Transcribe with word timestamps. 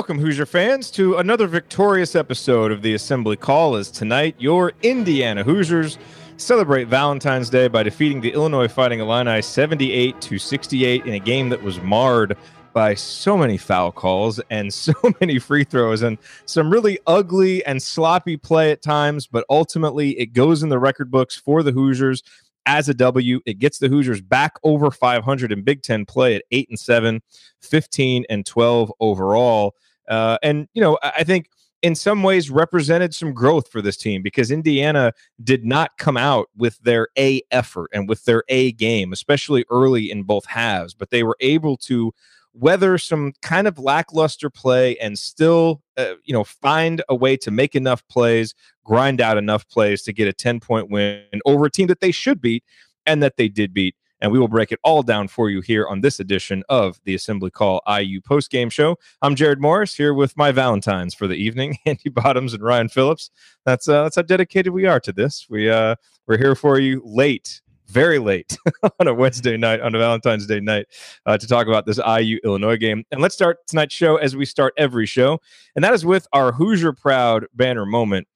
welcome, 0.00 0.18
Hoosier 0.18 0.46
fans, 0.46 0.90
to 0.90 1.18
another 1.18 1.46
victorious 1.46 2.16
episode 2.16 2.72
of 2.72 2.80
the 2.80 2.94
Assembly 2.94 3.36
Call. 3.36 3.76
As 3.76 3.90
tonight, 3.90 4.34
your 4.38 4.72
Indiana 4.82 5.44
Hoosiers 5.44 5.98
celebrate 6.38 6.88
Valentine's 6.88 7.50
Day 7.50 7.68
by 7.68 7.82
defeating 7.82 8.22
the 8.22 8.32
Illinois 8.32 8.66
Fighting 8.66 9.00
Illini 9.00 9.42
78 9.42 10.18
to 10.22 10.38
68 10.38 11.04
in 11.04 11.12
a 11.12 11.18
game 11.18 11.50
that 11.50 11.62
was 11.62 11.82
marred 11.82 12.34
by 12.72 12.94
so 12.94 13.36
many 13.36 13.58
foul 13.58 13.92
calls 13.92 14.40
and 14.48 14.72
so 14.74 14.94
many 15.20 15.38
free 15.38 15.64
throws 15.64 16.00
and 16.00 16.16
some 16.46 16.70
really 16.70 16.98
ugly 17.06 17.62
and 17.66 17.82
sloppy 17.82 18.38
play 18.38 18.72
at 18.72 18.80
times. 18.80 19.26
But 19.26 19.44
ultimately, 19.50 20.18
it 20.18 20.32
goes 20.32 20.62
in 20.62 20.70
the 20.70 20.78
record 20.78 21.10
books 21.10 21.36
for 21.36 21.62
the 21.62 21.72
Hoosiers 21.72 22.22
as 22.64 22.88
a 22.88 22.94
W. 22.94 23.40
It 23.44 23.58
gets 23.58 23.76
the 23.76 23.90
Hoosiers 23.90 24.22
back 24.22 24.54
over 24.62 24.90
500 24.90 25.52
in 25.52 25.60
Big 25.60 25.82
Ten 25.82 26.06
play 26.06 26.36
at 26.36 26.44
8 26.50 26.70
and 26.70 26.78
7, 26.78 27.20
15 27.60 28.24
and 28.30 28.46
12 28.46 28.90
overall. 28.98 29.74
Uh, 30.10 30.36
and, 30.42 30.68
you 30.74 30.82
know, 30.82 30.98
I 31.02 31.24
think 31.24 31.48
in 31.82 31.94
some 31.94 32.22
ways 32.22 32.50
represented 32.50 33.14
some 33.14 33.32
growth 33.32 33.68
for 33.68 33.80
this 33.80 33.96
team 33.96 34.22
because 34.22 34.50
Indiana 34.50 35.12
did 35.42 35.64
not 35.64 35.96
come 35.96 36.16
out 36.16 36.48
with 36.56 36.78
their 36.80 37.08
A 37.16 37.42
effort 37.50 37.90
and 37.94 38.08
with 38.08 38.24
their 38.24 38.44
A 38.48 38.72
game, 38.72 39.12
especially 39.12 39.64
early 39.70 40.10
in 40.10 40.24
both 40.24 40.44
halves, 40.46 40.94
but 40.94 41.10
they 41.10 41.22
were 41.22 41.36
able 41.40 41.76
to 41.78 42.12
weather 42.52 42.98
some 42.98 43.32
kind 43.42 43.66
of 43.68 43.78
lackluster 43.78 44.50
play 44.50 44.96
and 44.98 45.18
still 45.18 45.82
uh, 45.96 46.14
you 46.24 46.32
know 46.32 46.42
find 46.42 47.02
a 47.08 47.14
way 47.14 47.36
to 47.36 47.50
make 47.50 47.76
enough 47.76 48.06
plays 48.08 48.54
grind 48.84 49.20
out 49.20 49.36
enough 49.36 49.68
plays 49.68 50.02
to 50.02 50.12
get 50.12 50.26
a 50.26 50.32
10 50.32 50.58
point 50.58 50.90
win 50.90 51.22
over 51.46 51.66
a 51.66 51.70
team 51.70 51.86
that 51.86 52.00
they 52.00 52.10
should 52.10 52.40
beat 52.40 52.64
and 53.06 53.22
that 53.22 53.36
they 53.36 53.48
did 53.48 53.72
beat 53.72 53.94
and 54.20 54.30
we 54.30 54.38
will 54.38 54.48
break 54.48 54.72
it 54.72 54.78
all 54.82 55.02
down 55.02 55.28
for 55.28 55.50
you 55.50 55.60
here 55.60 55.86
on 55.86 56.00
this 56.00 56.20
edition 56.20 56.62
of 56.68 57.00
the 57.04 57.14
Assembly 57.14 57.50
Call 57.50 57.80
IU 57.88 58.20
post 58.20 58.50
game 58.50 58.70
show. 58.70 58.96
I'm 59.22 59.34
Jared 59.34 59.60
Morris 59.60 59.94
here 59.94 60.14
with 60.14 60.36
my 60.36 60.52
Valentines 60.52 61.14
for 61.14 61.26
the 61.26 61.34
evening, 61.34 61.78
Andy 61.86 62.10
Bottoms 62.10 62.54
and 62.54 62.62
Ryan 62.62 62.88
Phillips. 62.88 63.30
That's 63.64 63.88
uh, 63.88 64.04
that's 64.04 64.16
how 64.16 64.22
dedicated 64.22 64.72
we 64.72 64.86
are 64.86 65.00
to 65.00 65.12
this. 65.12 65.46
We 65.48 65.70
uh, 65.70 65.96
we're 66.26 66.38
here 66.38 66.54
for 66.54 66.78
you 66.78 67.02
late 67.04 67.60
very 67.90 68.18
late 68.18 68.56
on 69.00 69.08
a 69.08 69.14
Wednesday 69.14 69.56
night, 69.56 69.80
on 69.80 69.94
a 69.94 69.98
Valentine's 69.98 70.46
Day 70.46 70.60
night, 70.60 70.86
uh, 71.26 71.36
to 71.36 71.46
talk 71.46 71.66
about 71.66 71.86
this 71.86 71.98
IU 71.98 72.38
Illinois 72.44 72.76
game. 72.76 73.04
And 73.10 73.20
let's 73.20 73.34
start 73.34 73.66
tonight's 73.66 73.94
show 73.94 74.16
as 74.16 74.36
we 74.36 74.44
start 74.44 74.72
every 74.76 75.06
show, 75.06 75.40
and 75.74 75.84
that 75.84 75.92
is 75.92 76.06
with 76.06 76.26
our 76.32 76.52
Hoosier 76.52 76.92
Proud 76.92 77.46
banner 77.54 77.84
moment. 77.84 78.26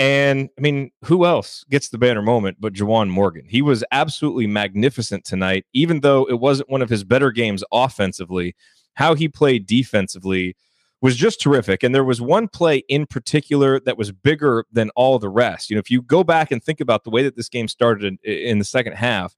And 0.00 0.48
I 0.56 0.62
mean, 0.62 0.92
who 1.04 1.26
else 1.26 1.62
gets 1.68 1.90
the 1.90 1.98
banner 1.98 2.22
moment 2.22 2.56
but 2.58 2.72
Juwan 2.72 3.10
Morgan? 3.10 3.44
He 3.46 3.60
was 3.60 3.84
absolutely 3.92 4.46
magnificent 4.46 5.26
tonight, 5.26 5.66
even 5.74 6.00
though 6.00 6.24
it 6.24 6.40
wasn't 6.40 6.70
one 6.70 6.80
of 6.80 6.88
his 6.88 7.04
better 7.04 7.30
games 7.30 7.62
offensively. 7.70 8.56
How 8.94 9.14
he 9.14 9.28
played 9.28 9.66
defensively 9.66 10.56
was 11.02 11.16
just 11.16 11.38
terrific. 11.38 11.82
And 11.82 11.94
there 11.94 12.02
was 12.02 12.18
one 12.18 12.48
play 12.48 12.78
in 12.88 13.04
particular 13.04 13.78
that 13.80 13.98
was 13.98 14.10
bigger 14.10 14.64
than 14.72 14.88
all 14.96 15.18
the 15.18 15.28
rest. 15.28 15.68
You 15.68 15.76
know, 15.76 15.80
if 15.80 15.90
you 15.90 16.00
go 16.00 16.24
back 16.24 16.50
and 16.50 16.64
think 16.64 16.80
about 16.80 17.04
the 17.04 17.10
way 17.10 17.22
that 17.22 17.36
this 17.36 17.50
game 17.50 17.68
started 17.68 18.18
in, 18.24 18.32
in 18.32 18.58
the 18.58 18.64
second 18.64 18.94
half, 18.94 19.36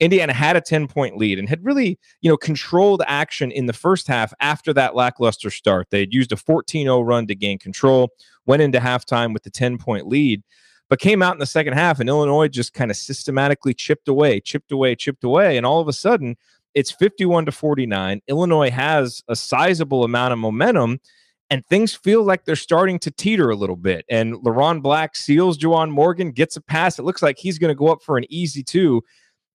Indiana 0.00 0.32
had 0.32 0.56
a 0.56 0.60
10 0.60 0.88
point 0.88 1.16
lead 1.16 1.38
and 1.38 1.48
had 1.48 1.64
really, 1.64 1.98
you 2.20 2.30
know, 2.30 2.36
controlled 2.36 3.02
action 3.06 3.50
in 3.50 3.66
the 3.66 3.72
first 3.72 4.08
half 4.08 4.32
after 4.40 4.72
that 4.72 4.94
lackluster 4.94 5.50
start. 5.50 5.88
They 5.90 6.00
had 6.00 6.12
used 6.12 6.32
a 6.32 6.36
14 6.36 6.86
0 6.86 7.00
run 7.02 7.26
to 7.28 7.34
gain 7.34 7.58
control, 7.58 8.10
went 8.46 8.62
into 8.62 8.80
halftime 8.80 9.32
with 9.32 9.44
the 9.44 9.50
10 9.50 9.78
point 9.78 10.08
lead, 10.08 10.42
but 10.88 10.98
came 10.98 11.22
out 11.22 11.34
in 11.34 11.40
the 11.40 11.46
second 11.46 11.74
half 11.74 12.00
and 12.00 12.08
Illinois 12.08 12.48
just 12.48 12.74
kind 12.74 12.90
of 12.90 12.96
systematically 12.96 13.74
chipped 13.74 14.08
away, 14.08 14.40
chipped 14.40 14.72
away, 14.72 14.94
chipped 14.94 15.24
away. 15.24 15.56
And 15.56 15.64
all 15.64 15.80
of 15.80 15.88
a 15.88 15.92
sudden, 15.92 16.36
it's 16.74 16.90
51 16.90 17.46
to 17.46 17.52
49. 17.52 18.20
Illinois 18.26 18.70
has 18.70 19.22
a 19.28 19.36
sizable 19.36 20.04
amount 20.04 20.32
of 20.32 20.38
momentum, 20.40 21.00
and 21.48 21.64
things 21.66 21.94
feel 21.94 22.24
like 22.24 22.44
they're 22.44 22.56
starting 22.56 22.98
to 23.00 23.10
teeter 23.12 23.50
a 23.50 23.56
little 23.56 23.76
bit. 23.76 24.04
And 24.10 24.34
Leron 24.34 24.82
Black 24.82 25.14
seals 25.14 25.56
Juwan 25.56 25.90
Morgan, 25.90 26.32
gets 26.32 26.56
a 26.56 26.60
pass. 26.60 26.98
It 26.98 27.04
looks 27.04 27.22
like 27.22 27.38
he's 27.38 27.58
going 27.58 27.70
to 27.70 27.78
go 27.78 27.88
up 27.88 28.02
for 28.02 28.18
an 28.18 28.24
easy 28.28 28.62
two. 28.64 29.02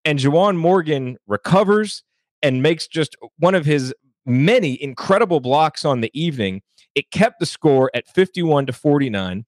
And 0.09 0.19
Juwan 0.19 0.57
Morgan 0.57 1.19
recovers 1.27 2.03
and 2.41 2.63
makes 2.63 2.87
just 2.87 3.15
one 3.41 3.55
of 3.55 3.67
his 3.67 3.95
many 4.25 4.83
incredible 4.83 5.39
blocks 5.39 5.85
on 5.85 6.01
the 6.01 6.11
evening. 6.19 6.63
It 6.95 7.11
kept 7.11 7.41
the 7.41 7.45
score 7.45 7.91
at 7.93 8.09
51 8.09 8.65
to 8.65 8.73
49 8.73 9.45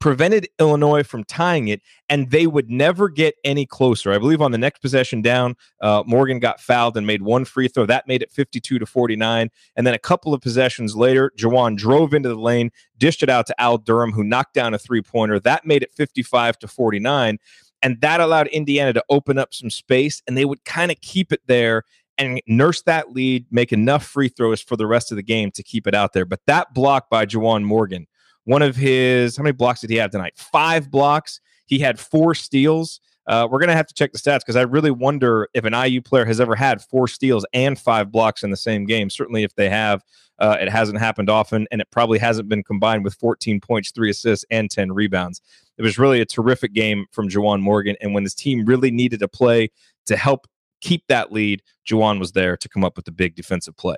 prevented 0.00 0.48
Illinois 0.58 1.02
from 1.02 1.22
tying 1.24 1.68
it, 1.68 1.82
and 2.08 2.30
they 2.30 2.46
would 2.46 2.70
never 2.70 3.08
get 3.08 3.34
any 3.44 3.66
closer. 3.66 4.10
I 4.10 4.18
believe 4.18 4.40
on 4.40 4.50
the 4.50 4.58
next 4.58 4.80
possession 4.80 5.20
down, 5.20 5.56
uh, 5.82 6.02
Morgan 6.06 6.38
got 6.38 6.58
fouled 6.58 6.96
and 6.96 7.06
made 7.06 7.22
one 7.22 7.44
free 7.44 7.68
throw. 7.68 7.86
That 7.86 8.08
made 8.08 8.22
it 8.22 8.32
52 8.32 8.78
to 8.78 8.86
49. 8.86 9.50
And 9.76 9.86
then 9.86 9.94
a 9.94 9.98
couple 9.98 10.32
of 10.32 10.40
possessions 10.40 10.96
later, 10.96 11.30
Juwan 11.38 11.76
drove 11.76 12.14
into 12.14 12.30
the 12.30 12.34
lane, 12.34 12.70
dished 12.96 13.22
it 13.22 13.28
out 13.28 13.46
to 13.48 13.60
Al 13.60 13.76
Durham, 13.76 14.12
who 14.12 14.24
knocked 14.24 14.54
down 14.54 14.72
a 14.72 14.78
three 14.78 15.02
pointer. 15.02 15.38
That 15.38 15.66
made 15.66 15.82
it 15.82 15.92
55 15.92 16.58
to 16.60 16.66
49. 16.66 17.38
And 17.82 18.00
that 18.00 18.20
allowed 18.20 18.48
Indiana 18.48 18.92
to 18.92 19.04
open 19.08 19.38
up 19.38 19.54
some 19.54 19.70
space, 19.70 20.22
and 20.26 20.36
they 20.36 20.44
would 20.44 20.64
kind 20.64 20.90
of 20.90 21.00
keep 21.00 21.32
it 21.32 21.40
there 21.46 21.84
and 22.18 22.42
nurse 22.46 22.82
that 22.82 23.12
lead, 23.12 23.46
make 23.50 23.72
enough 23.72 24.04
free 24.04 24.28
throws 24.28 24.60
for 24.60 24.76
the 24.76 24.86
rest 24.86 25.10
of 25.10 25.16
the 25.16 25.22
game 25.22 25.50
to 25.52 25.62
keep 25.62 25.86
it 25.86 25.94
out 25.94 26.12
there. 26.12 26.26
But 26.26 26.40
that 26.46 26.74
block 26.74 27.08
by 27.08 27.24
Juwan 27.24 27.64
Morgan 27.64 28.06
one 28.44 28.62
of 28.62 28.76
his, 28.76 29.36
how 29.36 29.42
many 29.42 29.52
blocks 29.52 29.80
did 29.80 29.90
he 29.90 29.96
have 29.96 30.10
tonight? 30.10 30.32
Five 30.36 30.90
blocks. 30.90 31.40
He 31.66 31.78
had 31.78 31.98
four 32.00 32.34
steals. 32.34 33.00
Uh, 33.26 33.46
we're 33.48 33.60
going 33.60 33.68
to 33.68 33.76
have 33.76 33.86
to 33.86 33.94
check 33.94 34.12
the 34.12 34.18
stats 34.18 34.40
because 34.40 34.56
I 34.56 34.62
really 34.62 34.90
wonder 34.90 35.48
if 35.54 35.64
an 35.64 35.72
IU 35.72 36.02
player 36.02 36.24
has 36.24 36.40
ever 36.40 36.56
had 36.56 36.82
four 36.82 37.06
steals 37.06 37.46
and 37.52 37.78
five 37.78 38.10
blocks 38.10 38.42
in 38.42 38.50
the 38.50 38.56
same 38.56 38.86
game. 38.86 39.08
Certainly, 39.08 39.44
if 39.44 39.54
they 39.54 39.68
have, 39.68 40.02
uh, 40.40 40.56
it 40.60 40.68
hasn't 40.68 40.98
happened 40.98 41.30
often, 41.30 41.68
and 41.70 41.80
it 41.80 41.88
probably 41.92 42.18
hasn't 42.18 42.48
been 42.48 42.64
combined 42.64 43.04
with 43.04 43.14
14 43.14 43.60
points, 43.60 43.92
three 43.92 44.10
assists, 44.10 44.44
and 44.50 44.70
10 44.70 44.90
rebounds. 44.90 45.40
It 45.80 45.82
was 45.82 45.98
really 45.98 46.20
a 46.20 46.26
terrific 46.26 46.74
game 46.74 47.06
from 47.10 47.30
Juwan 47.30 47.62
Morgan. 47.62 47.96
And 48.02 48.12
when 48.12 48.22
his 48.22 48.34
team 48.34 48.66
really 48.66 48.90
needed 48.90 49.22
a 49.22 49.28
play 49.28 49.70
to 50.04 50.14
help 50.14 50.46
keep 50.82 51.06
that 51.08 51.32
lead, 51.32 51.62
Juwan 51.88 52.18
was 52.18 52.32
there 52.32 52.54
to 52.58 52.68
come 52.68 52.84
up 52.84 52.96
with 52.96 53.06
the 53.06 53.12
big 53.12 53.34
defensive 53.34 53.74
play. 53.78 53.96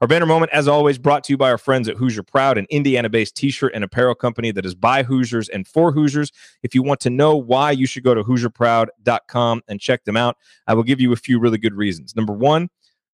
Our 0.00 0.06
banner 0.06 0.26
moment, 0.26 0.52
as 0.52 0.68
always, 0.68 0.96
brought 0.96 1.24
to 1.24 1.32
you 1.32 1.36
by 1.36 1.50
our 1.50 1.58
friends 1.58 1.88
at 1.88 1.96
Hoosier 1.96 2.22
Proud, 2.22 2.56
an 2.56 2.66
Indiana 2.70 3.08
based 3.08 3.34
t 3.34 3.50
shirt 3.50 3.72
and 3.74 3.82
apparel 3.82 4.14
company 4.14 4.52
that 4.52 4.64
is 4.64 4.76
by 4.76 5.02
Hoosiers 5.02 5.48
and 5.48 5.66
for 5.66 5.90
Hoosiers. 5.90 6.30
If 6.62 6.72
you 6.72 6.84
want 6.84 7.00
to 7.00 7.10
know 7.10 7.34
why, 7.34 7.72
you 7.72 7.86
should 7.86 8.04
go 8.04 8.14
to 8.14 8.22
HoosierProud.com 8.22 9.62
and 9.66 9.80
check 9.80 10.04
them 10.04 10.16
out. 10.16 10.36
I 10.68 10.74
will 10.74 10.84
give 10.84 11.00
you 11.00 11.12
a 11.12 11.16
few 11.16 11.40
really 11.40 11.58
good 11.58 11.74
reasons. 11.74 12.14
Number 12.14 12.32
one, 12.32 12.68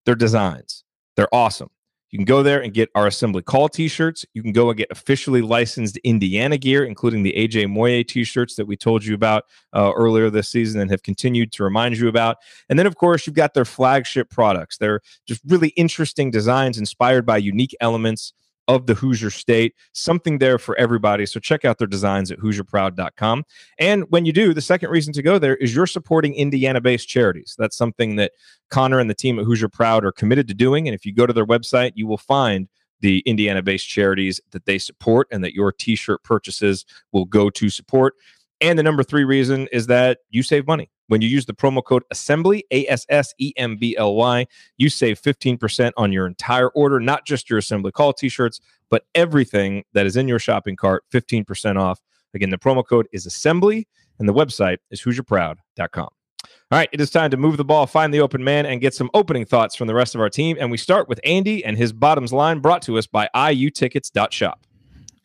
their 0.04 0.14
designs, 0.14 0.84
they're 1.16 1.34
awesome. 1.34 1.70
You 2.10 2.18
can 2.18 2.24
go 2.24 2.42
there 2.42 2.60
and 2.60 2.74
get 2.74 2.90
our 2.94 3.06
assembly 3.06 3.42
call 3.42 3.68
t-shirts. 3.68 4.26
You 4.34 4.42
can 4.42 4.52
go 4.52 4.68
and 4.68 4.76
get 4.76 4.90
officially 4.90 5.42
licensed 5.42 5.96
Indiana 5.98 6.58
gear, 6.58 6.84
including 6.84 7.22
the 7.22 7.32
AJ 7.32 7.70
Moye 7.70 8.02
t-shirts 8.02 8.56
that 8.56 8.66
we 8.66 8.76
told 8.76 9.04
you 9.04 9.14
about 9.14 9.44
uh, 9.72 9.92
earlier 9.94 10.28
this 10.28 10.48
season 10.48 10.80
and 10.80 10.90
have 10.90 11.02
continued 11.02 11.52
to 11.52 11.64
remind 11.64 11.96
you 11.96 12.08
about. 12.08 12.38
And 12.68 12.78
then, 12.78 12.86
of 12.86 12.96
course, 12.96 13.26
you've 13.26 13.36
got 13.36 13.54
their 13.54 13.64
flagship 13.64 14.28
products. 14.28 14.78
They're 14.78 15.00
just 15.26 15.40
really 15.46 15.68
interesting 15.70 16.30
designs 16.30 16.78
inspired 16.78 17.24
by 17.24 17.38
unique 17.38 17.76
elements 17.80 18.32
of 18.68 18.86
the 18.86 18.94
Hoosier 18.94 19.30
State. 19.30 19.74
Something 19.92 20.38
there 20.38 20.58
for 20.58 20.76
everybody. 20.78 21.26
So 21.26 21.40
check 21.40 21.64
out 21.64 21.78
their 21.78 21.86
designs 21.86 22.30
at 22.30 22.38
HoosierProud.com. 22.38 23.44
And 23.78 24.04
when 24.10 24.26
you 24.26 24.32
do, 24.32 24.54
the 24.54 24.60
second 24.60 24.90
reason 24.90 25.12
to 25.14 25.22
go 25.22 25.38
there 25.38 25.56
is 25.56 25.74
you're 25.74 25.86
supporting 25.86 26.34
Indiana 26.34 26.80
based 26.80 27.08
charities. 27.08 27.56
That's 27.58 27.76
something 27.76 28.16
that 28.16 28.32
Connor 28.70 29.00
and 29.00 29.10
the 29.10 29.14
team 29.14 29.38
at 29.38 29.44
Hoosier 29.44 29.68
Proud 29.68 30.04
are 30.04 30.12
committed 30.12 30.46
to 30.48 30.54
doing. 30.54 30.86
And 30.86 30.94
if 30.94 31.04
you 31.04 31.12
go 31.12 31.26
to 31.26 31.32
their 31.32 31.46
website, 31.46 31.92
you 31.94 32.06
will 32.06 32.18
find 32.18 32.68
the 33.00 33.22
Indiana 33.26 33.62
based 33.62 33.88
charities 33.88 34.40
that 34.50 34.66
they 34.66 34.78
support 34.78 35.26
and 35.30 35.42
that 35.42 35.54
your 35.54 35.72
t 35.72 35.96
shirt 35.96 36.22
purchases 36.22 36.84
will 37.12 37.24
go 37.24 37.50
to 37.50 37.68
support. 37.70 38.14
And 38.60 38.78
the 38.78 38.82
number 38.82 39.02
three 39.02 39.24
reason 39.24 39.68
is 39.72 39.86
that 39.86 40.18
you 40.28 40.42
save 40.42 40.66
money. 40.66 40.90
When 41.10 41.22
you 41.22 41.28
use 41.28 41.44
the 41.44 41.54
promo 41.54 41.82
code 41.82 42.04
assembly, 42.12 42.64
A 42.70 42.86
S 42.86 43.04
S 43.08 43.34
E 43.38 43.52
M 43.56 43.76
B 43.76 43.96
L 43.96 44.14
Y, 44.14 44.46
you 44.78 44.88
save 44.88 45.20
15% 45.20 45.90
on 45.96 46.12
your 46.12 46.24
entire 46.24 46.68
order, 46.68 47.00
not 47.00 47.26
just 47.26 47.50
your 47.50 47.58
assembly 47.58 47.90
call 47.90 48.12
t 48.12 48.28
shirts, 48.28 48.60
but 48.90 49.06
everything 49.16 49.82
that 49.92 50.06
is 50.06 50.16
in 50.16 50.28
your 50.28 50.38
shopping 50.38 50.76
cart, 50.76 51.02
15% 51.12 51.76
off. 51.76 52.00
Again, 52.32 52.50
the 52.50 52.58
promo 52.58 52.86
code 52.86 53.08
is 53.10 53.26
assembly, 53.26 53.88
and 54.20 54.28
the 54.28 54.32
website 54.32 54.76
is 54.92 55.02
HoosierProud.com. 55.02 56.04
All 56.04 56.78
right, 56.78 56.88
it 56.92 57.00
is 57.00 57.10
time 57.10 57.32
to 57.32 57.36
move 57.36 57.56
the 57.56 57.64
ball, 57.64 57.88
find 57.88 58.14
the 58.14 58.20
open 58.20 58.44
man, 58.44 58.64
and 58.64 58.80
get 58.80 58.94
some 58.94 59.10
opening 59.12 59.44
thoughts 59.44 59.74
from 59.74 59.88
the 59.88 59.94
rest 59.94 60.14
of 60.14 60.20
our 60.20 60.30
team. 60.30 60.56
And 60.60 60.70
we 60.70 60.76
start 60.76 61.08
with 61.08 61.18
Andy 61.24 61.64
and 61.64 61.76
his 61.76 61.92
bottoms 61.92 62.32
line 62.32 62.60
brought 62.60 62.82
to 62.82 62.96
us 62.98 63.08
by 63.08 63.28
IUtickets.shop. 63.34 64.64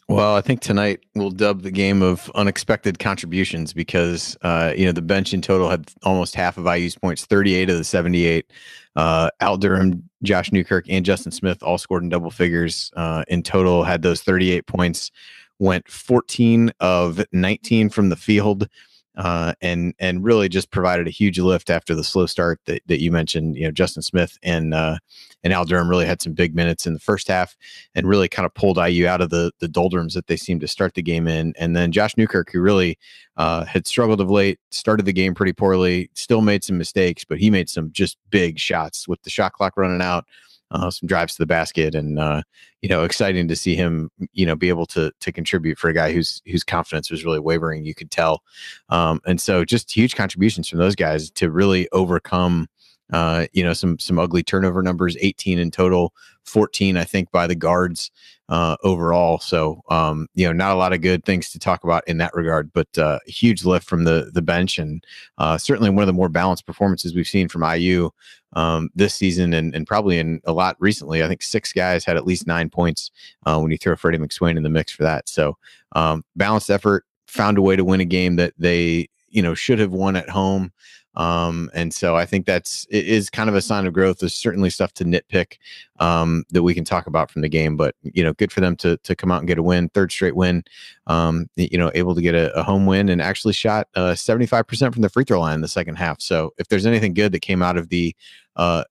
Well, 0.07 0.35
I 0.35 0.41
think 0.41 0.61
tonight 0.61 0.99
we'll 1.15 1.31
dub 1.31 1.63
the 1.63 1.71
game 1.71 2.03
of 2.03 2.29
unexpected 2.35 2.99
contributions 2.99 3.73
because 3.73 4.37
uh, 4.43 4.71
you 4.77 4.85
know 4.85 4.91
the 4.91 5.01
bench 5.01 5.33
in 5.33 5.41
total 5.41 5.67
had 5.67 5.91
almost 6.03 6.35
half 6.35 6.59
of 6.59 6.65
IU's 6.67 6.95
points, 6.95 7.25
38 7.25 7.71
of 7.71 7.77
the 7.77 7.83
78. 7.83 8.51
Uh, 8.95 9.31
Al 9.39 9.57
Durham, 9.57 10.07
Josh 10.21 10.51
Newkirk, 10.51 10.85
and 10.89 11.03
Justin 11.03 11.31
Smith 11.31 11.63
all 11.63 11.79
scored 11.79 12.03
in 12.03 12.09
double 12.09 12.29
figures 12.29 12.91
uh, 12.95 13.23
in 13.27 13.41
total. 13.41 13.83
Had 13.83 14.03
those 14.03 14.21
38 14.21 14.67
points. 14.67 15.09
Went 15.57 15.89
14 15.89 16.71
of 16.81 17.25
19 17.31 17.89
from 17.89 18.09
the 18.09 18.15
field 18.15 18.67
uh, 19.17 19.53
and 19.61 19.93
and 19.99 20.23
really 20.23 20.49
just 20.49 20.71
provided 20.71 21.07
a 21.07 21.11
huge 21.11 21.39
lift 21.39 21.69
after 21.69 21.95
the 21.95 22.03
slow 22.03 22.25
start 22.25 22.59
that, 22.65 22.81
that 22.87 23.01
you 23.01 23.11
mentioned. 23.11 23.55
You 23.55 23.65
know, 23.65 23.71
Justin 23.71 24.03
Smith 24.03 24.37
and 24.43 24.73
uh, 24.73 24.97
and 25.43 25.53
Al 25.53 25.65
Durham 25.65 25.89
really 25.89 26.05
had 26.05 26.21
some 26.21 26.33
big 26.33 26.55
minutes 26.55 26.85
in 26.85 26.93
the 26.93 26.99
first 26.99 27.27
half, 27.27 27.55
and 27.93 28.07
really 28.07 28.27
kind 28.27 28.45
of 28.45 28.53
pulled 28.53 28.77
IU 28.77 29.07
out 29.07 29.21
of 29.21 29.29
the 29.29 29.51
the 29.59 29.67
doldrums 29.67 30.13
that 30.13 30.27
they 30.27 30.37
seemed 30.37 30.61
to 30.61 30.67
start 30.67 30.93
the 30.93 31.01
game 31.01 31.27
in. 31.27 31.53
And 31.57 31.75
then 31.75 31.91
Josh 31.91 32.17
Newkirk, 32.17 32.51
who 32.51 32.61
really 32.61 32.97
uh, 33.37 33.65
had 33.65 33.87
struggled 33.87 34.21
of 34.21 34.29
late, 34.29 34.59
started 34.71 35.05
the 35.05 35.13
game 35.13 35.33
pretty 35.33 35.53
poorly, 35.53 36.09
still 36.13 36.41
made 36.41 36.63
some 36.63 36.77
mistakes, 36.77 37.23
but 37.23 37.39
he 37.39 37.49
made 37.49 37.69
some 37.69 37.91
just 37.91 38.17
big 38.29 38.59
shots 38.59 39.07
with 39.07 39.21
the 39.23 39.29
shot 39.29 39.53
clock 39.53 39.77
running 39.77 40.01
out 40.01 40.25
uh, 40.71 40.89
some 40.89 41.07
drives 41.07 41.33
to 41.33 41.41
the 41.41 41.45
basket, 41.45 41.95
and 41.95 42.19
uh, 42.19 42.41
you 42.81 42.89
know, 42.89 43.03
exciting 43.03 43.47
to 43.47 43.55
see 43.55 43.75
him, 43.75 44.09
you 44.33 44.45
know, 44.45 44.55
be 44.55 44.69
able 44.69 44.85
to 44.87 45.11
to 45.19 45.31
contribute 45.31 45.77
for 45.77 45.89
a 45.89 45.93
guy 45.93 46.11
whose 46.11 46.41
whose 46.45 46.63
confidence 46.63 47.11
was 47.11 47.23
really 47.23 47.39
wavering. 47.39 47.85
You 47.85 47.95
could 47.95 48.11
tell, 48.11 48.41
um, 48.89 49.21
and 49.25 49.39
so 49.39 49.63
just 49.63 49.95
huge 49.95 50.15
contributions 50.15 50.67
from 50.67 50.79
those 50.79 50.95
guys 50.95 51.29
to 51.31 51.51
really 51.51 51.87
overcome. 51.91 52.67
Uh, 53.13 53.45
you 53.53 53.63
know, 53.63 53.73
some 53.73 53.99
some 53.99 54.17
ugly 54.17 54.43
turnover 54.43 54.81
numbers, 54.81 55.15
18 55.19 55.59
in 55.59 55.71
total, 55.71 56.13
14, 56.43 56.97
I 56.97 57.03
think, 57.03 57.31
by 57.31 57.47
the 57.47 57.55
guards 57.55 58.11
uh, 58.49 58.77
overall. 58.83 59.39
So, 59.39 59.81
um, 59.89 60.27
you 60.35 60.45
know, 60.45 60.53
not 60.53 60.73
a 60.73 60.77
lot 60.77 60.93
of 60.93 61.01
good 61.01 61.23
things 61.25 61.51
to 61.51 61.59
talk 61.59 61.83
about 61.83 62.07
in 62.07 62.17
that 62.17 62.33
regard, 62.33 62.71
but 62.73 62.87
uh, 62.97 63.19
huge 63.25 63.65
lift 63.65 63.87
from 63.87 64.03
the 64.03 64.31
the 64.33 64.41
bench, 64.41 64.77
and 64.77 65.03
uh, 65.37 65.57
certainly 65.57 65.89
one 65.89 66.03
of 66.03 66.07
the 66.07 66.13
more 66.13 66.29
balanced 66.29 66.65
performances 66.65 67.15
we've 67.15 67.27
seen 67.27 67.47
from 67.47 67.63
IU 67.63 68.09
um, 68.53 68.89
this 68.95 69.13
season 69.13 69.53
and, 69.53 69.75
and 69.75 69.85
probably 69.87 70.19
in 70.19 70.41
a 70.45 70.53
lot 70.53 70.75
recently. 70.79 71.23
I 71.23 71.27
think 71.27 71.43
six 71.43 71.73
guys 71.73 72.05
had 72.05 72.17
at 72.17 72.25
least 72.25 72.47
nine 72.47 72.69
points 72.69 73.11
uh, 73.45 73.59
when 73.59 73.71
you 73.71 73.77
throw 73.77 73.95
Freddie 73.95 74.17
McSwain 74.17 74.57
in 74.57 74.63
the 74.63 74.69
mix 74.69 74.91
for 74.91 75.03
that. 75.03 75.27
So 75.27 75.57
um, 75.93 76.23
balanced 76.35 76.69
effort, 76.69 77.05
found 77.27 77.57
a 77.57 77.61
way 77.61 77.75
to 77.75 77.83
win 77.83 78.01
a 78.01 78.05
game 78.05 78.35
that 78.37 78.53
they 78.57 79.09
you 79.29 79.41
know 79.41 79.53
should 79.53 79.79
have 79.79 79.91
won 79.91 80.15
at 80.15 80.29
home. 80.29 80.71
Um, 81.15 81.69
and 81.73 81.93
so 81.93 82.15
I 82.15 82.25
think 82.25 82.45
that's 82.45 82.85
it 82.89 83.07
is 83.07 83.29
kind 83.29 83.49
of 83.49 83.55
a 83.55 83.61
sign 83.61 83.85
of 83.85 83.93
growth. 83.93 84.19
There's 84.19 84.35
certainly 84.35 84.69
stuff 84.69 84.93
to 84.93 85.05
nitpick 85.05 85.57
um, 85.99 86.43
that 86.49 86.63
we 86.63 86.73
can 86.73 86.83
talk 86.83 87.07
about 87.07 87.31
from 87.31 87.41
the 87.41 87.49
game, 87.49 87.77
but 87.77 87.95
you 88.03 88.23
know, 88.23 88.33
good 88.33 88.51
for 88.51 88.61
them 88.61 88.75
to 88.77 88.97
to 88.97 89.15
come 89.15 89.31
out 89.31 89.39
and 89.39 89.47
get 89.47 89.57
a 89.57 89.63
win, 89.63 89.89
third 89.89 90.11
straight 90.11 90.35
win. 90.35 90.63
Um, 91.07 91.49
you 91.55 91.77
know, 91.77 91.91
able 91.95 92.15
to 92.15 92.21
get 92.21 92.35
a, 92.35 92.53
a 92.57 92.63
home 92.63 92.85
win 92.85 93.09
and 93.09 93.21
actually 93.21 93.53
shot 93.53 93.87
uh, 93.95 94.13
75% 94.13 94.93
from 94.93 95.01
the 95.01 95.09
free 95.09 95.23
throw 95.23 95.39
line 95.39 95.55
in 95.55 95.61
the 95.61 95.67
second 95.67 95.95
half. 95.95 96.21
So 96.21 96.53
if 96.57 96.67
there's 96.67 96.85
anything 96.85 97.13
good 97.13 97.31
that 97.31 97.41
came 97.41 97.61
out 97.61 97.77
of 97.77 97.89
the 97.89 98.15
uh, 98.55 98.83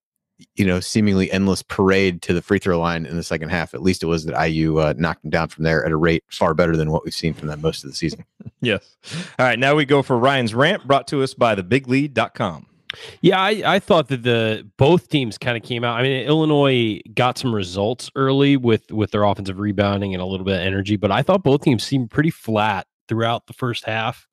you 0.56 0.64
know, 0.64 0.80
seemingly 0.80 1.30
endless 1.30 1.62
parade 1.62 2.22
to 2.22 2.32
the 2.32 2.42
free 2.42 2.58
throw 2.58 2.78
line 2.78 3.06
in 3.06 3.16
the 3.16 3.22
second 3.22 3.50
half. 3.50 3.74
At 3.74 3.82
least 3.82 4.02
it 4.02 4.06
was 4.06 4.24
that 4.24 4.48
IU 4.48 4.78
uh, 4.78 4.94
knocked 4.96 5.22
them 5.22 5.30
down 5.30 5.48
from 5.48 5.64
there 5.64 5.84
at 5.84 5.92
a 5.92 5.96
rate 5.96 6.24
far 6.28 6.54
better 6.54 6.76
than 6.76 6.90
what 6.90 7.04
we've 7.04 7.14
seen 7.14 7.34
from 7.34 7.48
them 7.48 7.60
most 7.60 7.84
of 7.84 7.90
the 7.90 7.96
season. 7.96 8.24
yes. 8.60 8.96
All 9.38 9.46
right. 9.46 9.58
Now 9.58 9.74
we 9.74 9.84
go 9.84 10.02
for 10.02 10.18
Ryan's 10.18 10.54
rant 10.54 10.86
brought 10.86 11.06
to 11.08 11.22
us 11.22 11.34
by 11.34 11.54
thebiglead.com. 11.54 12.66
Yeah, 13.22 13.40
I, 13.40 13.62
I 13.66 13.78
thought 13.80 14.08
that 14.08 14.22
the 14.22 14.68
both 14.76 15.08
teams 15.08 15.36
kind 15.36 15.56
of 15.56 15.64
came 15.64 15.82
out. 15.82 15.98
I 15.98 16.02
mean, 16.02 16.26
Illinois 16.26 17.00
got 17.12 17.38
some 17.38 17.54
results 17.54 18.08
early 18.14 18.56
with 18.56 18.90
with 18.92 19.10
their 19.10 19.24
offensive 19.24 19.58
rebounding 19.58 20.14
and 20.14 20.22
a 20.22 20.26
little 20.26 20.46
bit 20.46 20.60
of 20.60 20.60
energy, 20.60 20.96
but 20.96 21.10
I 21.10 21.22
thought 21.22 21.42
both 21.42 21.62
teams 21.62 21.82
seemed 21.82 22.10
pretty 22.10 22.30
flat 22.30 22.86
throughout 23.08 23.46
the 23.46 23.52
first 23.52 23.84
half. 23.84 24.28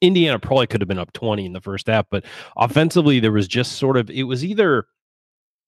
Indiana 0.00 0.38
probably 0.38 0.66
could 0.66 0.80
have 0.80 0.88
been 0.88 0.98
up 0.98 1.12
20 1.12 1.44
in 1.44 1.52
the 1.52 1.60
first 1.60 1.86
half, 1.86 2.06
but 2.10 2.24
offensively 2.56 3.20
there 3.20 3.32
was 3.32 3.48
just 3.48 3.72
sort 3.72 3.96
of 3.96 4.08
it 4.10 4.24
was 4.24 4.44
either 4.44 4.86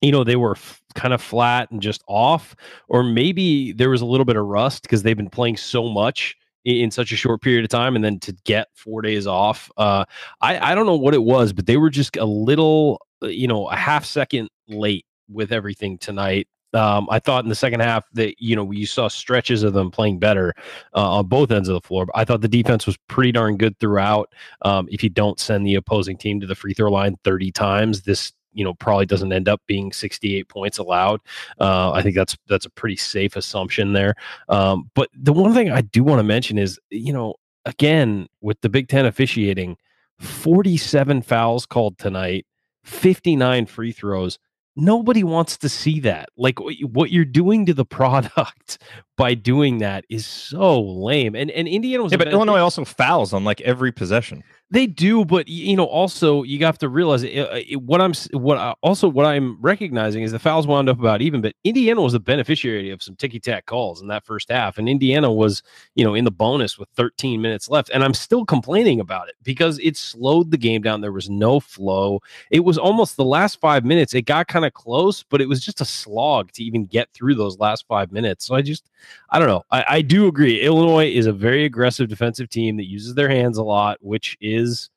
you 0.00 0.12
know 0.12 0.25
they 0.25 0.37
were 0.37 0.52
f- 0.52 0.82
kind 0.94 1.14
of 1.14 1.23
flat 1.23 1.70
and 1.70 1.82
just 1.82 2.02
off 2.08 2.56
or 2.88 3.02
maybe 3.02 3.73
there 3.73 3.91
was 3.91 4.00
a 4.00 4.06
little 4.06 4.25
bit 4.25 4.37
of 4.37 4.47
rust 4.47 4.82
because 4.82 5.02
they've 5.02 5.17
been 5.17 5.31
playing 5.31 5.56
so 5.56 5.88
much 5.88 6.37
in, 6.64 6.76
in, 6.76 6.91
such 6.91 7.12
a 7.12 7.17
short 7.17 7.41
period 7.43 7.64
of 7.64 7.70
time 7.70 7.97
and 7.97 8.05
then 8.05 8.19
to 8.19 8.32
get 8.44 8.69
four 8.75 9.02
days 9.02 9.26
off 9.26 9.70
uh, 9.76 10.05
I, 10.41 10.73
I 10.73 10.75
don't 10.75 10.87
know 10.87 10.97
what 10.97 11.14
it 11.14 11.23
was 11.23 11.52
but 11.52 11.67
they 11.67 11.76
were 11.76 11.91
just 11.91 12.17
a 12.17 12.25
little 12.25 13.00
uh, 13.23 13.29
you 13.29 13.47
know 13.47 13.69
a 13.69 13.76
half 13.76 14.05
second 14.05 14.49
late 14.69 15.06
with 15.29 15.52
everything 15.52 15.99
tonight 15.99 16.49
um, 16.73 17.08
I 17.11 17.19
thought 17.19 17.44
in 17.44 17.49
the 17.49 17.55
second 17.55 17.81
half 17.81 18.08
that 18.12 18.41
you 18.41 18.55
know 18.55 18.70
you 18.70 18.87
saw 18.87 19.08
stretches 19.08 19.62
of 19.62 19.73
them 19.73 19.91
playing 19.91 20.19
better 20.19 20.55
uh, 20.94 21.19
on 21.19 21.26
both 21.26 21.50
ends 21.50 21.69
of 21.69 21.75
the 21.75 21.81
floor. 21.81 22.06
But 22.06 22.17
I 22.17 22.25
thought 22.25 22.43
the 22.43 22.49
defense 22.49 22.87
was 22.87 22.96
pretty 23.08 23.32
darn 23.32 23.56
good 23.56 23.79
throughout. 23.81 24.32
Um, 24.62 24.88
if 24.91 25.03
you 25.03 25.11
don't 25.11 25.41
send 25.41 25.67
the 25.67 25.75
opposing 25.75 26.17
team 26.17 26.41
to 26.41 26.46
the 26.46 26.55
free 26.55 26.75
throw 26.75 26.91
line 26.91 27.17
30 27.25 27.50
times, 27.50 28.03
this 28.03 28.32
you 28.52 28.64
know 28.64 28.75
probably 28.75 29.06
doesn't 29.06 29.32
end 29.32 29.49
up 29.49 29.61
being 29.67 29.93
68 29.93 30.49
points 30.49 30.79
allowed. 30.79 31.20
Uh, 31.58 31.93
I 31.93 32.02
think 32.02 32.14
that's 32.14 32.37
that's 32.49 32.67
a 32.67 32.70
pretty 32.70 32.97
safe 32.97 33.37
assumption 33.37 33.93
there. 33.93 34.14
Um, 34.49 34.91
but 34.94 35.08
the 35.14 35.32
one 35.32 35.55
thing 35.55 35.70
I 35.70 35.82
do 35.82 36.05
want 36.05 36.19
to 36.19 36.25
mention 36.25 36.58
is 36.58 36.79
you 36.91 37.12
know 37.12 37.35
again 37.64 38.26
with 38.41 38.61
the 38.61 38.69
Big 38.69 38.88
Ten 38.88 39.06
officiating, 39.06 39.76
47 40.19 41.23
fouls 41.23 41.67
called 41.67 41.99
tonight, 41.99 42.47
59 42.85 43.67
free 43.67 43.93
throws 43.93 44.38
nobody 44.76 45.23
wants 45.23 45.56
to 45.58 45.69
see 45.69 46.00
that. 46.00 46.29
Like 46.37 46.58
what 46.58 47.11
you're 47.11 47.25
doing 47.25 47.67
to 47.67 47.75
the 47.75 47.85
product 48.00 48.79
by 49.20 49.34
doing 49.34 49.78
that 49.78 50.06
is 50.08 50.26
so 50.26 50.81
lame. 50.81 51.34
And 51.34 51.50
and 51.50 51.69
Indiana 51.69 52.02
was 52.02 52.11
yeah, 52.11 52.17
but 52.17 52.28
Illinois 52.28 52.58
also 52.58 52.87
fouls 52.87 53.34
on 53.34 53.44
like 53.44 53.61
every 53.61 53.93
possession. 53.93 54.43
They 54.72 54.87
do, 54.87 55.25
but 55.25 55.49
you 55.49 55.76
know, 55.76 55.84
also 55.84 56.43
you 56.44 56.64
have 56.64 56.78
to 56.78 56.88
realize 56.88 57.25
it, 57.25 57.37
it, 57.69 57.82
what 57.82 58.00
I'm 58.00 58.14
what 58.32 58.56
I, 58.56 58.75
also 58.82 59.08
what 59.08 59.26
I'm 59.26 59.61
recognizing 59.61 60.22
is 60.22 60.32
the 60.32 60.38
fouls 60.38 60.67
wound 60.67 60.88
up 60.88 60.99
about 60.99 61.20
even, 61.20 61.43
but 61.43 61.55
Indiana 61.64 62.00
was 62.00 62.14
the 62.14 62.20
beneficiary 62.20 62.90
of 62.90 63.02
some 63.02 63.17
ticky 63.17 63.40
tack 63.40 63.67
calls 63.67 64.00
in 64.00 64.08
that 64.08 64.25
first 64.25 64.50
half, 64.50 64.78
and 64.78 64.88
Indiana 64.88 65.31
was 65.31 65.62
you 65.96 66.05
know 66.05 66.14
in 66.14 66.25
the 66.25 66.31
bonus 66.31 66.78
with 66.78 66.88
13 66.96 67.43
minutes 67.43 67.69
left, 67.69 67.90
and 67.93 68.02
I'm 68.02 68.14
still 68.14 68.46
complaining 68.46 69.00
about 69.00 69.28
it 69.28 69.34
because 69.43 69.78
it 69.81 69.98
slowed 69.98 70.50
the 70.50 70.56
game 70.56 70.81
down. 70.81 71.03
There 71.03 71.12
was 71.12 71.29
no 71.29 71.60
flow. 71.60 72.20
It 72.50 72.60
was 72.60 72.79
almost 72.79 73.17
the 73.17 73.24
last 73.24 73.60
five 73.60 73.84
minutes. 73.84 74.15
It 74.15 74.22
got 74.22 74.46
kind 74.46 74.65
of 74.65 74.72
close, 74.72 75.24
but 75.24 75.43
it 75.43 75.48
was 75.48 75.62
just 75.62 75.82
a 75.82 75.84
slog 75.84 76.53
to 76.53 76.62
even 76.62 76.86
get 76.86 77.12
through 77.12 77.34
those 77.34 77.58
last 77.58 77.86
five 77.86 78.12
minutes. 78.12 78.46
So 78.46 78.55
I 78.55 78.62
just 78.62 78.89
I 79.31 79.38
don't 79.38 79.48
know. 79.48 79.64
I, 79.70 79.84
I 79.88 80.02
do 80.02 80.26
agree. 80.26 80.60
Illinois 80.60 81.10
is 81.10 81.26
a 81.26 81.32
very 81.32 81.64
aggressive 81.64 82.08
defensive 82.08 82.48
team 82.48 82.76
that 82.76 82.88
uses 82.88 83.14
their 83.14 83.29
hands 83.29 83.58
a 83.58 83.62
lot, 83.62 83.98
which 84.00 84.36
is 84.40 84.90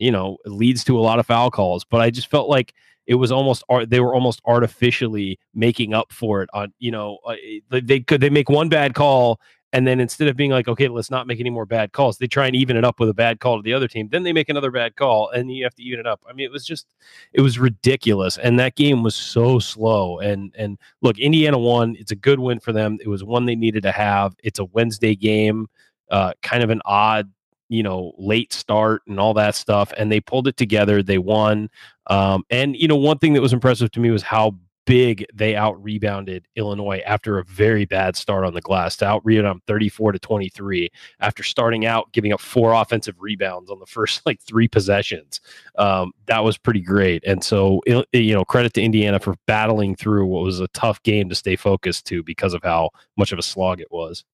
you 0.00 0.10
know, 0.10 0.38
leads 0.46 0.82
to 0.82 0.98
a 0.98 1.00
lot 1.00 1.20
of 1.20 1.26
foul 1.26 1.50
calls. 1.50 1.84
But 1.84 2.00
I 2.00 2.10
just 2.10 2.28
felt 2.28 2.48
like 2.48 2.74
it 3.06 3.14
was 3.14 3.30
almost 3.30 3.62
they 3.86 4.00
were 4.00 4.14
almost 4.14 4.40
artificially 4.46 5.38
making 5.54 5.94
up 5.94 6.12
for 6.12 6.42
it 6.42 6.48
on 6.52 6.72
you 6.78 6.90
know 6.90 7.18
uh, 7.26 7.34
they 7.70 8.00
could 8.00 8.20
they 8.20 8.30
make 8.30 8.48
one 8.48 8.68
bad 8.68 8.94
call 8.94 9.40
and 9.72 9.86
then 9.86 10.00
instead 10.00 10.28
of 10.28 10.36
being 10.36 10.50
like 10.50 10.68
okay 10.68 10.88
let's 10.88 11.10
not 11.10 11.26
make 11.26 11.40
any 11.40 11.50
more 11.50 11.66
bad 11.66 11.92
calls 11.92 12.18
they 12.18 12.26
try 12.26 12.46
and 12.46 12.56
even 12.56 12.76
it 12.76 12.84
up 12.84 13.00
with 13.00 13.08
a 13.08 13.14
bad 13.14 13.40
call 13.40 13.56
to 13.56 13.62
the 13.62 13.72
other 13.72 13.88
team 13.88 14.08
then 14.10 14.22
they 14.22 14.32
make 14.32 14.48
another 14.48 14.70
bad 14.70 14.96
call 14.96 15.28
and 15.30 15.52
you 15.52 15.64
have 15.64 15.74
to 15.74 15.82
even 15.82 16.00
it 16.00 16.06
up 16.06 16.22
i 16.28 16.32
mean 16.32 16.44
it 16.44 16.52
was 16.52 16.66
just 16.66 16.86
it 17.32 17.40
was 17.40 17.58
ridiculous 17.58 18.38
and 18.38 18.58
that 18.58 18.76
game 18.76 19.02
was 19.02 19.14
so 19.14 19.58
slow 19.58 20.18
and 20.18 20.54
and 20.56 20.78
look 21.02 21.18
indiana 21.18 21.58
won 21.58 21.96
it's 21.98 22.12
a 22.12 22.16
good 22.16 22.40
win 22.40 22.60
for 22.60 22.72
them 22.72 22.98
it 23.00 23.08
was 23.08 23.24
one 23.24 23.46
they 23.46 23.56
needed 23.56 23.82
to 23.82 23.92
have 23.92 24.34
it's 24.42 24.58
a 24.58 24.64
wednesday 24.66 25.14
game 25.14 25.66
uh, 26.10 26.32
kind 26.42 26.64
of 26.64 26.70
an 26.70 26.82
odd 26.84 27.30
you 27.70 27.84
know, 27.84 28.12
late 28.18 28.52
start 28.52 29.00
and 29.06 29.18
all 29.18 29.32
that 29.32 29.54
stuff. 29.54 29.92
And 29.96 30.10
they 30.10 30.20
pulled 30.20 30.48
it 30.48 30.56
together. 30.56 31.02
They 31.02 31.18
won. 31.18 31.70
Um, 32.08 32.44
and, 32.50 32.76
you 32.76 32.88
know, 32.88 32.96
one 32.96 33.18
thing 33.18 33.32
that 33.34 33.40
was 33.40 33.52
impressive 33.52 33.92
to 33.92 34.00
me 34.00 34.10
was 34.10 34.22
how 34.22 34.56
big 34.90 35.24
they 35.32 35.54
out 35.54 35.80
rebounded 35.80 36.48
Illinois 36.56 37.00
after 37.06 37.38
a 37.38 37.44
very 37.44 37.84
bad 37.84 38.16
start 38.16 38.44
on 38.44 38.54
the 38.54 38.60
glass 38.60 38.96
to 38.96 39.06
out 39.06 39.24
rebound 39.24 39.62
34 39.68 40.10
to 40.10 40.18
23 40.18 40.90
after 41.20 41.44
starting 41.44 41.86
out 41.86 42.10
giving 42.10 42.32
up 42.32 42.40
four 42.40 42.72
offensive 42.72 43.14
rebounds 43.20 43.70
on 43.70 43.78
the 43.78 43.86
first 43.86 44.20
like 44.26 44.40
three 44.40 44.66
possessions. 44.66 45.40
Um, 45.76 46.10
that 46.26 46.42
was 46.42 46.58
pretty 46.58 46.80
great. 46.80 47.22
And 47.24 47.44
so, 47.44 47.80
you 47.86 48.34
know, 48.34 48.44
credit 48.44 48.74
to 48.74 48.82
Indiana 48.82 49.20
for 49.20 49.36
battling 49.46 49.94
through 49.94 50.26
what 50.26 50.42
was 50.42 50.58
a 50.58 50.66
tough 50.68 51.00
game 51.04 51.28
to 51.28 51.36
stay 51.36 51.54
focused 51.54 52.04
to 52.06 52.24
because 52.24 52.52
of 52.52 52.64
how 52.64 52.90
much 53.16 53.30
of 53.30 53.38
a 53.38 53.42
slog 53.42 53.80
it 53.80 53.92
was. 53.92 54.24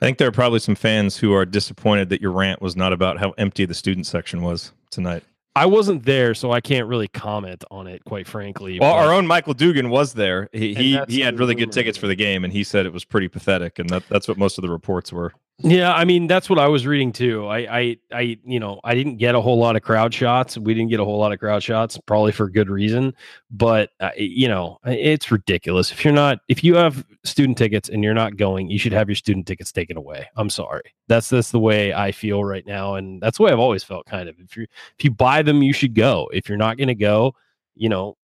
I 0.00 0.04
think 0.04 0.18
there 0.18 0.28
are 0.28 0.32
probably 0.32 0.60
some 0.60 0.76
fans 0.76 1.16
who 1.16 1.34
are 1.34 1.44
disappointed 1.44 2.08
that 2.10 2.20
your 2.20 2.30
rant 2.30 2.62
was 2.62 2.76
not 2.76 2.92
about 2.92 3.18
how 3.18 3.30
empty 3.32 3.64
the 3.64 3.74
student 3.74 4.06
section 4.06 4.42
was 4.42 4.70
tonight. 4.92 5.24
I 5.58 5.66
wasn't 5.66 6.04
there, 6.04 6.34
so 6.34 6.52
I 6.52 6.60
can't 6.60 6.86
really 6.86 7.08
comment 7.08 7.64
on 7.68 7.88
it, 7.88 8.04
quite 8.04 8.28
frankly. 8.28 8.78
Well, 8.78 8.94
our 8.94 9.12
own 9.12 9.26
Michael 9.26 9.54
Dugan 9.54 9.90
was 9.90 10.14
there. 10.14 10.48
He 10.52 10.72
he, 10.72 11.00
he 11.08 11.20
had 11.20 11.36
really 11.40 11.56
good 11.56 11.72
tickets 11.72 11.98
for 11.98 12.06
the 12.06 12.14
game, 12.14 12.44
and 12.44 12.52
he 12.52 12.62
said 12.62 12.86
it 12.86 12.92
was 12.92 13.04
pretty 13.04 13.26
pathetic, 13.26 13.80
and 13.80 13.90
that, 13.90 14.08
that's 14.08 14.28
what 14.28 14.38
most 14.38 14.58
of 14.58 14.62
the 14.62 14.70
reports 14.70 15.12
were. 15.12 15.32
Yeah, 15.60 15.92
I 15.92 16.04
mean 16.04 16.28
that's 16.28 16.48
what 16.48 16.60
I 16.60 16.68
was 16.68 16.86
reading 16.86 17.10
too. 17.10 17.44
I, 17.48 17.78
I, 17.78 17.96
I, 18.12 18.38
you 18.44 18.60
know, 18.60 18.80
I 18.84 18.94
didn't 18.94 19.16
get 19.16 19.34
a 19.34 19.40
whole 19.40 19.58
lot 19.58 19.74
of 19.74 19.82
crowd 19.82 20.14
shots. 20.14 20.56
We 20.56 20.72
didn't 20.72 20.90
get 20.90 21.00
a 21.00 21.04
whole 21.04 21.18
lot 21.18 21.32
of 21.32 21.40
crowd 21.40 21.64
shots, 21.64 21.98
probably 22.06 22.30
for 22.30 22.48
good 22.48 22.70
reason. 22.70 23.12
But 23.50 23.90
uh, 23.98 24.10
you 24.16 24.46
know, 24.46 24.78
it's 24.84 25.32
ridiculous. 25.32 25.90
If 25.90 26.04
you're 26.04 26.14
not, 26.14 26.38
if 26.46 26.62
you 26.62 26.76
have 26.76 27.04
student 27.24 27.58
tickets 27.58 27.88
and 27.88 28.04
you're 28.04 28.14
not 28.14 28.36
going, 28.36 28.70
you 28.70 28.78
should 28.78 28.92
have 28.92 29.08
your 29.08 29.16
student 29.16 29.48
tickets 29.48 29.72
taken 29.72 29.96
away. 29.96 30.28
I'm 30.36 30.48
sorry. 30.48 30.94
That's 31.08 31.28
that's 31.28 31.50
the 31.50 31.58
way 31.58 31.92
I 31.92 32.12
feel 32.12 32.44
right 32.44 32.64
now, 32.64 32.94
and 32.94 33.20
that's 33.20 33.38
the 33.38 33.42
way 33.42 33.50
I've 33.50 33.58
always 33.58 33.82
felt. 33.82 34.06
Kind 34.06 34.28
of. 34.28 34.36
If 34.38 34.56
you 34.56 34.62
if 34.62 35.04
you 35.04 35.10
buy 35.10 35.42
them, 35.42 35.62
you 35.62 35.72
should 35.72 35.94
go. 35.96 36.30
If 36.32 36.48
you're 36.48 36.56
not 36.56 36.76
going 36.76 36.88
to 36.88 36.94
go, 36.94 37.34
you 37.74 37.88
know, 37.88 38.16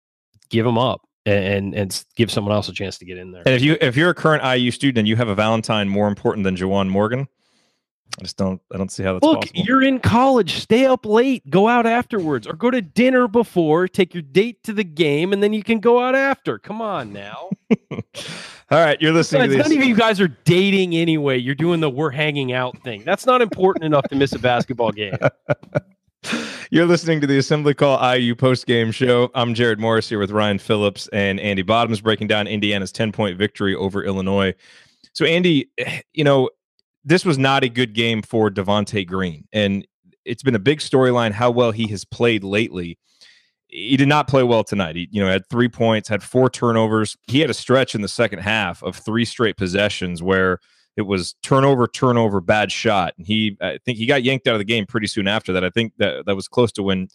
give 0.52 0.66
them 0.66 0.78
up 0.78 1.02
and 1.25 1.74
and 1.74 2.03
give 2.15 2.32
someone 2.32 2.53
else 2.53 2.68
a 2.70 2.74
chance 2.74 2.98
to 3.00 3.06
get 3.06 3.18
in 3.18 3.32
there. 3.32 3.44
And 3.46 3.56
if 3.56 3.62
you 3.62 3.77
if 3.82 3.96
you're 3.96 4.10
a 4.10 4.15
current 4.15 4.44
IU 4.44 4.72
student 4.72 5.00
and 5.00 5.08
you 5.08 5.15
have 5.15 5.27
a 5.27 5.36
Valentine 5.36 5.89
more 5.89 6.08
important 6.08 6.44
than 6.44 6.56
Juwan 6.56 6.89
Morgan, 6.89 7.27
I 8.20 8.24
just 8.24 8.38
don't 8.38 8.62
I 8.74 8.77
don't 8.77 8.92
see 8.92 9.03
how 9.03 9.13
that's 9.13 9.24
Look, 9.24 9.42
possible. 9.42 9.63
you're 9.65 9.84
in 9.84 10.00
college. 10.00 10.60
Stay 10.60 10.86
up 10.86 11.06
late. 11.06 11.50
Go 11.50 11.68
out 11.68 11.86
afterwards, 11.86 12.46
or 12.46 12.53
go 12.53 12.70
to 12.70 12.82
dinner 12.82 13.27
before. 13.27 13.88
Take 13.88 14.13
your 14.13 14.24
date 14.24 14.63
to 14.63 14.74
the 14.74 14.84
game, 14.84 15.34
and 15.34 15.42
then 15.42 15.53
you 15.53 15.63
can 15.63 15.80
go 15.80 16.03
out 16.03 16.15
after. 16.15 16.60
Come 16.60 16.82
on 16.82 17.12
now. 17.13 17.50
All 18.72 18.80
right, 18.80 19.00
you're 19.01 19.12
listening 19.12 19.50
to 19.51 19.58
none 19.58 19.72
of 19.72 19.84
you 19.84 19.96
guys 19.96 20.20
are 20.20 20.27
dating 20.27 20.96
anyway. 20.96 21.38
You're 21.38 21.56
doing 21.56 21.80
the 21.80 21.89
we're 21.89 22.10
hanging 22.10 22.53
out 22.53 22.77
thing. 22.84 23.03
That's 23.03 23.25
not 23.25 23.42
important 23.42 23.86
enough 23.86 24.08
to 24.10 24.15
miss 24.15 24.34
a 24.34 24.39
basketball 24.39 24.92
game. 24.92 25.15
You're 26.74 26.88
listening 26.88 27.22
to 27.22 27.27
the 27.27 27.38
Assembly 27.38 27.75
Call 27.75 28.01
IU 28.15 28.34
post 28.34 28.65
game 28.65 28.92
show. 28.92 29.30
I'm 29.36 29.53
Jared 29.53 29.80
Morris 29.80 30.10
here 30.10 30.18
with 30.18 30.32
Ryan 30.32 30.58
Phillips 30.58 31.08
and 31.13 31.39
Andy 31.39 31.62
Bottoms 31.62 32.01
breaking 32.01 32.25
down 32.25 32.48
Indiana's 32.48 32.92
10 32.92 33.12
point 33.12 33.38
victory 33.38 33.75
over 33.75 34.03
Illinois. 34.03 34.56
So, 35.13 35.24
Andy, 35.24 35.70
you 36.13 36.24
know, 36.24 36.50
this 37.06 37.25
was 37.25 37.38
not 37.38 37.63
a 37.63 37.70
good 37.70 37.94
game 37.94 38.24
for 38.24 38.50
Devonte 38.50 39.06
Green. 39.06 39.48
And 39.53 39.86
it's 40.25 40.42
been 40.42 40.56
a 40.56 40.60
big 40.60 40.80
storyline 40.80 41.32
how 41.32 41.51
well 41.51 41.70
he 41.70 41.86
has 41.89 42.06
played 42.06 42.44
lately. 42.44 42.98
He 43.68 43.96
did 43.96 44.08
not 44.08 44.27
play 44.27 44.42
well 44.42 44.63
tonight. 44.63 44.96
He, 44.96 45.08
you 45.12 45.24
know, 45.24 45.30
had 45.30 45.48
three 45.51 45.70
points, 45.70 46.10
had 46.10 46.24
four 46.24 46.50
turnovers. 46.50 47.15
He 47.27 47.42
had 47.42 47.51
a 47.51 47.53
stretch 47.53 47.94
in 47.94 48.01
the 48.01 48.08
second 48.08 48.39
half 48.39 48.82
of 48.82 48.96
three 48.96 49.25
straight 49.25 49.58
possessions 49.58 50.24
where 50.24 50.58
it 50.96 51.04
was 51.04 51.36
turnover, 51.44 51.88
turnover, 51.88 52.42
bad 52.42 52.72
shot. 52.72 53.14
And 53.18 53.26
he, 53.26 53.58
I 53.62 53.80
think 53.86 53.98
he 53.98 54.06
got 54.06 54.24
yanked 54.24 54.48
out 54.48 54.56
of 54.56 54.60
the 54.60 54.66
game 54.66 54.86
pretty 54.86 55.08
soon 55.08 55.28
after 55.28 55.54
that. 55.54 55.64
I 55.64 55.70
think 55.70 55.94
that 55.98 56.26
that 56.26 56.36
was 56.36 56.48
close 56.48 56.72
to 56.74 56.84
when 56.84 57.08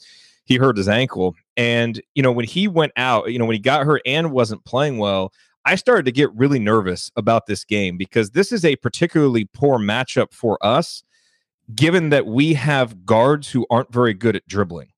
he 0.44 0.56
hurt 0.56 0.76
his 0.76 0.88
ankle. 0.88 1.34
And, 1.56 2.00
you 2.14 2.22
know, 2.22 2.32
when 2.32 2.46
he 2.46 2.68
went 2.68 2.92
out, 2.96 3.30
you 3.30 3.38
know, 3.38 3.44
when 3.44 3.54
he 3.54 3.60
got 3.60 3.84
hurt 3.84 4.02
and 4.06 4.32
wasn't 4.32 4.64
playing 4.64 4.98
well, 4.98 5.32
I 5.64 5.74
started 5.74 6.06
to 6.06 6.12
get 6.12 6.32
really 6.34 6.58
nervous 6.58 7.10
about 7.16 7.46
this 7.46 7.64
game 7.64 7.96
because 7.98 8.30
this 8.30 8.52
is 8.52 8.64
a 8.64 8.76
particularly 8.76 9.44
poor 9.52 9.78
matchup 9.78 10.32
for 10.32 10.58
us, 10.64 11.02
given 11.74 12.08
that 12.08 12.26
we 12.26 12.54
have 12.54 13.04
guards 13.04 13.50
who 13.50 13.66
aren't 13.70 13.92
very 13.92 14.14
good 14.14 14.34
at 14.34 14.46
dribbling 14.46 14.88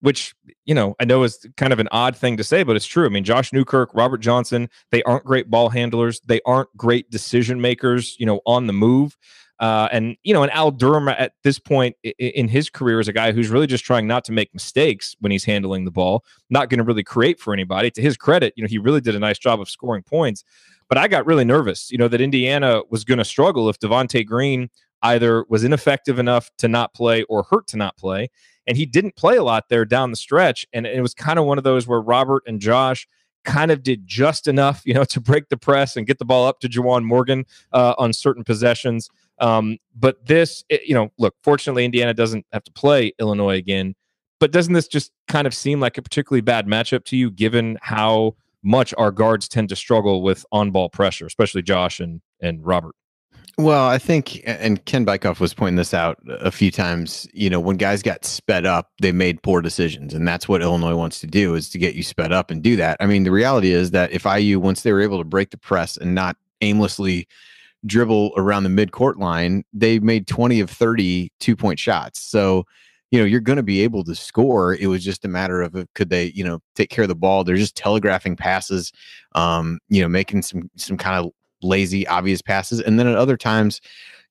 which 0.00 0.34
you 0.64 0.74
know 0.74 0.94
I 1.00 1.04
know 1.04 1.22
is 1.22 1.46
kind 1.56 1.72
of 1.72 1.78
an 1.78 1.88
odd 1.90 2.16
thing 2.16 2.36
to 2.36 2.44
say, 2.44 2.62
but 2.62 2.76
it's 2.76 2.86
true. 2.86 3.06
I 3.06 3.08
mean, 3.08 3.24
Josh 3.24 3.52
Newkirk, 3.52 3.90
Robert 3.94 4.18
Johnson, 4.18 4.68
they 4.90 5.02
aren't 5.04 5.24
great 5.24 5.50
ball 5.50 5.68
handlers. 5.68 6.20
They 6.20 6.40
aren't 6.46 6.74
great 6.76 7.10
decision 7.10 7.60
makers. 7.60 8.16
You 8.18 8.26
know, 8.26 8.40
on 8.46 8.66
the 8.66 8.72
move. 8.72 9.16
Uh, 9.58 9.88
and 9.90 10.16
you 10.22 10.34
know, 10.34 10.42
and 10.42 10.52
Al 10.52 10.70
Durham 10.70 11.08
at 11.08 11.32
this 11.42 11.58
point 11.58 11.96
in 12.02 12.46
his 12.46 12.68
career 12.68 13.00
is 13.00 13.08
a 13.08 13.12
guy 13.12 13.32
who's 13.32 13.48
really 13.48 13.66
just 13.66 13.84
trying 13.84 14.06
not 14.06 14.22
to 14.24 14.32
make 14.32 14.52
mistakes 14.52 15.16
when 15.20 15.32
he's 15.32 15.44
handling 15.44 15.84
the 15.86 15.90
ball, 15.90 16.24
not 16.50 16.68
going 16.68 16.78
to 16.78 16.84
really 16.84 17.02
create 17.02 17.40
for 17.40 17.54
anybody. 17.54 17.90
To 17.92 18.02
his 18.02 18.18
credit, 18.18 18.52
you 18.56 18.62
know, 18.62 18.68
he 18.68 18.78
really 18.78 19.00
did 19.00 19.14
a 19.14 19.18
nice 19.18 19.38
job 19.38 19.60
of 19.60 19.70
scoring 19.70 20.02
points. 20.02 20.44
But 20.88 20.98
I 20.98 21.08
got 21.08 21.26
really 21.26 21.44
nervous, 21.44 21.90
you 21.90 21.98
know, 21.98 22.06
that 22.08 22.20
Indiana 22.20 22.82
was 22.90 23.02
going 23.02 23.18
to 23.18 23.24
struggle 23.24 23.68
if 23.68 23.78
Devonte 23.78 24.24
Green 24.26 24.68
either 25.02 25.44
was 25.48 25.64
ineffective 25.64 26.18
enough 26.18 26.50
to 26.58 26.68
not 26.68 26.94
play 26.94 27.22
or 27.24 27.44
hurt 27.44 27.66
to 27.68 27.76
not 27.76 27.96
play 27.96 28.28
and 28.66 28.76
he 28.76 28.86
didn't 28.86 29.16
play 29.16 29.36
a 29.36 29.42
lot 29.42 29.68
there 29.68 29.84
down 29.84 30.10
the 30.10 30.16
stretch. 30.16 30.66
And 30.72 30.86
it 30.86 31.00
was 31.00 31.14
kind 31.14 31.38
of 31.38 31.44
one 31.44 31.58
of 31.58 31.64
those 31.64 31.86
where 31.86 32.00
Robert 32.00 32.42
and 32.46 32.60
Josh 32.60 33.06
kind 33.44 33.70
of 33.70 33.82
did 33.82 34.06
just 34.06 34.48
enough, 34.48 34.82
you 34.84 34.92
know, 34.92 35.04
to 35.04 35.20
break 35.20 35.48
the 35.48 35.56
press 35.56 35.96
and 35.96 36.06
get 36.06 36.18
the 36.18 36.24
ball 36.24 36.46
up 36.46 36.60
to 36.60 36.68
Juwan 36.68 37.04
Morgan 37.04 37.46
uh, 37.72 37.94
on 37.96 38.12
certain 38.12 38.44
possessions. 38.44 39.08
Um, 39.38 39.78
but 39.94 40.26
this, 40.26 40.64
it, 40.68 40.82
you 40.86 40.94
know, 40.94 41.10
look, 41.18 41.34
fortunately, 41.42 41.84
Indiana 41.84 42.12
doesn't 42.12 42.44
have 42.52 42.64
to 42.64 42.72
play 42.72 43.12
Illinois 43.18 43.56
again. 43.56 43.94
But 44.38 44.50
doesn't 44.50 44.74
this 44.74 44.88
just 44.88 45.12
kind 45.28 45.46
of 45.46 45.54
seem 45.54 45.80
like 45.80 45.96
a 45.96 46.02
particularly 46.02 46.42
bad 46.42 46.66
matchup 46.66 47.04
to 47.06 47.16
you, 47.16 47.30
given 47.30 47.78
how 47.80 48.36
much 48.62 48.92
our 48.98 49.10
guards 49.10 49.48
tend 49.48 49.68
to 49.70 49.76
struggle 49.76 50.22
with 50.22 50.44
on-ball 50.52 50.90
pressure, 50.90 51.24
especially 51.24 51.62
Josh 51.62 52.00
and 52.00 52.20
and 52.42 52.64
Robert? 52.66 52.94
Well, 53.58 53.86
I 53.86 53.96
think, 53.96 54.42
and 54.44 54.84
Ken 54.84 55.06
Bikoff 55.06 55.40
was 55.40 55.54
pointing 55.54 55.76
this 55.76 55.94
out 55.94 56.18
a 56.28 56.50
few 56.50 56.70
times. 56.70 57.26
You 57.32 57.48
know, 57.48 57.58
when 57.58 57.78
guys 57.78 58.02
got 58.02 58.26
sped 58.26 58.66
up, 58.66 58.90
they 59.00 59.12
made 59.12 59.42
poor 59.42 59.62
decisions, 59.62 60.12
and 60.12 60.28
that's 60.28 60.46
what 60.46 60.60
Illinois 60.60 60.94
wants 60.94 61.20
to 61.20 61.26
do 61.26 61.54
is 61.54 61.70
to 61.70 61.78
get 61.78 61.94
you 61.94 62.02
sped 62.02 62.32
up 62.32 62.50
and 62.50 62.62
do 62.62 62.76
that. 62.76 62.98
I 63.00 63.06
mean, 63.06 63.24
the 63.24 63.30
reality 63.30 63.72
is 63.72 63.92
that 63.92 64.12
if 64.12 64.26
IU, 64.26 64.60
once 64.60 64.82
they 64.82 64.92
were 64.92 65.00
able 65.00 65.16
to 65.18 65.24
break 65.24 65.50
the 65.50 65.56
press 65.56 65.96
and 65.96 66.14
not 66.14 66.36
aimlessly 66.60 67.26
dribble 67.86 68.34
around 68.36 68.64
the 68.64 68.68
mid 68.68 68.92
court 68.92 69.18
line, 69.18 69.64
they 69.72 70.00
made 70.00 70.26
20 70.26 70.60
of 70.60 70.68
30 70.68 71.32
two 71.40 71.56
point 71.56 71.78
shots. 71.78 72.20
So, 72.20 72.66
you 73.10 73.18
know, 73.18 73.24
you're 73.24 73.40
going 73.40 73.56
to 73.56 73.62
be 73.62 73.80
able 73.80 74.04
to 74.04 74.14
score. 74.14 74.74
It 74.74 74.88
was 74.88 75.02
just 75.02 75.24
a 75.24 75.28
matter 75.28 75.62
of 75.62 75.74
could 75.94 76.10
they, 76.10 76.26
you 76.34 76.44
know, 76.44 76.60
take 76.74 76.90
care 76.90 77.04
of 77.04 77.08
the 77.08 77.14
ball. 77.14 77.42
They're 77.42 77.56
just 77.56 77.76
telegraphing 77.76 78.36
passes, 78.36 78.92
um, 79.32 79.78
you 79.88 80.02
know, 80.02 80.08
making 80.08 80.42
some 80.42 80.70
some 80.76 80.98
kind 80.98 81.24
of 81.24 81.32
lazy, 81.62 82.06
obvious 82.06 82.42
passes. 82.42 82.80
And 82.80 82.98
then 82.98 83.06
at 83.06 83.16
other 83.16 83.36
times, 83.36 83.80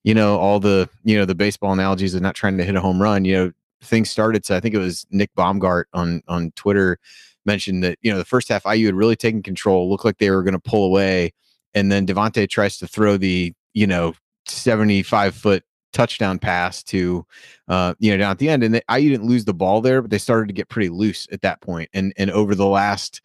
you 0.04 0.14
know, 0.14 0.38
all 0.38 0.60
the, 0.60 0.88
you 1.04 1.16
know, 1.16 1.24
the 1.24 1.34
baseball 1.34 1.72
analogies 1.72 2.14
of 2.14 2.22
not 2.22 2.34
trying 2.34 2.56
to 2.58 2.64
hit 2.64 2.76
a 2.76 2.80
home 2.80 3.02
run, 3.02 3.24
you 3.24 3.34
know, 3.34 3.52
things 3.82 4.10
started. 4.10 4.44
So 4.46 4.56
I 4.56 4.60
think 4.60 4.74
it 4.74 4.78
was 4.78 5.06
Nick 5.10 5.34
Baumgart 5.34 5.84
on, 5.92 6.22
on 6.28 6.52
Twitter 6.52 6.98
mentioned 7.44 7.82
that, 7.84 7.98
you 8.02 8.12
know, 8.12 8.18
the 8.18 8.24
first 8.24 8.48
half 8.48 8.64
IU 8.66 8.86
had 8.86 8.94
really 8.94 9.16
taken 9.16 9.42
control, 9.42 9.88
looked 9.88 10.04
like 10.04 10.18
they 10.18 10.30
were 10.30 10.42
going 10.42 10.54
to 10.54 10.60
pull 10.60 10.84
away. 10.84 11.32
And 11.74 11.90
then 11.90 12.06
Devonte 12.06 12.48
tries 12.48 12.78
to 12.78 12.86
throw 12.86 13.16
the, 13.16 13.52
you 13.74 13.86
know, 13.86 14.14
75 14.46 15.34
foot 15.34 15.64
touchdown 15.92 16.38
pass 16.38 16.82
to, 16.84 17.24
uh, 17.68 17.94
you 17.98 18.10
know, 18.10 18.18
down 18.18 18.30
at 18.32 18.38
the 18.38 18.48
end. 18.48 18.62
And 18.62 18.74
they, 18.74 18.82
IU 18.90 19.10
didn't 19.10 19.26
lose 19.26 19.44
the 19.44 19.54
ball 19.54 19.80
there, 19.80 20.02
but 20.02 20.10
they 20.10 20.18
started 20.18 20.48
to 20.48 20.54
get 20.54 20.68
pretty 20.68 20.88
loose 20.88 21.26
at 21.32 21.42
that 21.42 21.60
point. 21.60 21.88
And, 21.94 22.12
and 22.16 22.30
over 22.30 22.54
the 22.54 22.66
last, 22.66 23.22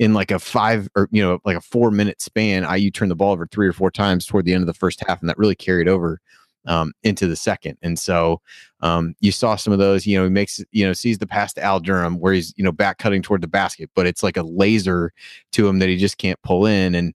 in 0.00 0.14
like 0.14 0.30
a 0.30 0.38
five 0.38 0.88
or 0.96 1.08
you 1.12 1.22
know 1.22 1.38
like 1.44 1.58
a 1.58 1.60
four 1.60 1.90
minute 1.92 2.20
span, 2.20 2.66
IU 2.68 2.90
turned 2.90 3.10
the 3.10 3.16
ball 3.16 3.32
over 3.32 3.46
three 3.46 3.68
or 3.68 3.72
four 3.72 3.90
times 3.90 4.26
toward 4.26 4.46
the 4.46 4.54
end 4.54 4.62
of 4.62 4.66
the 4.66 4.74
first 4.74 5.04
half, 5.06 5.20
and 5.20 5.28
that 5.28 5.38
really 5.38 5.54
carried 5.54 5.88
over 5.88 6.20
um, 6.66 6.92
into 7.02 7.26
the 7.26 7.36
second. 7.36 7.76
And 7.82 7.98
so 7.98 8.40
um, 8.80 9.14
you 9.20 9.30
saw 9.30 9.56
some 9.56 9.74
of 9.74 9.78
those. 9.78 10.06
You 10.06 10.16
know, 10.16 10.24
he 10.24 10.30
makes 10.30 10.64
you 10.72 10.86
know 10.86 10.94
sees 10.94 11.18
the 11.18 11.26
pass 11.26 11.52
to 11.52 11.62
Al 11.62 11.80
Durham 11.80 12.18
where 12.18 12.32
he's 12.32 12.54
you 12.56 12.64
know 12.64 12.72
back 12.72 12.96
cutting 12.96 13.20
toward 13.20 13.42
the 13.42 13.46
basket, 13.46 13.90
but 13.94 14.06
it's 14.06 14.22
like 14.22 14.38
a 14.38 14.42
laser 14.42 15.12
to 15.52 15.68
him 15.68 15.78
that 15.80 15.90
he 15.90 15.96
just 15.96 16.16
can't 16.16 16.40
pull 16.42 16.64
in. 16.64 16.94
And 16.94 17.14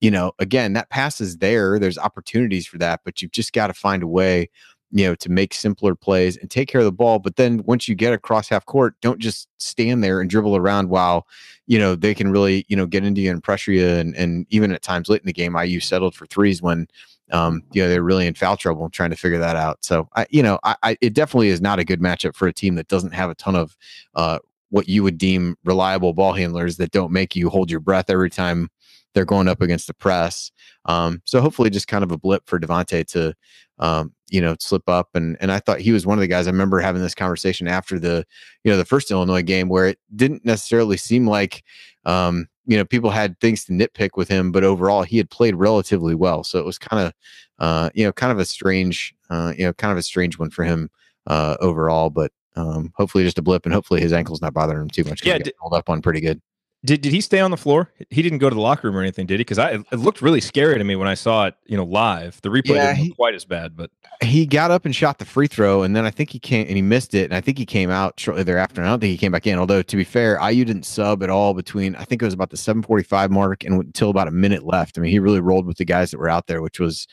you 0.00 0.10
know, 0.10 0.32
again, 0.38 0.72
that 0.74 0.88
pass 0.88 1.20
is 1.20 1.38
there. 1.38 1.80
There's 1.80 1.98
opportunities 1.98 2.66
for 2.66 2.78
that, 2.78 3.00
but 3.04 3.20
you've 3.20 3.32
just 3.32 3.52
got 3.52 3.66
to 3.66 3.74
find 3.74 4.04
a 4.04 4.08
way 4.08 4.48
you 4.92 5.04
know, 5.06 5.14
to 5.14 5.30
make 5.30 5.54
simpler 5.54 5.94
plays 5.94 6.36
and 6.36 6.50
take 6.50 6.68
care 6.68 6.80
of 6.80 6.84
the 6.84 6.92
ball. 6.92 7.18
But 7.18 7.36
then 7.36 7.62
once 7.64 7.88
you 7.88 7.94
get 7.94 8.12
across 8.12 8.48
half 8.48 8.66
court, 8.66 8.94
don't 9.00 9.20
just 9.20 9.48
stand 9.58 10.02
there 10.02 10.20
and 10.20 10.28
dribble 10.28 10.56
around 10.56 10.88
while, 10.88 11.26
you 11.66 11.78
know, 11.78 11.94
they 11.94 12.14
can 12.14 12.30
really, 12.30 12.64
you 12.68 12.76
know, 12.76 12.86
get 12.86 13.04
into 13.04 13.20
you 13.20 13.30
and 13.30 13.42
pressure 13.42 13.72
you. 13.72 13.86
And, 13.86 14.16
and 14.16 14.46
even 14.50 14.72
at 14.72 14.82
times 14.82 15.08
late 15.08 15.20
in 15.20 15.26
the 15.26 15.32
game, 15.32 15.56
IU 15.56 15.80
settled 15.80 16.14
for 16.14 16.26
threes 16.26 16.60
when, 16.60 16.88
um, 17.30 17.62
you 17.72 17.82
know, 17.82 17.88
they're 17.88 18.02
really 18.02 18.26
in 18.26 18.34
foul 18.34 18.56
trouble 18.56 18.90
trying 18.90 19.10
to 19.10 19.16
figure 19.16 19.38
that 19.38 19.54
out. 19.54 19.84
So, 19.84 20.08
I, 20.16 20.26
you 20.30 20.42
know, 20.42 20.58
I, 20.64 20.76
I, 20.82 20.96
it 21.00 21.14
definitely 21.14 21.48
is 21.48 21.60
not 21.60 21.78
a 21.78 21.84
good 21.84 22.00
matchup 22.00 22.34
for 22.34 22.48
a 22.48 22.52
team 22.52 22.74
that 22.74 22.88
doesn't 22.88 23.14
have 23.14 23.30
a 23.30 23.34
ton 23.36 23.54
of, 23.54 23.76
uh, 24.14 24.40
what 24.70 24.88
you 24.88 25.02
would 25.02 25.18
deem 25.18 25.56
reliable 25.64 26.14
ball 26.14 26.32
handlers 26.32 26.76
that 26.76 26.92
don't 26.92 27.12
make 27.12 27.34
you 27.34 27.50
hold 27.50 27.70
your 27.70 27.80
breath 27.80 28.08
every 28.08 28.30
time 28.30 28.68
they're 29.14 29.24
going 29.24 29.48
up 29.48 29.60
against 29.60 29.86
the 29.86 29.94
press. 29.94 30.50
Um, 30.84 31.20
so 31.24 31.40
hopefully 31.40 31.70
just 31.70 31.88
kind 31.88 32.04
of 32.04 32.12
a 32.12 32.18
blip 32.18 32.46
for 32.46 32.58
Devonte 32.58 33.06
to, 33.08 33.34
um, 33.78 34.12
you 34.30 34.40
know, 34.40 34.56
slip 34.60 34.88
up. 34.88 35.10
And, 35.14 35.36
and 35.40 35.50
I 35.50 35.58
thought 35.58 35.80
he 35.80 35.92
was 35.92 36.06
one 36.06 36.18
of 36.18 36.20
the 36.20 36.28
guys 36.28 36.46
I 36.46 36.50
remember 36.50 36.80
having 36.80 37.02
this 37.02 37.14
conversation 37.14 37.66
after 37.66 37.98
the, 37.98 38.24
you 38.64 38.70
know, 38.70 38.78
the 38.78 38.84
first 38.84 39.10
Illinois 39.10 39.42
game 39.42 39.68
where 39.68 39.86
it 39.86 39.98
didn't 40.14 40.44
necessarily 40.44 40.96
seem 40.96 41.26
like, 41.26 41.64
um, 42.04 42.46
you 42.66 42.76
know, 42.76 42.84
people 42.84 43.10
had 43.10 43.38
things 43.40 43.64
to 43.64 43.72
nitpick 43.72 44.10
with 44.16 44.28
him, 44.28 44.52
but 44.52 44.64
overall 44.64 45.02
he 45.02 45.16
had 45.16 45.28
played 45.28 45.56
relatively 45.56 46.14
well. 46.14 46.44
So 46.44 46.58
it 46.58 46.64
was 46.64 46.78
kind 46.78 47.06
of, 47.06 47.12
uh, 47.58 47.90
you 47.94 48.04
know, 48.04 48.12
kind 48.12 48.32
of 48.32 48.38
a 48.38 48.44
strange, 48.44 49.14
uh, 49.28 49.52
you 49.56 49.64
know, 49.64 49.72
kind 49.72 49.92
of 49.92 49.98
a 49.98 50.02
strange 50.02 50.38
one 50.38 50.50
for 50.50 50.64
him, 50.64 50.88
uh, 51.26 51.56
overall, 51.60 52.10
but, 52.10 52.32
um, 52.56 52.92
hopefully 52.96 53.24
just 53.24 53.38
a 53.38 53.42
blip 53.42 53.64
and 53.64 53.74
hopefully 53.74 54.00
his 54.00 54.12
ankle's 54.12 54.40
not 54.40 54.54
bothering 54.54 54.82
him 54.82 54.90
too 54.90 55.04
much. 55.04 55.24
Yeah. 55.24 55.38
He 55.42 55.52
hold 55.58 55.74
up 55.74 55.88
on 55.88 56.00
pretty 56.00 56.20
good. 56.20 56.40
Did, 56.82 57.02
did 57.02 57.12
he 57.12 57.20
stay 57.20 57.40
on 57.40 57.50
the 57.50 57.58
floor? 57.58 57.92
He 58.08 58.22
didn't 58.22 58.38
go 58.38 58.48
to 58.48 58.54
the 58.54 58.60
locker 58.60 58.88
room 58.88 58.96
or 58.96 59.02
anything, 59.02 59.26
did 59.26 59.34
he? 59.34 59.44
Because 59.44 59.58
I 59.58 59.72
it 59.72 59.92
looked 59.98 60.22
really 60.22 60.40
scary 60.40 60.78
to 60.78 60.84
me 60.84 60.96
when 60.96 61.08
I 61.08 61.12
saw 61.14 61.44
it, 61.46 61.54
you 61.66 61.76
know, 61.76 61.84
live. 61.84 62.40
The 62.42 62.48
replay 62.48 62.76
Yeah, 62.76 62.86
didn't 62.86 62.96
he- 62.96 63.08
look 63.08 63.16
quite 63.16 63.34
as 63.34 63.44
bad, 63.44 63.76
but 63.76 63.90
he 64.22 64.46
got 64.46 64.70
up 64.70 64.86
and 64.86 64.96
shot 64.96 65.18
the 65.18 65.26
free 65.26 65.46
throw, 65.46 65.82
and 65.82 65.94
then 65.94 66.06
I 66.06 66.10
think 66.10 66.30
he 66.30 66.38
came 66.38 66.66
and 66.66 66.76
he 66.76 66.82
missed 66.82 67.12
it, 67.14 67.24
and 67.24 67.34
I 67.34 67.42
think 67.42 67.58
he 67.58 67.66
came 67.66 67.90
out 67.90 68.18
shortly 68.18 68.44
thereafter. 68.44 68.80
And 68.80 68.88
I 68.88 68.92
don't 68.92 69.00
think 69.00 69.10
he 69.10 69.18
came 69.18 69.32
back 69.32 69.46
in. 69.46 69.58
Although 69.58 69.82
to 69.82 69.96
be 69.96 70.04
fair, 70.04 70.38
IU 70.40 70.64
didn't 70.64 70.84
sub 70.86 71.22
at 71.22 71.28
all 71.28 71.52
between 71.52 71.94
I 71.96 72.04
think 72.04 72.22
it 72.22 72.24
was 72.24 72.34
about 72.34 72.48
the 72.50 72.56
7:45 72.56 73.30
mark 73.30 73.62
and 73.64 73.74
until 73.74 74.08
about 74.08 74.28
a 74.28 74.32
minute 74.32 74.64
left. 74.64 74.96
I 74.96 75.02
mean, 75.02 75.10
he 75.10 75.18
really 75.18 75.40
rolled 75.40 75.66
with 75.66 75.76
the 75.76 75.84
guys 75.84 76.10
that 76.12 76.18
were 76.18 76.30
out 76.30 76.46
there, 76.46 76.62
which 76.62 76.80
was 76.80 77.06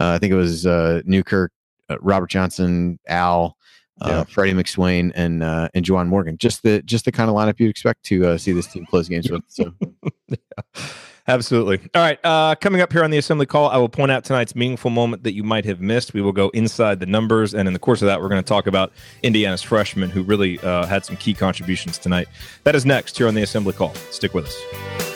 Uh, 0.00 0.12
I 0.14 0.18
think 0.18 0.32
it 0.32 0.36
was 0.36 0.66
uh, 0.66 1.02
Newkirk, 1.04 1.52
uh, 1.90 1.96
Robert 2.00 2.30
Johnson, 2.30 2.98
Al, 3.06 3.56
uh, 4.00 4.08
Yeah. 4.08 4.24
Freddie 4.24 4.54
McSwain, 4.54 5.12
and 5.14 5.42
uh, 5.42 5.68
and 5.74 5.84
Juwan 5.84 6.08
Morgan. 6.08 6.38
Just 6.38 6.62
the 6.62 6.82
just 6.82 7.04
the 7.04 7.12
kind 7.12 7.28
of 7.28 7.36
lineup 7.36 7.58
you'd 7.60 7.70
expect 7.70 8.04
to 8.04 8.26
uh, 8.26 8.38
see 8.38 8.52
this 8.52 8.66
team 8.66 8.86
close 8.86 9.08
games 9.08 9.30
with. 9.30 9.42
So 9.48 9.72
Absolutely. 11.28 11.78
All 11.94 12.02
right. 12.02 12.18
Uh, 12.24 12.56
coming 12.56 12.80
up 12.80 12.92
here 12.92 13.04
on 13.04 13.10
the 13.10 13.18
assembly 13.18 13.46
call, 13.46 13.68
I 13.68 13.76
will 13.76 13.88
point 13.88 14.10
out 14.10 14.24
tonight's 14.24 14.56
meaningful 14.56 14.90
moment 14.90 15.22
that 15.22 15.34
you 15.34 15.44
might 15.44 15.64
have 15.64 15.80
missed. 15.80 16.14
We 16.14 16.20
will 16.20 16.32
go 16.32 16.48
inside 16.48 16.98
the 16.98 17.06
numbers, 17.06 17.54
and 17.54 17.68
in 17.68 17.72
the 17.72 17.78
course 17.78 18.02
of 18.02 18.06
that, 18.06 18.20
we're 18.20 18.28
going 18.28 18.42
to 18.42 18.48
talk 18.48 18.66
about 18.66 18.92
Indiana's 19.22 19.62
freshmen 19.62 20.10
who 20.10 20.24
really 20.24 20.58
uh, 20.60 20.84
had 20.86 21.04
some 21.04 21.16
key 21.16 21.32
contributions 21.34 21.96
tonight. 21.96 22.26
That 22.64 22.74
is 22.74 22.84
next 22.84 23.16
here 23.16 23.28
on 23.28 23.34
the 23.34 23.42
assembly 23.42 23.72
call. 23.72 23.94
Stick 24.10 24.34
with 24.34 24.46
us. 24.46 25.11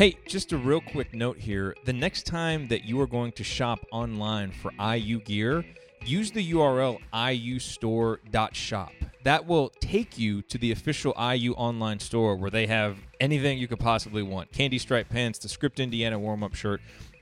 Hey, 0.00 0.16
just 0.26 0.52
a 0.52 0.56
real 0.56 0.80
quick 0.80 1.12
note 1.12 1.36
here. 1.36 1.76
The 1.84 1.92
next 1.92 2.24
time 2.24 2.68
that 2.68 2.86
you 2.86 2.98
are 3.02 3.06
going 3.06 3.32
to 3.32 3.44
shop 3.44 3.80
online 3.92 4.50
for 4.50 4.72
IU 4.82 5.20
gear, 5.20 5.62
use 6.06 6.30
the 6.30 6.52
URL 6.52 7.00
iustore.shop. 7.12 8.92
That 9.24 9.46
will 9.46 9.68
take 9.78 10.16
you 10.16 10.40
to 10.40 10.56
the 10.56 10.72
official 10.72 11.12
IU 11.20 11.52
online 11.52 11.98
store 11.98 12.34
where 12.34 12.50
they 12.50 12.66
have 12.66 12.96
anything 13.20 13.58
you 13.58 13.68
could 13.68 13.78
possibly 13.78 14.22
want 14.22 14.50
candy 14.52 14.78
stripe 14.78 15.10
pants, 15.10 15.38
the 15.38 15.50
Script 15.50 15.78
Indiana 15.78 16.18
warm 16.18 16.42
up 16.42 16.54
shirt, 16.54 16.80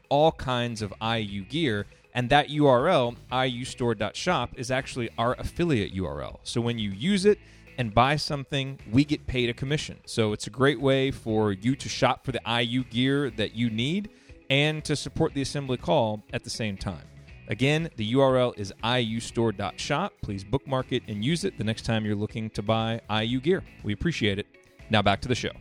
all 0.09 0.31
kinds 0.31 0.81
of 0.81 0.95
IU 1.03 1.43
gear. 1.47 1.85
And 2.15 2.31
that 2.31 2.47
URL, 2.47 3.17
iustore.shop, 3.33 4.51
is 4.55 4.71
actually 4.71 5.11
our 5.19 5.35
affiliate 5.41 5.93
URL. 5.97 6.39
So 6.45 6.61
when 6.61 6.79
you 6.79 6.93
use 6.93 7.25
it, 7.25 7.41
and 7.79 7.95
buy 7.95 8.17
something, 8.17 8.79
we 8.91 9.05
get 9.05 9.27
paid 9.27 9.49
a 9.49 9.55
commission. 9.55 9.99
So 10.05 10.33
it's 10.33 10.47
a 10.47 10.51
great 10.51 10.81
way 10.81 11.11
for 11.13 11.53
you 11.53 11.77
to 11.77 11.89
shop 11.89 12.25
for 12.25 12.33
the 12.33 12.41
IU 12.47 12.85
gear 12.85 13.31
that 13.31 13.55
you 13.55 13.71
need 13.71 14.11
and 14.51 14.85
to 14.85 14.97
support 14.97 15.33
the 15.33 15.43
assembly 15.43 15.77
call 15.77 16.25
at 16.33 16.43
the 16.45 16.51
same 16.51 16.77
time. 16.77 17.05
Again, 17.47 17.89
the 17.97 18.13
URL 18.13 18.59
is 18.59 18.75
iustore.shop. 18.85 20.13
Please 20.23 20.45
bookmark 20.45 20.93
it 20.93 21.03
and 21.09 21.25
use 21.25 21.45
it 21.45 21.57
the 21.57 21.65
next 21.65 21.87
time 21.87 22.05
you're 22.05 22.15
looking 22.15 22.51
to 22.51 22.63
buy 22.63 23.01
IU 23.11 23.41
gear. 23.41 23.65
We 23.83 23.95
appreciate 23.95 24.39
it. 24.39 24.47
Now 24.91 25.01
back 25.01 25.23
to 25.23 25.29
the 25.29 25.35
show. 25.35 25.53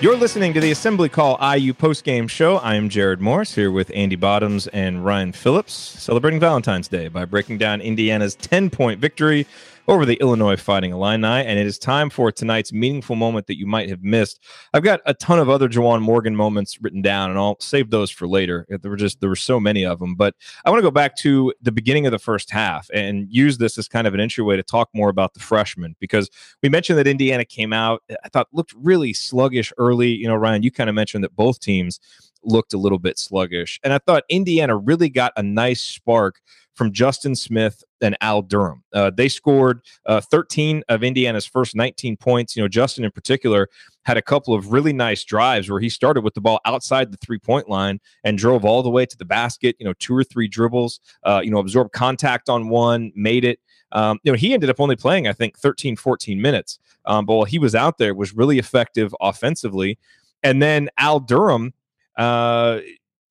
You're 0.00 0.16
listening 0.16 0.54
to 0.54 0.60
the 0.60 0.70
Assembly 0.70 1.08
Call 1.08 1.36
IU 1.40 1.74
postgame 1.74 2.30
show. 2.30 2.58
I 2.58 2.76
am 2.76 2.88
Jared 2.88 3.20
Morris 3.20 3.56
here 3.56 3.72
with 3.72 3.90
Andy 3.92 4.14
Bottoms 4.14 4.68
and 4.68 5.04
Ryan 5.04 5.32
Phillips, 5.32 5.72
celebrating 5.72 6.38
Valentine's 6.38 6.86
Day 6.86 7.08
by 7.08 7.24
breaking 7.24 7.58
down 7.58 7.80
Indiana's 7.80 8.36
10 8.36 8.70
point 8.70 9.00
victory 9.00 9.44
over 9.88 10.04
the 10.04 10.18
Illinois 10.20 10.56
Fighting 10.56 10.92
Illini. 10.92 11.26
And 11.26 11.58
it 11.58 11.66
is 11.66 11.78
time 11.78 12.10
for 12.10 12.30
tonight's 12.30 12.72
meaningful 12.72 13.16
moment 13.16 13.46
that 13.46 13.58
you 13.58 13.66
might 13.66 13.88
have 13.88 14.02
missed. 14.02 14.44
I've 14.74 14.82
got 14.82 15.00
a 15.06 15.14
ton 15.14 15.38
of 15.38 15.48
other 15.48 15.68
Juwan 15.68 16.02
Morgan 16.02 16.36
moments 16.36 16.80
written 16.80 17.02
down, 17.02 17.30
and 17.30 17.38
I'll 17.38 17.58
save 17.58 17.90
those 17.90 18.10
for 18.10 18.28
later. 18.28 18.66
There 18.68 18.90
were 18.90 18.96
just 18.96 19.20
there 19.20 19.30
were 19.30 19.36
so 19.36 19.58
many 19.58 19.84
of 19.84 19.98
them. 19.98 20.14
But 20.14 20.34
I 20.64 20.70
want 20.70 20.78
to 20.78 20.86
go 20.86 20.90
back 20.90 21.16
to 21.16 21.52
the 21.62 21.72
beginning 21.72 22.06
of 22.06 22.12
the 22.12 22.18
first 22.18 22.50
half 22.50 22.88
and 22.92 23.26
use 23.30 23.58
this 23.58 23.78
as 23.78 23.88
kind 23.88 24.06
of 24.06 24.14
an 24.14 24.20
entryway 24.20 24.56
to 24.56 24.62
talk 24.62 24.90
more 24.94 25.08
about 25.08 25.34
the 25.34 25.40
freshmen 25.40 25.96
because 25.98 26.30
we 26.62 26.68
mentioned 26.68 26.98
that 26.98 27.06
Indiana 27.06 27.44
came 27.44 27.72
out, 27.72 28.02
I 28.24 28.28
thought 28.28 28.48
looked 28.52 28.74
really 28.76 29.14
sluggish 29.14 29.72
early. 29.78 30.08
You 30.08 30.28
know, 30.28 30.36
Ryan, 30.36 30.62
you 30.62 30.70
kind 30.70 30.90
of 30.90 30.94
mentioned 30.94 31.24
that 31.24 31.34
both 31.34 31.60
teams 31.60 31.98
looked 32.44 32.72
a 32.72 32.78
little 32.78 32.98
bit 32.98 33.18
sluggish. 33.18 33.80
And 33.82 33.92
I 33.92 33.98
thought 33.98 34.24
Indiana 34.28 34.76
really 34.76 35.08
got 35.08 35.32
a 35.36 35.42
nice 35.42 35.80
spark 35.80 36.40
from 36.74 36.92
Justin 36.92 37.34
Smith 37.34 37.82
and 38.00 38.16
Al 38.20 38.42
Durham. 38.42 38.82
Uh, 38.92 39.10
they 39.10 39.28
scored 39.28 39.80
uh, 40.06 40.20
13 40.20 40.82
of 40.88 41.02
Indiana's 41.02 41.46
first 41.46 41.74
19 41.74 42.16
points. 42.16 42.56
You 42.56 42.62
know, 42.62 42.68
Justin 42.68 43.04
in 43.04 43.10
particular 43.10 43.68
had 44.04 44.16
a 44.16 44.22
couple 44.22 44.54
of 44.54 44.72
really 44.72 44.92
nice 44.92 45.24
drives 45.24 45.70
where 45.70 45.80
he 45.80 45.88
started 45.88 46.22
with 46.22 46.34
the 46.34 46.40
ball 46.40 46.60
outside 46.64 47.12
the 47.12 47.18
three 47.18 47.38
point 47.38 47.68
line 47.68 48.00
and 48.24 48.38
drove 48.38 48.64
all 48.64 48.82
the 48.82 48.90
way 48.90 49.04
to 49.04 49.16
the 49.16 49.24
basket, 49.24 49.76
you 49.78 49.84
know, 49.84 49.92
two 49.98 50.16
or 50.16 50.24
three 50.24 50.48
dribbles, 50.48 51.00
uh, 51.24 51.40
you 51.44 51.50
know, 51.50 51.58
absorbed 51.58 51.92
contact 51.92 52.48
on 52.48 52.68
one, 52.68 53.12
made 53.14 53.44
it. 53.44 53.60
Um, 53.92 54.18
you 54.22 54.32
know, 54.32 54.36
he 54.36 54.54
ended 54.54 54.70
up 54.70 54.80
only 54.80 54.96
playing, 54.96 55.28
I 55.28 55.32
think, 55.32 55.58
13, 55.58 55.96
14 55.96 56.40
minutes. 56.40 56.78
Um, 57.04 57.26
but 57.26 57.34
while 57.34 57.44
he 57.44 57.58
was 57.58 57.74
out 57.74 57.98
there, 57.98 58.14
was 58.14 58.34
really 58.34 58.58
effective 58.58 59.14
offensively. 59.20 59.98
And 60.42 60.62
then 60.62 60.88
Al 60.98 61.20
Durham, 61.20 61.72
uh, 62.16 62.80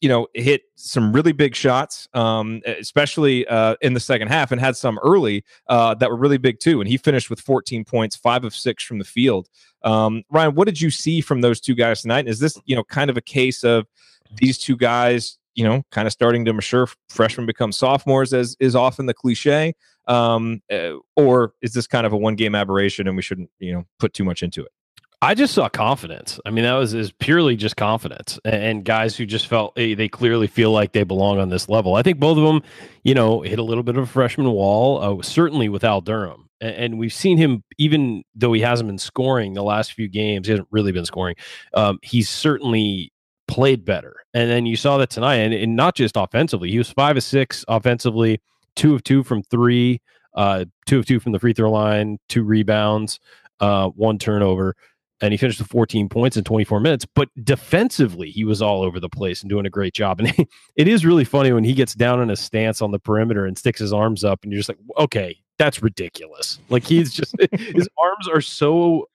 you 0.01 0.09
know, 0.09 0.27
hit 0.33 0.61
some 0.75 1.11
really 1.11 1.31
big 1.31 1.55
shots, 1.55 2.07
um, 2.13 2.61
especially 2.65 3.47
uh, 3.47 3.75
in 3.81 3.93
the 3.93 3.99
second 3.99 4.27
half, 4.27 4.51
and 4.51 4.61
had 4.61 4.77
some 4.77 4.99
early 4.99 5.43
uh, 5.67 5.95
that 5.95 6.09
were 6.09 6.17
really 6.17 6.37
big 6.37 6.59
too. 6.59 6.79
And 6.79 6.87
he 6.87 6.97
finished 6.97 7.29
with 7.29 7.39
14 7.41 7.83
points, 7.83 8.15
five 8.15 8.43
of 8.43 8.55
six 8.55 8.83
from 8.83 8.99
the 8.99 9.05
field. 9.05 9.49
Um, 9.83 10.23
Ryan, 10.29 10.53
what 10.55 10.65
did 10.65 10.79
you 10.79 10.91
see 10.91 11.21
from 11.21 11.41
those 11.41 11.59
two 11.59 11.73
guys 11.73 12.01
tonight? 12.01 12.27
Is 12.27 12.39
this, 12.39 12.59
you 12.65 12.75
know, 12.75 12.83
kind 12.83 13.09
of 13.09 13.17
a 13.17 13.21
case 13.21 13.63
of 13.63 13.87
these 14.35 14.57
two 14.57 14.75
guys, 14.75 15.39
you 15.55 15.63
know, 15.63 15.83
kind 15.91 16.05
of 16.05 16.13
starting 16.13 16.45
to 16.45 16.53
mature? 16.53 16.87
Freshmen 17.09 17.47
become 17.47 17.71
sophomores, 17.71 18.33
as 18.33 18.55
is 18.59 18.75
often 18.75 19.07
the 19.07 19.13
cliche, 19.15 19.73
um, 20.07 20.61
uh, 20.71 20.93
or 21.15 21.53
is 21.61 21.73
this 21.73 21.87
kind 21.87 22.05
of 22.05 22.13
a 22.13 22.17
one 22.17 22.35
game 22.35 22.53
aberration 22.53 23.07
and 23.07 23.15
we 23.15 23.23
shouldn't, 23.23 23.49
you 23.59 23.73
know, 23.73 23.83
put 23.99 24.13
too 24.13 24.23
much 24.23 24.43
into 24.43 24.63
it? 24.63 24.71
I 25.21 25.33
just 25.33 25.55
saw 25.55 25.67
confidence. 25.67 26.39
I 26.45 26.51
mean, 26.51 26.63
that 26.63 26.75
was 26.75 26.93
is 26.93 27.11
purely 27.11 27.55
just 27.55 27.75
confidence 27.75 28.39
and, 28.45 28.55
and 28.55 28.85
guys 28.85 29.15
who 29.15 29.25
just 29.25 29.47
felt 29.47 29.73
hey, 29.75 29.95
they 29.95 30.07
clearly 30.07 30.45
feel 30.45 30.71
like 30.71 30.91
they 30.91 31.03
belong 31.03 31.39
on 31.39 31.49
this 31.49 31.67
level. 31.67 31.95
I 31.95 32.03
think 32.03 32.19
both 32.19 32.37
of 32.37 32.43
them, 32.43 32.61
you 33.03 33.15
know, 33.15 33.41
hit 33.41 33.57
a 33.57 33.63
little 33.63 33.83
bit 33.83 33.97
of 33.97 34.03
a 34.03 34.07
freshman 34.07 34.51
wall, 34.51 35.19
uh, 35.19 35.23
certainly 35.23 35.69
with 35.69 35.83
Al 35.83 36.01
Durham. 36.01 36.49
And, 36.61 36.75
and 36.75 36.99
we've 36.99 37.13
seen 37.13 37.37
him, 37.37 37.63
even 37.79 38.23
though 38.35 38.53
he 38.53 38.61
hasn't 38.61 38.87
been 38.87 38.99
scoring 38.99 39.53
the 39.53 39.63
last 39.63 39.93
few 39.93 40.07
games, 40.07 40.47
he 40.47 40.51
hasn't 40.51 40.67
really 40.69 40.91
been 40.91 41.05
scoring. 41.05 41.35
Um, 41.73 41.97
he's 42.03 42.29
certainly 42.29 43.11
played 43.47 43.85
better. 43.85 44.17
And 44.35 44.51
then 44.51 44.67
you 44.67 44.75
saw 44.75 44.97
that 44.97 45.09
tonight, 45.09 45.37
and, 45.37 45.53
and 45.53 45.75
not 45.75 45.95
just 45.95 46.15
offensively. 46.15 46.69
He 46.69 46.77
was 46.77 46.91
five 46.91 47.17
of 47.17 47.23
six 47.23 47.65
offensively, 47.67 48.39
two 48.75 48.93
of 48.93 49.03
two 49.03 49.23
from 49.23 49.41
three, 49.41 49.99
uh, 50.35 50.65
two 50.85 50.99
of 50.99 51.07
two 51.07 51.19
from 51.19 51.31
the 51.31 51.39
free 51.39 51.53
throw 51.53 51.71
line, 51.71 52.19
two 52.29 52.43
rebounds, 52.43 53.19
uh, 53.59 53.89
one 53.89 54.19
turnover 54.19 54.75
and 55.21 55.33
he 55.33 55.37
finished 55.37 55.59
with 55.59 55.69
14 55.69 56.09
points 56.09 56.37
in 56.37 56.43
24 56.43 56.79
minutes. 56.79 57.05
But 57.05 57.29
defensively, 57.43 58.29
he 58.29 58.43
was 58.43 58.61
all 58.61 58.83
over 58.83 58.99
the 58.99 59.09
place 59.09 59.41
and 59.41 59.49
doing 59.49 59.65
a 59.65 59.69
great 59.69 59.93
job. 59.93 60.19
And 60.27 60.47
it 60.75 60.87
is 60.87 61.05
really 61.05 61.25
funny 61.25 61.51
when 61.51 61.63
he 61.63 61.73
gets 61.73 61.93
down 61.95 62.21
in 62.21 62.29
a 62.29 62.35
stance 62.35 62.81
on 62.81 62.91
the 62.91 62.99
perimeter 62.99 63.45
and 63.45 63.57
sticks 63.57 63.79
his 63.79 63.93
arms 63.93 64.23
up, 64.23 64.43
and 64.43 64.51
you're 64.51 64.59
just 64.59 64.69
like, 64.69 64.79
okay, 64.97 65.37
that's 65.57 65.81
ridiculous. 65.81 66.59
Like 66.69 66.83
he's 66.83 67.13
just 67.13 67.35
his 67.51 67.89
arms 67.97 68.27
are 68.27 68.41
so 68.41 69.09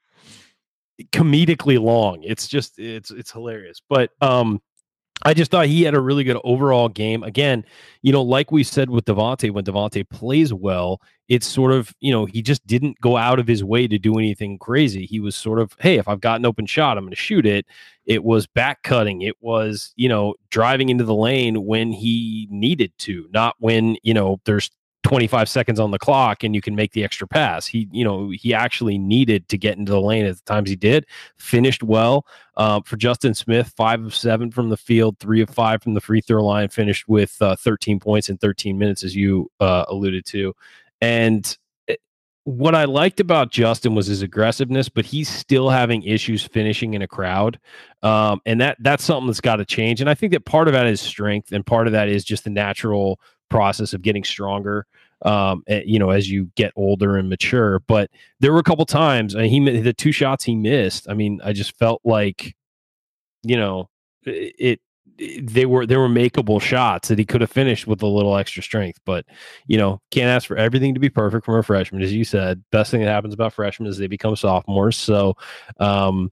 comedically 1.12 1.80
long. 1.80 2.22
It's 2.22 2.46
just 2.48 2.78
it's 2.78 3.10
it's 3.10 3.30
hilarious. 3.30 3.80
But 3.88 4.10
um 4.20 4.60
I 5.24 5.34
just 5.34 5.50
thought 5.50 5.66
he 5.66 5.82
had 5.82 5.94
a 5.94 6.00
really 6.00 6.24
good 6.24 6.38
overall 6.44 6.88
game. 6.88 7.22
Again, 7.22 7.64
you 8.02 8.12
know, 8.12 8.22
like 8.22 8.50
we 8.50 8.64
said 8.64 8.90
with 8.90 9.04
Devonte, 9.04 9.50
when 9.50 9.64
Devonte 9.64 10.08
plays 10.08 10.52
well, 10.52 11.00
it's 11.28 11.46
sort 11.46 11.72
of, 11.72 11.94
you 12.00 12.12
know, 12.12 12.26
he 12.26 12.42
just 12.42 12.66
didn't 12.66 13.00
go 13.00 13.16
out 13.16 13.38
of 13.38 13.46
his 13.46 13.62
way 13.62 13.86
to 13.86 13.98
do 13.98 14.18
anything 14.18 14.58
crazy. 14.58 15.06
He 15.06 15.20
was 15.20 15.36
sort 15.36 15.58
of, 15.58 15.74
hey, 15.78 15.96
if 15.96 16.08
I've 16.08 16.20
got 16.20 16.40
an 16.40 16.46
open 16.46 16.66
shot, 16.66 16.98
I'm 16.98 17.04
going 17.04 17.10
to 17.10 17.16
shoot 17.16 17.46
it. 17.46 17.66
It 18.04 18.24
was 18.24 18.46
back 18.46 18.82
cutting. 18.82 19.22
It 19.22 19.36
was, 19.40 19.92
you 19.96 20.08
know, 20.08 20.34
driving 20.50 20.88
into 20.88 21.04
the 21.04 21.14
lane 21.14 21.64
when 21.64 21.92
he 21.92 22.48
needed 22.50 22.92
to, 22.98 23.28
not 23.32 23.54
when, 23.60 23.96
you 24.02 24.12
know, 24.12 24.40
there's 24.44 24.70
25 25.02 25.48
seconds 25.48 25.80
on 25.80 25.90
the 25.90 25.98
clock 25.98 26.44
and 26.44 26.54
you 26.54 26.60
can 26.60 26.74
make 26.74 26.92
the 26.92 27.04
extra 27.04 27.26
pass. 27.26 27.66
He, 27.66 27.88
you 27.90 28.04
know, 28.04 28.30
he 28.30 28.54
actually 28.54 28.98
needed 28.98 29.48
to 29.48 29.58
get 29.58 29.76
into 29.76 29.92
the 29.92 30.00
lane 30.00 30.24
at 30.24 30.36
the 30.36 30.42
times 30.42 30.70
he 30.70 30.76
did. 30.76 31.06
Finished 31.36 31.82
well 31.82 32.26
uh, 32.56 32.80
for 32.84 32.96
Justin 32.96 33.34
Smith, 33.34 33.72
five 33.76 34.04
of 34.04 34.14
seven 34.14 34.50
from 34.50 34.68
the 34.68 34.76
field, 34.76 35.18
three 35.18 35.40
of 35.40 35.50
five 35.50 35.82
from 35.82 35.94
the 35.94 36.00
free 36.00 36.20
throw 36.20 36.44
line. 36.44 36.68
Finished 36.68 37.08
with 37.08 37.36
uh, 37.40 37.56
13 37.56 37.98
points 38.00 38.28
in 38.28 38.38
13 38.38 38.78
minutes, 38.78 39.02
as 39.02 39.16
you 39.16 39.50
uh, 39.60 39.84
alluded 39.88 40.24
to. 40.26 40.54
And 41.00 41.56
what 42.44 42.74
I 42.74 42.84
liked 42.84 43.20
about 43.20 43.52
Justin 43.52 43.94
was 43.94 44.06
his 44.06 44.22
aggressiveness, 44.22 44.88
but 44.88 45.04
he's 45.04 45.28
still 45.28 45.70
having 45.70 46.02
issues 46.02 46.44
finishing 46.44 46.94
in 46.94 47.02
a 47.02 47.06
crowd, 47.06 47.58
um, 48.02 48.40
and 48.46 48.60
that 48.60 48.78
that's 48.80 49.04
something 49.04 49.28
that's 49.28 49.40
got 49.40 49.56
to 49.56 49.64
change. 49.64 50.00
And 50.00 50.10
I 50.10 50.14
think 50.14 50.32
that 50.32 50.44
part 50.44 50.66
of 50.66 50.74
that 50.74 50.86
is 50.86 51.00
strength, 51.00 51.52
and 51.52 51.64
part 51.64 51.86
of 51.86 51.92
that 51.92 52.08
is 52.08 52.24
just 52.24 52.44
the 52.44 52.50
natural 52.50 53.20
process 53.52 53.92
of 53.92 54.02
getting 54.02 54.24
stronger 54.24 54.86
um 55.22 55.62
eh, 55.68 55.82
you 55.84 55.98
know 55.98 56.10
as 56.10 56.28
you 56.30 56.50
get 56.56 56.72
older 56.74 57.16
and 57.16 57.28
mature 57.28 57.78
but 57.80 58.10
there 58.40 58.52
were 58.52 58.58
a 58.58 58.64
couple 58.64 58.84
times 58.84 59.34
and 59.34 59.46
he 59.46 59.80
the 59.80 59.92
two 59.92 60.12
shots 60.12 60.42
he 60.44 60.54
missed 60.54 61.08
i 61.08 61.14
mean 61.14 61.40
i 61.44 61.52
just 61.52 61.76
felt 61.78 62.00
like 62.04 62.56
you 63.42 63.56
know 63.56 63.88
it, 64.24 64.54
it 64.58 64.80
they 65.42 65.66
were 65.66 65.86
they 65.86 65.96
were 65.96 66.08
makeable 66.08 66.60
shots 66.60 67.08
that 67.08 67.18
he 67.18 67.24
could 67.24 67.40
have 67.40 67.50
finished 67.50 67.86
with 67.86 68.02
a 68.02 68.06
little 68.06 68.36
extra 68.36 68.62
strength 68.62 68.98
but 69.04 69.24
you 69.66 69.76
know 69.76 70.00
can't 70.10 70.28
ask 70.28 70.48
for 70.48 70.56
everything 70.56 70.94
to 70.94 71.00
be 71.00 71.10
perfect 71.10 71.44
from 71.44 71.56
a 71.56 71.62
freshman 71.62 72.02
as 72.02 72.12
you 72.12 72.24
said. 72.24 72.62
Best 72.72 72.90
thing 72.90 73.00
that 73.00 73.10
happens 73.10 73.34
about 73.34 73.52
freshmen 73.52 73.88
is 73.88 73.98
they 73.98 74.06
become 74.06 74.34
sophomores 74.34 74.96
so 74.96 75.34
um 75.78 76.30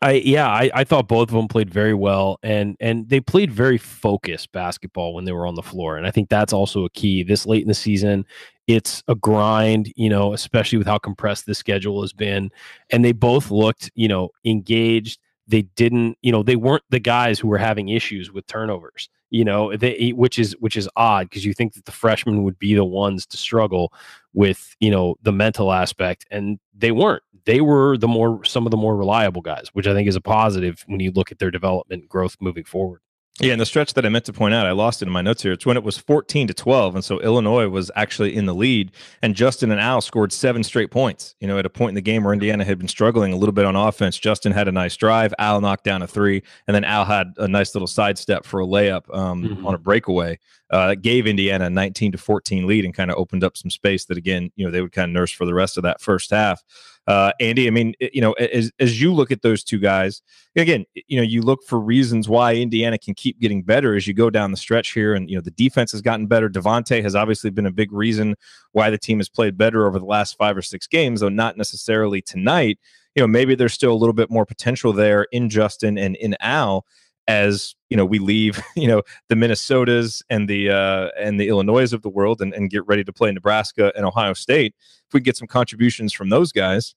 I 0.00 0.12
yeah, 0.12 0.48
I, 0.48 0.70
I 0.74 0.84
thought 0.84 1.08
both 1.08 1.28
of 1.28 1.34
them 1.34 1.48
played 1.48 1.70
very 1.70 1.94
well 1.94 2.38
and 2.42 2.76
and 2.80 3.08
they 3.08 3.20
played 3.20 3.50
very 3.50 3.78
focused 3.78 4.52
basketball 4.52 5.14
when 5.14 5.24
they 5.24 5.32
were 5.32 5.46
on 5.46 5.56
the 5.56 5.62
floor. 5.62 5.96
And 5.96 6.06
I 6.06 6.10
think 6.10 6.28
that's 6.28 6.52
also 6.52 6.84
a 6.84 6.90
key. 6.90 7.22
This 7.22 7.46
late 7.46 7.62
in 7.62 7.68
the 7.68 7.74
season, 7.74 8.24
it's 8.66 9.02
a 9.08 9.14
grind, 9.14 9.92
you 9.96 10.08
know, 10.08 10.32
especially 10.32 10.78
with 10.78 10.86
how 10.86 10.98
compressed 10.98 11.46
the 11.46 11.54
schedule 11.54 12.00
has 12.02 12.12
been. 12.12 12.50
And 12.90 13.04
they 13.04 13.12
both 13.12 13.50
looked, 13.50 13.90
you 13.94 14.08
know, 14.08 14.30
engaged. 14.44 15.18
They 15.48 15.62
didn't, 15.62 16.18
you 16.22 16.30
know, 16.30 16.42
they 16.42 16.56
weren't 16.56 16.84
the 16.90 17.00
guys 17.00 17.40
who 17.40 17.48
were 17.48 17.58
having 17.58 17.88
issues 17.88 18.30
with 18.32 18.46
turnovers 18.46 19.08
you 19.30 19.44
know 19.44 19.76
they 19.76 20.10
which 20.16 20.38
is 20.38 20.56
which 20.60 20.76
is 20.76 20.88
odd 20.96 21.28
because 21.28 21.44
you 21.44 21.52
think 21.52 21.74
that 21.74 21.84
the 21.84 21.92
freshmen 21.92 22.42
would 22.44 22.58
be 22.58 22.74
the 22.74 22.84
ones 22.84 23.26
to 23.26 23.36
struggle 23.36 23.92
with 24.32 24.74
you 24.80 24.90
know 24.90 25.16
the 25.22 25.32
mental 25.32 25.72
aspect 25.72 26.26
and 26.30 26.58
they 26.74 26.92
weren't 26.92 27.22
they 27.48 27.62
were 27.62 27.96
the 27.96 28.06
more 28.06 28.44
some 28.44 28.66
of 28.66 28.70
the 28.70 28.76
more 28.76 28.96
reliable 28.96 29.40
guys 29.40 29.68
which 29.72 29.86
i 29.86 29.94
think 29.94 30.06
is 30.06 30.16
a 30.16 30.20
positive 30.20 30.84
when 30.86 31.00
you 31.00 31.10
look 31.10 31.32
at 31.32 31.38
their 31.38 31.50
development 31.50 32.08
growth 32.08 32.36
moving 32.40 32.64
forward 32.64 33.00
yeah, 33.40 33.52
and 33.52 33.60
the 33.60 33.66
stretch 33.66 33.94
that 33.94 34.04
I 34.04 34.08
meant 34.08 34.24
to 34.24 34.32
point 34.32 34.52
out, 34.52 34.66
I 34.66 34.72
lost 34.72 35.00
it 35.00 35.06
in 35.06 35.12
my 35.12 35.22
notes 35.22 35.42
here. 35.42 35.52
It's 35.52 35.64
when 35.64 35.76
it 35.76 35.84
was 35.84 35.96
14 35.96 36.48
to 36.48 36.54
12. 36.54 36.96
And 36.96 37.04
so 37.04 37.20
Illinois 37.20 37.68
was 37.68 37.88
actually 37.94 38.34
in 38.34 38.46
the 38.46 38.54
lead, 38.54 38.90
and 39.22 39.36
Justin 39.36 39.70
and 39.70 39.80
Al 39.80 40.00
scored 40.00 40.32
seven 40.32 40.64
straight 40.64 40.90
points. 40.90 41.36
You 41.38 41.46
know, 41.46 41.56
at 41.56 41.64
a 41.64 41.70
point 41.70 41.90
in 41.90 41.94
the 41.94 42.00
game 42.00 42.24
where 42.24 42.32
Indiana 42.32 42.64
had 42.64 42.78
been 42.78 42.88
struggling 42.88 43.32
a 43.32 43.36
little 43.36 43.52
bit 43.52 43.64
on 43.64 43.76
offense, 43.76 44.18
Justin 44.18 44.50
had 44.50 44.66
a 44.66 44.72
nice 44.72 44.96
drive. 44.96 45.32
Al 45.38 45.60
knocked 45.60 45.84
down 45.84 46.02
a 46.02 46.08
three, 46.08 46.42
and 46.66 46.74
then 46.74 46.82
Al 46.82 47.04
had 47.04 47.32
a 47.36 47.46
nice 47.46 47.76
little 47.76 47.86
sidestep 47.86 48.44
for 48.44 48.60
a 48.60 48.66
layup 48.66 49.14
um, 49.16 49.44
mm-hmm. 49.44 49.66
on 49.66 49.74
a 49.74 49.78
breakaway. 49.78 50.38
Uh, 50.70 50.88
that 50.88 50.96
gave 50.96 51.26
Indiana 51.26 51.66
a 51.66 51.70
19 51.70 52.12
to 52.12 52.18
14 52.18 52.66
lead 52.66 52.84
and 52.84 52.92
kind 52.92 53.10
of 53.10 53.16
opened 53.16 53.44
up 53.44 53.56
some 53.56 53.70
space 53.70 54.04
that, 54.06 54.18
again, 54.18 54.50
you 54.56 54.66
know, 54.66 54.70
they 54.70 54.82
would 54.82 54.92
kind 54.92 55.10
of 55.10 55.14
nurse 55.14 55.32
for 55.32 55.46
the 55.46 55.54
rest 55.54 55.76
of 55.76 55.84
that 55.84 56.00
first 56.00 56.30
half. 56.30 56.62
Uh, 57.08 57.32
Andy, 57.40 57.66
I 57.66 57.70
mean, 57.70 57.94
you 58.12 58.20
know, 58.20 58.32
as 58.32 58.70
as 58.78 59.00
you 59.00 59.14
look 59.14 59.30
at 59.32 59.40
those 59.40 59.64
two 59.64 59.78
guys, 59.78 60.20
again, 60.56 60.84
you 61.06 61.16
know, 61.16 61.22
you 61.22 61.40
look 61.40 61.64
for 61.66 61.80
reasons 61.80 62.28
why 62.28 62.54
Indiana 62.54 62.98
can 62.98 63.14
keep 63.14 63.40
getting 63.40 63.62
better 63.62 63.96
as 63.96 64.06
you 64.06 64.12
go 64.12 64.28
down 64.28 64.50
the 64.50 64.58
stretch 64.58 64.92
here, 64.92 65.14
and 65.14 65.30
you 65.30 65.34
know, 65.34 65.40
the 65.40 65.50
defense 65.52 65.90
has 65.92 66.02
gotten 66.02 66.26
better. 66.26 66.50
Devonte 66.50 67.02
has 67.02 67.14
obviously 67.14 67.48
been 67.48 67.64
a 67.64 67.70
big 67.70 67.90
reason 67.92 68.36
why 68.72 68.90
the 68.90 68.98
team 68.98 69.20
has 69.20 69.28
played 69.30 69.56
better 69.56 69.86
over 69.86 69.98
the 69.98 70.04
last 70.04 70.36
five 70.36 70.54
or 70.54 70.60
six 70.60 70.86
games, 70.86 71.20
though 71.20 71.30
not 71.30 71.56
necessarily 71.56 72.20
tonight. 72.20 72.78
You 73.14 73.22
know, 73.22 73.26
maybe 73.26 73.54
there's 73.54 73.72
still 73.72 73.92
a 73.92 73.96
little 73.96 74.12
bit 74.12 74.30
more 74.30 74.44
potential 74.44 74.92
there 74.92 75.26
in 75.32 75.48
Justin 75.48 75.96
and 75.96 76.14
in 76.16 76.36
Al 76.40 76.84
as 77.28 77.76
you 77.90 77.96
know 77.96 78.04
we 78.04 78.18
leave 78.18 78.60
you 78.76 78.88
know 78.88 79.02
the 79.28 79.36
minnesotas 79.36 80.22
and 80.28 80.48
the 80.48 80.70
uh 80.70 81.08
and 81.16 81.38
the 81.38 81.48
illinois 81.48 81.92
of 81.92 82.02
the 82.02 82.08
world 82.08 82.40
and, 82.40 82.52
and 82.54 82.70
get 82.70 82.84
ready 82.86 83.04
to 83.04 83.12
play 83.12 83.30
nebraska 83.30 83.92
and 83.94 84.04
ohio 84.04 84.32
state 84.32 84.74
if 85.06 85.14
we 85.14 85.20
get 85.20 85.36
some 85.36 85.46
contributions 85.46 86.12
from 86.12 86.30
those 86.30 86.50
guys 86.50 86.94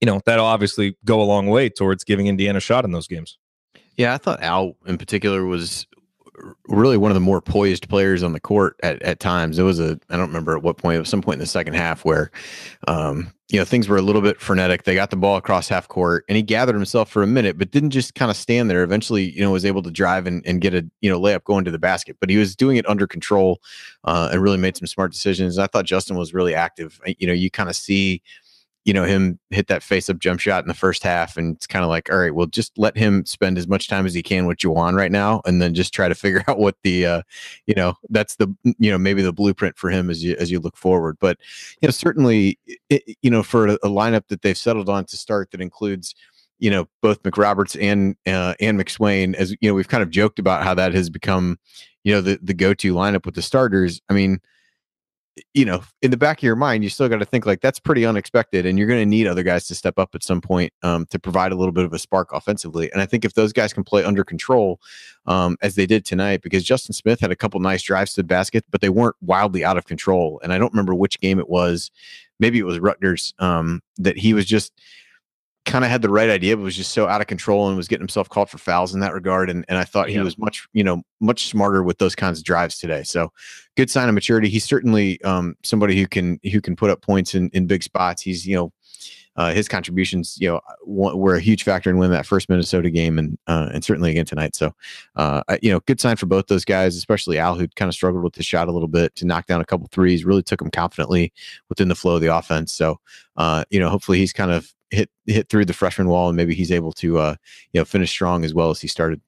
you 0.00 0.06
know, 0.06 0.20
that'll 0.24 0.46
obviously 0.46 0.96
go 1.04 1.20
a 1.20 1.24
long 1.24 1.46
way 1.46 1.68
towards 1.68 2.04
giving 2.04 2.26
Indiana 2.26 2.58
a 2.58 2.60
shot 2.60 2.84
in 2.84 2.92
those 2.92 3.06
games. 3.06 3.38
Yeah, 3.96 4.14
I 4.14 4.18
thought 4.18 4.42
Al 4.42 4.76
in 4.86 4.98
particular 4.98 5.44
was 5.44 5.86
really 6.68 6.96
one 6.96 7.10
of 7.10 7.14
the 7.14 7.20
more 7.20 7.40
poised 7.40 7.88
players 7.88 8.22
on 8.22 8.32
the 8.32 8.40
court 8.40 8.76
at, 8.82 9.02
at 9.02 9.20
times. 9.20 9.58
It 9.58 9.62
was 9.62 9.80
a 9.80 9.98
I 10.10 10.16
don't 10.16 10.28
remember 10.28 10.56
at 10.56 10.62
what 10.62 10.78
point, 10.78 10.96
it 10.96 11.00
was 11.00 11.08
some 11.08 11.22
point 11.22 11.36
in 11.36 11.40
the 11.40 11.46
second 11.46 11.74
half 11.74 12.04
where 12.04 12.30
um, 12.88 13.32
you 13.48 13.60
know, 13.60 13.64
things 13.64 13.88
were 13.88 13.96
a 13.96 14.02
little 14.02 14.22
bit 14.22 14.40
frenetic. 14.40 14.82
They 14.82 14.96
got 14.96 15.10
the 15.10 15.16
ball 15.16 15.36
across 15.36 15.68
half 15.68 15.86
court 15.86 16.24
and 16.28 16.34
he 16.34 16.42
gathered 16.42 16.74
himself 16.74 17.08
for 17.08 17.22
a 17.22 17.28
minute, 17.28 17.56
but 17.56 17.70
didn't 17.70 17.90
just 17.90 18.16
kind 18.16 18.30
of 18.30 18.36
stand 18.36 18.68
there. 18.68 18.82
Eventually, 18.82 19.30
you 19.30 19.40
know, 19.40 19.52
was 19.52 19.64
able 19.64 19.82
to 19.84 19.90
drive 19.90 20.26
and, 20.26 20.44
and 20.44 20.60
get 20.60 20.74
a, 20.74 20.84
you 21.00 21.08
know, 21.08 21.20
layup 21.20 21.44
going 21.44 21.64
to 21.64 21.70
the 21.70 21.78
basket, 21.78 22.16
but 22.18 22.28
he 22.28 22.36
was 22.38 22.56
doing 22.56 22.76
it 22.76 22.88
under 22.88 23.06
control 23.06 23.60
uh, 24.02 24.30
and 24.32 24.42
really 24.42 24.56
made 24.56 24.76
some 24.76 24.88
smart 24.88 25.12
decisions. 25.12 25.58
I 25.58 25.68
thought 25.68 25.84
Justin 25.84 26.16
was 26.16 26.34
really 26.34 26.56
active. 26.56 27.00
You 27.18 27.28
know, 27.28 27.32
you 27.32 27.48
kind 27.48 27.68
of 27.68 27.76
see 27.76 28.20
you 28.86 28.92
know 28.92 29.04
him 29.04 29.38
hit 29.50 29.66
that 29.66 29.82
face 29.82 30.08
up 30.08 30.18
jump 30.18 30.38
shot 30.40 30.62
in 30.62 30.68
the 30.68 30.74
first 30.74 31.02
half 31.02 31.36
and 31.36 31.56
it's 31.56 31.66
kind 31.66 31.84
of 31.84 31.88
like 31.88 32.10
all 32.10 32.18
right 32.18 32.34
well 32.34 32.46
just 32.46 32.78
let 32.78 32.96
him 32.96 33.26
spend 33.26 33.58
as 33.58 33.66
much 33.66 33.88
time 33.88 34.06
as 34.06 34.14
he 34.14 34.22
can 34.22 34.46
with 34.46 34.58
Juwan 34.58 34.94
right 34.94 35.10
now 35.10 35.42
and 35.44 35.60
then 35.60 35.74
just 35.74 35.92
try 35.92 36.08
to 36.08 36.14
figure 36.26 36.44
out 36.48 36.58
what 36.58 36.76
the 36.84 37.04
uh 37.04 37.22
you 37.66 37.74
know 37.74 37.94
that's 38.08 38.36
the 38.36 38.46
you 38.78 38.90
know 38.90 38.96
maybe 38.96 39.22
the 39.22 39.32
blueprint 39.32 39.76
for 39.76 39.90
him 39.90 40.08
as 40.08 40.24
you 40.24 40.36
as 40.38 40.50
you 40.50 40.60
look 40.60 40.76
forward. 40.76 41.18
But 41.20 41.36
you 41.82 41.88
know 41.88 41.90
certainly 41.90 42.58
it, 42.88 43.16
you 43.20 43.30
know 43.30 43.42
for 43.42 43.66
a, 43.66 43.72
a 43.74 43.88
lineup 43.88 44.28
that 44.28 44.42
they've 44.42 44.56
settled 44.56 44.88
on 44.88 45.04
to 45.06 45.16
start 45.16 45.50
that 45.50 45.60
includes 45.60 46.14
you 46.60 46.70
know 46.70 46.88
both 47.02 47.22
McRoberts 47.24 47.76
and 47.80 48.14
uh, 48.26 48.54
and 48.60 48.80
McSwain 48.80 49.34
as 49.34 49.50
you 49.60 49.68
know 49.68 49.74
we've 49.74 49.88
kind 49.88 50.02
of 50.04 50.10
joked 50.10 50.38
about 50.38 50.62
how 50.62 50.74
that 50.74 50.94
has 50.94 51.10
become 51.10 51.58
you 52.04 52.12
know 52.12 52.20
the 52.20 52.38
the 52.40 52.54
go-to 52.54 52.94
lineup 52.94 53.26
with 53.26 53.34
the 53.34 53.42
starters. 53.42 54.00
I 54.08 54.14
mean 54.14 54.40
you 55.52 55.64
know, 55.64 55.82
in 56.02 56.10
the 56.10 56.16
back 56.16 56.38
of 56.38 56.42
your 56.42 56.56
mind, 56.56 56.82
you 56.82 56.90
still 56.90 57.08
got 57.08 57.18
to 57.18 57.24
think 57.24 57.44
like 57.44 57.60
that's 57.60 57.78
pretty 57.78 58.06
unexpected, 58.06 58.64
and 58.64 58.78
you're 58.78 58.88
going 58.88 59.00
to 59.00 59.06
need 59.06 59.26
other 59.26 59.42
guys 59.42 59.66
to 59.68 59.74
step 59.74 59.98
up 59.98 60.14
at 60.14 60.22
some 60.22 60.40
point 60.40 60.72
um, 60.82 61.06
to 61.06 61.18
provide 61.18 61.52
a 61.52 61.54
little 61.54 61.72
bit 61.72 61.84
of 61.84 61.92
a 61.92 61.98
spark 61.98 62.32
offensively. 62.32 62.90
And 62.92 63.02
I 63.02 63.06
think 63.06 63.24
if 63.24 63.34
those 63.34 63.52
guys 63.52 63.72
can 63.72 63.84
play 63.84 64.02
under 64.02 64.24
control, 64.24 64.80
um, 65.26 65.56
as 65.60 65.74
they 65.74 65.86
did 65.86 66.04
tonight, 66.04 66.42
because 66.42 66.64
Justin 66.64 66.94
Smith 66.94 67.20
had 67.20 67.30
a 67.30 67.36
couple 67.36 67.60
nice 67.60 67.82
drives 67.82 68.14
to 68.14 68.22
the 68.22 68.26
basket, 68.26 68.64
but 68.70 68.80
they 68.80 68.88
weren't 68.88 69.16
wildly 69.20 69.64
out 69.64 69.76
of 69.76 69.84
control. 69.84 70.40
And 70.42 70.52
I 70.52 70.58
don't 70.58 70.72
remember 70.72 70.94
which 70.94 71.20
game 71.20 71.38
it 71.38 71.48
was. 71.48 71.90
Maybe 72.38 72.58
it 72.58 72.66
was 72.66 72.78
Rutgers 72.78 73.34
um, 73.38 73.82
that 73.96 74.16
he 74.16 74.34
was 74.34 74.46
just 74.46 74.72
kind 75.66 75.84
of 75.84 75.90
had 75.90 76.00
the 76.00 76.08
right 76.08 76.30
idea, 76.30 76.56
but 76.56 76.62
was 76.62 76.76
just 76.76 76.92
so 76.92 77.08
out 77.08 77.20
of 77.20 77.26
control 77.26 77.68
and 77.68 77.76
was 77.76 77.88
getting 77.88 78.02
himself 78.02 78.28
called 78.28 78.48
for 78.48 78.56
fouls 78.56 78.94
in 78.94 79.00
that 79.00 79.12
regard. 79.12 79.50
And 79.50 79.64
and 79.68 79.76
I 79.76 79.84
thought 79.84 80.08
he 80.08 80.18
was 80.20 80.38
much, 80.38 80.66
you 80.72 80.84
know, 80.84 81.02
much 81.20 81.48
smarter 81.48 81.82
with 81.82 81.98
those 81.98 82.14
kinds 82.14 82.38
of 82.38 82.44
drives 82.44 82.78
today. 82.78 83.02
So 83.02 83.32
good 83.76 83.90
sign 83.90 84.08
of 84.08 84.14
maturity. 84.14 84.48
He's 84.48 84.64
certainly 84.64 85.20
um, 85.22 85.56
somebody 85.62 86.00
who 86.00 86.06
can 86.06 86.40
who 86.50 86.60
can 86.60 86.76
put 86.76 86.88
up 86.88 87.02
points 87.02 87.34
in 87.34 87.50
in 87.52 87.66
big 87.66 87.82
spots. 87.82 88.22
He's 88.22 88.46
you 88.46 88.56
know. 88.56 88.72
Uh, 89.38 89.52
his 89.52 89.68
contributions, 89.68 90.38
you 90.40 90.48
know, 90.48 90.58
were 90.86 91.34
a 91.34 91.40
huge 91.42 91.62
factor 91.62 91.90
in 91.90 91.98
winning 91.98 92.12
that 92.12 92.24
first 92.24 92.48
Minnesota 92.48 92.88
game, 92.88 93.18
and 93.18 93.36
uh, 93.46 93.68
and 93.70 93.84
certainly 93.84 94.10
again 94.10 94.24
tonight. 94.24 94.56
So, 94.56 94.72
uh, 95.16 95.42
you 95.60 95.70
know, 95.70 95.80
good 95.80 96.00
sign 96.00 96.16
for 96.16 96.24
both 96.24 96.46
those 96.46 96.64
guys, 96.64 96.96
especially 96.96 97.38
Al, 97.38 97.54
who 97.54 97.68
kind 97.76 97.90
of 97.90 97.94
struggled 97.94 98.24
with 98.24 98.32
the 98.32 98.42
shot 98.42 98.66
a 98.66 98.72
little 98.72 98.88
bit 98.88 99.14
to 99.16 99.26
knock 99.26 99.44
down 99.44 99.60
a 99.60 99.66
couple 99.66 99.86
threes. 99.92 100.24
Really 100.24 100.42
took 100.42 100.62
him 100.62 100.70
confidently 100.70 101.34
within 101.68 101.88
the 101.88 101.94
flow 101.94 102.14
of 102.14 102.22
the 102.22 102.34
offense. 102.34 102.72
So, 102.72 102.98
uh, 103.36 103.64
you 103.68 103.78
know, 103.78 103.90
hopefully 103.90 104.16
he's 104.16 104.32
kind 104.32 104.52
of 104.52 104.72
hit 104.90 105.10
hit 105.26 105.48
through 105.48 105.64
the 105.64 105.72
freshman 105.72 106.08
wall, 106.08 106.28
and 106.28 106.36
maybe 106.36 106.54
he's 106.54 106.72
able 106.72 106.92
to 106.94 107.18
uh, 107.18 107.36
you 107.72 107.80
know 107.80 107.84
finish 107.84 108.10
strong 108.10 108.44
as 108.44 108.54
well 108.54 108.70
as 108.70 108.80
he 108.80 108.88
started. 108.88 109.20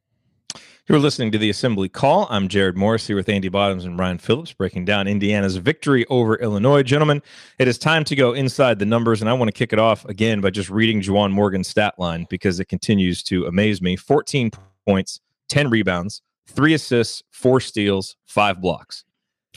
You're 0.88 0.99
listening 0.99 1.31
to 1.33 1.38
the 1.38 1.51
Assembly 1.51 1.90
Call. 1.90 2.27
I'm 2.31 2.49
Jared 2.49 2.75
Morris 2.75 3.07
here 3.07 3.16
with 3.16 3.29
Andy 3.29 3.51
Bottoms 3.51 3.85
and 3.85 3.99
Ryan 3.99 4.16
Phillips, 4.16 4.55
breaking 4.55 4.87
down 4.87 5.07
Indiana's 5.07 5.59
victory 5.59 6.07
over 6.07 6.37
Illinois. 6.37 6.83
Gentlemen, 6.83 7.21
it 7.59 7.68
is 7.68 7.77
time 7.77 8.05
to 8.05 8.16
go 8.16 8.33
inside 8.33 8.79
the 8.79 8.87
numbers, 8.87 9.21
and 9.21 9.29
I 9.29 9.35
want 9.35 9.49
to 9.49 9.53
kick 9.53 9.75
it 9.75 9.79
off 9.79 10.07
again 10.07 10.40
by 10.40 10.49
just 10.49 10.71
reading 10.71 11.03
Juwan 11.03 11.31
Morgan's 11.31 11.68
stat 11.68 11.94
line 11.99 12.27
because 12.31 12.59
it 12.59 12.68
continues 12.68 13.23
to 13.25 13.44
amaze 13.44 13.83
me. 13.83 13.97
14 13.97 14.51
points, 14.87 15.21
10 15.51 15.68
rebounds, 15.68 16.23
three 16.47 16.73
assists, 16.73 17.23
four 17.31 17.61
steals, 17.61 18.16
five 18.25 18.62
blocks. 18.62 19.05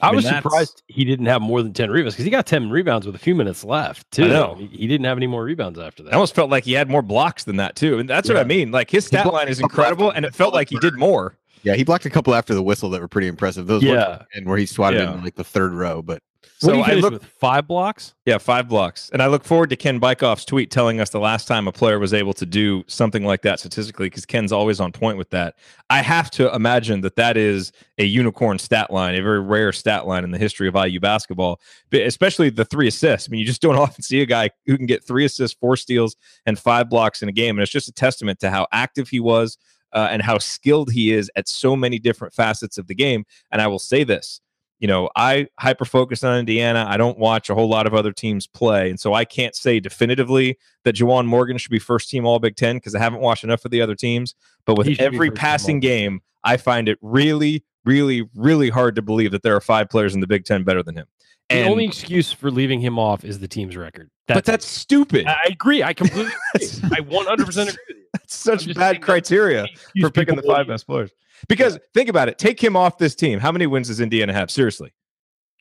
I, 0.01 0.07
I 0.07 0.11
mean, 0.11 0.17
was 0.17 0.27
surprised 0.27 0.83
he 0.87 1.05
didn't 1.05 1.27
have 1.27 1.41
more 1.41 1.61
than 1.61 1.73
10 1.73 1.91
rebounds 1.91 2.15
because 2.15 2.25
he 2.25 2.31
got 2.31 2.47
10 2.47 2.69
rebounds 2.69 3.05
with 3.05 3.15
a 3.15 3.19
few 3.19 3.35
minutes 3.35 3.63
left, 3.63 4.09
too. 4.11 4.25
I 4.25 4.27
know. 4.27 4.55
He, 4.55 4.67
he, 4.67 4.87
didn't 4.87 5.05
have 5.05 5.17
any 5.17 5.27
more 5.27 5.43
rebounds 5.43 5.77
after 5.77 6.01
that. 6.03 6.11
I 6.11 6.15
almost 6.15 6.33
felt 6.33 6.49
like 6.49 6.63
he 6.63 6.73
had 6.73 6.89
more 6.89 7.01
blocks 7.01 7.43
than 7.43 7.57
that, 7.57 7.75
too. 7.75 7.99
And 7.99 8.09
that's 8.09 8.27
yeah. 8.27 8.35
what 8.35 8.41
I 8.41 8.45
mean. 8.45 8.71
Like 8.71 8.89
his 8.89 9.05
stat 9.05 9.31
line 9.31 9.47
is 9.47 9.59
incredible, 9.59 10.09
and 10.09 10.25
it 10.25 10.33
felt 10.33 10.53
like 10.53 10.69
he 10.69 10.79
did 10.79 10.95
more. 10.95 11.37
Yeah, 11.63 11.75
he 11.75 11.83
blocked 11.83 12.05
a 12.05 12.09
couple 12.09 12.33
after 12.33 12.55
the 12.55 12.63
whistle 12.63 12.89
that 12.91 13.01
were 13.01 13.07
pretty 13.07 13.27
impressive. 13.27 13.67
Those 13.67 13.83
yeah. 13.83 14.23
and 14.33 14.47
where 14.47 14.57
he 14.57 14.65
swatted 14.65 15.01
yeah. 15.01 15.13
in 15.13 15.23
like 15.23 15.35
the 15.35 15.43
third 15.43 15.73
row, 15.73 16.01
but 16.01 16.23
so 16.57 16.81
I 16.81 16.93
look 16.93 17.13
with 17.13 17.25
five 17.25 17.67
blocks. 17.67 18.13
Yeah, 18.25 18.37
five 18.37 18.67
blocks, 18.67 19.09
and 19.11 19.21
I 19.21 19.27
look 19.27 19.43
forward 19.43 19.69
to 19.71 19.75
Ken 19.75 19.99
Bikoff's 19.99 20.45
tweet 20.45 20.71
telling 20.71 20.99
us 20.99 21.09
the 21.09 21.19
last 21.19 21.47
time 21.47 21.67
a 21.67 21.71
player 21.71 21.99
was 21.99 22.13
able 22.13 22.33
to 22.33 22.45
do 22.45 22.83
something 22.87 23.25
like 23.25 23.41
that 23.41 23.59
statistically, 23.59 24.07
because 24.07 24.25
Ken's 24.25 24.51
always 24.51 24.79
on 24.79 24.91
point 24.91 25.17
with 25.17 25.29
that. 25.31 25.55
I 25.89 26.01
have 26.01 26.29
to 26.31 26.53
imagine 26.53 27.01
that 27.01 27.15
that 27.15 27.37
is 27.37 27.71
a 27.97 28.05
unicorn 28.05 28.59
stat 28.59 28.91
line, 28.91 29.15
a 29.15 29.21
very 29.21 29.39
rare 29.39 29.71
stat 29.71 30.05
line 30.07 30.23
in 30.23 30.31
the 30.31 30.37
history 30.37 30.67
of 30.67 30.75
IU 30.75 30.99
basketball, 30.99 31.59
but 31.89 32.01
especially 32.01 32.49
the 32.49 32.65
three 32.65 32.87
assists. 32.87 33.27
I 33.27 33.31
mean, 33.31 33.39
you 33.39 33.45
just 33.45 33.61
don't 33.61 33.75
often 33.77 34.03
see 34.03 34.21
a 34.21 34.25
guy 34.25 34.49
who 34.65 34.77
can 34.77 34.85
get 34.85 35.03
three 35.03 35.25
assists, 35.25 35.57
four 35.59 35.75
steals, 35.75 36.15
and 36.45 36.57
five 36.59 36.89
blocks 36.89 37.21
in 37.21 37.29
a 37.29 37.33
game, 37.33 37.57
and 37.57 37.63
it's 37.63 37.71
just 37.71 37.89
a 37.89 37.93
testament 37.93 38.39
to 38.39 38.49
how 38.49 38.67
active 38.71 39.09
he 39.09 39.19
was 39.19 39.57
uh, 39.93 40.07
and 40.11 40.21
how 40.21 40.37
skilled 40.37 40.91
he 40.91 41.11
is 41.11 41.29
at 41.35 41.47
so 41.47 41.75
many 41.75 41.99
different 41.99 42.33
facets 42.33 42.77
of 42.77 42.87
the 42.87 42.95
game. 42.95 43.25
And 43.51 43.61
I 43.61 43.67
will 43.67 43.79
say 43.79 44.03
this 44.03 44.41
you 44.81 44.87
know, 44.87 45.09
I 45.15 45.47
hyper 45.59 45.85
focus 45.85 46.23
on 46.23 46.39
Indiana. 46.39 46.85
I 46.89 46.97
don't 46.97 47.19
watch 47.19 47.51
a 47.51 47.55
whole 47.55 47.69
lot 47.69 47.85
of 47.85 47.93
other 47.93 48.11
teams 48.11 48.47
play. 48.47 48.89
And 48.89 48.99
so 48.99 49.13
I 49.13 49.25
can't 49.25 49.55
say 49.55 49.79
definitively 49.79 50.57
that 50.85 50.95
Juwan 50.95 51.27
Morgan 51.27 51.59
should 51.59 51.69
be 51.69 51.77
first 51.77 52.09
team 52.09 52.25
All 52.25 52.39
Big 52.39 52.55
Ten 52.55 52.77
because 52.77 52.95
I 52.95 52.99
haven't 52.99 53.21
watched 53.21 53.43
enough 53.43 53.63
of 53.63 53.69
the 53.69 53.79
other 53.79 53.93
teams. 53.93 54.33
But 54.65 54.79
with 54.79 54.99
every 54.99 55.29
passing 55.29 55.81
game, 55.81 56.21
I 56.43 56.57
find 56.57 56.89
it 56.89 56.97
really, 57.03 57.63
really, 57.85 58.27
really 58.35 58.69
hard 58.69 58.95
to 58.95 59.03
believe 59.03 59.31
that 59.31 59.43
there 59.43 59.55
are 59.55 59.61
five 59.61 59.87
players 59.87 60.15
in 60.15 60.19
the 60.19 60.27
Big 60.27 60.45
Ten 60.45 60.63
better 60.63 60.81
than 60.81 60.95
him. 60.95 61.05
And, 61.51 61.67
the 61.67 61.71
only 61.71 61.85
excuse 61.85 62.31
for 62.31 62.49
leaving 62.49 62.79
him 62.79 62.97
off 62.97 63.23
is 63.23 63.37
the 63.37 63.47
team's 63.47 63.77
record. 63.77 64.09
That's 64.27 64.37
but 64.37 64.45
that's 64.45 64.65
stupid. 64.65 65.27
I 65.27 65.43
agree. 65.47 65.83
I 65.83 65.93
completely 65.93 66.31
agree. 66.55 66.67
I 66.85 67.01
100% 67.01 67.37
agree 67.39 67.63
with 67.63 67.97
you. 67.97 68.05
That's 68.31 68.63
such 68.63 68.75
bad 68.75 69.01
criteria 69.01 69.67
for 69.99 70.09
picking 70.09 70.35
the 70.35 70.43
five 70.43 70.67
best 70.67 70.87
players. 70.87 71.11
Because 71.47 71.73
yeah. 71.73 71.79
think 71.93 72.09
about 72.09 72.29
it. 72.29 72.37
Take 72.37 72.63
him 72.63 72.75
off 72.75 72.97
this 72.97 73.15
team. 73.15 73.39
How 73.39 73.51
many 73.51 73.67
wins 73.67 73.87
does 73.87 73.99
Indiana 73.99 74.33
have? 74.33 74.51
Seriously. 74.51 74.93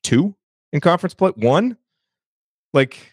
Two 0.03 0.35
in 0.73 0.81
conference 0.81 1.15
play? 1.15 1.31
One? 1.37 1.77
Like, 2.73 3.13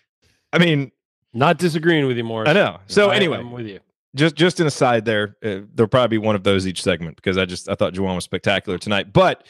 I 0.54 0.60
mean, 0.60 0.92
not 1.34 1.58
disagreeing 1.58 2.08
with 2.08 2.18
you 2.18 2.24
more. 2.24 2.48
I 2.48 2.54
know. 2.54 2.80
So 2.88 3.10
I, 3.10 3.16
anyway, 3.16 3.38
I'm 3.38 3.52
with 3.52 3.66
you. 3.66 3.80
just 4.16 4.36
just 4.36 4.60
an 4.60 4.68
aside 4.68 5.06
there, 5.06 5.36
uh, 5.44 5.60
there'll 5.74 5.88
probably 5.88 6.20
be 6.20 6.26
one 6.26 6.36
of 6.36 6.44
those 6.44 6.68
each 6.68 6.84
segment 6.84 7.16
because 7.16 7.38
I 7.38 7.46
just 7.46 7.70
I 7.70 7.76
thought 7.76 7.94
Juwan 7.94 8.16
was 8.16 8.24
spectacular 8.24 8.78
tonight. 8.78 9.12
But 9.14 9.46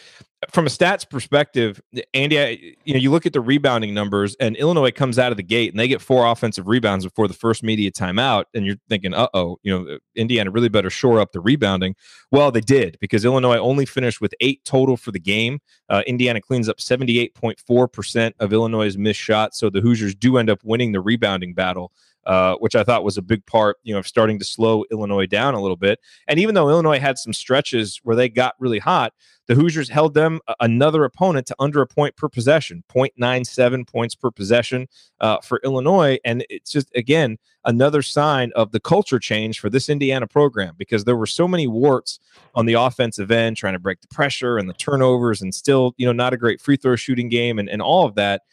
from 0.51 0.67
a 0.67 0.69
stats 0.69 1.09
perspective, 1.09 1.81
Andy, 2.13 2.75
you 2.85 2.93
know, 2.93 2.99
you 2.99 3.09
look 3.09 3.25
at 3.25 3.33
the 3.33 3.41
rebounding 3.41 3.93
numbers, 3.93 4.35
and 4.39 4.55
Illinois 4.55 4.91
comes 4.91 5.17
out 5.17 5.31
of 5.31 5.37
the 5.37 5.43
gate 5.43 5.71
and 5.71 5.79
they 5.79 5.87
get 5.87 5.99
four 5.99 6.27
offensive 6.27 6.67
rebounds 6.67 7.05
before 7.05 7.27
the 7.27 7.33
first 7.33 7.63
media 7.63 7.91
timeout, 7.91 8.45
and 8.53 8.65
you're 8.65 8.75
thinking, 8.87 9.15
uh 9.15 9.27
oh, 9.33 9.57
you 9.63 9.77
know, 9.77 9.97
Indiana 10.15 10.51
really 10.51 10.69
better 10.69 10.91
shore 10.91 11.19
up 11.19 11.31
the 11.31 11.39
rebounding. 11.39 11.95
Well, 12.31 12.51
they 12.51 12.61
did 12.61 12.97
because 13.01 13.25
Illinois 13.25 13.57
only 13.57 13.85
finished 13.85 14.21
with 14.21 14.33
eight 14.39 14.63
total 14.63 14.95
for 14.95 15.11
the 15.11 15.19
game. 15.19 15.59
Uh, 15.89 16.03
Indiana 16.05 16.39
cleans 16.39 16.69
up 16.69 16.77
78.4 16.77 17.91
percent 17.91 18.35
of 18.39 18.53
Illinois' 18.53 18.95
missed 18.95 19.19
shots, 19.19 19.57
so 19.57 19.71
the 19.71 19.81
Hoosiers 19.81 20.13
do 20.13 20.37
end 20.37 20.51
up 20.51 20.59
winning 20.63 20.91
the 20.91 21.01
rebounding 21.01 21.55
battle. 21.55 21.91
Uh, 22.27 22.57
which 22.57 22.75
I 22.75 22.83
thought 22.83 23.05
was 23.05 23.17
a 23.17 23.21
big 23.21 23.45
part, 23.45 23.77
you 23.83 23.93
know, 23.93 23.99
of 23.99 24.07
starting 24.07 24.37
to 24.37 24.43
slow 24.43 24.83
Illinois 24.91 25.27
down 25.27 25.53
a 25.53 25.61
little 25.61 25.77
bit. 25.77 25.97
And 26.27 26.41
even 26.41 26.55
though 26.55 26.67
Illinois 26.67 26.99
had 26.99 27.17
some 27.17 27.31
stretches 27.31 28.01
where 28.03 28.17
they 28.17 28.27
got 28.27 28.55
really 28.59 28.79
hot, 28.79 29.13
the 29.47 29.55
Hoosiers 29.55 29.87
held 29.87 30.13
them 30.13 30.41
another 30.59 31.05
opponent 31.05 31.47
to 31.47 31.55
under 31.57 31.81
a 31.81 31.87
point 31.87 32.17
per 32.17 32.27
possession, 32.27 32.83
0.97 32.93 33.87
points 33.87 34.13
per 34.13 34.29
possession 34.29 34.87
uh, 35.21 35.37
for 35.39 35.61
Illinois. 35.63 36.17
And 36.25 36.45
it's 36.49 36.69
just, 36.69 36.93
again, 36.95 37.37
another 37.63 38.01
sign 38.01 38.51
of 38.57 38.73
the 38.73 38.81
culture 38.81 39.19
change 39.19 39.61
for 39.61 39.69
this 39.69 39.87
Indiana 39.87 40.27
program 40.27 40.75
because 40.77 41.05
there 41.05 41.15
were 41.15 41.27
so 41.27 41.47
many 41.47 41.65
warts 41.65 42.19
on 42.55 42.65
the 42.65 42.73
offensive 42.73 43.31
end, 43.31 43.55
trying 43.55 43.71
to 43.71 43.79
break 43.79 44.01
the 44.01 44.07
pressure 44.09 44.57
and 44.57 44.67
the 44.67 44.73
turnovers, 44.73 45.41
and 45.41 45.55
still, 45.55 45.93
you 45.95 46.05
know, 46.05 46.11
not 46.11 46.33
a 46.33 46.37
great 46.37 46.59
free 46.59 46.75
throw 46.75 46.97
shooting 46.97 47.29
game 47.29 47.57
and, 47.57 47.69
and 47.69 47.81
all 47.81 48.05
of 48.05 48.15
that 48.15 48.41
uh, 48.41 48.43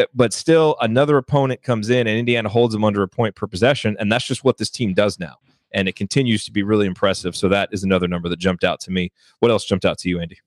Uh, 0.00 0.06
but 0.14 0.32
still 0.32 0.76
another 0.80 1.16
opponent 1.16 1.62
comes 1.62 1.90
in 1.90 2.06
and 2.06 2.18
Indiana 2.18 2.48
holds 2.48 2.72
them 2.72 2.84
under 2.84 3.02
a 3.02 3.08
point 3.08 3.34
per 3.34 3.46
possession. 3.46 3.96
And 3.98 4.10
that's 4.10 4.24
just 4.24 4.44
what 4.44 4.58
this 4.58 4.70
team 4.70 4.94
does 4.94 5.18
now 5.18 5.36
and 5.72 5.88
it 5.88 5.96
continues 5.96 6.44
to 6.44 6.52
be 6.52 6.62
really 6.62 6.86
impressive. 6.86 7.36
So 7.36 7.48
that 7.48 7.68
is 7.72 7.84
another 7.84 8.08
number 8.08 8.28
that 8.28 8.38
jumped 8.38 8.64
out 8.64 8.80
to 8.80 8.90
me. 8.90 9.12
What 9.38 9.50
else 9.50 9.64
jumped 9.64 9.84
out 9.84 9.98
to 9.98 10.08
you, 10.08 10.20
Andy? 10.20 10.38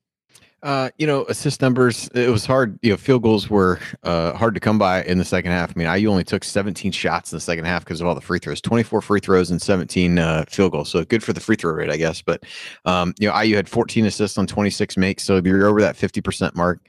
Uh, 0.63 0.89
you 0.97 1.05
know, 1.05 1.25
assist 1.25 1.61
numbers. 1.61 2.07
It 2.15 2.29
was 2.29 2.45
hard. 2.45 2.79
You 2.81 2.91
know, 2.91 2.97
field 2.97 3.21
goals 3.21 3.49
were 3.49 3.79
uh, 4.03 4.31
hard 4.31 4.53
to 4.53 4.61
come 4.61 4.79
by 4.79 5.03
in 5.03 5.17
the 5.17 5.25
second 5.25 5.51
half. 5.51 5.71
I 5.71 5.73
mean, 5.77 5.93
IU 5.93 6.09
only 6.09 6.23
took 6.23 6.45
17 6.45 6.93
shots 6.93 7.33
in 7.33 7.35
the 7.35 7.41
second 7.41 7.65
half 7.65 7.83
because 7.83 7.99
of 7.99 8.07
all 8.07 8.15
the 8.15 8.21
free 8.21 8.39
throws. 8.39 8.61
24 8.61 9.01
free 9.01 9.19
throws 9.19 9.51
and 9.51 9.61
17 9.61 10.17
uh, 10.17 10.45
field 10.47 10.71
goals. 10.71 10.89
So 10.89 11.03
good 11.03 11.21
for 11.21 11.33
the 11.33 11.41
free 11.41 11.57
throw 11.57 11.73
rate, 11.73 11.89
I 11.89 11.97
guess. 11.97 12.21
But 12.21 12.45
um, 12.85 13.13
you 13.19 13.27
know, 13.27 13.37
IU 13.37 13.57
had 13.57 13.67
14 13.67 14.05
assists 14.05 14.37
on 14.37 14.47
26 14.47 14.95
makes. 14.95 15.23
So 15.23 15.41
you're 15.43 15.67
over 15.67 15.81
that 15.81 15.97
50% 15.97 16.55
mark. 16.55 16.79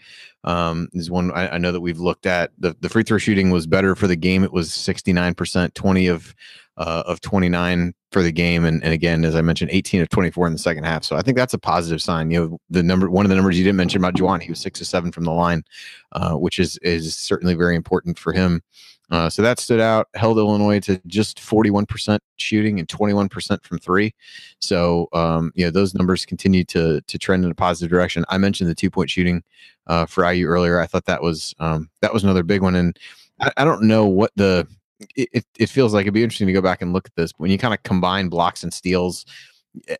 Um, 0.44 0.88
is 0.92 1.10
one 1.10 1.32
I, 1.32 1.54
I 1.54 1.58
know 1.58 1.72
that 1.72 1.80
we've 1.80 1.98
looked 1.98 2.26
at. 2.26 2.52
The 2.58 2.76
the 2.80 2.88
free 2.88 3.02
throw 3.02 3.18
shooting 3.18 3.50
was 3.50 3.66
better 3.66 3.96
for 3.96 4.06
the 4.06 4.14
game. 4.14 4.44
It 4.44 4.52
was 4.52 4.68
69%, 4.68 5.74
20 5.74 6.06
of 6.06 6.34
uh, 6.76 7.02
of 7.06 7.20
29 7.22 7.94
for 8.14 8.22
the 8.22 8.30
game, 8.30 8.64
and, 8.64 8.82
and 8.84 8.92
again, 8.92 9.24
as 9.24 9.34
I 9.34 9.40
mentioned, 9.42 9.72
18 9.72 10.00
of 10.00 10.08
24 10.08 10.46
in 10.46 10.52
the 10.52 10.58
second 10.60 10.84
half. 10.84 11.02
So 11.02 11.16
I 11.16 11.20
think 11.20 11.36
that's 11.36 11.52
a 11.52 11.58
positive 11.58 12.00
sign. 12.00 12.30
You 12.30 12.40
know, 12.40 12.58
the 12.70 12.80
number 12.80 13.10
one 13.10 13.26
of 13.26 13.28
the 13.28 13.34
numbers 13.34 13.58
you 13.58 13.64
didn't 13.64 13.76
mention 13.76 14.00
about 14.00 14.14
Juwan, 14.14 14.40
he 14.40 14.50
was 14.50 14.60
six 14.60 14.78
to 14.78 14.84
seven 14.84 15.10
from 15.10 15.24
the 15.24 15.32
line, 15.32 15.64
uh, 16.12 16.34
which 16.34 16.60
is 16.60 16.78
is 16.78 17.16
certainly 17.16 17.54
very 17.54 17.74
important 17.74 18.16
for 18.16 18.32
him. 18.32 18.62
Uh, 19.10 19.28
so 19.28 19.42
that 19.42 19.58
stood 19.58 19.80
out. 19.80 20.06
Held 20.14 20.38
Illinois 20.38 20.78
to 20.80 21.00
just 21.08 21.38
41% 21.38 22.20
shooting 22.36 22.78
and 22.78 22.86
21% 22.86 23.64
from 23.64 23.78
three. 23.78 24.14
So 24.60 25.08
um, 25.12 25.50
you 25.56 25.64
know 25.64 25.72
those 25.72 25.92
numbers 25.92 26.24
continue 26.24 26.62
to 26.66 27.00
to 27.00 27.18
trend 27.18 27.44
in 27.44 27.50
a 27.50 27.54
positive 27.56 27.90
direction. 27.90 28.24
I 28.28 28.38
mentioned 28.38 28.70
the 28.70 28.76
two 28.76 28.90
point 28.90 29.10
shooting 29.10 29.42
uh, 29.88 30.06
for 30.06 30.30
IU 30.32 30.46
earlier. 30.46 30.78
I 30.78 30.86
thought 30.86 31.06
that 31.06 31.20
was 31.20 31.52
um, 31.58 31.90
that 32.00 32.14
was 32.14 32.22
another 32.22 32.44
big 32.44 32.62
one, 32.62 32.76
and 32.76 32.96
I, 33.40 33.50
I 33.56 33.64
don't 33.64 33.82
know 33.82 34.06
what 34.06 34.30
the 34.36 34.68
it, 35.16 35.44
it 35.58 35.68
feels 35.68 35.94
like 35.94 36.02
it'd 36.02 36.14
be 36.14 36.22
interesting 36.22 36.46
to 36.46 36.52
go 36.52 36.62
back 36.62 36.82
and 36.82 36.92
look 36.92 37.06
at 37.06 37.14
this. 37.16 37.32
When 37.36 37.50
you 37.50 37.58
kind 37.58 37.74
of 37.74 37.82
combine 37.82 38.28
blocks 38.28 38.62
and 38.62 38.72
steals 38.72 39.24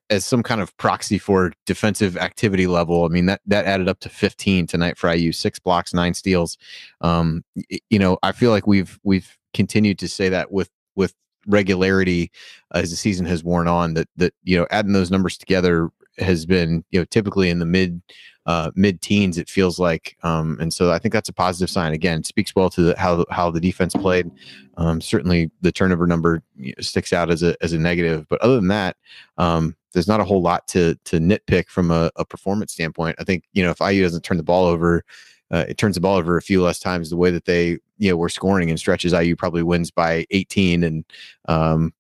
as 0.09 0.25
some 0.25 0.43
kind 0.43 0.61
of 0.61 0.77
proxy 0.77 1.19
for 1.19 1.53
defensive 1.67 2.17
activity 2.17 2.67
level, 2.67 3.05
I 3.05 3.09
mean 3.09 3.27
that 3.27 3.40
that 3.47 3.67
added 3.67 3.88
up 3.88 4.01
to 4.01 4.09
15 4.09 4.67
tonight 4.67 4.99
for 4.99 5.12
IU, 5.12 5.33
six 5.33 5.59
blocks, 5.59 5.95
nine 5.95 6.14
steals. 6.14 6.57
Um, 7.01 7.45
you 7.90 7.99
know, 7.99 8.19
I 8.23 8.33
feel 8.33 8.51
like 8.51 8.67
we've 8.67 8.99
we've 9.03 9.37
continued 9.53 9.99
to 10.01 10.09
say 10.09 10.29
that 10.29 10.53
with 10.53 10.71
with 10.95 11.14
regularity 11.47 12.31
as 12.73 12.90
the 12.90 12.97
season 12.97 13.27
has 13.27 13.45
worn 13.45 13.69
on 13.69 13.95
that 13.95 14.09
that 14.17 14.35
you 14.43 14.57
know 14.57 14.67
adding 14.71 14.93
those 14.93 15.11
numbers 15.11 15.37
together 15.37 15.90
has 16.19 16.47
been 16.47 16.85
you 16.90 17.01
know 17.01 17.05
typically 17.05 17.51
in 17.51 17.59
the 17.59 17.67
mid 17.67 18.01
uh, 18.46 18.70
mid 18.74 19.00
teens 19.00 19.38
it 19.38 19.48
feels 19.48 19.78
like 19.78 20.16
um, 20.22 20.59
and 20.61 20.72
so 20.72 20.92
I 20.92 20.98
think 20.98 21.12
that's 21.12 21.28
a 21.28 21.33
positive 21.33 21.70
sign. 21.70 21.92
Again 21.92 22.24
speaks 22.24 22.54
well 22.54 22.70
to 22.70 22.83
the, 22.83 22.98
how 22.98 23.24
how 23.30 23.50
the 23.50 23.61
defense 23.61 23.94
played. 23.94 24.30
Um, 24.76 25.00
certainly 25.00 25.50
the 25.61 25.72
turnover 25.72 26.07
number 26.07 26.42
sticks 26.80 27.12
out 27.12 27.30
as 27.30 27.42
a 27.42 27.57
as 27.62 27.72
a 27.72 27.78
negative 27.78 28.26
but 28.28 28.40
other 28.40 28.57
than 28.57 28.68
that 28.68 28.96
um, 29.38 29.76
there's 29.92 30.09
not 30.09 30.20
a 30.20 30.24
whole 30.24 30.42
lot 30.42 30.66
to 30.68 30.96
to 31.04 31.18
nitpick 31.18 31.68
from 31.68 31.90
a, 31.90 32.11
a, 32.16 32.24
performance 32.24 32.72
standpoint. 32.72 33.16
I 33.18 33.24
think 33.24 33.44
you 33.52 33.62
know 33.62 33.70
if 33.70 33.80
IU 33.80 34.02
doesn't 34.02 34.22
turn 34.22 34.37
the 34.37 34.42
ball 34.42 34.66
over 34.66 35.04
uh, 35.50 35.64
it 35.68 35.78
turns 35.78 35.94
the 35.94 36.00
ball 36.00 36.16
over 36.16 36.37
a 36.37 36.42
few 36.42 36.62
less 36.62 36.78
times 36.78 37.11
the 37.11 37.16
way 37.16 37.30
that 37.30 37.44
they 37.44 37.78
you 37.98 38.11
know 38.11 38.16
were 38.16 38.28
scoring 38.28 38.68
in 38.68 38.76
stretches 38.76 39.12
IU 39.12 39.37
probably 39.37 39.62
wins 39.62 39.90
by 39.90 40.26
18 40.30 40.83
and 40.85 41.04
um, 41.48 41.94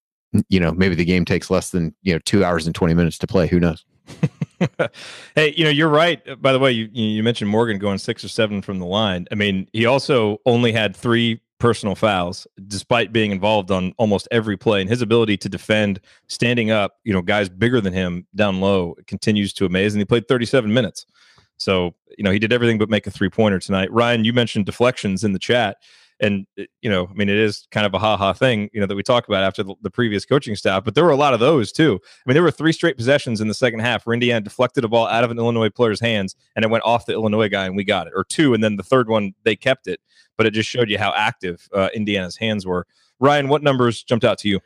you 0.48 0.60
know 0.60 0.72
maybe 0.72 0.94
the 0.94 1.04
game 1.04 1.24
takes 1.24 1.50
less 1.50 1.70
than 1.70 1.94
you 2.02 2.12
know 2.12 2.18
two 2.24 2.44
hours 2.44 2.66
and 2.66 2.74
20 2.74 2.94
minutes 2.94 3.18
to 3.18 3.26
play 3.26 3.46
who 3.46 3.60
knows 3.60 3.84
hey, 5.34 5.54
you 5.56 5.64
know, 5.64 5.70
you're 5.70 5.88
right. 5.88 6.40
By 6.40 6.52
the 6.52 6.58
way, 6.58 6.72
you 6.72 6.88
you 6.92 7.22
mentioned 7.22 7.50
Morgan 7.50 7.78
going 7.78 7.98
six 7.98 8.24
or 8.24 8.28
seven 8.28 8.62
from 8.62 8.78
the 8.78 8.86
line. 8.86 9.26
I 9.30 9.34
mean, 9.34 9.68
he 9.72 9.86
also 9.86 10.38
only 10.46 10.72
had 10.72 10.96
three 10.96 11.40
personal 11.58 11.94
fouls, 11.94 12.46
despite 12.66 13.12
being 13.12 13.30
involved 13.30 13.70
on 13.70 13.94
almost 13.96 14.28
every 14.30 14.56
play. 14.56 14.80
And 14.80 14.90
his 14.90 15.02
ability 15.02 15.36
to 15.38 15.48
defend, 15.48 16.00
standing 16.26 16.70
up, 16.70 16.98
you 17.04 17.12
know, 17.12 17.22
guys 17.22 17.48
bigger 17.48 17.80
than 17.80 17.92
him 17.92 18.26
down 18.34 18.60
low 18.60 18.96
continues 19.06 19.52
to 19.54 19.66
amaze. 19.66 19.94
And 19.94 20.00
he 20.00 20.04
played 20.04 20.28
37 20.28 20.72
minutes. 20.72 21.06
So, 21.56 21.94
you 22.18 22.24
know, 22.24 22.30
he 22.30 22.38
did 22.38 22.52
everything 22.52 22.78
but 22.78 22.90
make 22.90 23.06
a 23.06 23.10
three 23.10 23.30
pointer 23.30 23.58
tonight. 23.58 23.90
Ryan, 23.92 24.24
you 24.24 24.32
mentioned 24.32 24.66
deflections 24.66 25.24
in 25.24 25.32
the 25.32 25.38
chat 25.38 25.78
and 26.20 26.46
uh, 26.58 26.64
you 26.82 26.90
know, 26.90 27.06
I 27.06 27.12
mean, 27.14 27.28
it 27.28 27.36
is 27.36 27.66
kind 27.70 27.86
of 27.86 27.94
a 27.94 27.98
ha 27.98 28.16
ha 28.16 28.32
thing, 28.32 28.70
you 28.72 28.80
know, 28.80 28.86
that 28.86 28.94
we 28.94 29.02
talk 29.02 29.26
about 29.28 29.42
after 29.42 29.62
the, 29.62 29.74
the, 29.82 29.90
previous 29.90 30.24
coaching 30.24 30.56
staff. 30.56 30.84
But 30.84 30.94
there 30.94 31.04
were 31.04 31.10
a 31.10 31.16
lot 31.16 31.34
of 31.34 31.40
those 31.40 31.72
too. 31.72 32.00
I 32.02 32.22
mean, 32.26 32.34
there 32.34 32.42
were 32.42 32.50
three 32.50 32.72
straight 32.72 32.96
possessions 32.96 33.40
in 33.40 33.48
the 33.48 33.54
second 33.54 33.80
half 33.80 34.06
where 34.06 34.14
Indiana 34.14 34.40
deflected 34.40 34.84
a 34.84 34.88
ball 34.88 35.06
out 35.06 35.24
of 35.24 35.30
an 35.30 35.38
Illinois 35.38 35.70
player's 35.70 36.00
hands 36.00 36.34
and 36.56 36.64
it 36.64 36.70
went 36.70 36.84
off 36.84 37.06
the 37.06 37.12
Illinois 37.12 37.48
guy 37.48 37.66
and 37.66 37.76
we 37.76 37.84
got 37.84 38.06
it, 38.06 38.12
or 38.14 38.24
two, 38.24 38.54
and 38.54 38.62
then 38.62 38.76
the 38.76 38.82
third 38.82 39.08
one 39.08 39.34
they 39.44 39.56
kept 39.56 39.86
it. 39.86 40.00
But 40.36 40.46
it 40.46 40.52
just 40.52 40.68
showed 40.68 40.90
you 40.90 40.98
how 40.98 41.12
active 41.14 41.68
uh, 41.72 41.88
Indiana's 41.94 42.36
hands 42.36 42.66
were. 42.66 42.86
Ryan, 43.20 43.48
what 43.48 43.62
numbers 43.62 44.02
jumped 44.02 44.24
out 44.24 44.38
to 44.38 44.48
you? 44.48 44.60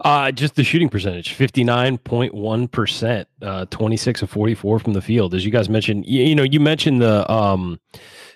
Uh, 0.00 0.32
just 0.32 0.56
the 0.56 0.64
shooting 0.64 0.88
percentage, 0.88 1.36
59.1%, 1.38 3.26
uh, 3.42 3.64
26 3.66 4.22
of 4.22 4.30
44 4.30 4.78
from 4.80 4.92
the 4.92 5.00
field. 5.00 5.34
As 5.34 5.44
you 5.44 5.52
guys 5.52 5.68
mentioned, 5.68 6.04
you, 6.06 6.24
you 6.24 6.34
know, 6.34 6.42
you 6.42 6.58
mentioned 6.58 7.00
the, 7.00 7.30
um, 7.30 7.78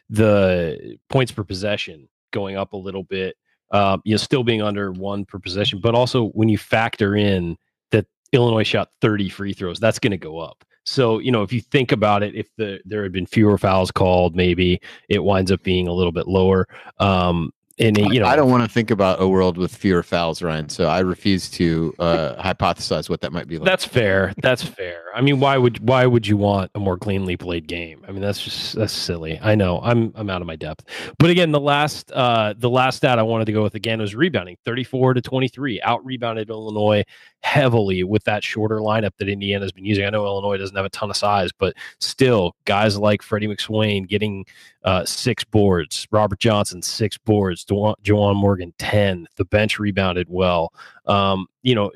the 0.09 0.98
points 1.09 1.33
per 1.33 1.42
possession 1.42 2.09
going 2.31 2.57
up 2.57 2.73
a 2.73 2.77
little 2.77 3.05
bit. 3.05 3.37
Um, 3.71 4.01
you 4.05 4.14
know, 4.14 4.19
still 4.19 4.45
being 4.45 4.62
under 4.62 4.93
one 4.93 5.27
per 5.27 5.38
possession, 5.38 5.81
but 5.83 5.95
also 5.95 6.29
when 6.29 6.49
you 6.49 6.57
factor 6.57 7.17
in 7.17 7.57
that 7.91 8.07
Illinois 8.33 8.62
shot 8.62 8.88
30 9.03 9.29
free 9.29 9.53
throws, 9.53 9.79
that's 9.79 9.99
going 9.99 10.12
to 10.12 10.17
go 10.17 10.38
up. 10.38 10.64
So, 10.85 11.19
you 11.19 11.31
know, 11.31 11.43
if 11.43 11.53
you 11.53 11.61
think 11.61 11.93
about 11.93 12.23
it, 12.23 12.35
if 12.35 12.49
the 12.57 12.81
there 12.87 13.03
had 13.03 13.12
been 13.12 13.27
fewer 13.27 13.59
fouls 13.59 13.91
called, 13.91 14.35
maybe 14.35 14.81
it 15.11 15.23
winds 15.23 15.53
up 15.53 15.62
being 15.62 15.87
a 15.87 15.93
little 15.93 16.12
bit 16.12 16.27
lower. 16.27 16.67
Um, 16.99 17.53
and 17.79 17.97
you 17.97 18.19
know, 18.19 18.27
I 18.27 18.35
don't 18.35 18.51
want 18.51 18.64
to 18.64 18.69
think 18.69 18.91
about 18.91 19.21
a 19.21 19.29
world 19.29 19.57
with 19.57 19.75
fewer 19.75 20.03
fouls, 20.03 20.43
Ryan. 20.43 20.69
So 20.69 20.87
I 20.87 21.01
refuse 21.01 21.49
to 21.51 21.95
uh, 21.99 22.43
hypothesize 22.43 23.09
what 23.09 23.21
that 23.21 23.33
might 23.33 23.47
be 23.47 23.59
like. 23.59 23.67
That's 23.67 23.85
fair. 23.85 24.33
That's 24.43 24.62
fair. 24.62 25.05
I 25.18 25.20
mean, 25.20 25.40
why 25.40 25.59
would 25.59 25.81
why 25.81 26.07
would 26.07 26.28
you 26.28 26.37
want 26.37 26.70
a 26.76 26.78
more 26.78 26.96
cleanly 26.96 27.37
played 27.37 27.66
game? 27.66 28.04
I 28.07 28.12
mean, 28.12 28.20
that's 28.20 28.40
just 28.40 28.76
that's 28.76 28.92
silly. 28.92 29.37
I 29.42 29.57
know. 29.57 29.81
I'm 29.83 30.12
I'm 30.14 30.31
out 30.31 30.40
of 30.40 30.46
my 30.46 30.54
depth. 30.54 30.85
But 31.18 31.28
again, 31.31 31.50
the 31.50 31.59
last 31.59 32.12
uh, 32.12 32.54
the 32.57 32.70
last 32.70 32.98
stat 32.98 33.18
I 33.18 33.22
wanted 33.22 33.46
to 33.46 33.52
go 33.52 33.64
with 33.64 33.74
again 33.74 34.00
was 34.00 34.14
rebounding, 34.14 34.57
34 34.64 35.14
to 35.14 35.20
23, 35.20 35.83
out 35.83 36.04
rebounded 36.04 36.50
Illinois 36.50 37.02
heavily 37.40 38.04
with 38.04 38.22
that 38.24 38.44
shorter 38.44 38.76
lineup 38.76 39.11
that 39.18 39.28
Indiana's 39.28 39.72
been 39.72 39.85
using. 39.85 40.07
I 40.07 40.11
know 40.11 40.24
Illinois 40.24 40.57
doesn't 40.57 40.76
have 40.76 40.87
a 40.87 40.90
ton 40.90 41.11
of 41.11 41.16
size, 41.16 41.50
but 41.59 41.74
still, 41.98 42.54
guys 42.64 42.96
like 42.96 43.20
Freddie 43.20 43.48
McSwain 43.48 44.07
getting 44.07 44.46
uh, 44.85 45.04
six 45.04 45.42
boards, 45.42 46.07
Robert 46.12 46.38
Johnson 46.38 46.81
six 46.81 47.18
boards, 47.18 47.64
Juwan 47.64 48.37
Morgan 48.37 48.72
ten. 48.78 49.26
The 49.35 49.44
bench 49.44 49.81
rebounded 49.81 50.28
well. 50.31 50.72
Um, 51.07 51.48
you 51.62 51.74
know, 51.74 51.90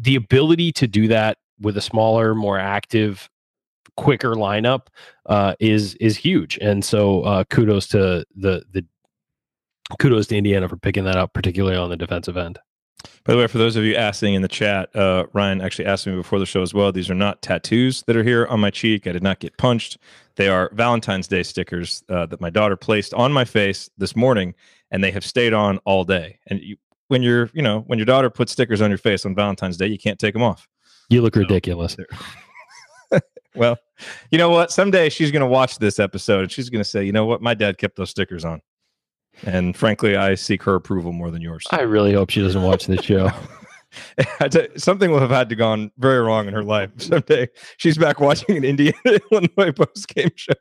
the 0.00 0.16
ability 0.16 0.72
to 0.72 0.86
do 0.86 1.08
that 1.08 1.36
with 1.60 1.76
a 1.76 1.80
smaller, 1.80 2.34
more 2.34 2.58
active, 2.58 3.28
quicker 3.96 4.34
lineup 4.34 4.88
uh, 5.26 5.54
is 5.60 5.94
is 5.94 6.16
huge. 6.16 6.58
And 6.60 6.84
so, 6.84 7.22
uh, 7.22 7.44
kudos 7.44 7.86
to 7.88 8.24
the 8.34 8.64
the 8.72 8.84
kudos 9.98 10.26
to 10.28 10.36
Indiana 10.36 10.68
for 10.68 10.76
picking 10.76 11.04
that 11.04 11.16
up, 11.16 11.32
particularly 11.32 11.76
on 11.76 11.90
the 11.90 11.96
defensive 11.96 12.36
end. 12.36 12.58
By 13.24 13.34
the 13.34 13.38
way, 13.38 13.46
for 13.46 13.58
those 13.58 13.76
of 13.76 13.84
you 13.84 13.94
asking 13.94 14.34
in 14.34 14.42
the 14.42 14.48
chat, 14.48 14.94
uh, 14.96 15.26
Ryan 15.32 15.60
actually 15.60 15.86
asked 15.86 16.06
me 16.06 16.14
before 16.14 16.38
the 16.38 16.46
show 16.46 16.62
as 16.62 16.74
well. 16.74 16.90
These 16.92 17.10
are 17.10 17.14
not 17.14 17.42
tattoos 17.42 18.02
that 18.06 18.16
are 18.16 18.22
here 18.22 18.46
on 18.46 18.60
my 18.60 18.70
cheek. 18.70 19.06
I 19.06 19.12
did 19.12 19.22
not 19.22 19.38
get 19.38 19.56
punched. 19.58 19.98
They 20.36 20.48
are 20.48 20.70
Valentine's 20.74 21.28
Day 21.28 21.42
stickers 21.42 22.02
uh, 22.08 22.26
that 22.26 22.40
my 22.40 22.50
daughter 22.50 22.76
placed 22.76 23.14
on 23.14 23.32
my 23.32 23.44
face 23.44 23.90
this 23.98 24.16
morning, 24.16 24.54
and 24.90 25.04
they 25.04 25.10
have 25.10 25.24
stayed 25.24 25.52
on 25.52 25.78
all 25.78 26.04
day. 26.04 26.38
And 26.48 26.60
you, 26.60 26.76
when 27.08 27.22
you're, 27.22 27.50
you 27.52 27.62
know, 27.62 27.80
when 27.86 27.98
your 27.98 28.06
daughter 28.06 28.30
puts 28.30 28.52
stickers 28.52 28.80
on 28.80 28.90
your 28.90 28.98
face 28.98 29.24
on 29.24 29.34
Valentine's 29.34 29.76
Day, 29.76 29.86
you 29.86 29.98
can't 29.98 30.18
take 30.18 30.32
them 30.32 30.42
off. 30.42 30.68
You 31.08 31.22
look 31.22 31.36
ridiculous. 31.36 31.96
well, 33.54 33.76
you 34.30 34.38
know 34.38 34.50
what? 34.50 34.70
Someday 34.70 35.08
she's 35.08 35.30
going 35.30 35.40
to 35.40 35.46
watch 35.46 35.78
this 35.78 35.98
episode 35.98 36.40
and 36.40 36.52
she's 36.52 36.68
going 36.68 36.82
to 36.82 36.88
say, 36.88 37.04
you 37.04 37.12
know 37.12 37.26
what? 37.26 37.40
My 37.40 37.54
dad 37.54 37.78
kept 37.78 37.96
those 37.96 38.10
stickers 38.10 38.44
on. 38.44 38.60
And 39.44 39.76
frankly, 39.76 40.16
I 40.16 40.34
seek 40.34 40.62
her 40.62 40.74
approval 40.74 41.12
more 41.12 41.30
than 41.30 41.42
yours. 41.42 41.66
I 41.70 41.82
really 41.82 42.14
hope 42.14 42.30
she 42.30 42.40
doesn't 42.40 42.62
watch 42.62 42.86
this 42.86 43.04
show. 43.04 43.30
something 44.76 45.10
will 45.10 45.20
have 45.20 45.30
had 45.30 45.48
to 45.50 45.56
gone 45.56 45.90
very 45.98 46.20
wrong 46.20 46.48
in 46.48 46.54
her 46.54 46.62
life 46.62 46.90
someday. 46.98 47.48
She's 47.76 47.98
back 47.98 48.20
watching 48.20 48.56
an 48.56 48.64
Indiana 48.64 48.96
Illinois 49.30 49.72
post 49.72 50.08
game 50.08 50.30
show. 50.34 50.54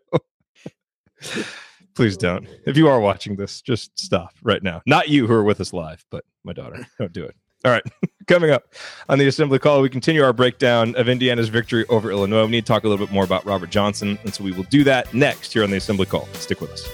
Please 1.95 2.17
don't. 2.17 2.47
If 2.65 2.75
you 2.75 2.89
are 2.89 2.99
watching 2.99 3.37
this, 3.37 3.61
just 3.61 3.97
stop 3.97 4.33
right 4.43 4.61
now. 4.61 4.81
Not 4.85 5.07
you 5.07 5.27
who 5.27 5.33
are 5.33 5.43
with 5.43 5.61
us 5.61 5.71
live, 5.71 6.05
but 6.11 6.25
my 6.43 6.51
daughter. 6.51 6.85
Don't 6.99 7.13
do 7.13 7.23
it. 7.23 7.35
All 7.65 7.71
right. 7.71 7.83
Coming 8.27 8.51
up 8.51 8.73
on 9.09 9.19
the 9.19 9.27
assembly 9.27 9.59
call, 9.59 9.81
we 9.81 9.89
continue 9.89 10.23
our 10.23 10.33
breakdown 10.33 10.95
of 10.95 11.09
Indiana's 11.09 11.49
victory 11.49 11.85
over 11.89 12.09
Illinois. 12.09 12.45
We 12.45 12.51
need 12.51 12.65
to 12.65 12.67
talk 12.67 12.83
a 12.83 12.87
little 12.87 13.05
bit 13.05 13.13
more 13.13 13.23
about 13.23 13.45
Robert 13.45 13.69
Johnson. 13.69 14.17
And 14.23 14.33
so 14.33 14.43
we 14.43 14.51
will 14.51 14.63
do 14.63 14.83
that 14.83 15.13
next 15.13 15.53
here 15.53 15.63
on 15.63 15.69
the 15.69 15.77
assembly 15.77 16.05
call. 16.05 16.27
Stick 16.33 16.61
with 16.61 16.71
us. 16.71 16.87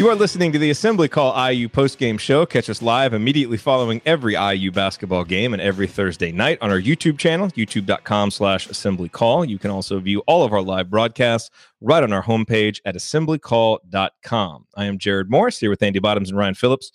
You 0.00 0.08
are 0.08 0.14
listening 0.14 0.50
to 0.52 0.58
the 0.58 0.70
Assembly 0.70 1.08
Call 1.08 1.34
IU 1.50 1.68
postgame 1.68 2.18
show. 2.18 2.46
Catch 2.46 2.70
us 2.70 2.80
live 2.80 3.12
immediately 3.12 3.58
following 3.58 4.00
every 4.06 4.32
IU 4.32 4.72
basketball 4.72 5.24
game 5.24 5.52
and 5.52 5.60
every 5.60 5.86
Thursday 5.86 6.32
night 6.32 6.56
on 6.62 6.70
our 6.70 6.80
YouTube 6.80 7.18
channel, 7.18 7.48
youtube.com 7.48 8.30
slash 8.30 8.66
assembly 8.66 9.10
call. 9.10 9.44
You 9.44 9.58
can 9.58 9.70
also 9.70 10.00
view 10.00 10.20
all 10.20 10.42
of 10.42 10.54
our 10.54 10.62
live 10.62 10.88
broadcasts 10.88 11.50
right 11.82 12.02
on 12.02 12.14
our 12.14 12.22
homepage 12.22 12.80
at 12.86 12.94
assemblycall.com. 12.94 14.66
I 14.74 14.84
am 14.86 14.96
Jared 14.96 15.30
Morris 15.30 15.58
here 15.58 15.68
with 15.68 15.82
Andy 15.82 15.98
Bottoms 15.98 16.30
and 16.30 16.38
Ryan 16.38 16.54
Phillips 16.54 16.92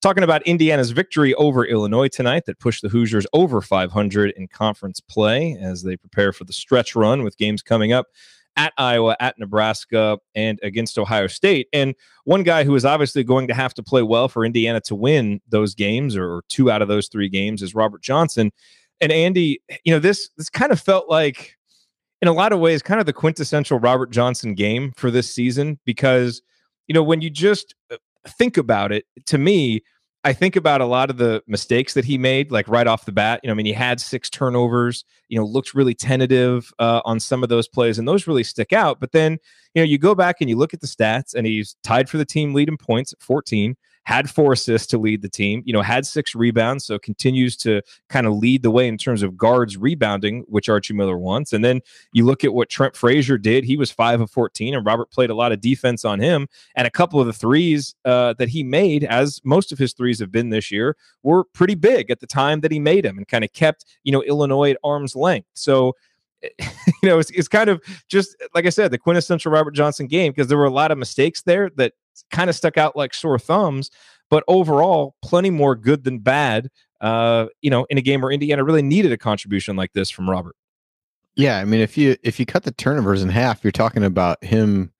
talking 0.00 0.24
about 0.24 0.42
Indiana's 0.46 0.92
victory 0.92 1.34
over 1.34 1.62
Illinois 1.62 2.08
tonight 2.08 2.46
that 2.46 2.58
pushed 2.58 2.80
the 2.80 2.88
Hoosiers 2.88 3.26
over 3.34 3.60
500 3.60 4.30
in 4.30 4.48
conference 4.48 4.98
play 4.98 5.58
as 5.60 5.82
they 5.82 5.98
prepare 5.98 6.32
for 6.32 6.44
the 6.44 6.54
stretch 6.54 6.96
run 6.96 7.22
with 7.22 7.36
games 7.36 7.60
coming 7.60 7.92
up 7.92 8.06
at 8.56 8.72
Iowa, 8.78 9.16
at 9.20 9.38
Nebraska, 9.38 10.18
and 10.34 10.58
against 10.62 10.98
Ohio 10.98 11.26
State. 11.26 11.68
And 11.72 11.94
one 12.24 12.42
guy 12.42 12.64
who 12.64 12.74
is 12.74 12.84
obviously 12.84 13.22
going 13.22 13.48
to 13.48 13.54
have 13.54 13.74
to 13.74 13.82
play 13.82 14.02
well 14.02 14.28
for 14.28 14.44
Indiana 14.44 14.80
to 14.82 14.94
win 14.94 15.40
those 15.48 15.74
games, 15.74 16.16
or 16.16 16.42
two 16.48 16.70
out 16.70 16.82
of 16.82 16.88
those 16.88 17.08
three 17.08 17.28
games, 17.28 17.62
is 17.62 17.74
Robert 17.74 18.02
Johnson. 18.02 18.50
And 19.00 19.12
Andy, 19.12 19.60
you 19.84 19.92
know, 19.92 19.98
this 19.98 20.30
this 20.36 20.48
kind 20.48 20.72
of 20.72 20.80
felt 20.80 21.08
like, 21.08 21.56
in 22.22 22.28
a 22.28 22.32
lot 22.32 22.52
of 22.52 22.60
ways, 22.60 22.82
kind 22.82 22.98
of 22.98 23.04
the 23.04 23.12
quintessential 23.12 23.78
Robert 23.78 24.10
Johnson 24.10 24.54
game 24.54 24.92
for 24.96 25.10
this 25.10 25.30
season 25.30 25.78
because, 25.84 26.40
you 26.88 26.94
know, 26.94 27.02
when 27.02 27.20
you 27.20 27.28
just 27.28 27.74
uh, 27.92 27.96
think 28.26 28.56
about 28.56 28.90
it, 28.90 29.04
to 29.26 29.36
me, 29.36 29.82
I 30.26 30.32
think 30.32 30.56
about 30.56 30.80
a 30.80 30.86
lot 30.86 31.08
of 31.08 31.18
the 31.18 31.40
mistakes 31.46 31.94
that 31.94 32.04
he 32.04 32.18
made, 32.18 32.50
like 32.50 32.66
right 32.66 32.88
off 32.88 33.04
the 33.04 33.12
bat. 33.12 33.38
You 33.44 33.46
know, 33.46 33.52
I 33.52 33.54
mean, 33.54 33.66
he 33.66 33.72
had 33.72 34.00
six 34.00 34.28
turnovers. 34.28 35.04
You 35.28 35.38
know, 35.38 35.46
looked 35.46 35.72
really 35.72 35.94
tentative 35.94 36.72
uh, 36.80 37.00
on 37.04 37.20
some 37.20 37.44
of 37.44 37.48
those 37.48 37.68
plays, 37.68 37.96
and 37.96 38.08
those 38.08 38.26
really 38.26 38.42
stick 38.42 38.72
out. 38.72 38.98
But 38.98 39.12
then, 39.12 39.38
you 39.74 39.82
know, 39.82 39.84
you 39.84 39.98
go 39.98 40.16
back 40.16 40.38
and 40.40 40.50
you 40.50 40.56
look 40.56 40.74
at 40.74 40.80
the 40.80 40.88
stats, 40.88 41.32
and 41.32 41.46
he's 41.46 41.76
tied 41.84 42.10
for 42.10 42.18
the 42.18 42.24
team 42.24 42.54
lead 42.54 42.68
in 42.68 42.76
points 42.76 43.12
at 43.12 43.22
14 43.22 43.76
had 44.06 44.30
four 44.30 44.52
assists 44.52 44.86
to 44.86 44.98
lead 44.98 45.20
the 45.20 45.28
team, 45.28 45.64
you 45.66 45.72
know, 45.72 45.82
had 45.82 46.06
six 46.06 46.32
rebounds, 46.32 46.84
so 46.84 46.96
continues 46.96 47.56
to 47.56 47.82
kind 48.08 48.24
of 48.24 48.34
lead 48.34 48.62
the 48.62 48.70
way 48.70 48.86
in 48.86 48.96
terms 48.96 49.20
of 49.20 49.36
guards 49.36 49.76
rebounding, 49.76 50.44
which 50.46 50.68
Archie 50.68 50.94
Miller 50.94 51.18
wants. 51.18 51.52
And 51.52 51.64
then 51.64 51.80
you 52.12 52.24
look 52.24 52.44
at 52.44 52.54
what 52.54 52.70
Trent 52.70 52.94
Frazier 52.94 53.36
did. 53.36 53.64
He 53.64 53.76
was 53.76 53.90
five 53.90 54.20
of 54.20 54.30
14, 54.30 54.76
and 54.76 54.86
Robert 54.86 55.10
played 55.10 55.30
a 55.30 55.34
lot 55.34 55.50
of 55.50 55.60
defense 55.60 56.04
on 56.04 56.20
him. 56.20 56.46
And 56.76 56.86
a 56.86 56.90
couple 56.90 57.18
of 57.18 57.26
the 57.26 57.32
threes 57.32 57.96
uh, 58.04 58.34
that 58.34 58.48
he 58.48 58.62
made, 58.62 59.02
as 59.02 59.40
most 59.42 59.72
of 59.72 59.78
his 59.78 59.92
threes 59.92 60.20
have 60.20 60.30
been 60.30 60.50
this 60.50 60.70
year, 60.70 60.96
were 61.24 61.42
pretty 61.42 61.74
big 61.74 62.08
at 62.08 62.20
the 62.20 62.28
time 62.28 62.60
that 62.60 62.70
he 62.70 62.78
made 62.78 63.04
them 63.04 63.18
and 63.18 63.26
kind 63.26 63.42
of 63.42 63.52
kept, 63.54 63.86
you 64.04 64.12
know, 64.12 64.22
Illinois 64.22 64.70
at 64.70 64.78
arm's 64.84 65.16
length. 65.16 65.48
So, 65.54 65.94
you 66.60 67.08
know, 67.08 67.18
it's, 67.18 67.30
it's 67.30 67.48
kind 67.48 67.68
of 67.68 67.82
just 68.08 68.36
like 68.54 68.66
I 68.66 68.70
said, 68.70 68.92
the 68.92 68.98
quintessential 68.98 69.50
Robert 69.50 69.74
Johnson 69.74 70.06
game 70.06 70.30
because 70.30 70.46
there 70.46 70.58
were 70.58 70.64
a 70.64 70.70
lot 70.70 70.92
of 70.92 70.98
mistakes 70.98 71.42
there 71.42 71.70
that 71.74 71.94
kind 72.30 72.50
of 72.50 72.56
stuck 72.56 72.78
out 72.78 72.96
like 72.96 73.14
sore 73.14 73.38
thumbs. 73.38 73.90
But 74.28 74.42
overall, 74.48 75.14
plenty 75.22 75.50
more 75.50 75.76
good 75.76 76.04
than 76.04 76.18
bad. 76.18 76.68
Uh, 77.00 77.46
you 77.60 77.70
know, 77.70 77.86
in 77.90 77.98
a 77.98 78.02
game 78.02 78.20
where 78.20 78.32
Indiana 78.32 78.64
really 78.64 78.82
needed 78.82 79.12
a 79.12 79.18
contribution 79.18 79.76
like 79.76 79.92
this 79.92 80.10
from 80.10 80.28
Robert. 80.28 80.56
Yeah, 81.36 81.58
I 81.58 81.64
mean, 81.64 81.80
if 81.80 81.98
you 81.98 82.16
if 82.22 82.40
you 82.40 82.46
cut 82.46 82.64
the 82.64 82.72
turnovers 82.72 83.22
in 83.22 83.28
half, 83.28 83.62
you're 83.62 83.70
talking 83.70 84.02
about 84.02 84.42
him 84.42 84.92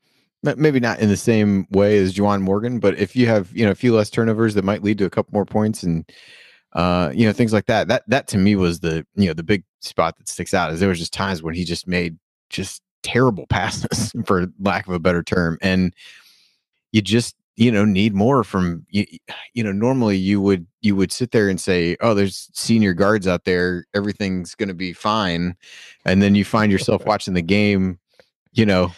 maybe 0.42 0.78
not 0.78 1.00
in 1.00 1.08
the 1.08 1.16
same 1.16 1.66
way 1.70 1.98
as 1.98 2.14
Juwan 2.14 2.42
Morgan, 2.42 2.78
but 2.78 2.96
if 2.98 3.16
you 3.16 3.26
have 3.26 3.50
you 3.56 3.64
know 3.64 3.70
a 3.70 3.74
few 3.74 3.94
less 3.94 4.10
turnovers 4.10 4.54
that 4.54 4.64
might 4.64 4.82
lead 4.82 4.98
to 4.98 5.06
a 5.06 5.10
couple 5.10 5.32
more 5.32 5.46
points 5.46 5.82
and 5.82 6.04
uh, 6.76 7.10
you 7.14 7.26
know 7.26 7.32
things 7.32 7.52
like 7.52 7.66
that. 7.66 7.88
That 7.88 8.04
that 8.08 8.28
to 8.28 8.38
me 8.38 8.54
was 8.54 8.80
the 8.80 9.06
you 9.14 9.26
know 9.26 9.32
the 9.32 9.42
big 9.42 9.64
spot 9.80 10.18
that 10.18 10.28
sticks 10.28 10.54
out 10.54 10.72
is 10.72 10.78
there 10.78 10.90
was 10.90 10.98
just 10.98 11.12
times 11.12 11.42
when 11.42 11.54
he 11.54 11.64
just 11.64 11.88
made 11.88 12.18
just 12.50 12.82
terrible 13.02 13.46
passes 13.50 14.12
for 14.26 14.46
lack 14.60 14.86
of 14.86 14.92
a 14.92 15.00
better 15.00 15.22
term, 15.22 15.58
and 15.62 15.94
you 16.96 17.02
just 17.02 17.36
you 17.56 17.70
know 17.70 17.84
need 17.84 18.14
more 18.14 18.42
from 18.42 18.86
you 18.88 19.04
you 19.52 19.62
know 19.62 19.70
normally 19.70 20.16
you 20.16 20.40
would 20.40 20.66
you 20.80 20.96
would 20.96 21.12
sit 21.12 21.30
there 21.30 21.50
and 21.50 21.60
say 21.60 21.94
oh 22.00 22.14
there's 22.14 22.48
senior 22.54 22.94
guards 22.94 23.28
out 23.28 23.44
there 23.44 23.84
everything's 23.94 24.54
going 24.54 24.68
to 24.68 24.74
be 24.74 24.94
fine 24.94 25.54
and 26.06 26.22
then 26.22 26.34
you 26.34 26.42
find 26.42 26.72
yourself 26.72 27.04
watching 27.06 27.34
the 27.34 27.42
game 27.42 27.98
you 28.52 28.64
know 28.64 28.90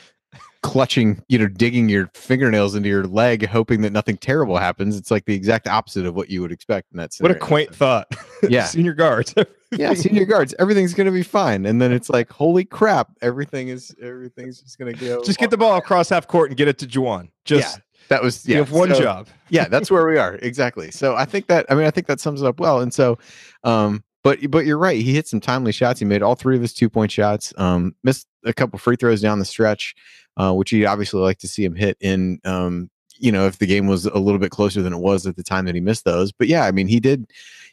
clutching 0.63 1.21
you 1.29 1.39
know 1.39 1.49
digging 1.49 1.89
your 1.89 2.09
fingernails 2.15 2.77
into 2.77 2.89
your 2.89 3.05
leg 3.05 3.47
hoping 3.49 3.81
that 3.81 3.93
nothing 3.93 4.17
terrible 4.17 4.57
happens. 4.59 4.97
It's 4.97 5.11
like 5.11 5.25
the 5.25 5.35
exact 5.35 5.69
opposite 5.69 6.05
of 6.05 6.17
what 6.17 6.31
you 6.31 6.43
would 6.43 6.51
expect 6.51 6.89
in 6.93 6.99
that 6.99 7.15
what 7.21 7.31
a 7.31 7.35
quaint 7.37 7.75
thought. 7.75 8.09
Yeah. 8.49 8.67
Senior 8.67 8.95
guards 8.95 9.35
yeah 9.73 9.93
senior 9.95 10.25
guards 10.25 10.55
everything's 10.61 10.95
going 10.95 11.07
to 11.07 11.13
be 11.13 11.25
fine 11.25 11.67
and 11.67 11.83
then 11.83 11.93
it's 11.93 12.09
like 12.19 12.31
holy 12.31 12.65
crap 12.65 13.11
everything 13.21 13.67
is 13.67 13.93
everything's 14.01 14.63
just 14.63 14.79
going 14.79 14.95
to 14.95 14.99
go 14.99 15.25
just 15.25 15.41
get 15.41 15.51
the 15.51 15.57
ball 15.57 15.77
across 15.77 16.09
half 16.09 16.29
court 16.29 16.49
and 16.49 16.57
get 16.57 16.69
it 16.69 16.79
to 16.79 16.87
Juwan. 16.87 17.31
Just 17.45 17.77
yeah 17.77 17.83
that 18.09 18.23
was 18.23 18.47
yeah. 18.47 18.57
You 18.57 18.59
have 18.63 18.73
one 18.73 18.95
so, 18.95 19.01
job. 19.01 19.29
yeah, 19.49 19.69
that's 19.69 19.91
where 19.91 20.07
we 20.07 20.19
are 20.19 20.37
exactly. 20.37 20.91
So 20.91 21.15
I 21.15 21.25
think 21.25 21.47
that 21.47 21.67
I 21.69 21.75
mean 21.75 21.87
I 21.87 21.91
think 21.91 22.07
that 22.07 22.21
sums 22.21 22.43
it 22.43 22.47
up 22.47 22.61
well. 22.61 22.81
And 22.81 22.93
so, 22.93 23.19
um, 23.65 24.03
but 24.23 24.39
but 24.51 24.67
you're 24.67 24.79
right. 24.79 25.01
He 25.01 25.15
hit 25.15 25.29
some 25.29 25.41
timely 25.41 25.73
shots. 25.73 26.01
He 26.01 26.07
made 26.07 26.23
all 26.23 26.35
three 26.35 26.57
of 26.57 26.63
his 26.63 26.75
two 26.75 26.91
point 26.91 27.13
shots. 27.13 27.53
Um, 27.57 27.95
missed 28.03 28.27
a 28.45 28.53
couple 28.53 28.79
free 28.79 28.97
throws 28.97 29.21
down 29.21 29.39
the 29.39 29.45
stretch, 29.45 29.95
uh, 30.37 30.53
which 30.53 30.73
you 30.73 30.87
obviously 30.87 31.21
like 31.21 31.39
to 31.39 31.49
see 31.49 31.65
him 31.65 31.75
hit 31.75 31.97
in. 32.01 32.41
Um, 32.45 32.91
you 33.21 33.33
know, 33.33 33.47
if 33.47 33.59
the 33.59 33.67
game 33.67 33.87
was 33.87 34.07
a 34.07 34.19
little 34.19 34.39
bit 34.39 34.51
closer 34.51 34.81
than 34.81 34.93
it 34.93 34.99
was 34.99 35.27
at 35.27 35.37
the 35.37 35.43
time 35.43 35.65
that 35.65 35.75
he 35.75 35.81
missed 35.81 36.05
those. 36.05 36.31
But 36.31 36.47
yeah, 36.47 36.65
I 36.65 36.71
mean, 36.71 36.87
he 36.87 37.01
did. 37.01 37.31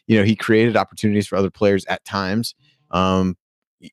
You 0.08 0.18
know, 0.18 0.24
he 0.24 0.36
created 0.36 0.76
opportunities 0.76 1.26
for 1.26 1.36
other 1.36 1.50
players 1.50 1.84
at 1.86 2.04
times. 2.04 2.54
Um, 2.90 3.36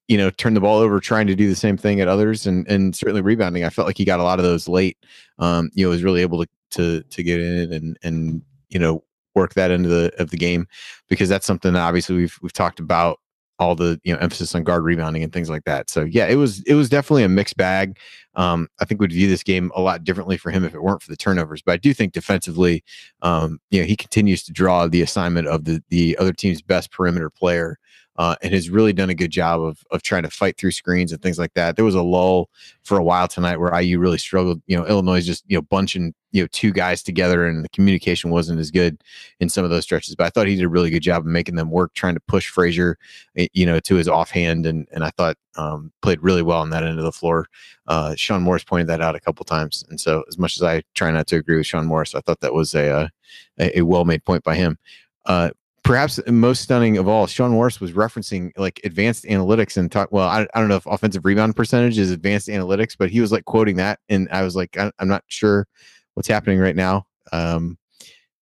you 0.08 0.17
know, 0.17 0.29
turn 0.29 0.53
the 0.53 0.62
ball 0.62 0.79
over, 0.79 0.99
trying 0.99 1.27
to 1.27 1.36
do 1.36 1.47
the 1.47 1.56
same 1.56 1.77
thing 1.77 2.01
at 2.01 2.08
others, 2.08 2.45
and 2.45 2.67
and 2.67 2.95
certainly 2.95 3.21
rebounding. 3.21 3.63
I 3.63 3.69
felt 3.69 3.88
like 3.88 3.97
he 3.97 4.06
got 4.06 4.19
a 4.19 4.23
lot 4.23 4.39
of 4.39 4.45
those 4.45 4.67
late. 4.67 4.97
Um, 5.39 5.69
you 5.73 5.86
know, 5.86 5.89
was 5.89 6.03
really 6.03 6.21
able 6.21 6.43
to 6.43 6.49
to 6.71 7.03
to 7.03 7.23
get 7.23 7.39
in 7.39 7.71
and 7.71 7.97
and 8.03 8.41
you 8.69 8.79
know 8.79 9.03
work 9.36 9.53
that 9.56 9.71
into 9.71 9.89
the 9.89 10.12
of 10.19 10.29
the 10.29 10.38
game 10.38 10.67
because 11.10 11.29
that's 11.29 11.45
something 11.45 11.73
that 11.73 11.82
obviously 11.82 12.15
we've 12.15 12.38
we've 12.41 12.53
talked 12.53 12.79
about 12.79 13.19
all 13.60 13.75
the 13.75 13.99
you 14.03 14.13
know 14.13 14.19
emphasis 14.19 14.56
on 14.56 14.63
guard 14.63 14.84
rebounding 14.84 15.23
and 15.23 15.32
things 15.32 15.49
like 15.49 15.63
that. 15.65 15.89
So 15.89 16.03
yeah, 16.03 16.27
it 16.27 16.36
was 16.36 16.62
it 16.63 16.73
was 16.73 16.89
definitely 16.89 17.23
a 17.23 17.29
mixed 17.29 17.58
bag. 17.58 17.97
Um, 18.36 18.67
I 18.79 18.86
think 18.86 18.99
we'd 18.99 19.12
view 19.12 19.27
this 19.27 19.43
game 19.43 19.71
a 19.75 19.82
lot 19.82 20.03
differently 20.03 20.38
for 20.38 20.51
him 20.51 20.63
if 20.63 20.73
it 20.73 20.82
weren't 20.82 21.01
for 21.01 21.12
the 21.12 21.17
turnovers. 21.17 21.62
But 21.62 21.73
I 21.73 21.77
do 21.77 21.93
think 21.93 22.13
defensively, 22.13 22.84
um, 23.21 23.60
you 23.69 23.79
know, 23.79 23.86
he 23.86 23.95
continues 23.95 24.43
to 24.43 24.51
draw 24.51 24.88
the 24.88 25.01
assignment 25.01 25.47
of 25.47 25.65
the 25.65 25.84
the 25.89 26.17
other 26.17 26.34
team's 26.34 26.62
best 26.62 26.91
perimeter 26.91 27.29
player 27.29 27.77
uh, 28.17 28.36
and 28.41 28.54
has 28.54 28.69
really 28.69 28.93
done 28.93 29.10
a 29.10 29.15
good 29.15 29.32
job 29.32 29.62
of 29.62 29.84
of 29.91 30.04
trying 30.04 30.23
to 30.23 30.30
fight 30.30 30.58
through 30.58 30.71
screens 30.71 31.12
and 31.12 31.21
things 31.21 31.39
like 31.39 31.54
that. 31.56 31.76
There 31.76 31.86
was 31.86 31.95
a 31.95 32.04
lull 32.04 32.49
for 32.84 32.97
a 32.97 33.04
while 33.04 33.28
tonight 33.28 33.58
where 33.58 33.80
IU 33.80 34.00
really 34.00 34.19
struggled. 34.19 34.62
You 34.67 34.77
know, 34.77 34.85
Illinois 34.85 35.21
just 35.21 35.44
you 35.48 35.58
know 35.58 35.63
bunching 35.63 36.13
you 36.31 36.44
know 36.44 36.48
two 36.52 36.71
guys 36.71 37.02
together, 37.02 37.48
and 37.48 37.63
the 37.63 37.69
communication 37.69 38.29
wasn't 38.29 38.60
as 38.60 38.69
good 38.69 39.02
in 39.40 39.50
some 39.50 39.63
of 39.63 39.71
those 39.71 39.83
stretches. 39.83 40.15
But 40.15 40.27
I 40.27 40.29
thought 40.29 40.48
he 40.48 40.56
did 40.56 40.65
a 40.65 40.69
really 40.69 40.92
good 40.92 41.02
job 41.02 41.21
of 41.21 41.25
making 41.25 41.56
them 41.56 41.71
work, 41.71 41.94
trying 41.96 42.13
to 42.13 42.19
push 42.21 42.50
Frazier, 42.50 42.98
eh, 43.35 43.48
you 43.54 43.65
know, 43.65 43.79
to 43.79 43.96
his 43.96 44.08
offhand, 44.08 44.67
and 44.67 44.87
and 44.92 45.04
I 45.04 45.10
thought 45.12 45.37
um, 45.56 45.92
played 46.04 46.21
really 46.21 46.44
well 46.44 46.60
on 46.60 46.69
that 46.69 46.83
end 46.83 47.00
of 47.00 47.06
the 47.06 47.12
floor. 47.12 47.48
Uh, 47.87 48.13
Shon 48.15 48.44
Morris 48.44 48.63
pointed 48.63 48.87
that 48.87 49.02
out 49.02 49.15
a 49.15 49.19
couple 49.19 49.44
times, 49.44 49.83
and 49.90 50.00
so 50.00 50.23
as 50.27 50.37
much 50.37 50.56
as 50.58 50.62
I 50.63 50.83
try 50.94 51.10
not 51.10 51.25
to 51.27 51.37
agree 51.37 51.58
with 51.58 51.65
Shon 51.65 51.87
Morris, 51.87 52.13
I 52.13 52.21
thought 52.21 52.42
that 52.42 52.54
was 52.54 52.75
a 52.75 52.90
uh, 52.92 53.08
a, 53.60 53.79
a 53.79 53.81
well 53.81 54.06
made 54.06 54.23
point 54.23 54.44
by 54.44 54.56
him. 54.56 54.77
Uh, 55.25 55.50
perhaps 55.84 56.19
most 56.27 56.62
stunning 56.62 56.98
of 56.98 57.08
all, 57.08 57.27
Shon 57.27 57.52
Morris 57.52 57.81
was 57.81 57.92
referencing 57.92 58.52
like 58.58 58.79
advanced 58.84 59.25
analytics 59.25 59.77
and 59.77 59.92
talk. 59.92 60.12
Well, 60.12 60.27
I, 60.27 60.48
I 60.54 60.60
don't 60.60 60.69
know 60.69 60.75
if 60.75 60.86
offensive 60.86 61.25
rebound 61.25 61.56
percentage 61.56 61.98
is 61.98 62.12
advanced 62.12 62.48
analytics, 62.48 62.96
but 62.98 63.10
he 63.10 63.21
was 63.21 63.31
like 63.31 63.46
quoting 63.46 63.77
that, 63.77 64.00
and 64.10 64.27
I 64.31 64.44
was 64.44 64.56
like, 64.56 64.77
I, 64.77 64.92
am 65.00 65.08
not 65.08 65.23
sure 65.27 65.67
what's 66.13 66.27
happening 66.27 66.60
right 66.60 66.75
now. 66.75 67.06
Um, 67.31 67.77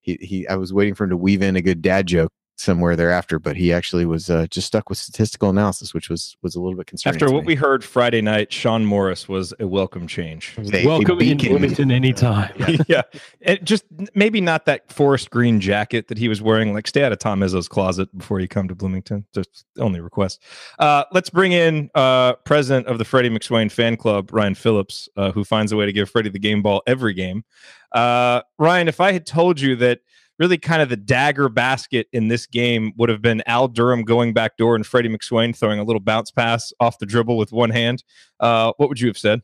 he 0.01 0.17
he, 0.21 0.47
I 0.47 0.55
was 0.55 0.73
waiting 0.73 0.95
for 0.95 1.05
him 1.05 1.11
to 1.11 1.17
weave 1.17 1.41
in 1.41 1.55
a 1.55 1.61
good 1.61 1.81
dad 1.81 2.07
joke 2.07 2.31
somewhere 2.61 2.95
thereafter. 2.95 3.39
But 3.39 3.57
he 3.57 3.73
actually 3.73 4.05
was 4.05 4.29
uh, 4.29 4.47
just 4.47 4.67
stuck 4.67 4.89
with 4.89 4.97
statistical 4.97 5.49
analysis, 5.49 5.93
which 5.93 6.09
was 6.09 6.37
was 6.41 6.55
a 6.55 6.61
little 6.61 6.77
bit 6.77 6.87
concerning. 6.87 7.15
After 7.15 7.33
what 7.33 7.41
me. 7.41 7.47
we 7.47 7.55
heard 7.55 7.83
Friday 7.83 8.21
night, 8.21 8.53
Shon 8.53 8.85
Morris 8.85 9.27
was 9.27 9.53
a 9.59 9.67
welcome 9.67 10.07
change. 10.07 10.55
A- 10.57 10.77
a 10.77 10.85
Welcome 10.85 11.19
in 11.19 11.37
beacon. 11.37 11.49
Bloomington 11.49 11.91
anytime. 11.91 12.53
yeah, 12.87 13.01
and 13.41 13.59
just 13.63 13.83
maybe 14.15 14.41
not 14.41 14.65
that 14.65 14.91
forest 14.91 15.29
green 15.29 15.59
jacket 15.59 16.07
that 16.07 16.17
he 16.17 16.27
was 16.27 16.41
wearing. 16.41 16.73
Like, 16.73 16.87
stay 16.87 17.03
out 17.03 17.11
of 17.11 17.19
Tom 17.19 17.41
Izzo's 17.41 17.67
closet 17.67 18.15
before 18.17 18.39
you 18.39 18.47
come 18.47 18.67
to 18.67 18.75
Bloomington. 18.75 19.25
Just 19.33 19.65
the 19.75 19.81
only 19.81 19.99
request. 19.99 20.41
Uh, 20.79 21.03
let's 21.11 21.29
bring 21.29 21.51
in 21.51 21.89
uh, 21.95 22.33
president 22.45 22.87
of 22.87 22.97
the 22.97 23.05
Freddie 23.05 23.29
McSwain 23.29 23.71
fan 23.71 23.97
club, 23.97 24.31
Ryan 24.31 24.55
Phillips, 24.55 25.09
uh, 25.17 25.31
who 25.31 25.43
finds 25.43 25.71
a 25.71 25.75
way 25.75 25.85
to 25.85 25.93
give 25.93 26.09
Freddie 26.09 26.29
the 26.29 26.39
game 26.39 26.61
ball 26.61 26.81
every 26.87 27.13
game. 27.13 27.43
Uh, 27.91 28.41
Ryan, 28.57 28.87
if 28.87 29.01
I 29.01 29.11
had 29.11 29.25
told 29.25 29.59
you 29.59 29.75
that 29.77 29.99
really 30.41 30.57
kind 30.57 30.81
of 30.81 30.89
the 30.89 30.97
dagger 30.97 31.47
basket 31.47 32.07
in 32.11 32.27
this 32.27 32.47
game 32.47 32.91
would 32.97 33.09
have 33.09 33.21
been 33.21 33.43
Al 33.45 33.67
Durham 33.67 34.03
going 34.03 34.33
back 34.33 34.57
door 34.57 34.75
and 34.75 34.85
Freddie 34.85 35.07
McSwain 35.07 35.55
throwing 35.55 35.79
a 35.79 35.83
little 35.83 35.99
bounce 35.99 36.31
pass 36.31 36.73
off 36.79 36.97
the 36.97 37.05
dribble 37.05 37.37
with 37.37 37.51
one 37.51 37.69
hand, 37.69 38.03
uh, 38.39 38.73
what 38.77 38.89
would 38.89 38.99
you 38.99 39.07
have 39.07 39.17
said? 39.19 39.41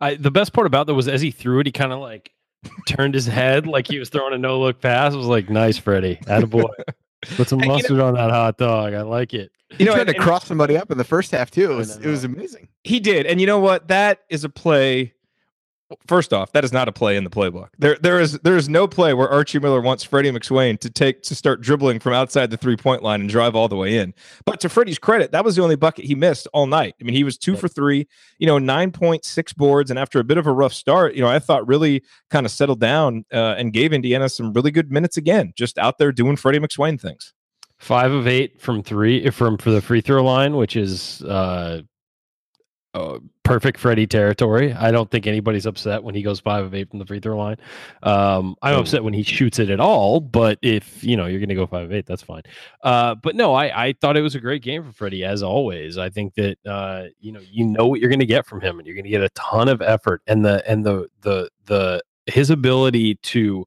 I, 0.00 0.14
the 0.14 0.30
best 0.30 0.54
part 0.54 0.66
about 0.66 0.86
that 0.86 0.94
was 0.94 1.06
as 1.06 1.20
he 1.20 1.30
threw 1.30 1.60
it, 1.60 1.66
he 1.66 1.72
kind 1.72 1.92
of 1.92 2.00
like 2.00 2.32
turned 2.88 3.14
his 3.14 3.26
head 3.26 3.66
like 3.66 3.86
he 3.86 3.98
was 3.98 4.08
throwing 4.08 4.32
a 4.32 4.38
no 4.38 4.58
look 4.58 4.80
pass. 4.80 5.12
I 5.12 5.16
was 5.16 5.26
like, 5.26 5.50
nice, 5.50 5.76
Freddie. 5.78 6.16
Attaboy. 6.24 6.70
Put 7.36 7.48
some 7.48 7.58
And, 7.58 7.66
you 7.66 7.68
know- 7.68 7.74
mustard 7.76 8.00
on 8.00 8.14
that 8.14 8.30
hot 8.30 8.56
dog. 8.58 8.94
I 8.94 9.02
like 9.02 9.34
it. 9.34 9.50
You 9.78 9.84
know, 9.84 9.92
tried 9.92 10.08
and- 10.08 10.16
to 10.16 10.22
cross 10.22 10.46
somebody 10.46 10.78
up 10.78 10.90
in 10.90 10.96
the 10.98 11.04
first 11.04 11.30
half 11.30 11.50
too. 11.50 11.70
It 11.72 11.74
was 11.74 11.96
it 11.98 12.06
was 12.06 12.24
amazing. 12.24 12.68
He 12.84 13.00
did, 13.00 13.26
and 13.26 13.38
you 13.40 13.46
know 13.46 13.58
what? 13.60 13.88
That 13.88 14.20
is 14.30 14.44
a 14.44 14.48
play. 14.48 15.12
First 16.06 16.34
off, 16.34 16.52
that 16.52 16.64
is 16.64 16.72
not 16.72 16.86
a 16.86 16.92
play 16.92 17.16
in 17.16 17.24
the 17.24 17.30
playbook. 17.30 17.68
There, 17.78 17.96
there 18.02 18.20
is 18.20 18.38
there 18.40 18.58
is 18.58 18.68
no 18.68 18.86
play 18.86 19.14
where 19.14 19.28
Archie 19.28 19.58
Miller 19.58 19.80
wants 19.80 20.04
Freddie 20.04 20.30
McSwain 20.30 20.78
to 20.80 20.90
take 20.90 21.22
to 21.22 21.34
start 21.34 21.62
dribbling 21.62 21.98
from 21.98 22.12
outside 22.12 22.50
the 22.50 22.58
three 22.58 22.76
point 22.76 23.02
line 23.02 23.22
and 23.22 23.30
drive 23.30 23.54
all 23.54 23.68
the 23.68 23.76
way 23.76 23.96
in. 23.96 24.12
But 24.44 24.60
to 24.60 24.68
Freddie's 24.68 24.98
credit, 24.98 25.32
that 25.32 25.46
was 25.46 25.56
the 25.56 25.62
only 25.62 25.76
bucket 25.76 26.04
he 26.04 26.14
missed 26.14 26.46
all 26.52 26.66
night. 26.66 26.94
I 27.00 27.04
mean, 27.04 27.14
he 27.14 27.24
was 27.24 27.38
two 27.38 27.56
for 27.56 27.68
three, 27.68 28.06
you 28.38 28.46
know, 28.46 28.58
nine 28.58 28.90
point 28.90 29.24
six 29.24 29.54
boards, 29.54 29.88
and 29.88 29.98
after 29.98 30.20
a 30.20 30.24
bit 30.24 30.36
of 30.36 30.46
a 30.46 30.52
rough 30.52 30.74
start, 30.74 31.14
you 31.14 31.22
know, 31.22 31.28
I 31.28 31.38
thought 31.38 31.66
really 31.66 32.02
kind 32.28 32.44
of 32.44 32.52
settled 32.52 32.80
down 32.80 33.24
uh, 33.32 33.54
and 33.56 33.72
gave 33.72 33.94
Indiana 33.94 34.28
some 34.28 34.52
really 34.52 34.70
good 34.70 34.92
minutes 34.92 35.16
again, 35.16 35.54
just 35.56 35.78
out 35.78 35.96
there 35.96 36.12
doing 36.12 36.36
Freddie 36.36 36.58
McSwain 36.58 37.00
things. 37.00 37.32
Five 37.78 38.12
of 38.12 38.26
eight 38.26 38.60
from 38.60 38.82
three 38.82 39.30
from 39.30 39.56
for 39.56 39.70
the 39.70 39.80
free 39.80 40.00
throw 40.00 40.22
line, 40.22 40.56
which 40.56 40.76
is 40.76 41.22
uh, 41.22 41.80
uh, 42.94 43.18
perfect 43.42 43.78
Freddie 43.78 44.06
territory. 44.06 44.72
I 44.72 44.90
don't 44.90 45.10
think 45.10 45.26
anybody's 45.26 45.66
upset 45.66 46.02
when 46.02 46.14
he 46.14 46.22
goes 46.22 46.40
five 46.40 46.64
of 46.64 46.74
eight 46.74 46.90
from 46.90 46.98
the 46.98 47.06
free 47.06 47.20
throw 47.20 47.36
line. 47.36 47.56
Um, 48.02 48.56
I'm 48.62 48.76
upset 48.76 49.04
when 49.04 49.14
he 49.14 49.22
shoots 49.22 49.58
it 49.58 49.70
at 49.70 49.80
all, 49.80 50.20
but 50.20 50.58
if 50.62 51.02
you 51.04 51.16
know 51.16 51.26
you're 51.26 51.40
going 51.40 51.48
to 51.50 51.54
go 51.54 51.66
five 51.66 51.84
of 51.84 51.92
eight, 51.92 52.06
that's 52.06 52.22
fine. 52.22 52.42
Uh, 52.82 53.14
but 53.14 53.36
no, 53.36 53.54
I, 53.54 53.86
I 53.86 53.92
thought 54.00 54.16
it 54.16 54.22
was 54.22 54.34
a 54.34 54.40
great 54.40 54.62
game 54.62 54.84
for 54.84 54.92
Freddie 54.92 55.24
as 55.24 55.42
always. 55.42 55.98
I 55.98 56.08
think 56.08 56.34
that 56.34 56.58
uh, 56.66 57.04
you 57.20 57.32
know 57.32 57.40
you 57.50 57.64
know 57.64 57.86
what 57.86 58.00
you're 58.00 58.10
going 58.10 58.20
to 58.20 58.26
get 58.26 58.46
from 58.46 58.60
him, 58.60 58.78
and 58.78 58.86
you're 58.86 58.96
going 58.96 59.04
to 59.04 59.10
get 59.10 59.22
a 59.22 59.30
ton 59.30 59.68
of 59.68 59.82
effort, 59.82 60.22
and 60.26 60.44
the 60.44 60.62
and 60.68 60.84
the 60.84 61.08
the 61.22 61.50
the 61.66 62.02
his 62.26 62.50
ability 62.50 63.16
to 63.16 63.66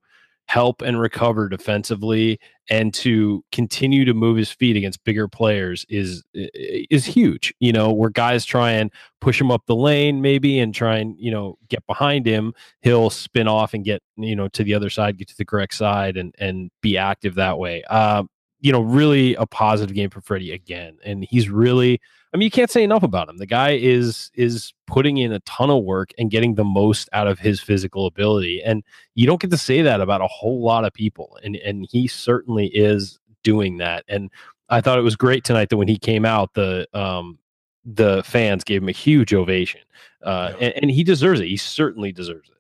help 0.52 0.82
and 0.82 1.00
recover 1.00 1.48
defensively 1.48 2.38
and 2.70 2.94
to 2.94 3.42
continue 3.54 4.04
to 4.04 4.14
move 4.14 4.36
his 4.36 4.52
feet 4.52 4.76
against 4.76 5.02
bigger 5.06 5.26
players 5.26 5.86
is 5.88 6.26
is 6.34 7.06
huge. 7.06 7.54
You 7.62 7.72
know, 7.72 7.94
where 7.94 8.10
guys 8.10 8.44
try 8.44 8.72
and 8.72 8.92
push 9.22 9.40
him 9.40 9.50
up 9.50 9.66
the 9.66 9.78
lane 9.78 10.22
maybe 10.22 10.60
and 10.60 10.76
try 10.76 10.98
and, 10.98 11.16
you 11.18 11.32
know, 11.32 11.58
get 11.70 11.88
behind 11.88 12.26
him, 12.26 12.54
he'll 12.82 13.10
spin 13.10 13.48
off 13.48 13.74
and 13.74 13.86
get, 13.86 14.04
you 14.18 14.36
know, 14.36 14.50
to 14.50 14.66
the 14.66 14.74
other 14.74 14.90
side, 14.90 15.18
get 15.18 15.30
to 15.30 15.38
the 15.38 15.46
correct 15.46 15.74
side 15.74 16.18
and 16.18 16.36
and 16.38 16.70
be 16.82 16.98
active 16.98 17.36
that 17.36 17.58
way. 17.58 17.82
Um, 17.86 18.30
you 18.62 18.72
know, 18.72 18.82
really 18.82 19.36
a 19.36 19.46
positive 19.46 19.96
game 19.96 20.10
for 20.10 20.22
Freddie 20.22 20.52
again. 20.52 20.98
And 21.04 21.26
he's 21.30 21.50
really 21.50 22.00
I 22.34 22.38
mean, 22.38 22.46
you 22.46 22.52
can't 22.52 22.72
say 22.72 22.82
enough 22.84 23.04
about 23.04 23.28
him. 23.28 23.38
The 23.38 23.46
guy 23.46 23.72
is 23.72 24.32
is 24.36 24.74
putting 24.88 25.18
in 25.18 25.34
a 25.34 25.40
ton 25.42 25.70
of 25.70 25.84
work 25.84 26.12
and 26.18 26.32
getting 26.32 26.56
the 26.56 26.64
most 26.64 27.10
out 27.12 27.28
of 27.28 27.40
his 27.40 27.60
physical 27.60 28.06
ability. 28.06 28.62
And 28.64 28.84
you 29.16 29.28
don't 29.28 29.42
get 29.42 29.52
to 29.52 29.58
say 29.58 29.82
that 29.82 30.00
about 30.00 30.22
a 30.22 30.28
whole 30.28 30.64
lot 30.64 30.86
of 30.86 30.94
people. 30.94 31.38
And 31.44 31.58
and 31.58 31.88
he 31.92 32.08
certainly 32.08 32.68
is 32.68 33.20
doing 33.44 33.78
that. 33.78 34.06
And 34.08 34.30
I 34.70 34.80
thought 34.80 34.98
it 34.98 35.02
was 35.02 35.18
great 35.18 35.44
tonight 35.44 35.70
that 35.70 35.78
when 35.78 35.90
he 35.90 35.98
came 35.98 36.24
out, 36.24 36.54
the 36.54 36.88
um 36.94 37.38
the 37.84 38.24
fans 38.24 38.64
gave 38.64 38.82
him 38.82 38.90
a 38.90 38.94
huge 38.94 39.34
ovation. 39.34 39.82
Uh 40.24 40.54
Yeah. 40.60 40.68
and, 40.68 40.74
and 40.84 40.92
he 40.92 41.04
deserves 41.04 41.42
it. 41.42 41.48
He 41.48 41.58
certainly 41.58 42.12
deserves 42.14 42.50
it. 42.50 42.56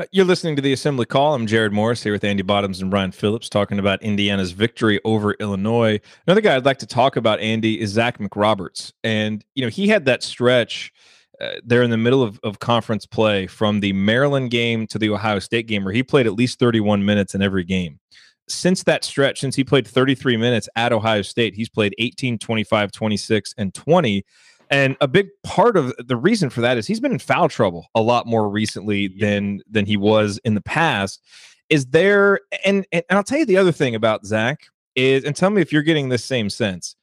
Uh, 0.00 0.04
You're 0.12 0.24
listening 0.24 0.56
to 0.56 0.62
the 0.62 0.72
Assembly 0.72 1.04
Call. 1.04 1.34
I'm 1.34 1.46
Jared 1.46 1.74
Morris 1.74 2.02
here 2.02 2.14
with 2.14 2.24
Andy 2.24 2.42
Bottoms 2.42 2.80
and 2.80 2.90
Ryan 2.90 3.12
Phillips 3.12 3.50
talking 3.50 3.78
about 3.78 4.02
Indiana's 4.02 4.52
victory 4.52 4.98
over 5.04 5.34
Illinois. 5.34 6.00
Another 6.26 6.40
guy 6.40 6.56
I'd 6.56 6.64
like 6.64 6.78
to 6.78 6.86
talk 6.86 7.16
about, 7.16 7.38
Andy, 7.40 7.78
is 7.78 7.90
Zach 7.90 8.16
McRoberts. 8.16 8.94
And, 9.04 9.44
you 9.54 9.62
know, 9.62 9.68
he 9.68 9.88
had 9.88 10.06
that 10.06 10.22
stretch 10.22 10.90
uh, 11.38 11.56
there 11.62 11.82
in 11.82 11.90
the 11.90 11.98
middle 11.98 12.22
of, 12.22 12.40
of 12.42 12.60
conference 12.60 13.04
play 13.04 13.46
from 13.46 13.80
the 13.80 13.92
Maryland 13.92 14.50
game 14.50 14.86
to 14.86 14.98
the 14.98 15.10
Ohio 15.10 15.38
State 15.38 15.66
game 15.66 15.84
where 15.84 15.92
he 15.92 16.02
played 16.02 16.26
at 16.26 16.32
least 16.32 16.58
31 16.58 17.04
minutes 17.04 17.34
in 17.34 17.42
every 17.42 17.64
game. 17.64 18.00
Since 18.48 18.84
that 18.84 19.04
stretch, 19.04 19.40
since 19.40 19.54
he 19.54 19.64
played 19.64 19.86
33 19.86 20.38
minutes 20.38 20.66
at 20.76 20.94
Ohio 20.94 21.20
State, 21.20 21.54
he's 21.54 21.68
played 21.68 21.94
18, 21.98 22.38
25, 22.38 22.90
26, 22.90 23.54
and 23.58 23.74
20. 23.74 24.24
And 24.70 24.96
a 25.00 25.08
big 25.08 25.28
part 25.42 25.76
of 25.76 25.92
the 25.98 26.16
reason 26.16 26.48
for 26.48 26.60
that 26.60 26.78
is 26.78 26.86
he's 26.86 27.00
been 27.00 27.12
in 27.12 27.18
foul 27.18 27.48
trouble 27.48 27.88
a 27.94 28.00
lot 28.00 28.26
more 28.26 28.48
recently 28.48 29.08
than 29.08 29.60
than 29.68 29.84
he 29.84 29.96
was 29.96 30.38
in 30.44 30.54
the 30.54 30.60
past. 30.60 31.20
Is 31.68 31.86
there 31.86 32.40
and, 32.64 32.86
and 32.92 33.04
I'll 33.10 33.24
tell 33.24 33.38
you 33.38 33.46
the 33.46 33.56
other 33.56 33.72
thing 33.72 33.94
about 33.94 34.24
Zach 34.24 34.66
is, 34.94 35.24
and 35.24 35.34
tell 35.34 35.50
me 35.50 35.60
if 35.60 35.72
you're 35.72 35.82
getting 35.82 36.08
this 36.08 36.24
same 36.24 36.50
sense. 36.50 36.96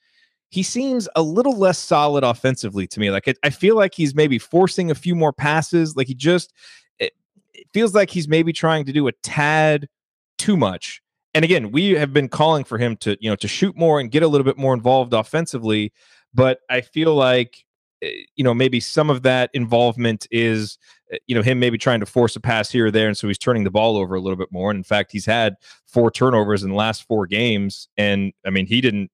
He 0.50 0.64
seems 0.64 1.10
a 1.18 1.22
little 1.22 1.58
less 1.58 1.78
solid 1.78 2.24
offensively 2.24 2.88
to 2.88 3.02
me. 3.02 3.12
Like 3.12 3.28
it, 3.28 3.38
I 3.44 3.50
feel 3.50 3.76
like 3.76 3.94
he's 3.94 4.16
maybe 4.16 4.40
forcing 4.40 4.90
a 4.90 4.96
few 4.96 5.14
more 5.14 5.34
passes. 5.34 5.98
Like 5.98 6.08
he 6.08 6.16
just 6.16 6.54
it, 7.00 7.12
it 7.54 7.68
feels 7.74 7.94
like 7.94 8.10
he's 8.10 8.30
maybe 8.30 8.54
trying 8.54 8.86
to 8.86 8.94
do 8.94 9.08
a 9.10 9.12
tad 9.24 9.90
too 10.38 10.56
much. 10.56 11.02
And 11.34 11.44
again, 11.44 11.72
we 11.72 11.92
have 11.92 12.14
been 12.14 12.30
calling 12.30 12.64
for 12.64 12.78
him 12.78 12.96
to 12.98 13.18
you 13.20 13.30
know 13.30 13.36
to 13.36 13.48
shoot 13.48 13.76
more 13.76 14.00
and 14.00 14.10
get 14.10 14.24
a 14.24 14.28
little 14.28 14.46
bit 14.46 14.58
more 14.58 14.74
involved 14.74 15.14
offensively 15.14 15.92
but 16.38 16.60
I 16.70 16.80
feel 16.82 17.16
like 17.16 17.66
eh, 18.02 18.12
you 18.38 18.44
know 18.46 18.54
maybe 18.54 18.80
some 18.80 19.10
of 19.10 19.24
that 19.24 19.50
involvement 19.54 20.28
is 20.32 20.78
eh, 21.12 21.18
you 21.28 21.36
know 21.36 21.42
him 21.42 21.60
maybe 21.60 21.78
trying 21.78 22.00
to 22.00 22.06
force 22.06 22.38
a 22.38 22.40
pass 22.40 22.72
here 22.72 22.86
or 22.86 22.92
there, 22.92 23.08
and 23.08 23.18
so 23.18 23.28
he's 23.28 23.38
turning 23.38 23.66
the 23.66 23.72
ball 23.72 23.98
over 23.98 24.16
a 24.16 24.22
little 24.22 24.38
bit 24.38 24.52
more. 24.52 24.70
And 24.70 24.78
in 24.78 24.84
fact, 24.84 25.12
he's 25.12 25.26
had 25.26 25.56
four 25.88 26.10
turnovers 26.10 26.64
in 26.64 26.70
the 26.70 26.76
last 26.76 27.04
four 27.04 27.28
games, 27.28 27.90
and 27.98 28.32
I 28.46 28.52
mean 28.52 28.68
he 28.68 28.80
didn't 28.80 29.12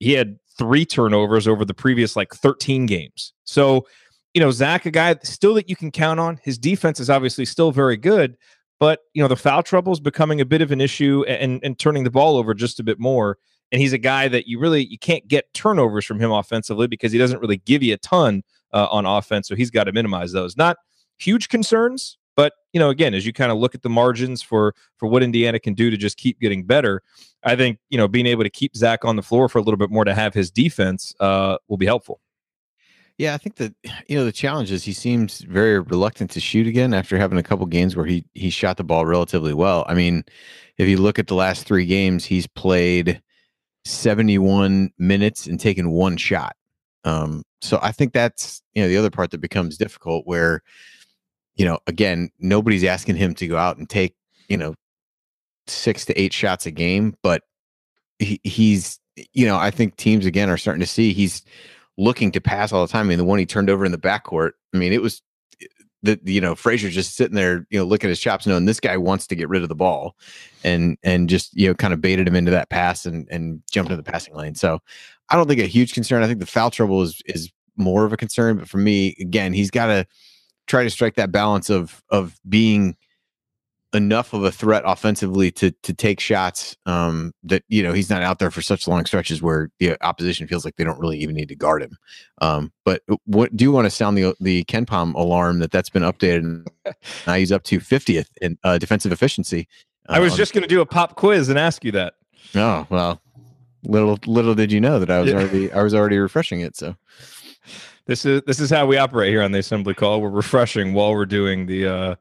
he 0.00 0.12
had 0.12 0.38
three 0.58 0.84
turnovers 0.84 1.48
over 1.48 1.64
the 1.64 1.72
previous 1.72 2.16
like 2.16 2.34
13 2.34 2.84
games. 2.84 3.32
So 3.44 3.86
you 4.34 4.40
know 4.40 4.50
Zach, 4.50 4.84
a 4.84 4.90
guy 4.90 5.16
still 5.22 5.54
that 5.54 5.70
you 5.70 5.76
can 5.76 5.90
count 5.90 6.20
on. 6.20 6.38
His 6.42 6.58
defense 6.58 7.00
is 7.00 7.08
obviously 7.08 7.46
still 7.46 7.72
very 7.72 7.96
good. 7.96 8.36
But 8.78 9.00
you 9.14 9.22
know 9.22 9.28
the 9.28 9.36
foul 9.36 9.62
trouble 9.62 9.92
is 9.92 10.00
becoming 10.00 10.40
a 10.40 10.44
bit 10.44 10.60
of 10.60 10.72
an 10.72 10.80
issue, 10.80 11.24
and 11.28 11.60
and 11.62 11.78
turning 11.78 12.04
the 12.04 12.10
ball 12.10 12.36
over 12.36 12.52
just 12.52 12.80
a 12.80 12.84
bit 12.84 12.98
more 12.98 13.38
and 13.72 13.80
he's 13.80 13.92
a 13.92 13.98
guy 13.98 14.28
that 14.28 14.46
you 14.46 14.58
really 14.58 14.86
you 14.86 14.98
can't 14.98 15.26
get 15.28 15.52
turnovers 15.54 16.04
from 16.04 16.20
him 16.20 16.30
offensively 16.30 16.86
because 16.86 17.12
he 17.12 17.18
doesn't 17.18 17.40
really 17.40 17.58
give 17.58 17.82
you 17.82 17.94
a 17.94 17.98
ton 17.98 18.42
uh, 18.72 18.86
on 18.90 19.06
offense 19.06 19.48
so 19.48 19.54
he's 19.54 19.70
got 19.70 19.84
to 19.84 19.92
minimize 19.92 20.32
those 20.32 20.56
not 20.56 20.76
huge 21.18 21.48
concerns 21.48 22.18
but 22.36 22.52
you 22.72 22.80
know 22.80 22.90
again 22.90 23.14
as 23.14 23.24
you 23.26 23.32
kind 23.32 23.50
of 23.50 23.58
look 23.58 23.74
at 23.74 23.82
the 23.82 23.88
margins 23.88 24.42
for 24.42 24.74
for 24.96 25.08
what 25.08 25.22
indiana 25.22 25.58
can 25.58 25.74
do 25.74 25.90
to 25.90 25.96
just 25.96 26.16
keep 26.16 26.38
getting 26.40 26.64
better 26.64 27.02
i 27.44 27.56
think 27.56 27.78
you 27.88 27.98
know 27.98 28.08
being 28.08 28.26
able 28.26 28.42
to 28.42 28.50
keep 28.50 28.76
zach 28.76 29.04
on 29.04 29.16
the 29.16 29.22
floor 29.22 29.48
for 29.48 29.58
a 29.58 29.62
little 29.62 29.78
bit 29.78 29.90
more 29.90 30.04
to 30.04 30.14
have 30.14 30.34
his 30.34 30.50
defense 30.50 31.14
uh, 31.20 31.56
will 31.68 31.78
be 31.78 31.86
helpful 31.86 32.20
Yeah, 33.18 33.32
I 33.32 33.38
think 33.38 33.56
that 33.56 33.74
you 34.08 34.18
know 34.18 34.26
the 34.26 34.32
challenge 34.32 34.70
is 34.70 34.84
he 34.84 34.92
seems 34.92 35.40
very 35.40 35.80
reluctant 35.80 36.30
to 36.32 36.40
shoot 36.40 36.66
again 36.66 36.92
after 36.92 37.16
having 37.16 37.38
a 37.38 37.42
couple 37.42 37.64
games 37.64 37.96
where 37.96 38.04
he 38.04 38.26
he 38.34 38.50
shot 38.50 38.76
the 38.76 38.84
ball 38.84 39.06
relatively 39.06 39.54
well. 39.54 39.86
I 39.88 39.94
mean, 39.94 40.22
if 40.76 40.86
you 40.86 40.98
look 40.98 41.18
at 41.18 41.26
the 41.26 41.34
last 41.34 41.66
three 41.66 41.86
games, 41.86 42.26
he's 42.26 42.46
played 42.46 43.22
71 43.86 44.90
minutes 44.98 45.46
and 45.46 45.60
taken 45.60 45.90
one 45.90 46.16
shot. 46.16 46.56
Um, 47.04 47.42
so 47.60 47.78
I 47.82 47.92
think 47.92 48.12
that's 48.12 48.62
you 48.74 48.82
know 48.82 48.88
the 48.88 48.96
other 48.96 49.10
part 49.10 49.30
that 49.30 49.40
becomes 49.40 49.78
difficult 49.78 50.26
where 50.26 50.62
you 51.54 51.64
know 51.64 51.78
again 51.86 52.30
nobody's 52.38 52.84
asking 52.84 53.16
him 53.16 53.34
to 53.34 53.46
go 53.46 53.56
out 53.56 53.78
and 53.78 53.88
take 53.88 54.14
you 54.48 54.56
know 54.56 54.74
six 55.66 56.04
to 56.06 56.20
eight 56.20 56.32
shots 56.32 56.66
a 56.66 56.70
game, 56.70 57.16
but 57.22 57.42
he, 58.18 58.40
he's 58.42 58.98
you 59.32 59.46
know 59.46 59.56
I 59.56 59.70
think 59.70 59.96
teams 59.96 60.26
again 60.26 60.50
are 60.50 60.58
starting 60.58 60.80
to 60.80 60.86
see 60.86 61.12
he's 61.12 61.42
looking 61.96 62.32
to 62.32 62.40
pass 62.40 62.72
all 62.72 62.84
the 62.84 62.92
time. 62.92 63.06
I 63.06 63.08
mean, 63.08 63.18
the 63.18 63.24
one 63.24 63.38
he 63.38 63.46
turned 63.46 63.70
over 63.70 63.84
in 63.84 63.92
the 63.92 63.98
backcourt, 63.98 64.52
I 64.74 64.78
mean, 64.78 64.92
it 64.92 65.00
was 65.00 65.22
the 66.02 66.18
you 66.24 66.40
know 66.40 66.54
Frazier 66.54 66.90
just 66.90 67.16
sitting 67.16 67.34
there, 67.34 67.66
you 67.70 67.78
know, 67.78 67.84
looking 67.84 68.08
at 68.08 68.10
his 68.10 68.20
chops, 68.20 68.46
knowing 68.46 68.64
this 68.64 68.80
guy 68.80 68.96
wants 68.96 69.26
to 69.28 69.34
get 69.34 69.48
rid 69.48 69.62
of 69.62 69.68
the 69.68 69.74
ball, 69.74 70.16
and 70.64 70.96
and 71.02 71.28
just 71.28 71.54
you 71.56 71.68
know 71.68 71.74
kind 71.74 71.92
of 71.92 72.00
baited 72.00 72.28
him 72.28 72.36
into 72.36 72.50
that 72.50 72.70
pass 72.70 73.06
and 73.06 73.26
and 73.30 73.62
jumped 73.70 73.90
into 73.90 74.02
the 74.02 74.10
passing 74.10 74.34
lane. 74.34 74.54
So 74.54 74.80
I 75.30 75.36
don't 75.36 75.48
think 75.48 75.60
a 75.60 75.66
huge 75.66 75.94
concern. 75.94 76.22
I 76.22 76.26
think 76.26 76.40
the 76.40 76.46
foul 76.46 76.70
trouble 76.70 77.02
is 77.02 77.20
is 77.26 77.50
more 77.76 78.04
of 78.04 78.12
a 78.12 78.16
concern, 78.16 78.58
but 78.58 78.68
for 78.68 78.78
me, 78.78 79.14
again, 79.20 79.52
he's 79.52 79.70
got 79.70 79.86
to 79.86 80.06
try 80.66 80.82
to 80.82 80.90
strike 80.90 81.14
that 81.14 81.32
balance 81.32 81.70
of 81.70 82.02
of 82.10 82.38
being 82.48 82.96
enough 83.94 84.32
of 84.32 84.44
a 84.44 84.50
threat 84.50 84.82
offensively 84.84 85.50
to 85.50 85.70
to 85.82 85.94
take 85.94 86.20
shots 86.20 86.76
um, 86.86 87.32
that 87.42 87.62
you 87.68 87.82
know 87.82 87.92
he's 87.92 88.10
not 88.10 88.22
out 88.22 88.38
there 88.38 88.50
for 88.50 88.62
such 88.62 88.86
long 88.86 89.06
stretches 89.06 89.40
where 89.40 89.70
the 89.78 89.96
opposition 90.04 90.46
feels 90.46 90.64
like 90.64 90.76
they 90.76 90.84
don't 90.84 90.98
really 90.98 91.18
even 91.18 91.34
need 91.34 91.48
to 91.48 91.56
guard 91.56 91.82
him. 91.82 91.96
Um, 92.40 92.72
but 92.84 93.02
what 93.24 93.56
do 93.56 93.64
you 93.64 93.72
want 93.72 93.86
to 93.86 93.90
sound 93.90 94.16
the 94.16 94.34
the 94.40 94.64
KenPom 94.64 95.14
alarm 95.14 95.60
that 95.60 95.70
that's 95.70 95.90
been 95.90 96.02
updated? 96.02 96.38
And 96.38 96.68
now 97.26 97.34
he's 97.34 97.52
up 97.52 97.62
to 97.64 97.78
50th 97.78 98.28
in 98.40 98.58
uh, 98.64 98.78
defensive 98.78 99.12
efficiency. 99.12 99.68
Uh, 100.08 100.12
I 100.12 100.18
was 100.20 100.36
just 100.36 100.52
going 100.52 100.62
to 100.62 100.68
do 100.68 100.80
a 100.80 100.86
pop 100.86 101.16
quiz 101.16 101.48
and 101.48 101.58
ask 101.58 101.84
you 101.84 101.92
that. 101.92 102.14
Oh 102.54 102.86
well, 102.90 103.20
little 103.84 104.18
little 104.26 104.54
did 104.54 104.72
you 104.72 104.80
know 104.80 104.98
that 104.98 105.10
I 105.10 105.20
was 105.20 105.30
yeah. 105.30 105.36
already 105.36 105.72
I 105.72 105.82
was 105.82 105.94
already 105.94 106.18
refreshing 106.18 106.60
it. 106.60 106.76
So 106.76 106.96
this 108.06 108.24
is 108.24 108.42
this 108.46 108.60
is 108.60 108.70
how 108.70 108.86
we 108.86 108.96
operate 108.96 109.30
here 109.30 109.42
on 109.42 109.52
the 109.52 109.58
assembly 109.58 109.94
call. 109.94 110.20
We're 110.20 110.30
refreshing 110.30 110.92
while 110.92 111.12
we're 111.12 111.26
doing 111.26 111.66
the 111.66 111.86
uh 111.86 112.14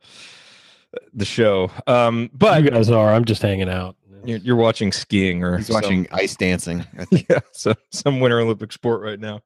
the 1.14 1.26
show. 1.26 1.72
Um 1.88 2.30
but 2.34 2.64
you 2.64 2.70
guys 2.70 2.90
are. 2.90 3.14
I'm 3.14 3.26
just 3.26 3.42
hanging 3.42 3.70
out. 3.70 3.96
You're, 4.24 4.40
you're 4.40 4.56
watching 4.56 4.92
skiing 4.92 5.44
or 5.44 5.58
he's 5.58 5.70
watching 5.70 6.08
ice 6.12 6.36
dancing. 6.36 6.86
yeah, 7.12 7.40
so 7.52 7.76
some 7.92 8.20
Winter 8.20 8.40
Olympic 8.40 8.72
sport 8.72 9.02
right 9.02 9.20
now. 9.20 9.42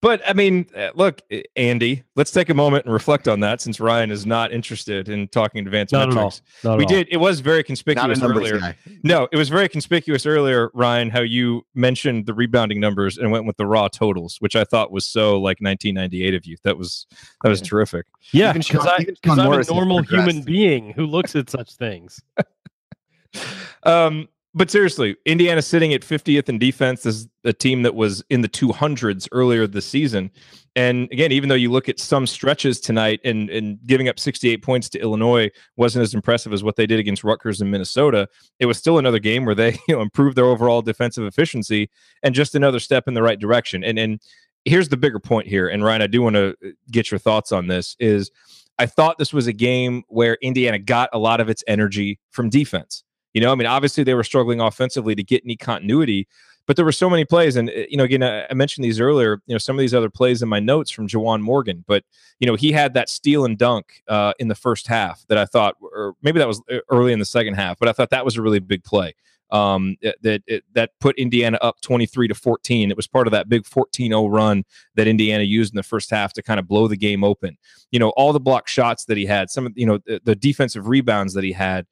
But 0.00 0.22
I 0.26 0.32
mean, 0.32 0.66
uh, 0.76 0.90
look, 0.94 1.22
Andy, 1.56 2.04
let's 2.14 2.30
take 2.30 2.50
a 2.50 2.54
moment 2.54 2.84
and 2.84 2.94
reflect 2.94 3.26
on 3.26 3.40
that 3.40 3.60
since 3.60 3.80
Ryan 3.80 4.12
is 4.12 4.26
not 4.26 4.52
interested 4.52 5.08
in 5.08 5.26
talking 5.26 5.66
advanced 5.66 5.92
not 5.92 6.10
metrics. 6.10 6.40
we 6.62 6.86
did. 6.86 7.08
It 7.10 7.16
was 7.16 7.40
very 7.40 7.64
conspicuous 7.64 8.22
earlier. 8.22 8.60
Guy. 8.60 8.76
No, 9.02 9.26
it 9.32 9.36
was 9.36 9.48
very 9.48 9.68
conspicuous 9.68 10.24
earlier, 10.24 10.70
Ryan, 10.72 11.10
how 11.10 11.22
you 11.22 11.66
mentioned 11.74 12.26
the 12.26 12.34
rebounding 12.34 12.78
numbers 12.78 13.18
and 13.18 13.32
went 13.32 13.44
with 13.44 13.56
the 13.56 13.66
raw 13.66 13.88
totals, 13.88 14.36
which 14.38 14.54
I 14.54 14.62
thought 14.62 14.92
was 14.92 15.04
so 15.04 15.32
like 15.34 15.60
1998 15.60 16.34
of 16.34 16.46
you. 16.46 16.56
That 16.62 16.78
was 16.78 17.06
that 17.42 17.48
was 17.48 17.60
terrific. 17.60 18.06
Yeah, 18.32 18.52
because 18.52 18.86
I'm 19.24 19.52
a 19.52 19.64
normal 19.64 20.02
human 20.02 20.42
being 20.42 20.92
who 20.92 21.06
looks 21.06 21.34
at 21.34 21.50
such 21.50 21.74
things. 21.74 22.20
um 23.82 24.28
but 24.58 24.72
seriously, 24.72 25.16
Indiana 25.24 25.62
sitting 25.62 25.94
at 25.94 26.02
50th 26.02 26.48
in 26.48 26.58
defense 26.58 27.06
is 27.06 27.28
a 27.44 27.52
team 27.52 27.82
that 27.82 27.94
was 27.94 28.24
in 28.28 28.40
the 28.40 28.48
200s 28.48 29.28
earlier 29.30 29.68
this 29.68 29.86
season. 29.86 30.32
And 30.74 31.08
again, 31.12 31.30
even 31.30 31.48
though 31.48 31.54
you 31.54 31.70
look 31.70 31.88
at 31.88 32.00
some 32.00 32.26
stretches 32.26 32.80
tonight 32.80 33.20
and, 33.24 33.48
and 33.50 33.78
giving 33.86 34.08
up 34.08 34.18
68 34.18 34.60
points 34.64 34.88
to 34.88 34.98
Illinois 34.98 35.48
wasn't 35.76 36.02
as 36.02 36.12
impressive 36.12 36.52
as 36.52 36.64
what 36.64 36.74
they 36.74 36.86
did 36.86 36.98
against 36.98 37.22
Rutgers 37.22 37.60
and 37.60 37.70
Minnesota, 37.70 38.28
it 38.58 38.66
was 38.66 38.78
still 38.78 38.98
another 38.98 39.20
game 39.20 39.44
where 39.44 39.54
they 39.54 39.78
you 39.88 39.94
know 39.94 40.00
improved 40.00 40.36
their 40.36 40.46
overall 40.46 40.82
defensive 40.82 41.24
efficiency 41.24 41.88
and 42.24 42.34
just 42.34 42.56
another 42.56 42.80
step 42.80 43.06
in 43.06 43.14
the 43.14 43.22
right 43.22 43.38
direction. 43.38 43.84
And 43.84 43.96
and 43.96 44.20
here's 44.64 44.88
the 44.88 44.96
bigger 44.96 45.20
point 45.20 45.46
here, 45.46 45.68
and 45.68 45.84
Ryan, 45.84 46.02
I 46.02 46.08
do 46.08 46.20
want 46.20 46.34
to 46.34 46.56
uh, 46.64 46.70
get 46.90 47.12
your 47.12 47.20
thoughts 47.20 47.52
on 47.52 47.68
this. 47.68 47.94
Is 48.00 48.32
I 48.76 48.86
thought 48.86 49.18
this 49.18 49.32
was 49.32 49.46
a 49.46 49.52
game 49.52 50.02
where 50.08 50.36
Indiana 50.42 50.80
got 50.80 51.10
a 51.12 51.18
lot 51.18 51.40
of 51.40 51.48
its 51.48 51.62
energy 51.68 52.18
from 52.32 52.50
defense. 52.50 53.04
You 53.38 53.44
know, 53.44 53.52
I 53.52 53.54
mean, 53.54 53.68
obviously 53.68 54.02
they 54.02 54.14
were 54.14 54.24
struggling 54.24 54.60
offensively 54.60 55.14
to 55.14 55.22
get 55.22 55.44
any 55.44 55.54
continuity, 55.54 56.26
but 56.66 56.74
there 56.74 56.84
were 56.84 56.90
so 56.90 57.08
many 57.08 57.24
plays. 57.24 57.54
And, 57.54 57.70
uh, 57.70 57.84
you 57.88 57.96
know, 57.96 58.02
again, 58.02 58.24
I 58.24 58.52
mentioned 58.52 58.84
these 58.84 58.98
earlier, 58.98 59.40
you 59.46 59.54
know, 59.54 59.58
some 59.58 59.76
of 59.76 59.80
these 59.80 59.94
other 59.94 60.10
plays 60.10 60.42
in 60.42 60.48
my 60.48 60.58
notes 60.58 60.90
from 60.90 61.06
Juwan 61.06 61.40
Morgan, 61.40 61.84
but, 61.86 62.02
you 62.40 62.48
know, 62.48 62.56
he 62.56 62.72
had 62.72 62.94
that 62.94 63.08
steal 63.08 63.44
and 63.44 63.56
dunk 63.56 64.02
uh, 64.08 64.32
in 64.40 64.48
the 64.48 64.56
first 64.56 64.88
half 64.88 65.24
that 65.28 65.38
I 65.38 65.44
thought, 65.44 65.76
or 65.80 66.14
maybe 66.20 66.40
that 66.40 66.48
was 66.48 66.60
uh, 66.68 66.78
early 66.90 67.12
in 67.12 67.20
the 67.20 67.24
second 67.24 67.54
half, 67.54 67.78
but 67.78 67.88
I 67.88 67.92
thought 67.92 68.10
that 68.10 68.24
was 68.24 68.36
a 68.36 68.42
really 68.42 68.58
big 68.58 68.82
play 68.82 69.14
um, 69.50 69.94
that 70.02 70.42
it, 70.48 70.64
that 70.72 70.90
put 70.98 71.16
Indiana 71.16 71.58
up 71.62 71.80
23 71.80 72.26
to 72.26 72.34
14. 72.34 72.90
It 72.90 72.96
was 72.96 73.06
part 73.06 73.28
of 73.28 73.30
that 73.30 73.48
big 73.48 73.62
14-0 73.62 74.30
run 74.32 74.64
that 74.96 75.06
Indiana 75.06 75.44
used 75.44 75.72
in 75.72 75.76
the 75.76 75.84
first 75.84 76.10
half 76.10 76.32
to 76.32 76.42
kind 76.42 76.58
of 76.58 76.66
blow 76.66 76.88
the 76.88 76.96
game 76.96 77.22
open. 77.22 77.56
You 77.92 78.00
know, 78.00 78.10
all 78.10 78.32
the 78.32 78.40
block 78.40 78.66
shots 78.66 79.04
that 79.04 79.16
he 79.16 79.26
had, 79.26 79.48
some 79.48 79.66
of 79.66 79.72
you 79.76 79.86
know 79.86 79.98
the, 80.06 80.20
the 80.24 80.34
defensive 80.34 80.88
rebounds 80.88 81.34
that 81.34 81.44
he 81.44 81.52
had 81.52 81.86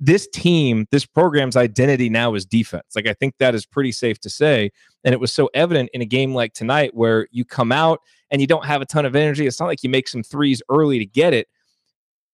this 0.00 0.26
team, 0.28 0.86
this 0.90 1.06
program's 1.06 1.56
identity 1.56 2.08
now 2.08 2.34
is 2.34 2.44
defense. 2.44 2.94
Like 2.94 3.06
I 3.06 3.14
think 3.14 3.34
that 3.38 3.54
is 3.54 3.66
pretty 3.66 3.92
safe 3.92 4.18
to 4.20 4.30
say. 4.30 4.70
And 5.04 5.12
it 5.12 5.20
was 5.20 5.32
so 5.32 5.48
evident 5.54 5.90
in 5.92 6.02
a 6.02 6.06
game 6.06 6.34
like 6.34 6.52
tonight 6.52 6.94
where 6.94 7.28
you 7.30 7.44
come 7.44 7.72
out 7.72 8.00
and 8.30 8.40
you 8.40 8.46
don't 8.46 8.64
have 8.64 8.82
a 8.82 8.86
ton 8.86 9.04
of 9.04 9.16
energy. 9.16 9.46
It's 9.46 9.60
not 9.60 9.66
like 9.66 9.82
you 9.82 9.90
make 9.90 10.08
some 10.08 10.22
threes 10.22 10.62
early 10.68 10.98
to 10.98 11.06
get 11.06 11.32
it. 11.32 11.48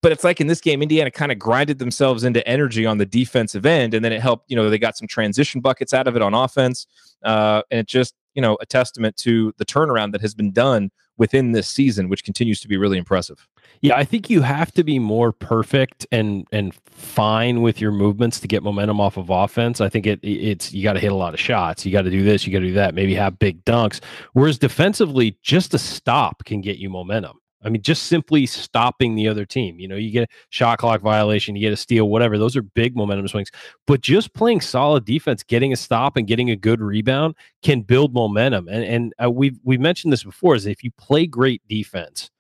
But 0.03 0.13
it's 0.13 0.25
like 0.25 0.41
in 0.41 0.47
this 0.47 0.61
game, 0.61 0.83
Indiana 0.83 1.11
kind 1.11 1.33
of 1.33 1.39
grinded 1.39 1.79
themselves 1.79 2.23
into 2.23 2.47
energy 2.47 2.87
on 2.87 2.99
the 2.99 3.07
defensive 3.07 3.67
end, 3.67 3.93
and 3.95 4.05
then 4.05 4.13
it 4.13 4.21
helped. 4.21 4.45
You 4.49 4.55
know, 4.55 4.69
they 4.71 4.79
got 4.79 4.97
some 4.97 5.09
transition 5.09 5.61
buckets 5.61 5.93
out 5.93 6.07
of 6.07 6.15
it 6.15 6.23
on 6.23 6.35
offense, 6.35 6.87
uh, 7.25 7.63
and 7.71 7.81
it 7.81 7.89
just 7.89 8.15
you 8.35 8.43
know 8.43 8.57
a 8.61 8.67
testament 8.67 9.17
to 9.17 9.53
the 9.57 9.65
turnaround 9.65 10.13
that 10.13 10.21
has 10.21 10.35
been 10.35 10.53
done 10.53 10.91
within 11.17 11.53
this 11.53 11.67
season, 11.67 12.09
which 12.09 12.23
continues 12.23 12.61
to 12.61 12.69
be 12.69 12.77
really 12.77 12.99
impressive. 12.99 13.49
Yeah, 13.81 13.97
I 13.97 14.05
think 14.05 14.31
you 14.31 14.43
have 14.43 14.73
to 14.73 14.85
be 14.85 14.99
more 14.99 15.33
perfect 15.33 16.07
and 16.11 16.47
and 16.53 16.75
fine 16.75 17.63
with 17.63 17.81
your 17.81 17.93
movements 17.93 18.41
to 18.41 18.49
get 18.49 18.63
momentum 18.63 19.01
off 19.01 19.17
of 19.17 19.31
offense. 19.31 19.81
I 19.81 19.89
think 19.89 20.07
it 20.07 20.21
it's 20.23 20.73
you 20.73 20.83
got 20.83 20.95
to 20.95 21.01
hit 21.01 21.13
a 21.13 21.17
lot 21.17 21.35
of 21.35 21.41
shots. 21.41 21.85
You 21.85 21.93
got 21.93 22.03
to 22.03 22.11
do 22.11 22.25
this, 22.25 22.47
you 22.47 22.53
got 22.53 22.61
to 22.61 22.67
do 22.67 22.75
that, 22.75 22.95
maybe 22.95 23.15
have 23.15 23.39
big 23.39 23.65
dunks. 23.65 24.01
Whereas 24.33 24.59
defensively, 24.59 25.39
just 25.43 25.75
a 25.75 25.79
stop 25.79 26.45
can 26.45 26.61
get 26.61 26.79
you 26.79 26.91
momentum. 26.91 27.39
I 27.67 27.69
mean, 27.69 27.83
just 27.83 28.05
simply 28.05 28.47
stopping 28.47 29.17
the 29.17 29.27
other 29.27 29.45
team. 29.45 29.81
You 29.81 29.89
know, 29.89 29.97
you 29.97 30.11
get 30.13 30.25
a 30.25 30.33
shot 30.51 30.79
clock 30.79 31.01
violation, 31.01 31.57
you 31.57 31.61
get 31.61 31.73
a 31.73 31.77
steal, 31.77 32.09
whatever. 32.09 32.39
Those 32.39 32.55
are 32.55 32.63
big 32.63 32.95
momentum 32.95 33.27
swings. 33.27 33.51
But 33.89 34.03
just 34.03 34.35
playing 34.35 34.61
solid 34.61 35.05
defense, 35.05 35.43
getting 35.43 35.73
a 35.73 35.77
stop 35.77 36.17
and 36.17 36.29
getting 36.29 36.51
a 36.51 36.57
good 36.57 36.81
rebound 36.81 37.35
can 37.63 37.81
build 37.81 38.15
momentum. 38.15 38.69
And 38.69 38.85
and 38.85 39.15
uh, 39.23 39.31
we've 39.31 39.59
we 39.65 39.79
mentioned 39.79 40.13
this 40.13 40.23
before: 40.23 40.55
is 40.55 40.67
if 40.67 40.85
you 40.85 40.93
play 40.93 41.27
great 41.27 41.61
defense, 41.67 42.31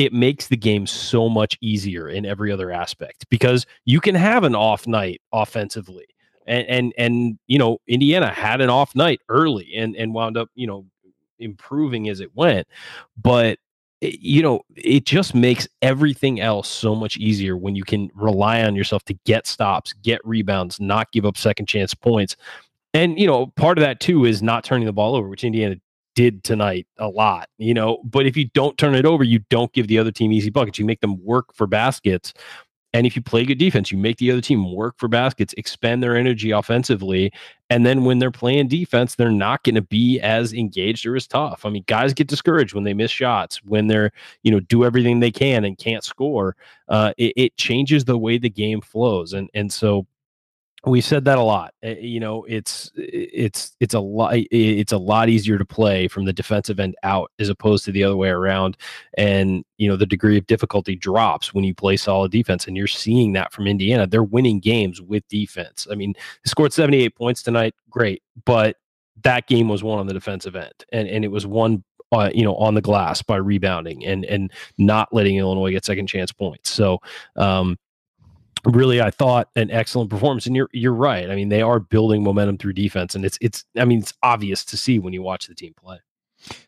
it 0.00 0.14
makes 0.14 0.48
the 0.48 0.56
game 0.56 0.86
so 0.86 1.28
much 1.28 1.58
easier 1.60 2.08
in 2.08 2.24
every 2.24 2.50
other 2.50 2.70
aspect 2.70 3.26
because 3.28 3.66
you 3.84 4.00
can 4.00 4.14
have 4.14 4.44
an 4.44 4.54
off 4.54 4.86
night 4.86 5.20
offensively. 5.30 6.06
And 6.46 6.66
and 6.68 6.94
and 6.96 7.38
you 7.48 7.58
know, 7.58 7.82
Indiana 7.86 8.32
had 8.32 8.62
an 8.62 8.70
off 8.70 8.94
night 8.94 9.20
early 9.28 9.74
and 9.76 9.94
and 9.94 10.14
wound 10.14 10.38
up, 10.38 10.48
you 10.54 10.66
know, 10.66 10.86
improving 11.38 12.08
as 12.08 12.20
it 12.20 12.34
went. 12.34 12.66
But 13.20 13.58
eh, 14.00 14.16
you 14.18 14.40
know, 14.40 14.62
it 14.74 15.04
just 15.04 15.34
makes 15.34 15.68
everything 15.82 16.40
else 16.40 16.66
so 16.66 16.94
much 16.94 17.18
easier 17.18 17.54
when 17.58 17.76
you 17.76 17.84
can 17.84 18.10
rely 18.14 18.62
on 18.62 18.74
yourself 18.74 19.04
to 19.04 19.14
get 19.26 19.46
stops, 19.46 19.92
get 19.92 20.22
rebounds, 20.24 20.80
not 20.80 21.12
give 21.12 21.26
up 21.26 21.36
second 21.36 21.66
chance 21.66 21.92
points. 21.92 22.36
And 22.94 23.18
you 23.18 23.26
know, 23.26 23.48
part 23.48 23.76
of 23.76 23.82
that 23.82 24.00
too 24.00 24.24
is 24.24 24.42
not 24.42 24.64
turning 24.64 24.86
the 24.86 24.94
ball 24.94 25.14
over, 25.14 25.28
which 25.28 25.44
Indiana 25.44 25.76
did 26.14 26.44
tonight 26.44 26.86
a 26.98 27.08
lot, 27.08 27.48
you 27.58 27.74
know. 27.74 28.02
But 28.04 28.26
if 28.26 28.36
you 28.36 28.48
don't 28.54 28.76
turn 28.78 28.94
it 28.94 29.06
over, 29.06 29.24
you 29.24 29.40
don't 29.50 29.72
give 29.72 29.88
the 29.88 29.98
other 29.98 30.12
team 30.12 30.32
easy 30.32 30.50
buckets. 30.50 30.78
You 30.78 30.84
make 30.84 31.00
them 31.00 31.22
work 31.24 31.54
for 31.54 31.66
baskets. 31.66 32.32
And 32.92 33.06
if 33.06 33.14
you 33.14 33.22
play 33.22 33.44
good 33.44 33.58
defense, 33.58 33.92
you 33.92 33.98
make 33.98 34.16
the 34.16 34.32
other 34.32 34.40
team 34.40 34.74
work 34.74 34.96
for 34.98 35.06
baskets, 35.06 35.54
expend 35.56 36.02
their 36.02 36.16
energy 36.16 36.50
offensively. 36.50 37.32
And 37.68 37.86
then 37.86 38.04
when 38.04 38.18
they're 38.18 38.32
playing 38.32 38.66
defense, 38.66 39.14
they're 39.14 39.30
not 39.30 39.62
going 39.62 39.76
to 39.76 39.82
be 39.82 40.18
as 40.20 40.52
engaged 40.52 41.06
or 41.06 41.14
as 41.14 41.28
tough. 41.28 41.64
I 41.64 41.70
mean, 41.70 41.84
guys 41.86 42.12
get 42.12 42.26
discouraged 42.26 42.74
when 42.74 42.82
they 42.82 42.94
miss 42.94 43.12
shots, 43.12 43.62
when 43.62 43.86
they're, 43.86 44.10
you 44.42 44.50
know, 44.50 44.58
do 44.58 44.84
everything 44.84 45.20
they 45.20 45.30
can 45.30 45.64
and 45.64 45.78
can't 45.78 46.02
score. 46.02 46.56
Uh, 46.88 47.12
it, 47.16 47.32
it 47.36 47.56
changes 47.56 48.06
the 48.06 48.18
way 48.18 48.38
the 48.38 48.50
game 48.50 48.80
flows. 48.80 49.32
And, 49.34 49.48
and 49.54 49.72
so 49.72 50.04
we 50.86 51.00
said 51.00 51.24
that 51.26 51.36
a 51.36 51.42
lot 51.42 51.74
uh, 51.84 51.90
you 51.90 52.18
know 52.18 52.44
it's 52.44 52.90
it's 52.96 53.76
it's 53.80 53.92
a 53.92 54.00
lot 54.00 54.32
it's 54.34 54.92
a 54.92 54.98
lot 54.98 55.28
easier 55.28 55.58
to 55.58 55.64
play 55.64 56.08
from 56.08 56.24
the 56.24 56.32
defensive 56.32 56.80
end 56.80 56.94
out 57.02 57.30
as 57.38 57.48
opposed 57.48 57.84
to 57.84 57.92
the 57.92 58.02
other 58.02 58.16
way 58.16 58.30
around 58.30 58.76
and 59.18 59.64
you 59.76 59.88
know 59.88 59.96
the 59.96 60.06
degree 60.06 60.38
of 60.38 60.46
difficulty 60.46 60.96
drops 60.96 61.52
when 61.52 61.64
you 61.64 61.74
play 61.74 61.96
solid 61.96 62.32
defense 62.32 62.66
and 62.66 62.76
you're 62.76 62.86
seeing 62.86 63.32
that 63.32 63.52
from 63.52 63.66
indiana 63.66 64.06
they're 64.06 64.22
winning 64.22 64.58
games 64.58 65.02
with 65.02 65.26
defense 65.28 65.86
i 65.90 65.94
mean 65.94 66.14
scored 66.46 66.72
78 66.72 67.14
points 67.14 67.42
tonight 67.42 67.74
great 67.90 68.22
but 68.46 68.76
that 69.22 69.46
game 69.46 69.68
was 69.68 69.82
won 69.82 69.98
on 69.98 70.06
the 70.06 70.14
defensive 70.14 70.56
end 70.56 70.84
and 70.92 71.06
and 71.08 71.24
it 71.24 71.30
was 71.30 71.46
won 71.46 71.84
uh, 72.12 72.28
you 72.34 72.42
know, 72.42 72.56
on 72.56 72.74
the 72.74 72.80
glass 72.80 73.22
by 73.22 73.36
rebounding 73.36 74.04
and 74.04 74.24
and 74.24 74.52
not 74.78 75.12
letting 75.12 75.36
Illinois 75.36 75.70
get 75.70 75.84
second 75.84 76.08
chance 76.08 76.32
points. 76.32 76.68
So, 76.68 76.98
um, 77.36 77.78
really 78.64 79.00
I 79.00 79.10
thought 79.10 79.48
an 79.56 79.70
excellent 79.70 80.10
performance 80.10 80.46
and 80.46 80.56
you're 80.56 80.68
you're 80.72 80.94
right. 80.94 81.30
I 81.30 81.34
mean, 81.34 81.48
they 81.48 81.62
are 81.62 81.80
building 81.80 82.22
momentum 82.22 82.58
through 82.58 82.74
defense 82.74 83.14
and 83.14 83.24
it's 83.24 83.38
it's 83.40 83.64
I 83.76 83.84
mean, 83.84 84.00
it's 84.00 84.14
obvious 84.22 84.64
to 84.66 84.76
see 84.76 84.98
when 84.98 85.12
you 85.12 85.22
watch 85.22 85.46
the 85.46 85.54
team 85.54 85.74
play. 85.76 85.98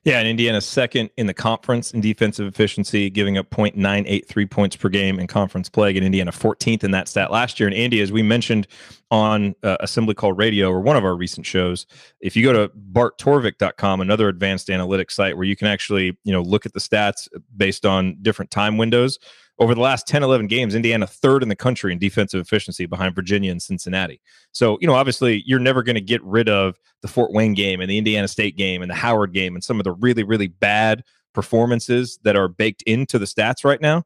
Yeah, 0.05 0.19
and 0.19 0.29
Indiana's 0.29 0.67
second 0.67 1.11
in 1.17 1.27
the 1.27 1.35
conference 1.35 1.93
in 1.93 2.01
defensive 2.01 2.47
efficiency, 2.47 3.09
giving 3.09 3.39
up 3.39 3.49
0.983 3.51 4.51
points 4.51 4.77
per 4.77 4.89
game 4.89 5.19
in 5.19 5.27
conference 5.27 5.69
play. 5.69 5.97
And 5.97 6.05
Indiana 6.05 6.31
14th 6.31 6.85
in 6.85 6.91
that 6.91 7.09
stat 7.09 7.31
last 7.31 7.59
year. 7.59 7.69
And 7.69 7.77
Andy, 7.77 8.01
as 8.01 8.13
we 8.13 8.23
mentioned 8.23 8.67
on 9.11 9.55
uh, 9.63 9.79
Assembly 9.81 10.15
Call 10.15 10.33
Radio 10.33 10.71
or 10.71 10.81
one 10.81 10.97
of 10.97 11.05
our 11.05 11.17
recent 11.17 11.47
shows, 11.47 11.87
if 12.21 12.37
you 12.37 12.45
go 12.45 12.53
to 12.53 12.69
barttorvik.com, 12.93 14.01
another 14.01 14.29
advanced 14.29 14.69
analytics 14.69 15.13
site 15.13 15.37
where 15.37 15.47
you 15.47 15.57
can 15.57 15.69
actually 15.69 16.19
you 16.25 16.33
know 16.33 16.43
look 16.43 16.67
at 16.67 16.75
the 16.75 16.81
stats 16.81 17.29
based 17.57 17.87
on 17.87 18.17
different 18.21 18.51
time 18.51 18.77
windows, 18.77 19.19
over 19.59 19.75
the 19.75 19.81
last 19.81 20.07
10, 20.07 20.23
11 20.23 20.47
games, 20.47 20.75
Indiana 20.75 21.07
third 21.07 21.43
in 21.43 21.49
the 21.49 21.57
country 21.57 21.93
in 21.93 21.99
defensive 21.99 22.41
efficiency 22.41 22.87
behind 22.87 23.15
Virginia 23.15 23.51
and 23.51 23.63
Cincinnati. 23.63 24.21
So, 24.53 24.79
you 24.81 24.87
know, 24.87 24.95
obviously 24.95 25.43
you're 25.47 25.61
never 25.61 25.83
going 25.83 25.95
to 25.95 26.01
get 26.01 26.23
rid 26.25 26.49
of 26.49 26.77
the 27.03 27.09
Fort 27.09 27.33
Wayne 27.33 27.55
game 27.55 27.81
and 27.81 27.91
the 27.91 27.99
Indiana 27.99 28.29
State 28.29 28.57
game 28.57 28.83
and 28.83 28.91
the 28.91 28.95
Howard 28.95 29.33
game 29.33 29.55
and 29.55 29.63
some 29.63 29.79
of 29.79 29.85
the 29.85 29.93
really, 29.93 30.25
really 30.25 30.49
bad 30.49 31.05
performances 31.35 32.19
that 32.25 32.37
are 32.37 32.49
baked 32.49 32.83
into 32.83 33.19
the 33.19 33.27
stats 33.27 33.65
right 33.65 33.81
now. 33.81 34.05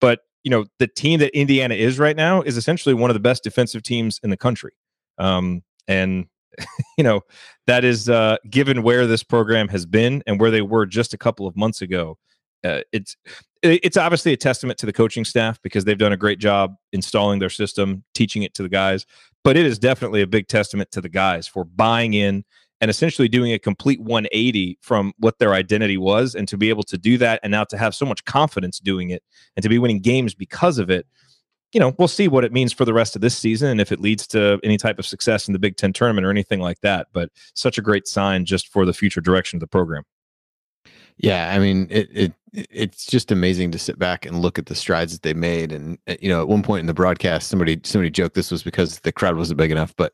But 0.00 0.20
you 0.44 0.50
know, 0.50 0.66
the 0.78 0.86
team 0.86 1.20
that 1.20 1.36
Indiana 1.36 1.74
is 1.74 1.98
right 1.98 2.16
now 2.16 2.42
is 2.42 2.56
essentially 2.56 2.94
one 2.94 3.10
of 3.10 3.14
the 3.14 3.20
best 3.20 3.42
defensive 3.42 3.82
teams 3.82 4.20
in 4.22 4.30
the 4.30 4.36
country. 4.36 4.72
Um, 5.18 5.62
and 5.86 6.26
you 6.98 7.04
know, 7.04 7.22
that 7.66 7.84
is 7.84 8.08
uh, 8.08 8.36
given 8.48 8.82
where 8.82 9.06
this 9.06 9.22
program 9.22 9.68
has 9.68 9.86
been 9.86 10.22
and 10.26 10.40
where 10.40 10.50
they 10.50 10.62
were 10.62 10.86
just 10.86 11.14
a 11.14 11.18
couple 11.18 11.46
of 11.46 11.56
months 11.56 11.82
ago. 11.82 12.18
Uh, 12.64 12.80
it's 12.92 13.16
it's 13.62 13.96
obviously 13.96 14.32
a 14.32 14.36
testament 14.36 14.78
to 14.78 14.86
the 14.86 14.92
coaching 14.92 15.24
staff 15.24 15.60
because 15.62 15.84
they've 15.84 15.98
done 15.98 16.12
a 16.12 16.16
great 16.16 16.38
job 16.38 16.76
installing 16.92 17.38
their 17.38 17.50
system, 17.50 18.04
teaching 18.14 18.42
it 18.42 18.54
to 18.54 18.62
the 18.62 18.68
guys. 18.68 19.06
But 19.44 19.56
it 19.56 19.66
is 19.66 19.78
definitely 19.78 20.22
a 20.22 20.26
big 20.26 20.48
testament 20.48 20.90
to 20.92 21.00
the 21.00 21.08
guys 21.08 21.46
for 21.46 21.64
buying 21.64 22.14
in 22.14 22.44
and 22.80 22.90
essentially 22.90 23.28
doing 23.28 23.52
a 23.52 23.58
complete 23.58 24.00
180 24.00 24.78
from 24.80 25.12
what 25.18 25.38
their 25.38 25.52
identity 25.54 25.98
was, 25.98 26.36
and 26.36 26.46
to 26.46 26.56
be 26.56 26.68
able 26.68 26.84
to 26.84 26.96
do 26.96 27.18
that, 27.18 27.40
and 27.42 27.50
now 27.50 27.64
to 27.64 27.76
have 27.76 27.92
so 27.92 28.06
much 28.06 28.24
confidence 28.24 28.78
doing 28.78 29.10
it, 29.10 29.22
and 29.56 29.64
to 29.64 29.68
be 29.68 29.78
winning 29.78 30.00
games 30.00 30.34
because 30.34 30.78
of 30.78 30.88
it 30.88 31.06
you 31.72 31.80
know, 31.80 31.94
we'll 31.98 32.08
see 32.08 32.28
what 32.28 32.44
it 32.44 32.52
means 32.52 32.72
for 32.72 32.84
the 32.84 32.94
rest 32.94 33.14
of 33.14 33.22
this 33.22 33.36
season 33.36 33.68
and 33.68 33.80
if 33.80 33.92
it 33.92 34.00
leads 34.00 34.26
to 34.28 34.58
any 34.64 34.78
type 34.78 34.98
of 34.98 35.06
success 35.06 35.48
in 35.48 35.52
the 35.52 35.58
Big 35.58 35.76
Ten 35.76 35.92
tournament 35.92 36.26
or 36.26 36.30
anything 36.30 36.60
like 36.60 36.80
that. 36.80 37.08
But 37.12 37.30
such 37.54 37.78
a 37.78 37.82
great 37.82 38.08
sign 38.08 38.44
just 38.44 38.68
for 38.68 38.86
the 38.86 38.94
future 38.94 39.20
direction 39.20 39.58
of 39.58 39.60
the 39.60 39.66
program. 39.66 40.04
Yeah, 41.18 41.52
I 41.52 41.58
mean, 41.58 41.88
it, 41.90 42.08
it 42.12 42.32
it's 42.52 43.06
just 43.06 43.30
amazing 43.30 43.70
to 43.72 43.78
sit 43.78 43.98
back 43.98 44.26
and 44.26 44.40
look 44.40 44.58
at 44.58 44.66
the 44.66 44.74
strides 44.74 45.12
that 45.12 45.22
they 45.22 45.34
made. 45.34 45.72
And 45.72 45.98
uh, 46.08 46.16
you 46.20 46.28
know, 46.28 46.40
at 46.40 46.48
one 46.48 46.62
point 46.62 46.80
in 46.80 46.86
the 46.86 46.94
broadcast, 46.94 47.48
somebody 47.48 47.80
somebody 47.84 48.10
joked 48.10 48.34
this 48.34 48.50
was 48.50 48.62
because 48.62 49.00
the 49.00 49.12
crowd 49.12 49.36
wasn't 49.36 49.58
big 49.58 49.70
enough, 49.70 49.94
but 49.96 50.12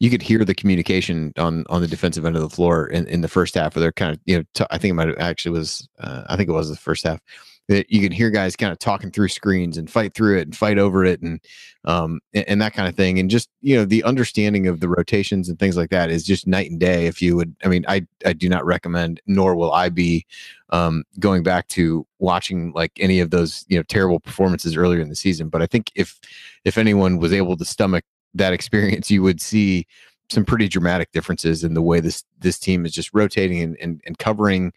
you 0.00 0.10
could 0.10 0.22
hear 0.22 0.44
the 0.44 0.54
communication 0.54 1.32
on 1.38 1.64
on 1.68 1.80
the 1.80 1.88
defensive 1.88 2.24
end 2.24 2.36
of 2.36 2.42
the 2.42 2.50
floor 2.50 2.86
in, 2.86 3.06
in 3.06 3.20
the 3.20 3.28
first 3.28 3.54
half, 3.54 3.74
where 3.74 3.80
they're 3.80 3.92
kind 3.92 4.12
of 4.12 4.20
you 4.24 4.38
know, 4.38 4.44
t- 4.54 4.64
I 4.70 4.78
think 4.78 4.90
it 4.92 4.94
might 4.94 5.08
have 5.08 5.18
actually 5.18 5.58
was, 5.58 5.88
uh, 5.98 6.24
I 6.28 6.36
think 6.36 6.48
it 6.48 6.52
was 6.52 6.70
the 6.70 6.76
first 6.76 7.04
half 7.04 7.20
that 7.68 7.90
you 7.90 8.00
can 8.00 8.10
hear 8.10 8.30
guys 8.30 8.56
kind 8.56 8.72
of 8.72 8.78
talking 8.78 9.10
through 9.10 9.28
screens 9.28 9.76
and 9.76 9.90
fight 9.90 10.14
through 10.14 10.38
it 10.38 10.42
and 10.42 10.56
fight 10.56 10.78
over 10.78 11.04
it 11.04 11.20
and 11.20 11.40
um 11.84 12.20
and, 12.34 12.48
and, 12.48 12.62
that 12.62 12.72
kind 12.72 12.88
of 12.88 12.94
thing 12.94 13.18
and 13.18 13.30
just 13.30 13.48
you 13.60 13.76
know 13.76 13.84
the 13.84 14.02
understanding 14.04 14.66
of 14.66 14.80
the 14.80 14.88
rotations 14.88 15.48
and 15.48 15.58
things 15.58 15.76
like 15.76 15.90
that 15.90 16.10
is 16.10 16.24
just 16.24 16.46
night 16.46 16.70
and 16.70 16.80
day 16.80 17.06
if 17.06 17.22
you 17.22 17.36
would 17.36 17.54
i 17.64 17.68
mean 17.68 17.84
i 17.88 18.04
i 18.26 18.32
do 18.32 18.48
not 18.48 18.64
recommend 18.64 19.20
nor 19.26 19.54
will 19.54 19.72
i 19.72 19.88
be 19.88 20.26
um 20.70 21.04
going 21.18 21.42
back 21.42 21.68
to 21.68 22.06
watching 22.18 22.72
like 22.72 22.92
any 22.98 23.20
of 23.20 23.30
those 23.30 23.64
you 23.68 23.76
know 23.76 23.84
terrible 23.84 24.18
performances 24.18 24.76
earlier 24.76 25.00
in 25.00 25.08
the 25.08 25.16
season 25.16 25.48
but 25.48 25.62
i 25.62 25.66
think 25.66 25.92
if 25.94 26.18
if 26.64 26.78
anyone 26.78 27.18
was 27.18 27.32
able 27.32 27.56
to 27.56 27.64
stomach 27.64 28.04
that 28.34 28.52
experience 28.52 29.10
you 29.10 29.22
would 29.22 29.40
see 29.40 29.86
some 30.30 30.44
pretty 30.44 30.68
dramatic 30.68 31.12
differences 31.12 31.64
in 31.64 31.74
the 31.74 31.82
way 31.82 32.00
this 32.00 32.24
this 32.38 32.58
team 32.58 32.84
is 32.84 32.92
just 32.92 33.10
rotating 33.12 33.62
and 33.62 33.76
and, 33.80 34.00
and 34.06 34.18
covering, 34.18 34.72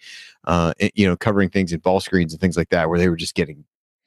uh, 0.46 0.74
you 0.96 1.08
know, 1.08 1.18
covering 1.18 1.50
things 1.50 1.74
in 1.74 1.80
ball 1.80 2.00
screens 2.00 2.34
and 2.34 2.42
things 2.42 2.58
like 2.58 2.70
that, 2.70 2.90
where 2.90 3.00
they 3.00 3.10
were 3.10 3.16
just 3.16 3.36
getting 3.36 3.64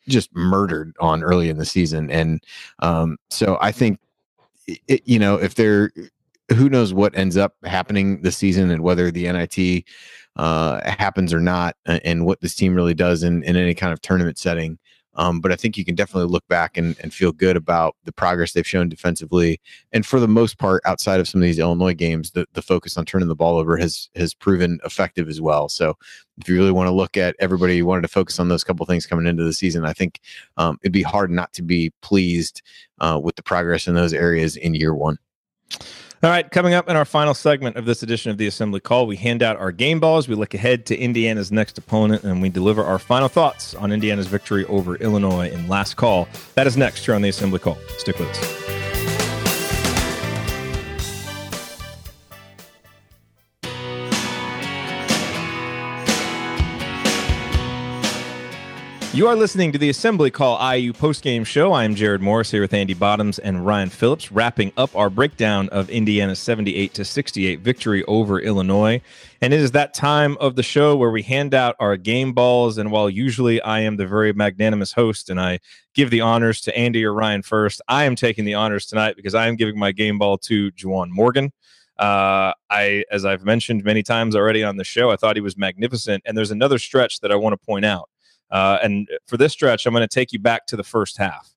just 0.09 0.35
murdered 0.35 0.95
on 1.01 1.23
early 1.23 1.49
in 1.49 1.57
the 1.57 1.65
season. 1.65 2.11
And 2.11 2.43
um, 2.81 3.17
so 3.31 3.57
I 3.61 3.73
think, 3.73 3.99
it, 4.67 5.03
you 5.07 5.19
know, 5.19 5.37
if 5.37 5.55
they're 5.55 5.91
who 6.51 6.69
knows 6.69 6.93
what 6.93 7.17
ends 7.17 7.37
up 7.37 7.55
happening 7.65 8.21
this 8.23 8.37
season 8.37 8.71
and 8.71 8.83
whether 8.83 9.11
the 9.11 9.31
NIT 9.31 9.85
uh, 10.37 10.81
happens 10.91 11.33
or 11.33 11.41
not, 11.41 11.77
and 11.87 12.27
what 12.27 12.41
this 12.41 12.55
team 12.55 12.75
really 12.75 12.95
does 12.95 13.23
in, 13.23 13.43
in 13.45 13.57
any 13.57 13.75
kind 13.75 13.93
of 13.93 14.01
tournament 14.03 14.39
setting. 14.39 14.79
Um, 15.17 15.41
but 15.41 15.53
I 15.53 15.57
think 15.57 15.77
you 15.77 15.85
can 15.85 15.95
definitely 15.95 16.31
look 16.31 16.47
back 16.49 16.77
and, 16.77 16.97
and 17.01 17.13
feel 17.13 17.33
good 17.33 17.57
about 17.57 17.97
the 18.05 18.13
progress 18.13 18.53
they've 18.53 18.67
shown 18.67 18.89
defensively. 18.89 19.61
And 19.93 20.05
for 20.05 20.19
the 20.21 20.29
most 20.29 20.59
part, 20.59 20.83
outside 20.85 21.21
of 21.21 21.29
some 21.29 21.41
of 21.41 21.45
these 21.45 21.59
Illinois 21.59 21.95
games, 21.95 22.33
the, 22.33 22.47
the 22.53 22.63
focus 22.63 22.97
on 22.97 23.05
turning 23.05 23.29
the 23.29 23.35
ball 23.35 23.59
over 23.59 23.77
has 23.77 24.09
has 24.17 24.35
proven 24.35 24.81
effective 24.85 25.29
as 25.29 25.41
well. 25.41 25.69
So 25.69 25.95
if 26.39 26.49
you 26.49 26.57
really 26.57 26.73
want 26.73 26.89
to 26.89 26.95
look 26.95 27.17
at 27.17 27.37
everybody 27.39 27.81
wanted 27.83 28.03
to 28.03 28.09
focus 28.09 28.39
on 28.39 28.49
those 28.49 28.65
couple 28.65 28.85
things 28.87 29.07
coming 29.07 29.27
into 29.27 29.45
the 29.45 29.53
season, 29.53 29.85
I 29.85 29.93
think 29.93 30.21
um, 30.57 30.79
it'd 30.83 30.93
be 30.93 31.03
hard 31.03 31.31
not 31.31 31.53
to 31.55 31.63
be 31.63 31.93
pleased 32.03 32.63
uh, 33.01 33.21
with 33.23 33.37
the 33.37 33.43
progress 33.43 33.87
in 33.87 33.95
those 33.95 34.13
areas 34.13 34.57
in 34.57 34.75
year 34.75 34.95
one. 34.95 35.19
All 36.25 36.31
right, 36.31 36.51
coming 36.51 36.73
up 36.73 36.89
in 36.89 36.97
our 36.97 37.05
final 37.05 37.35
segment 37.35 37.77
of 37.77 37.85
this 37.85 38.03
edition 38.03 38.31
of 38.31 38.39
the 38.39 38.47
Assembly 38.47 38.81
Call, 38.81 39.07
we 39.07 39.15
hand 39.15 39.43
out 39.43 39.59
our 39.59 39.71
game 39.71 40.01
balls, 40.01 40.27
we 40.27 40.35
look 40.35 40.55
ahead 40.55 40.87
to 40.87 40.97
Indiana's 40.97 41.53
next 41.53 41.77
opponent, 41.77 42.25
and 42.25 42.41
we 42.41 42.49
deliver 42.49 42.83
our 42.83 42.99
final 42.99 43.29
thoughts 43.29 43.75
on 43.75 43.93
Indiana's 43.93 44.27
victory 44.27 44.65
over 44.65 44.97
Illinois 44.97 45.51
in 45.51 45.69
last 45.69 45.97
call. 45.97 46.27
That 46.55 46.67
is 46.67 46.79
next 46.79 47.05
here 47.05 47.15
on 47.15 47.21
the 47.21 47.29
Assembly 47.29 47.59
Call. 47.59 47.77
Stick 47.99 48.19
with 48.19 48.31
us. 48.31 48.84
You 59.15 59.29
are 59.29 59.37
listening 59.37 59.71
to 59.71 59.79
the 59.79 59.91
Assembly 59.91 60.33
Call 60.33 60.59
IU 60.75 60.93
postgame 60.93 61.47
show. 61.47 61.73
I 61.73 61.85
am 61.85 61.95
Jared 61.95 62.21
Morris 62.21 62.51
here 62.51 62.63
with 62.63 62.75
Andy 62.75 62.95
Bottoms 62.95 63.39
and 63.39 63.65
Ryan 63.65 63.89
Phillips, 63.89 64.33
wrapping 64.33 64.73
up 64.77 64.93
our 64.97 65.09
breakdown 65.09 65.69
of 65.69 65.89
Indiana's 65.89 66.41
78 66.41 66.95
to 66.95 67.05
68 67.05 67.61
victory 67.61 68.03
over 68.07 68.41
Illinois. 68.41 69.01
And 69.41 69.55
it 69.55 69.61
is 69.61 69.71
that 69.71 69.95
time 69.95 70.37
of 70.39 70.57
the 70.57 70.65
show 70.65 70.97
where 70.97 71.13
we 71.13 71.23
hand 71.23 71.55
out 71.55 71.77
our 71.79 71.97
game 71.97 72.33
balls. 72.33 72.77
And 72.77 72.91
while 72.91 73.09
usually 73.09 73.63
I 73.63 73.79
am 73.83 73.99
the 73.99 74.07
very 74.09 74.33
magnanimous 74.33 74.91
host 74.91 75.31
and 75.31 75.41
I 75.41 75.61
give 75.95 76.11
the 76.11 76.21
honors 76.21 76.61
to 76.63 76.77
Andy 76.77 77.05
or 77.05 77.15
Ryan 77.15 77.43
first, 77.43 77.81
I 77.87 78.07
am 78.07 78.17
taking 78.17 78.45
the 78.45 78.55
honors 78.55 78.85
tonight 78.85 79.15
because 79.15 79.37
I 79.37 79.47
am 79.47 79.55
giving 79.55 79.79
my 79.79 79.93
game 79.93 80.19
ball 80.19 80.39
to 80.39 80.73
Juwan 80.73 81.11
Morgan. 81.11 81.53
Uh, 82.01 82.53
I, 82.69 83.05
as 83.13 83.25
I've 83.25 83.45
mentioned 83.45 83.85
many 83.85 84.03
times 84.03 84.35
already 84.35 84.65
on 84.65 84.77
the 84.77 84.83
show, 84.83 85.13
I 85.13 85.17
thought 85.17 85.37
he 85.37 85.41
was 85.41 85.57
magnificent. 85.57 86.25
And 86.27 86.37
there's 86.37 86.51
another 86.51 86.81
stretch 86.81 87.21
that 87.21 87.31
I 87.31 87.37
want 87.37 87.53
to 87.53 87.65
point 87.65 87.85
out. 87.85 88.09
Uh, 88.55 88.79
and 88.85 89.09
for 89.27 89.37
this 89.37 89.53
stretch, 89.53 89.85
I'm 89.85 89.93
going 89.93 90.09
to 90.09 90.15
take 90.15 90.33
you 90.33 90.39
back 90.39 90.67
to 90.67 90.77
the 90.77 90.85
first 90.85 91.19
half. 91.19 91.51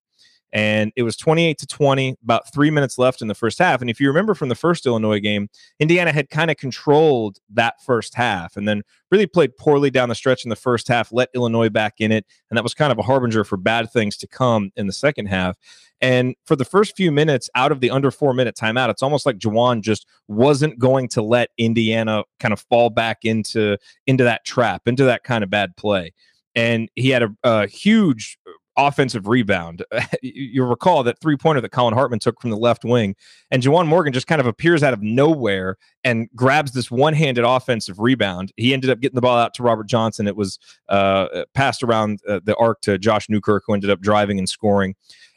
And 0.52 0.92
it 0.96 1.04
was 1.04 1.16
28 1.16 1.58
to 1.60 1.68
20, 1.68 2.16
about 2.24 2.52
three 2.52 2.72
minutes 2.72 2.98
left 2.98 3.22
in 3.22 3.28
the 3.28 3.36
first 3.36 3.60
half. 3.60 3.82
And 3.82 3.90
if 3.90 4.00
you 4.00 4.08
remember 4.08 4.34
from 4.34 4.50
the 4.50 4.56
first 4.56 4.86
Illinois 4.88 5.20
game, 5.20 5.50
Indiana 5.80 6.12
had 6.12 6.32
kind 6.32 6.50
of 6.50 6.58
controlled 6.58 7.38
that 7.54 7.76
first 7.84 8.16
half 8.16 8.58
and 8.58 8.68
then 8.68 8.82
really 9.12 9.28
played 9.28 9.56
poorly 9.58 9.92
down 9.92 10.10
the 10.10 10.16
stretch 10.16 10.44
in 10.44 10.50
the 10.50 10.56
first 10.56 10.88
half, 10.88 11.12
let 11.12 11.30
Illinois 11.36 11.70
back 11.70 11.96
in 12.00 12.12
it. 12.12 12.26
And 12.50 12.58
that 12.58 12.64
was 12.64 12.74
kind 12.74 12.92
of 12.92 12.98
a 12.98 13.04
harbinger 13.04 13.44
for 13.44 13.58
bad 13.58 13.92
things 13.92 14.18
to 14.18 14.28
come 14.28 14.72
in 14.76 14.88
the 14.88 14.94
second 14.94 15.28
half. 15.28 15.56
And 16.02 16.34
for 16.46 16.56
the 16.56 16.66
first 16.66 16.96
few 16.96 17.12
minutes 17.12 17.48
out 17.54 17.72
of 17.72 17.80
the 17.80 17.92
under 17.92 18.10
four 18.10 18.34
minute 18.34 18.56
timeout, 18.56 18.90
it's 18.90 19.04
almost 19.04 19.28
like 19.28 19.38
Juwan 19.38 19.82
just 19.82 20.08
wasn't 20.28 20.80
going 20.80 21.10
to 21.10 21.22
let 21.22 21.50
Indiana 21.60 22.24
kind 22.40 22.54
of 22.54 22.62
fall 22.62 22.90
back 22.90 23.20
into 23.24 23.78
into 24.08 24.24
that 24.24 24.46
trap, 24.46 24.88
into 24.88 25.04
that 25.04 25.24
kind 25.24 25.44
of 25.44 25.52
bad 25.52 25.76
play 25.76 26.14
and 26.58 26.90
he 26.96 27.10
had 27.12 27.22
a, 27.22 27.30
a 27.44 27.68
huge 27.68 28.38
offensive 28.76 29.28
rebound. 29.28 29.86
You'll 30.22 30.68
recall 30.68 31.04
that 31.04 31.22
three 31.22 31.38
pointer 31.38 31.62
that 31.62 31.70
Collin 31.70 31.94
Hartman 31.94 32.20
took 32.20 32.42
from 32.42 32.50
the 32.50 32.58
left 32.58 32.84
wing, 32.84 33.16
and 33.52 33.62
Juwan 33.62 33.88
Morgan 33.88 34.12
just 34.12 34.28
kind 34.28 34.42
of 34.42 34.48
appears 34.48 34.82
out 34.82 34.92
of 34.92 35.02
nowhere 35.02 35.78
and 36.04 36.28
grabs 36.36 36.72
this 36.72 36.90
one 36.90 37.14
handed 37.14 37.46
offensive 37.46 38.00
rebound. 38.00 38.52
He 38.58 38.74
ended 38.74 38.90
up 38.90 39.00
getting 39.00 39.16
the 39.16 39.22
ball 39.22 39.38
out 39.38 39.54
to 39.54 39.64
Robert 39.64 39.88
Johnson. 39.88 40.28
It 40.28 40.36
was 40.36 40.58
uh, 40.90 41.46
passed 41.54 41.84
around 41.84 42.20
uh, 42.28 42.40
the 42.44 42.56
arc 42.56 42.82
to 42.82 42.98
Josh 42.98 43.30
Newkirk, 43.30 43.64
who 43.68 43.76
ended 43.76 43.92
up 43.92 44.02
driving 44.02 44.40
and 44.40 44.50
scoring. 44.50 44.96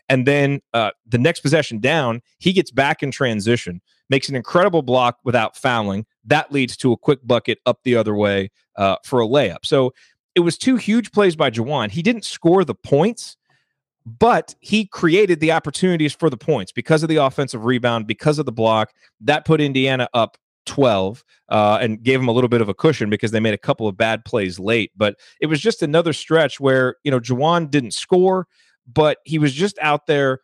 And 0.08 0.26
then 0.26 0.60
uh, 0.74 0.90
the 1.06 1.18
next 1.18 1.40
possession 1.40 1.78
down, 1.78 2.20
he 2.38 2.52
gets 2.52 2.72
back 2.72 3.02
in 3.02 3.12
transition, 3.12 3.80
makes 4.08 4.28
an 4.28 4.34
incredible 4.34 4.82
block 4.82 5.18
without 5.22 5.56
fouling. 5.56 6.04
That 6.24 6.50
leads 6.50 6.76
to 6.78 6.92
a 6.92 6.96
quick 6.96 7.20
bucket 7.24 7.58
up 7.64 7.78
the 7.84 7.94
other 7.94 8.16
way 8.16 8.50
uh, 8.76 8.96
for 9.04 9.20
a 9.20 9.26
layup. 9.26 9.58
So 9.64 9.92
it 10.34 10.40
was 10.40 10.56
two 10.58 10.76
huge 10.76 11.12
plays 11.12 11.36
by 11.36 11.50
Juwan. 11.50 11.90
He 11.90 12.02
didn't 12.02 12.24
score 12.24 12.64
the 12.64 12.74
points, 12.74 13.36
but 14.06 14.54
he 14.60 14.86
created 14.86 15.40
the 15.40 15.52
opportunities 15.52 16.14
for 16.14 16.30
the 16.30 16.36
points 16.36 16.72
because 16.72 17.02
of 17.02 17.08
the 17.08 17.16
offensive 17.16 17.64
rebound, 17.64 18.06
because 18.06 18.38
of 18.38 18.46
the 18.46 18.52
block. 18.52 18.92
That 19.20 19.44
put 19.44 19.60
Indiana 19.60 20.08
up 20.14 20.38
12 20.66 21.24
uh, 21.48 21.78
and 21.80 22.02
gave 22.02 22.20
them 22.20 22.28
a 22.28 22.32
little 22.32 22.48
bit 22.48 22.60
of 22.60 22.68
a 22.68 22.74
cushion 22.74 23.10
because 23.10 23.30
they 23.30 23.40
made 23.40 23.54
a 23.54 23.58
couple 23.58 23.88
of 23.88 23.96
bad 23.96 24.24
plays 24.24 24.58
late. 24.58 24.92
But 24.96 25.16
it 25.40 25.46
was 25.46 25.60
just 25.60 25.82
another 25.82 26.12
stretch 26.12 26.60
where, 26.60 26.96
you 27.02 27.10
know, 27.10 27.20
Juwan 27.20 27.70
didn't 27.70 27.92
score, 27.92 28.46
but 28.92 29.18
he 29.24 29.38
was 29.38 29.52
just 29.52 29.78
out 29.80 30.06
there 30.06 30.40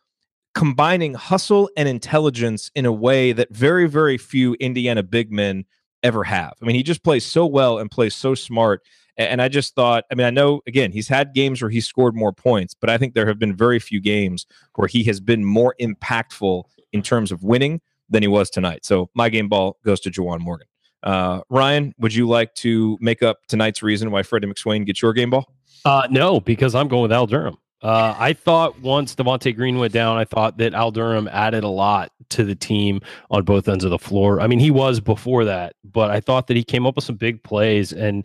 combining 0.55 1.15
hustle 1.15 1.69
and 1.77 1.89
intelligence 1.89 2.71
in 2.75 2.87
a 2.87 2.93
way 2.93 3.33
that 3.33 3.55
very, 3.55 3.87
very 3.87 4.17
few 4.17 4.55
Indiana 4.55 5.03
big 5.03 5.31
men 5.31 5.65
ever 6.03 6.25
have. 6.25 6.55
I 6.61 6.65
mean, 6.65 6.77
he 6.77 6.83
just 6.83 7.05
plays 7.05 7.25
so 7.25 7.47
well 7.47 7.79
and 7.79 7.91
plays 7.91 8.15
so 8.15 8.35
smart. 8.35 8.83
And 9.19 9.41
I 9.41 9.49
just 9.49 9.75
thought, 9.75 10.05
I 10.11 10.15
mean, 10.15 10.27
I 10.27 10.31
know 10.31 10.61
again, 10.67 10.93
he's 10.93 11.09
had 11.09 11.35
games 11.35 11.63
where 11.63 11.71
he 11.71 11.81
scored 11.81 12.15
more 12.15 12.33
points, 12.33 12.75
but 12.75 12.91
I 12.91 12.99
think 12.99 13.15
there 13.15 13.27
have 13.27 13.39
been 13.39 13.57
very 13.57 13.79
few 13.79 14.01
games 14.01 14.47
where 14.75 14.89
he 14.89 15.05
has 15.05 15.21
been 15.21 15.45
more 15.45 15.75
impactful 15.81 16.65
in 16.93 17.03
terms 17.03 17.33
of 17.33 17.43
winning 17.43 17.81
than 18.09 18.23
he 18.23 18.29
was 18.29 18.51
tonight. 18.51 18.85
So 18.85 19.11
my 19.15 19.29
game 19.29 19.49
ball 19.49 19.79
goes 19.85 20.01
to 20.01 20.11
Juwan 20.11 20.41
Morgan. 20.41 20.67
Uh, 21.03 21.41
Ryan, 21.51 21.95
would 21.99 22.15
you 22.15 22.29
like 22.29 22.55
to 22.57 22.99
make 23.01 23.23
up 23.23 23.47
tonight's 23.49 23.83
reason 23.83 24.11
why 24.11 24.23
Freddie 24.23 24.49
McSwain 24.49 24.85
gets 24.85 25.03
your 25.03 25.13
game 25.13 25.31
ball? 25.31 25.53
Uh, 25.85 26.07
no, 26.11 26.41
because 26.41 26.75
I'm 26.75 26.89
going 26.89 27.03
with 27.03 27.13
Al 27.13 27.27
Durham. 27.27 27.57
Uh, 27.83 28.15
I 28.19 28.33
thought 28.33 28.81
once 28.81 29.15
Devonte 29.15 29.55
Green 29.55 29.79
went 29.79 29.93
down, 29.93 30.17
I 30.17 30.25
thought 30.25 30.59
that 30.59 30.75
Al 30.75 30.91
Durham 30.91 31.29
added 31.29 31.63
a 31.63 31.69
lot 31.69 32.11
to 32.31 32.43
the 32.43 32.55
team 32.55 33.01
on 33.31 33.45
both 33.45 33.69
ends 33.69 33.85
of 33.85 33.91
the 33.91 33.99
floor. 33.99 34.41
I 34.41 34.47
mean, 34.47 34.59
he 34.59 34.71
was 34.71 34.99
before 34.99 35.45
that, 35.45 35.75
but 35.85 36.11
I 36.11 36.21
thought 36.21 36.47
that 36.49 36.57
he 36.57 36.65
came 36.65 36.87
up 36.87 36.97
with 36.97 37.05
some 37.05 37.17
big 37.17 37.43
plays 37.45 37.93
and 37.93 38.25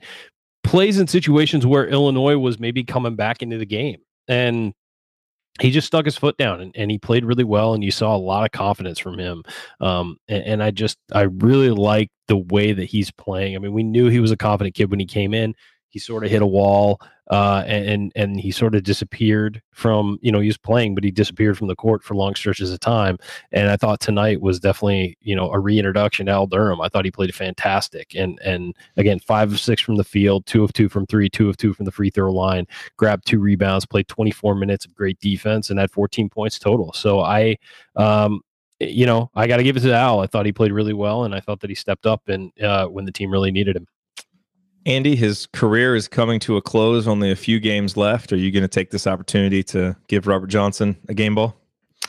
plays 0.72 0.98
in 0.98 1.06
situations 1.06 1.66
where 1.66 1.86
Illinois 1.86 2.38
was 2.38 2.58
maybe 2.58 2.82
coming 2.82 3.18
back 3.18 3.42
into 3.42 3.58
the 3.58 3.66
game. 3.66 4.00
And 4.30 4.74
he 5.60 5.70
just 5.70 5.86
stuck 5.86 6.06
his 6.06 6.16
foot 6.16 6.38
down 6.38 6.62
and, 6.62 6.72
and 6.78 6.90
he 6.90 6.98
played 6.98 7.26
really 7.26 7.44
well 7.44 7.74
and 7.74 7.84
you 7.84 7.92
saw 7.92 8.16
a 8.16 8.18
lot 8.18 8.46
of 8.46 8.52
confidence 8.52 8.98
from 8.98 9.20
him 9.20 9.44
um, 9.82 10.16
and, 10.30 10.44
and, 10.44 10.64
i 10.64 10.72
just 10.72 10.98
i 11.12 11.24
really 11.24 11.70
like 11.70 12.10
the 12.30 12.38
way 12.38 12.72
that 12.72 12.86
he's 12.86 13.12
playing 13.12 13.54
i 13.54 13.60
mean 13.60 13.74
we 13.74 13.84
knew 13.84 14.08
he 14.08 14.22
was 14.22 14.32
a 14.32 14.38
confident 14.38 14.74
kid 14.74 14.90
when 14.90 15.00
he 15.00 15.06
came 15.06 15.34
in 15.34 15.54
he 15.90 16.00
sort 16.00 16.24
of 16.24 16.32
hit 16.32 16.42
a 16.42 16.48
wall 16.48 17.02
uh, 17.32 17.64
and 17.66 18.12
and 18.14 18.42
he 18.42 18.52
sort 18.52 18.76
of 18.76 18.84
disappeared 18.84 19.62
from 19.72 20.20
you 20.22 20.32
know 20.32 20.42
he 20.42 20.48
was 20.48 20.58
playing 20.58 20.94
but 20.94 21.04
he 21.04 21.12
disappeared 21.12 21.58
from 21.58 21.68
the 21.68 21.76
court 21.76 22.04
for 22.04 22.14
long 22.14 22.36
stretches 22.36 22.72
of 22.74 22.80
time. 22.82 23.18
And 23.54 23.70
i 23.70 23.78
thought 23.78 24.02
tonight 24.02 24.42
was 24.42 24.60
definitely 24.60 25.18
you 25.22 25.34
know 25.36 25.50
a 25.52 25.60
reintroduction 25.60 26.26
to 26.26 26.34
al 26.34 26.46
durham. 26.46 26.82
I 26.82 26.90
thought 26.90 27.06
he 27.06 27.12
played 27.12 27.34
fantastic. 27.34 28.14
And 28.16 28.38
and 28.44 28.76
again 28.98 29.20
five 29.20 29.54
of 29.54 29.60
six 29.62 29.82
from 29.82 29.96
the 29.96 30.04
field 30.04 30.46
two 30.46 30.64
of 30.64 30.74
two 30.74 30.90
from 30.90 31.06
three 31.08 31.30
two 31.30 31.50
of 31.50 31.56
two 31.56 31.74
from 31.74 31.86
the 31.86 31.92
free 31.92 32.10
throw 32.10 32.34
line 32.34 32.68
grabbed 32.98 33.26
two 33.26 33.40
rebounds 33.40 33.86
played 33.86 34.10
24 34.10 34.54
minutes 34.56 34.86
of 34.86 34.94
great 34.94 35.20
defense 35.22 35.70
and 35.70 35.80
had 35.80 35.90
14 35.92 36.30
points 36.30 36.60
total. 36.60 36.92
So 36.92 37.22
i 37.22 37.58
um 37.96 38.42
you 38.82 39.06
know 39.06 39.30
i 39.36 39.48
got 39.48 39.58
to 39.58 39.64
give 39.64 39.78
it 39.78 39.82
to 39.82 39.94
al. 39.94 40.20
I 40.20 40.28
thought 40.28 40.46
he 40.46 40.52
played 40.52 40.74
really 40.74 40.94
well 40.94 41.24
and 41.24 41.34
i 41.34 41.40
thought 41.40 41.62
that 41.62 41.70
he 41.70 41.76
stepped 41.76 42.06
up 42.06 42.28
and 42.28 42.52
uh, 42.62 42.88
when 42.88 43.06
the 43.06 43.12
team 43.12 43.32
really 43.32 43.52
needed 43.52 43.78
him 43.78 43.88
Andy, 44.86 45.16
his 45.16 45.48
career 45.48 45.96
is 45.96 46.08
coming 46.08 46.40
to 46.42 46.58
a 46.58 46.62
close. 46.62 47.08
Only 47.08 47.32
a 47.32 47.36
few 47.36 47.60
games 47.60 47.96
left. 47.96 48.34
Are 48.34 48.38
you 48.38 48.52
going 48.52 48.64
to 48.64 48.68
take 48.68 48.92
this 48.92 49.06
opportunity 49.06 49.64
to 49.64 49.96
give 50.08 50.28
Robert 50.28 50.48
Johnson 50.48 50.98
a 51.08 51.14
game 51.14 51.36
ball? 51.36 51.56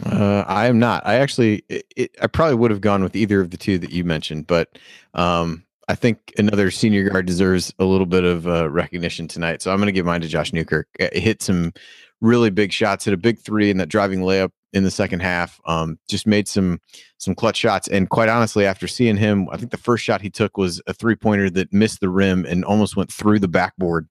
Uh, 0.07 0.45
I 0.47 0.67
am 0.67 0.79
not. 0.79 1.07
I 1.07 1.17
actually, 1.17 1.65
it, 1.69 2.17
I 2.21 2.27
probably 2.27 2.55
would 2.55 2.71
have 2.71 2.81
gone 2.81 3.03
with 3.03 3.15
either 3.15 3.41
of 3.41 3.51
the 3.51 3.59
two 3.59 3.79
that 3.79 3.91
you 3.91 4.05
mentioned, 4.05 4.47
but 4.47 4.79
um, 5.13 5.65
I 5.89 5.95
think 5.95 6.33
another 6.39 6.71
senior 6.71 7.09
guard 7.11 7.27
deserves 7.27 7.75
a 7.79 7.85
little 7.85 8.07
bit 8.07 8.25
of 8.25 8.47
uh, 8.47 8.71
recognition 8.71 9.29
tonight. 9.29 9.61
So 9.61 9.71
I'm 9.71 9.77
going 9.77 9.87
to 9.87 9.93
give 9.93 10.07
mine 10.07 10.23
to 10.23 10.29
Josh 10.29 10.53
Newkirk. 10.53 10.89
It 10.99 11.15
hit 11.17 11.43
some 11.43 11.75
really 12.23 12.49
big 12.49 12.73
shots, 12.73 13.05
hit 13.05 13.13
a 13.13 13.19
big 13.19 13.39
three 13.39 13.71
in 13.71 13.77
that 13.79 13.91
driving 13.91 14.21
layup 14.21 14.51
in 14.73 14.85
the 14.85 14.91
second 14.91 15.21
half. 15.21 15.61
Um, 15.67 15.99
just 16.09 16.27
made 16.27 16.49
some 16.49 16.81
some 17.19 17.35
clutch 17.35 17.57
shots. 17.57 17.89
And 17.89 18.09
quite 18.11 18.29
honestly, 18.29 18.67
after 18.67 18.89
seeing 18.89 19.17
him, 19.17 19.49
I 19.51 19.57
think 19.57 19.71
the 19.71 19.77
first 19.77 20.03
shot 20.03 20.21
he 20.21 20.31
took 20.31 20.57
was 20.57 20.83
a 20.87 20.95
three 20.95 21.15
pointer 21.15 21.51
that 21.51 21.73
missed 21.73 22.01
the 22.01 22.09
rim 22.09 22.45
and 22.47 22.65
almost 22.65 22.97
went 22.97 23.13
through 23.13 23.39
the 23.39 23.49
backboard. 23.49 24.09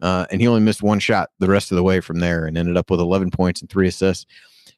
Uh, 0.00 0.26
and 0.30 0.40
he 0.40 0.48
only 0.48 0.60
missed 0.60 0.82
one 0.82 0.98
shot 0.98 1.30
the 1.38 1.48
rest 1.48 1.72
of 1.72 1.76
the 1.76 1.82
way 1.82 2.00
from 2.00 2.20
there 2.20 2.46
and 2.46 2.56
ended 2.56 2.76
up 2.76 2.90
with 2.90 3.00
11 3.00 3.30
points 3.30 3.60
and 3.60 3.68
three 3.68 3.88
assists. 3.88 4.26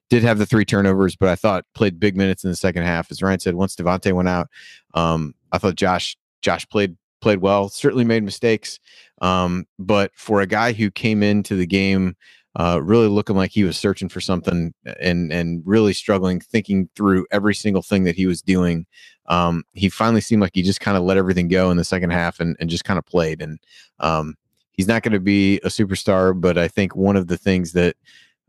Did 0.09 0.23
have 0.23 0.39
the 0.39 0.47
three 0.47 0.65
turnovers, 0.65 1.17
but 1.17 1.29
I 1.29 1.37
thought 1.37 1.65
played 1.75 1.99
big 1.99 2.17
minutes 2.17 2.45
in 2.45 2.51
the 2.51 2.57
second 2.57 2.85
half. 2.85 3.11
As 3.11 3.23
Ryan 3.23 3.41
said, 3.41 3.55
once 3.55 3.75
Devonte 3.75 4.13
went 4.13 4.29
out, 4.29 4.49
um, 4.95 5.35
I 5.53 5.59
thought 5.59 5.75
Josh 5.75 6.17
Josh 6.43 6.69
played 6.69 6.97
played 7.21 7.39
well. 7.39 7.69
Certainly 7.69 8.05
made 8.05 8.23
mistakes, 8.23 8.79
um, 9.21 9.67
but 9.81 10.13
for 10.15 10.41
a 10.41 10.47
guy 10.47 10.73
who 10.73 10.93
came 10.93 11.25
into 11.25 11.57
the 11.57 11.67
game 11.67 12.15
uh, 12.59 12.81
really 12.83 13.09
looking 13.09 13.37
like 13.37 13.51
he 13.51 13.65
was 13.65 13.77
searching 13.77 14.09
for 14.09 14.21
something 14.21 14.73
and 14.99 15.31
and 15.31 15.63
really 15.67 15.93
struggling, 15.93 16.41
thinking 16.41 16.89
through 16.97 17.27
every 17.31 17.55
single 17.55 17.83
thing 17.83 18.05
that 18.05 18.17
he 18.17 18.27
was 18.27 18.41
doing. 18.41 18.87
Um, 19.27 19.65
he 19.75 19.91
finally 19.91 20.23
seemed 20.23 20.41
like 20.41 20.53
he 20.55 20.63
just 20.63 20.81
kind 20.81 20.97
of 20.97 21.03
let 21.03 21.19
everything 21.19 21.49
go 21.49 21.71
in 21.71 21.77
the 21.77 21.85
second 21.85 22.11
half 22.11 22.41
and, 22.41 22.57
and 22.59 22.71
just 22.71 22.85
kind 22.85 22.99
of 22.99 23.05
played. 23.05 23.43
And 23.43 23.59
um, 24.01 24.37
he's 24.73 24.89
not 24.89 25.03
going 25.03 25.13
to 25.13 25.21
be 25.21 25.57
a 25.59 25.69
superstar, 25.69 26.39
but 26.39 26.57
I 26.57 26.69
think 26.69 26.97
one 26.97 27.17
of 27.17 27.27
the 27.27 27.37
things 27.37 27.73
that 27.73 27.97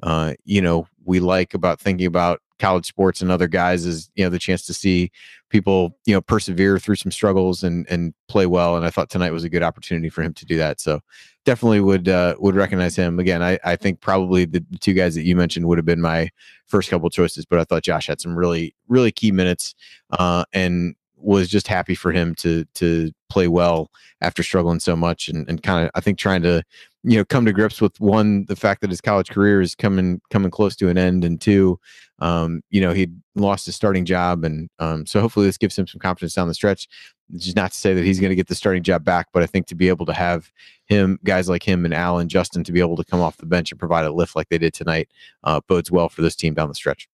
uh, 0.04 0.34
you 0.46 0.62
know 0.62 0.88
we 1.04 1.20
like 1.20 1.54
about 1.54 1.82
thinking 1.82 2.08
about 2.08 2.42
college 2.60 2.86
sports 2.86 3.22
and 3.22 3.30
other 3.30 3.48
guys 3.48 3.86
is 3.86 4.10
you 4.16 4.24
know 4.24 4.30
the 4.30 4.40
chance 4.40 4.66
to 4.66 4.74
see 4.74 5.12
people 5.50 5.98
you 6.06 6.14
know 6.14 6.22
persevere 6.22 6.78
through 6.80 6.96
some 6.96 7.12
struggles 7.12 7.64
and 7.64 7.86
and 7.90 8.14
play 8.28 8.46
well 8.46 8.76
and 8.76 8.86
i 8.86 8.90
thought 8.90 9.10
tonight 9.10 9.32
was 9.32 9.44
a 9.44 9.50
good 9.50 9.64
opportunity 9.64 10.10
for 10.10 10.22
him 10.22 10.34
to 10.34 10.46
do 10.46 10.58
that. 10.58 10.80
So 10.82 11.00
definitely 11.46 11.80
would 11.80 12.10
uh, 12.10 12.36
would 12.40 12.56
recognize 12.56 12.96
him. 12.96 13.20
Again 13.20 13.42
i 13.42 13.58
i 13.64 13.76
think 13.76 14.02
probably 14.02 14.46
the, 14.46 14.64
two 14.80 14.94
guys 14.94 15.16
that 15.16 15.24
you 15.24 15.36
mentioned 15.36 15.68
would 15.68 15.78
have 15.78 15.86
been 15.86 16.02
my 16.02 16.30
first 16.68 16.90
couple 16.90 17.10
choices 17.10 17.46
but 17.46 17.60
i 17.60 17.64
thought 17.64 17.84
josh 17.84 18.08
had 18.08 18.20
some 18.20 18.38
really 18.38 18.76
really 18.88 19.12
key 19.12 19.32
minutes 19.32 19.74
uh, 20.20 20.44
and 20.54 20.96
was 21.16 21.50
just 21.50 21.68
happy 21.68 21.96
for 21.96 22.12
him 22.12 22.36
to 22.36 22.66
to 22.76 23.12
play 23.30 23.48
well 23.48 23.90
after 24.22 24.44
struggling 24.44 24.80
so 24.80 24.96
much 24.96 25.28
and, 25.28 25.48
and 25.50 25.64
kind 25.64 25.86
of 25.86 25.92
I 25.96 26.02
think 26.02 26.18
trying 26.18 26.42
to 26.44 26.64
you 27.04 27.18
know 27.18 27.26
come 27.26 27.46
to 27.46 27.54
grips 27.54 27.82
with 27.82 28.00
one 28.00 28.46
the 28.46 28.56
fact 28.56 28.82
that 28.82 28.90
his 28.90 29.02
college 29.02 29.30
career 29.30 29.62
is 29.62 29.76
coming 29.76 30.22
coming 30.30 30.52
close 30.52 30.76
to 30.78 30.90
an 30.90 30.98
end 30.98 31.24
and 31.24 31.40
two 31.40 31.80
um, 32.20 32.62
you 32.70 32.82
know 32.82 32.94
he'd 32.94 33.16
lost 33.36 33.66
his 33.66 33.76
starting 33.76 34.06
job 34.06 34.44
and 34.44 34.70
um, 34.80 35.06
so 35.06 35.22
hopefully 35.22 35.46
this 35.46 35.58
gives 35.58 35.78
him 35.78 35.88
some 35.88 36.00
confidence 36.00 36.34
down 36.34 36.48
the 36.48 36.54
stretch 36.54 36.88
just 37.36 37.56
not 37.56 37.72
to 37.72 37.78
say 37.78 37.94
that 37.94 38.06
he's 38.06 38.20
going 38.20 38.30
to 38.30 38.36
get 38.36 38.48
the 38.48 38.56
starting 38.56 38.84
job 38.84 39.04
back 39.04 39.28
but 39.34 39.44
I 39.44 39.46
think 39.46 39.68
to 39.68 39.76
be 39.76 39.90
able 39.90 40.06
to 40.06 40.14
have 40.14 40.52
him 40.86 41.20
guys 41.24 41.50
like 41.50 41.64
him 41.64 41.86
and 41.86 41.94
Al 41.94 42.18
and 42.20 42.30
Justin 42.30 42.64
to 42.64 42.72
be 42.72 42.80
able 42.80 42.96
to 42.96 43.04
come 43.04 43.22
off 43.22 43.38
the 43.38 43.46
bench 43.46 43.72
and 43.72 43.80
provide 43.80 44.06
a 44.06 44.12
lift 44.12 44.36
like 44.36 44.50
they 44.50 44.58
did 44.58 44.74
tonight 44.74 45.10
uh, 45.44 45.62
bodes 45.68 45.92
well 45.92 46.10
for 46.10 46.22
this 46.22 46.36
team 46.36 46.54
down 46.54 46.70
the 46.70 46.76
stretch. 46.76 47.08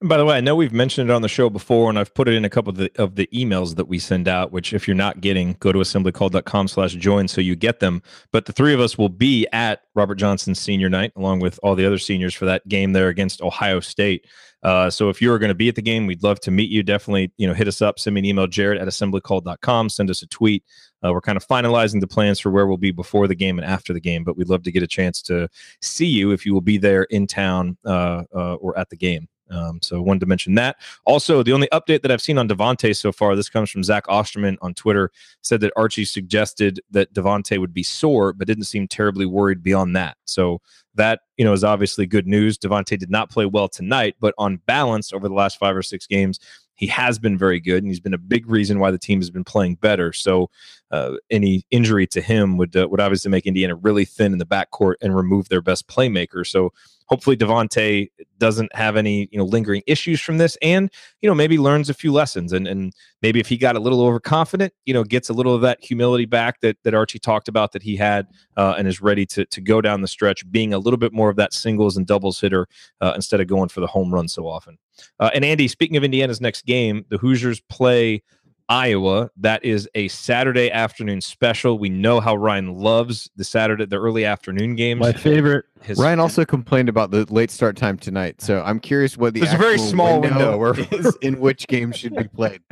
And 0.00 0.08
by 0.08 0.16
the 0.16 0.24
way, 0.24 0.36
I 0.36 0.40
know 0.40 0.56
we've 0.56 0.72
mentioned 0.72 1.10
it 1.10 1.12
on 1.12 1.22
the 1.22 1.28
show 1.28 1.48
before, 1.48 1.90
and 1.90 1.98
I've 1.98 2.12
put 2.14 2.26
it 2.26 2.34
in 2.34 2.44
a 2.44 2.50
couple 2.50 2.70
of 2.70 2.76
the, 2.76 2.90
of 2.96 3.14
the 3.14 3.28
emails 3.32 3.76
that 3.76 3.86
we 3.86 3.98
send 3.98 4.28
out, 4.28 4.50
which 4.50 4.72
if 4.72 4.88
you're 4.88 4.96
not 4.96 5.20
getting, 5.20 5.56
go 5.60 5.72
to 5.72 5.78
assemblycall.com 5.78 6.68
slash 6.68 6.94
join 6.94 7.28
so 7.28 7.40
you 7.40 7.54
get 7.54 7.80
them. 7.80 8.02
But 8.32 8.46
the 8.46 8.52
three 8.52 8.74
of 8.74 8.80
us 8.80 8.98
will 8.98 9.08
be 9.08 9.46
at 9.52 9.82
Robert 9.94 10.16
Johnson's 10.16 10.58
senior 10.58 10.88
night, 10.88 11.12
along 11.16 11.40
with 11.40 11.60
all 11.62 11.74
the 11.74 11.86
other 11.86 11.98
seniors 11.98 12.34
for 12.34 12.46
that 12.46 12.66
game 12.66 12.92
there 12.92 13.08
against 13.08 13.42
Ohio 13.42 13.80
State. 13.80 14.26
Uh, 14.62 14.90
so 14.90 15.08
if 15.08 15.22
you're 15.22 15.38
going 15.38 15.48
to 15.48 15.54
be 15.54 15.68
at 15.68 15.74
the 15.74 15.82
game, 15.82 16.06
we'd 16.06 16.22
love 16.22 16.40
to 16.40 16.50
meet 16.50 16.70
you. 16.70 16.82
Definitely, 16.82 17.32
you 17.38 17.46
know, 17.46 17.54
hit 17.54 17.68
us 17.68 17.80
up, 17.80 17.98
send 17.98 18.14
me 18.14 18.20
an 18.20 18.24
email, 18.24 18.46
jared 18.46 18.78
at 18.78 18.88
assemblycall.com, 18.88 19.88
send 19.88 20.10
us 20.10 20.22
a 20.22 20.26
tweet. 20.26 20.64
Uh, 21.04 21.12
we're 21.12 21.20
kind 21.20 21.36
of 21.36 21.46
finalizing 21.46 22.00
the 22.00 22.06
plans 22.06 22.38
for 22.40 22.50
where 22.50 22.66
we'll 22.66 22.76
be 22.76 22.90
before 22.90 23.26
the 23.26 23.34
game 23.34 23.58
and 23.58 23.66
after 23.66 23.92
the 23.92 24.00
game, 24.00 24.22
but 24.22 24.36
we'd 24.36 24.50
love 24.50 24.62
to 24.62 24.72
get 24.72 24.82
a 24.82 24.86
chance 24.86 25.22
to 25.22 25.48
see 25.80 26.06
you 26.06 26.30
if 26.30 26.44
you 26.44 26.52
will 26.52 26.60
be 26.60 26.76
there 26.76 27.04
in 27.04 27.26
town 27.26 27.76
uh, 27.86 28.22
uh 28.34 28.54
or 28.54 28.78
at 28.78 28.90
the 28.90 28.96
game. 28.96 29.26
Um, 29.50 29.80
so 29.82 30.00
wanted 30.00 30.20
to 30.20 30.26
mention 30.26 30.54
that. 30.54 30.76
Also, 31.04 31.42
the 31.42 31.52
only 31.52 31.68
update 31.72 32.02
that 32.02 32.10
I've 32.10 32.22
seen 32.22 32.38
on 32.38 32.48
Devonte 32.48 32.94
so 32.96 33.12
far, 33.12 33.34
this 33.34 33.48
comes 33.48 33.70
from 33.70 33.82
Zach 33.82 34.04
Osterman 34.08 34.58
on 34.62 34.74
Twitter, 34.74 35.10
said 35.42 35.60
that 35.60 35.72
Archie 35.76 36.04
suggested 36.04 36.80
that 36.90 37.12
Devonte 37.12 37.58
would 37.58 37.74
be 37.74 37.82
sore, 37.82 38.32
but 38.32 38.46
didn't 38.46 38.64
seem 38.64 38.86
terribly 38.86 39.26
worried 39.26 39.62
beyond 39.62 39.96
that. 39.96 40.16
So 40.24 40.60
that 40.94 41.20
you 41.36 41.44
know 41.44 41.52
is 41.52 41.64
obviously 41.64 42.06
good 42.06 42.26
news. 42.26 42.58
Devonte 42.58 42.98
did 42.98 43.10
not 43.10 43.30
play 43.30 43.46
well 43.46 43.68
tonight, 43.68 44.16
but 44.20 44.34
on 44.38 44.56
balance 44.66 45.12
over 45.12 45.28
the 45.28 45.34
last 45.34 45.58
five 45.58 45.76
or 45.76 45.82
six 45.82 46.06
games, 46.06 46.40
he 46.74 46.86
has 46.86 47.18
been 47.18 47.36
very 47.36 47.60
good, 47.60 47.82
and 47.82 47.88
he's 47.88 48.00
been 48.00 48.14
a 48.14 48.18
big 48.18 48.48
reason 48.48 48.78
why 48.78 48.90
the 48.90 48.98
team 48.98 49.20
has 49.20 49.30
been 49.30 49.44
playing 49.44 49.74
better. 49.76 50.12
So, 50.12 50.50
uh, 50.90 51.16
any 51.30 51.64
injury 51.70 52.06
to 52.08 52.20
him 52.20 52.56
would 52.56 52.74
uh, 52.74 52.88
would 52.90 53.00
obviously 53.00 53.30
make 53.30 53.46
Indiana 53.46 53.74
really 53.74 54.04
thin 54.04 54.32
in 54.32 54.38
the 54.38 54.46
backcourt 54.46 54.94
and 55.02 55.14
remove 55.14 55.48
their 55.48 55.60
best 55.60 55.88
playmaker. 55.88 56.46
So, 56.46 56.72
hopefully 57.10 57.36
Devonte 57.36 58.10
doesn't 58.38 58.74
have 58.74 58.96
any 58.96 59.28
you 59.30 59.38
know 59.38 59.44
lingering 59.44 59.82
issues 59.86 60.20
from 60.20 60.38
this, 60.38 60.56
and 60.62 60.90
you 61.20 61.28
know 61.28 61.34
maybe 61.34 61.58
learns 61.58 61.90
a 61.90 61.94
few 61.94 62.12
lessons, 62.12 62.52
and 62.52 62.66
and 62.66 62.92
maybe 63.20 63.40
if 63.40 63.48
he 63.48 63.56
got 63.56 63.76
a 63.76 63.80
little 63.80 64.00
overconfident, 64.00 64.72
you 64.86 64.94
know 64.94 65.04
gets 65.04 65.28
a 65.28 65.32
little 65.32 65.54
of 65.54 65.60
that 65.60 65.82
humility 65.82 66.24
back 66.24 66.60
that 66.60 66.76
that 66.84 66.94
Archie 66.94 67.18
talked 67.18 67.48
about 67.48 67.72
that 67.72 67.82
he 67.82 67.96
had, 67.96 68.26
uh, 68.56 68.74
and 68.78 68.86
is 68.88 69.00
ready 69.00 69.26
to 69.26 69.44
to 69.44 69.60
go 69.60 69.80
down 69.80 70.00
the 70.00 70.08
stretch, 70.08 70.50
being 70.50 70.72
a 70.72 70.78
little 70.78 70.98
bit 70.98 71.12
more 71.12 71.28
of 71.28 71.36
that 71.36 71.52
singles 71.52 71.96
and 71.96 72.06
doubles 72.06 72.40
hitter 72.40 72.66
uh, 73.00 73.12
instead 73.14 73.40
of 73.40 73.46
going 73.46 73.68
for 73.68 73.80
the 73.80 73.86
home 73.86 74.14
run 74.14 74.28
so 74.28 74.46
often. 74.46 74.78
Uh, 75.18 75.30
and 75.34 75.44
Andy, 75.44 75.66
speaking 75.66 75.96
of 75.96 76.04
Indiana's 76.04 76.40
next 76.40 76.66
game, 76.66 77.04
the 77.08 77.18
Hoosiers 77.18 77.60
play 77.68 78.22
Iowa. 78.70 79.30
That 79.36 79.64
is 79.64 79.88
a 79.96 80.06
Saturday 80.08 80.70
afternoon 80.70 81.20
special. 81.20 81.76
We 81.78 81.88
know 81.88 82.20
how 82.20 82.36
Ryan 82.36 82.76
loves 82.76 83.28
the 83.34 83.42
Saturday, 83.42 83.84
the 83.84 83.98
early 84.00 84.24
afternoon 84.24 84.76
games. 84.76 85.00
My 85.00 85.12
favorite. 85.12 85.64
His, 85.82 85.98
Ryan 85.98 86.20
also 86.20 86.44
complained 86.44 86.88
about 86.88 87.10
the 87.10 87.26
late 87.32 87.50
start 87.50 87.76
time 87.76 87.98
tonight. 87.98 88.40
So 88.40 88.62
I'm 88.64 88.78
curious 88.78 89.16
what 89.16 89.34
the 89.34 89.40
there's 89.40 89.54
a 89.54 89.58
very 89.58 89.76
small 89.76 90.20
window, 90.20 90.56
window 90.56 90.86
is 90.92 91.18
in 91.22 91.40
which 91.40 91.66
game 91.66 91.90
should 91.90 92.14
be 92.14 92.28
played. 92.28 92.62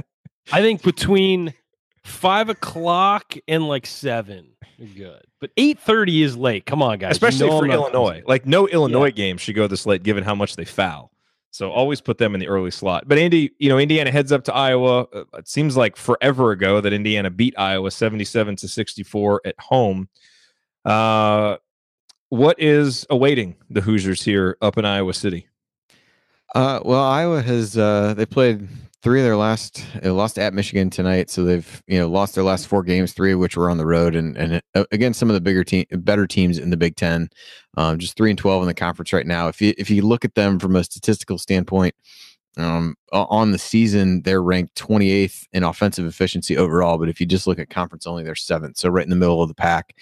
I 0.53 0.63
think 0.63 0.83
between 0.83 1.53
five 2.05 2.49
o'clock 2.49 3.35
and 3.49 3.67
like 3.67 3.85
seven, 3.85 4.51
you're 4.77 5.11
good. 5.11 5.23
But 5.41 5.51
eight 5.57 5.81
thirty 5.81 6.23
is 6.23 6.37
late. 6.37 6.65
Come 6.65 6.81
on, 6.81 6.99
guys. 6.99 7.11
Especially 7.13 7.47
you 7.47 7.53
know 7.53 7.59
for 7.59 7.67
Illinois. 7.67 8.23
Like 8.25 8.47
no 8.47 8.69
Illinois 8.69 9.07
yeah. 9.07 9.11
game 9.11 9.37
should 9.37 9.57
go 9.57 9.67
this 9.67 9.85
late, 9.85 10.05
given 10.05 10.23
how 10.23 10.37
much 10.37 10.55
they 10.55 10.65
foul. 10.65 11.11
So 11.51 11.71
always 11.71 12.01
put 12.01 12.19
them 12.19 12.35
in 12.35 12.41
the 12.41 12.49
early 12.49 12.71
slot. 12.71 13.09
But 13.09 13.19
Andy, 13.19 13.53
you 13.59 13.69
know, 13.69 13.79
Indiana 13.79 14.11
heads 14.11 14.33
up 14.33 14.45
to 14.45 14.55
Iowa. 14.55 15.07
Uh, 15.13 15.25
it 15.35 15.49
seems 15.49 15.77
like 15.77 15.97
forever 15.97 16.53
ago 16.53 16.81
that 16.81 16.93
Indiana 16.93 17.31
beat 17.31 17.59
Iowa 17.59 17.91
77 17.91 18.57
to 18.57 18.69
64 18.69 19.43
at 19.45 19.59
home. 19.59 20.09
Uh, 20.85 21.57
what 22.29 22.61
is 22.61 23.07
awaiting 23.09 23.57
the 23.71 23.81
Hoosiers 23.81 24.23
here 24.23 24.59
up 24.61 24.77
in 24.77 24.85
Iowa 24.85 25.15
City? 25.15 25.49
Uh, 26.55 26.81
well, 26.85 27.03
Iowa 27.03 27.43
has 27.43 27.77
uh, 27.77 28.15
they 28.15 28.27
played 28.27 28.69
three 29.03 29.21
of 29.21 29.25
their 29.25 29.37
last 29.37 29.85
they 30.03 30.11
lost 30.11 30.39
at 30.39 30.55
Michigan 30.55 30.91
tonight, 30.91 31.31
so 31.31 31.45
they've 31.45 31.83
you 31.87 31.99
know 31.99 32.09
lost 32.09 32.35
their 32.35 32.45
last 32.45 32.67
four 32.67 32.83
games, 32.83 33.13
three 33.13 33.33
of 33.33 33.39
which 33.39 33.57
were 33.57 33.71
on 33.71 33.79
the 33.79 33.87
road, 33.87 34.17
and 34.17 34.37
and 34.37 34.63
uh, 34.75 34.85
again 34.91 35.15
some 35.15 35.29
of 35.29 35.35
the 35.35 35.41
bigger 35.41 35.65
team, 35.65 35.85
better 35.91 36.27
teams 36.27 36.59
in 36.59 36.71
the 36.71 36.77
Big 36.77 36.97
Ten, 36.97 37.29
um, 37.77 37.99
just 37.99 38.17
three 38.17 38.31
and 38.31 38.39
twelve 38.39 38.63
in 38.63 38.69
the 38.69 38.75
conference 38.75 39.13
right 39.13 39.27
now. 39.27 39.49
If 39.49 39.61
you 39.61 39.75
if 39.77 39.91
you 39.91 40.03
look 40.03 40.25
at 40.25 40.35
them 40.35 40.59
from 40.59 40.75
a 40.77 40.85
statistical 40.85 41.39
standpoint, 41.39 41.95
um, 42.59 42.97
on 43.13 43.53
the 43.53 43.59
season, 43.59 44.23
they're 44.23 44.43
ranked 44.43 44.75
28th 44.75 45.47
in 45.53 45.63
offensive 45.65 46.07
efficiency 46.07 46.57
overall. 46.57 46.99
But 46.99 47.09
if 47.09 47.21
you 47.21 47.27
just 47.27 47.47
look 47.47 47.59
at 47.59 47.71
conference 47.71 48.07
only, 48.07 48.25
they're 48.25 48.35
seventh. 48.35 48.79
So 48.79 48.89
right 48.89 49.05
in 49.05 49.11
the 49.11 49.17
middle 49.17 49.43
of 49.43 49.49
the 49.49 49.55
pack. 49.55 49.95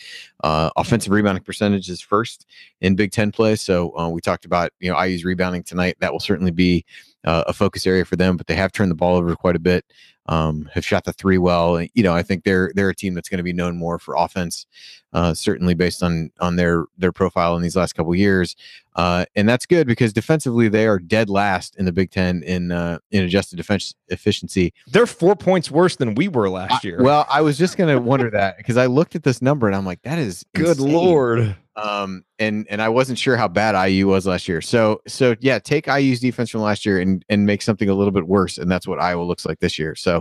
Uh, 0.42 0.70
offensive 0.76 1.12
rebounding 1.12 1.44
percentage 1.44 1.88
is 1.88 2.00
first 2.00 2.46
in 2.80 2.96
Big 2.96 3.12
Ten 3.12 3.30
play. 3.30 3.56
So 3.56 3.96
uh, 3.98 4.08
we 4.08 4.20
talked 4.20 4.44
about, 4.44 4.70
you 4.80 4.90
know, 4.90 5.02
IU's 5.02 5.24
rebounding 5.24 5.62
tonight. 5.62 5.96
That 6.00 6.12
will 6.12 6.20
certainly 6.20 6.50
be 6.50 6.84
uh, 7.24 7.44
a 7.46 7.52
focus 7.52 7.86
area 7.86 8.04
for 8.04 8.16
them, 8.16 8.36
but 8.36 8.46
they 8.46 8.54
have 8.54 8.72
turned 8.72 8.90
the 8.90 8.96
ball 8.96 9.16
over 9.16 9.34
quite 9.36 9.56
a 9.56 9.60
bit. 9.60 9.84
Um, 10.28 10.68
have 10.72 10.84
shot 10.84 11.04
the 11.04 11.12
three 11.12 11.38
well. 11.38 11.80
You 11.94 12.02
know, 12.02 12.14
I 12.14 12.22
think 12.22 12.44
they're 12.44 12.72
they're 12.74 12.90
a 12.90 12.94
team 12.94 13.14
that's 13.14 13.28
going 13.28 13.38
to 13.38 13.44
be 13.44 13.52
known 13.52 13.76
more 13.76 13.98
for 13.98 14.14
offense, 14.16 14.66
uh, 15.12 15.34
certainly 15.34 15.74
based 15.74 16.02
on 16.02 16.30
on 16.40 16.56
their 16.56 16.84
their 16.98 17.12
profile 17.12 17.56
in 17.56 17.62
these 17.62 17.76
last 17.76 17.94
couple 17.94 18.14
years, 18.14 18.56
uh, 18.96 19.26
and 19.36 19.48
that's 19.48 19.66
good 19.66 19.86
because 19.86 20.12
defensively 20.12 20.68
they 20.68 20.86
are 20.86 20.98
dead 20.98 21.28
last 21.28 21.76
in 21.76 21.84
the 21.84 21.92
Big 21.92 22.10
Ten 22.10 22.42
in 22.42 22.72
uh, 22.72 22.98
in 23.10 23.24
adjusted 23.24 23.56
defense 23.56 23.94
efficiency. 24.08 24.72
They're 24.86 25.06
four 25.06 25.36
points 25.36 25.70
worse 25.70 25.96
than 25.96 26.14
we 26.14 26.28
were 26.28 26.48
last 26.48 26.82
year. 26.82 26.98
I, 27.00 27.02
well, 27.02 27.26
I 27.28 27.42
was 27.42 27.58
just 27.58 27.76
going 27.76 27.94
to 27.94 28.00
wonder 28.00 28.30
that 28.30 28.56
because 28.56 28.76
I 28.76 28.86
looked 28.86 29.14
at 29.14 29.22
this 29.22 29.42
number 29.42 29.66
and 29.66 29.76
I'm 29.76 29.84
like, 29.84 30.02
that 30.02 30.18
is 30.18 30.44
good 30.54 30.78
insane. 30.78 30.92
lord. 30.92 31.56
Um, 31.76 32.24
and 32.38 32.66
and 32.70 32.80
I 32.80 32.88
wasn't 32.88 33.18
sure 33.18 33.36
how 33.36 33.48
bad 33.48 33.78
IU 33.88 34.06
was 34.06 34.26
last 34.26 34.48
year. 34.48 34.62
So 34.62 35.02
so 35.06 35.36
yeah, 35.40 35.58
take 35.58 35.86
IU's 35.86 36.20
defense 36.20 36.48
from 36.48 36.62
last 36.62 36.86
year 36.86 36.98
and 36.98 37.22
and 37.28 37.44
make 37.44 37.60
something 37.60 37.90
a 37.90 37.94
little 37.94 38.12
bit 38.12 38.26
worse, 38.26 38.56
and 38.56 38.70
that's 38.70 38.88
what 38.88 38.98
Iowa 38.98 39.22
looks 39.22 39.44
like 39.44 39.60
this 39.60 39.78
year. 39.78 39.94
So, 39.94 40.15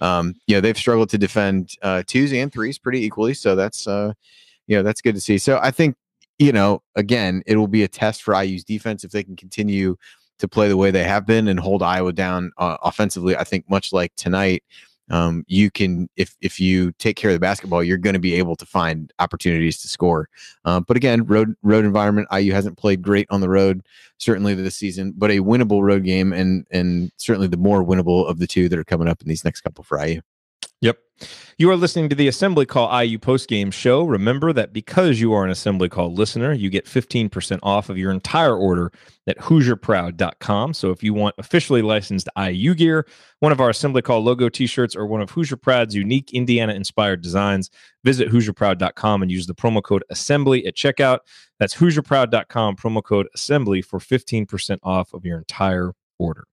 um, 0.00 0.34
you 0.46 0.54
know, 0.54 0.60
they've 0.60 0.76
struggled 0.76 1.10
to 1.10 1.18
defend 1.18 1.72
uh, 1.82 2.02
twos 2.06 2.32
and 2.32 2.52
threes 2.52 2.78
pretty 2.78 3.04
equally. 3.04 3.34
So 3.34 3.54
that's 3.54 3.86
uh, 3.86 4.12
you 4.66 4.76
know, 4.76 4.82
that's 4.82 5.00
good 5.00 5.14
to 5.14 5.20
see. 5.20 5.38
So 5.38 5.58
I 5.62 5.70
think 5.70 5.96
you 6.38 6.52
know, 6.52 6.82
again, 6.96 7.42
it 7.46 7.56
will 7.56 7.68
be 7.68 7.82
a 7.82 7.88
test 7.88 8.22
for 8.22 8.40
IU's 8.40 8.64
defense 8.64 9.04
if 9.04 9.10
they 9.10 9.22
can 9.22 9.36
continue 9.36 9.96
to 10.38 10.48
play 10.48 10.68
the 10.68 10.76
way 10.76 10.90
they 10.90 11.04
have 11.04 11.26
been 11.26 11.48
and 11.48 11.58
hold 11.58 11.82
Iowa 11.82 12.12
down 12.12 12.52
uh, 12.58 12.76
offensively. 12.82 13.36
I 13.36 13.44
think 13.44 13.68
much 13.70 13.92
like 13.92 14.14
tonight 14.16 14.62
um, 15.10 15.44
you 15.46 15.70
can 15.70 16.08
if 16.16 16.36
if 16.40 16.58
you 16.58 16.92
take 16.92 17.16
care 17.16 17.30
of 17.30 17.34
the 17.34 17.40
basketball, 17.40 17.82
you're 17.82 17.98
going 17.98 18.14
to 18.14 18.20
be 18.20 18.34
able 18.34 18.56
to 18.56 18.66
find 18.66 19.12
opportunities 19.18 19.80
to 19.82 19.88
score. 19.88 20.28
Um, 20.64 20.84
but 20.86 20.96
again, 20.96 21.24
road 21.24 21.54
road 21.62 21.84
environment. 21.84 22.28
IU 22.32 22.52
hasn't 22.52 22.78
played 22.78 23.02
great 23.02 23.26
on 23.30 23.40
the 23.40 23.48
road 23.48 23.82
certainly 24.18 24.54
this 24.54 24.76
season, 24.76 25.12
but 25.16 25.30
a 25.30 25.38
winnable 25.38 25.82
road 25.82 26.04
game 26.04 26.32
and 26.32 26.66
and 26.70 27.12
certainly 27.16 27.46
the 27.46 27.56
more 27.56 27.84
winnable 27.84 28.28
of 28.28 28.38
the 28.38 28.46
two 28.46 28.68
that 28.68 28.78
are 28.78 28.84
coming 28.84 29.08
up 29.08 29.20
in 29.22 29.28
these 29.28 29.44
next 29.44 29.60
couple 29.60 29.84
for 29.84 30.04
IU. 30.04 30.20
Yep. 30.80 30.98
You 31.56 31.70
are 31.70 31.76
listening 31.76 32.10
to 32.10 32.14
the 32.14 32.28
Assembly 32.28 32.66
Call 32.66 33.02
IU 33.02 33.18
postgame 33.18 33.72
show. 33.72 34.04
Remember 34.04 34.52
that 34.52 34.74
because 34.74 35.18
you 35.18 35.32
are 35.32 35.42
an 35.42 35.50
Assembly 35.50 35.88
Call 35.88 36.12
listener, 36.12 36.52
you 36.52 36.68
get 36.68 36.84
15% 36.84 37.58
off 37.62 37.88
of 37.88 37.96
your 37.96 38.10
entire 38.10 38.54
order 38.54 38.92
at 39.26 39.38
HoosierProud.com. 39.38 40.74
So 40.74 40.90
if 40.90 41.02
you 41.02 41.14
want 41.14 41.34
officially 41.38 41.80
licensed 41.80 42.28
IU 42.38 42.74
gear, 42.74 43.06
one 43.40 43.52
of 43.52 43.60
our 43.60 43.70
Assembly 43.70 44.02
Call 44.02 44.22
logo 44.22 44.50
t 44.50 44.66
shirts, 44.66 44.94
or 44.94 45.06
one 45.06 45.22
of 45.22 45.30
Hoosier 45.30 45.56
Proud's 45.56 45.94
unique 45.94 46.34
Indiana 46.34 46.74
inspired 46.74 47.22
designs, 47.22 47.70
visit 48.04 48.28
HoosierProud.com 48.28 49.22
and 49.22 49.32
use 49.32 49.46
the 49.46 49.54
promo 49.54 49.82
code 49.82 50.04
Assembly 50.10 50.66
at 50.66 50.76
checkout. 50.76 51.20
That's 51.58 51.74
HoosierProud.com, 51.76 52.76
promo 52.76 53.02
code 53.02 53.28
Assembly 53.34 53.80
for 53.80 53.98
15% 53.98 54.78
off 54.82 55.14
of 55.14 55.24
your 55.24 55.38
entire 55.38 55.94
order. 56.18 56.44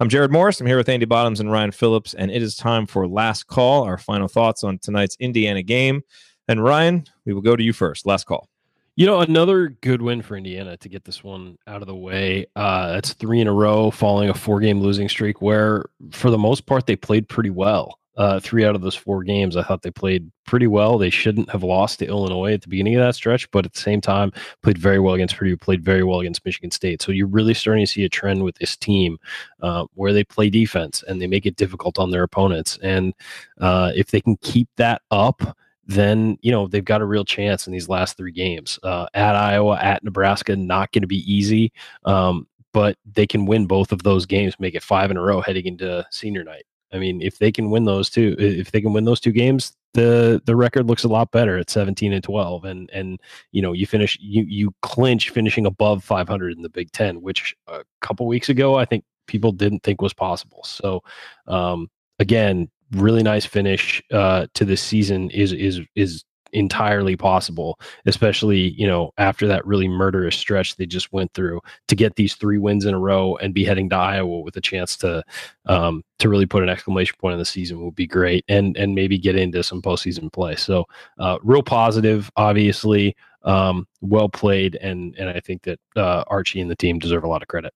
I'm 0.00 0.08
Jared 0.08 0.32
Morris. 0.32 0.60
I'm 0.60 0.66
here 0.66 0.76
with 0.76 0.88
Andy 0.88 1.06
Bottoms 1.06 1.40
and 1.40 1.50
Ryan 1.50 1.70
Phillips, 1.70 2.14
and 2.14 2.30
it 2.30 2.42
is 2.42 2.56
time 2.56 2.86
for 2.86 3.06
last 3.06 3.46
call, 3.46 3.84
our 3.84 3.98
final 3.98 4.28
thoughts 4.28 4.64
on 4.64 4.78
tonight's 4.78 5.16
Indiana 5.20 5.62
game. 5.62 6.02
And 6.48 6.62
Ryan, 6.62 7.04
we 7.24 7.32
will 7.32 7.42
go 7.42 7.56
to 7.56 7.62
you 7.62 7.72
first. 7.72 8.06
Last 8.06 8.24
call. 8.24 8.48
You 8.96 9.06
know, 9.06 9.20
another 9.20 9.68
good 9.68 10.02
win 10.02 10.20
for 10.20 10.36
Indiana 10.36 10.76
to 10.76 10.88
get 10.88 11.04
this 11.04 11.24
one 11.24 11.56
out 11.66 11.80
of 11.80 11.88
the 11.88 11.96
way. 11.96 12.46
Uh, 12.54 12.92
that's 12.92 13.14
three 13.14 13.40
in 13.40 13.46
a 13.46 13.52
row 13.52 13.90
following 13.90 14.28
a 14.28 14.34
four 14.34 14.60
game 14.60 14.80
losing 14.80 15.08
streak 15.08 15.40
where, 15.40 15.86
for 16.10 16.30
the 16.30 16.38
most 16.38 16.66
part, 16.66 16.86
they 16.86 16.96
played 16.96 17.28
pretty 17.28 17.50
well 17.50 17.98
uh, 18.16 18.40
three 18.40 18.64
out 18.64 18.74
of 18.74 18.82
those 18.82 18.94
four 18.94 19.22
games, 19.22 19.56
I 19.56 19.62
thought 19.62 19.82
they 19.82 19.90
played 19.90 20.30
pretty 20.44 20.66
well. 20.66 20.98
They 20.98 21.10
shouldn't 21.10 21.50
have 21.50 21.62
lost 21.62 21.98
to 21.98 22.06
Illinois 22.06 22.52
at 22.52 22.62
the 22.62 22.68
beginning 22.68 22.96
of 22.96 23.00
that 23.00 23.14
stretch, 23.14 23.50
but 23.50 23.64
at 23.64 23.72
the 23.72 23.80
same 23.80 24.00
time, 24.00 24.32
played 24.62 24.78
very 24.78 24.98
well 24.98 25.14
against 25.14 25.36
Purdue, 25.36 25.56
played 25.56 25.84
very 25.84 26.04
well 26.04 26.20
against 26.20 26.44
Michigan 26.44 26.70
State. 26.70 27.00
So 27.00 27.12
you're 27.12 27.26
really 27.26 27.54
starting 27.54 27.84
to 27.84 27.90
see 27.90 28.04
a 28.04 28.08
trend 28.08 28.44
with 28.44 28.56
this 28.56 28.76
team 28.76 29.18
uh, 29.62 29.86
where 29.94 30.12
they 30.12 30.24
play 30.24 30.50
defense 30.50 31.02
and 31.06 31.20
they 31.20 31.26
make 31.26 31.46
it 31.46 31.56
difficult 31.56 31.98
on 31.98 32.10
their 32.10 32.22
opponents. 32.22 32.78
And 32.82 33.14
uh, 33.60 33.92
if 33.94 34.10
they 34.10 34.20
can 34.20 34.36
keep 34.38 34.68
that 34.76 35.02
up, 35.10 35.56
then 35.86 36.38
you 36.42 36.52
know 36.52 36.68
they've 36.68 36.84
got 36.84 37.00
a 37.00 37.06
real 37.06 37.24
chance 37.24 37.66
in 37.66 37.72
these 37.72 37.88
last 37.88 38.16
three 38.16 38.30
games 38.30 38.78
uh, 38.84 39.06
at 39.14 39.34
Iowa, 39.34 39.78
at 39.80 40.04
Nebraska. 40.04 40.54
Not 40.54 40.92
going 40.92 41.02
to 41.02 41.08
be 41.08 41.32
easy, 41.32 41.72
um, 42.04 42.46
but 42.72 42.96
they 43.04 43.26
can 43.26 43.46
win 43.46 43.66
both 43.66 43.90
of 43.90 44.02
those 44.02 44.24
games, 44.24 44.58
make 44.60 44.74
it 44.74 44.82
five 44.82 45.10
in 45.10 45.16
a 45.16 45.22
row 45.22 45.40
heading 45.40 45.66
into 45.66 46.06
senior 46.10 46.44
night. 46.44 46.64
I 46.92 46.98
mean, 46.98 47.22
if 47.22 47.38
they 47.38 47.50
can 47.50 47.70
win 47.70 47.84
those 47.84 48.10
two, 48.10 48.36
if 48.38 48.70
they 48.70 48.80
can 48.80 48.92
win 48.92 49.04
those 49.04 49.20
two 49.20 49.32
games, 49.32 49.72
the 49.94 50.40
the 50.44 50.56
record 50.56 50.86
looks 50.86 51.04
a 51.04 51.08
lot 51.08 51.30
better 51.30 51.58
at 51.58 51.70
17 51.70 52.12
and 52.12 52.24
12 52.24 52.64
and 52.64 52.90
and 52.90 53.20
you 53.52 53.60
know 53.60 53.72
you 53.72 53.86
finish 53.86 54.18
you 54.20 54.44
you 54.44 54.74
clinch 54.82 55.30
finishing 55.30 55.66
above 55.66 56.02
500 56.02 56.56
in 56.56 56.62
the 56.62 56.68
Big 56.68 56.90
10 56.92 57.20
which 57.20 57.54
a 57.68 57.82
couple 58.00 58.26
weeks 58.26 58.48
ago 58.48 58.76
I 58.76 58.84
think 58.84 59.04
people 59.26 59.52
didn't 59.52 59.82
think 59.82 60.00
was 60.00 60.14
possible. 60.14 60.64
So 60.64 61.02
um 61.46 61.90
again 62.18 62.70
really 62.92 63.22
nice 63.22 63.44
finish 63.44 64.02
uh 64.10 64.46
to 64.54 64.64
this 64.64 64.80
season 64.80 65.30
is 65.30 65.52
is 65.52 65.80
is 65.94 66.24
entirely 66.52 67.16
possible, 67.16 67.78
especially, 68.06 68.70
you 68.70 68.86
know, 68.86 69.12
after 69.18 69.46
that 69.46 69.66
really 69.66 69.88
murderous 69.88 70.36
stretch 70.36 70.76
they 70.76 70.86
just 70.86 71.12
went 71.12 71.32
through 71.34 71.60
to 71.88 71.94
get 71.94 72.16
these 72.16 72.34
three 72.34 72.58
wins 72.58 72.84
in 72.84 72.94
a 72.94 72.98
row 72.98 73.36
and 73.36 73.54
be 73.54 73.64
heading 73.64 73.88
to 73.90 73.96
Iowa 73.96 74.40
with 74.40 74.56
a 74.56 74.60
chance 74.60 74.96
to 74.98 75.22
um, 75.66 76.02
to 76.18 76.28
really 76.28 76.46
put 76.46 76.62
an 76.62 76.68
exclamation 76.68 77.16
point 77.20 77.32
on 77.32 77.38
the 77.38 77.44
season 77.44 77.84
would 77.84 77.94
be 77.94 78.06
great 78.06 78.44
and 78.48 78.76
and 78.76 78.94
maybe 78.94 79.18
get 79.18 79.36
into 79.36 79.62
some 79.62 79.82
postseason 79.82 80.32
play. 80.32 80.56
So 80.56 80.84
uh, 81.18 81.38
real 81.42 81.62
positive, 81.62 82.30
obviously, 82.36 83.16
um, 83.42 83.86
well 84.00 84.28
played, 84.28 84.76
and 84.76 85.14
and 85.16 85.28
I 85.28 85.40
think 85.40 85.62
that 85.62 85.80
uh, 85.96 86.24
Archie 86.26 86.60
and 86.60 86.70
the 86.70 86.76
team 86.76 86.98
deserve 86.98 87.24
a 87.24 87.28
lot 87.28 87.42
of 87.42 87.48
credit. 87.48 87.72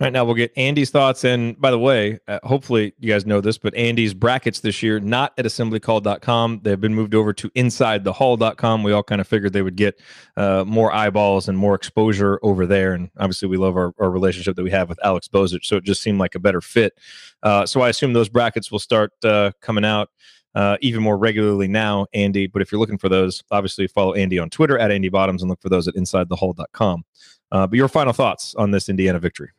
All 0.00 0.06
right, 0.06 0.12
now 0.12 0.24
we'll 0.24 0.34
get 0.34 0.52
Andy's 0.56 0.90
thoughts. 0.90 1.22
And 1.22 1.60
by 1.60 1.70
the 1.70 1.78
way, 1.78 2.18
uh, 2.26 2.38
hopefully 2.44 2.94
you 2.98 3.12
guys 3.12 3.26
know 3.26 3.42
this, 3.42 3.58
but 3.58 3.74
Andy's 3.74 4.14
brackets 4.14 4.60
this 4.60 4.82
year, 4.82 4.98
not 4.98 5.34
at 5.36 5.44
assemblycall.com. 5.44 6.60
They've 6.62 6.80
been 6.80 6.94
moved 6.94 7.14
over 7.14 7.34
to 7.34 7.50
insidethehall.com. 7.50 8.82
We 8.84 8.92
all 8.92 9.02
kind 9.02 9.20
of 9.20 9.28
figured 9.28 9.52
they 9.52 9.60
would 9.60 9.76
get 9.76 10.00
uh, 10.38 10.64
more 10.66 10.92
eyeballs 10.92 11.46
and 11.46 11.58
more 11.58 11.74
exposure 11.74 12.40
over 12.42 12.64
there. 12.64 12.94
And 12.94 13.10
obviously, 13.18 13.48
we 13.48 13.58
love 13.58 13.76
our, 13.76 13.92
our 13.98 14.10
relationship 14.10 14.56
that 14.56 14.62
we 14.62 14.70
have 14.70 14.88
with 14.88 14.98
Alex 15.04 15.28
Bozich. 15.28 15.66
So 15.66 15.76
it 15.76 15.84
just 15.84 16.00
seemed 16.00 16.18
like 16.18 16.34
a 16.34 16.40
better 16.40 16.62
fit. 16.62 16.98
Uh, 17.42 17.66
so 17.66 17.82
I 17.82 17.90
assume 17.90 18.14
those 18.14 18.30
brackets 18.30 18.72
will 18.72 18.78
start 18.78 19.12
uh, 19.24 19.52
coming 19.60 19.84
out. 19.84 20.08
Uh, 20.54 20.76
even 20.80 21.02
more 21.02 21.16
regularly 21.16 21.68
now, 21.68 22.06
Andy. 22.12 22.46
But 22.46 22.60
if 22.60 22.72
you're 22.72 22.78
looking 22.78 22.98
for 22.98 23.08
those, 23.08 23.42
obviously 23.50 23.86
follow 23.86 24.14
Andy 24.14 24.38
on 24.38 24.50
Twitter 24.50 24.78
at 24.78 24.90
Andy 24.90 25.08
Bottoms 25.08 25.42
and 25.42 25.48
look 25.48 25.62
for 25.62 25.70
those 25.70 25.86
at 25.88 25.94
InsideTheHall.com. 25.94 27.04
Uh, 27.50 27.66
but 27.66 27.76
your 27.76 27.88
final 27.88 28.12
thoughts 28.12 28.54
on 28.54 28.70
this 28.70 28.88
Indiana 28.88 29.18
victory? 29.18 29.50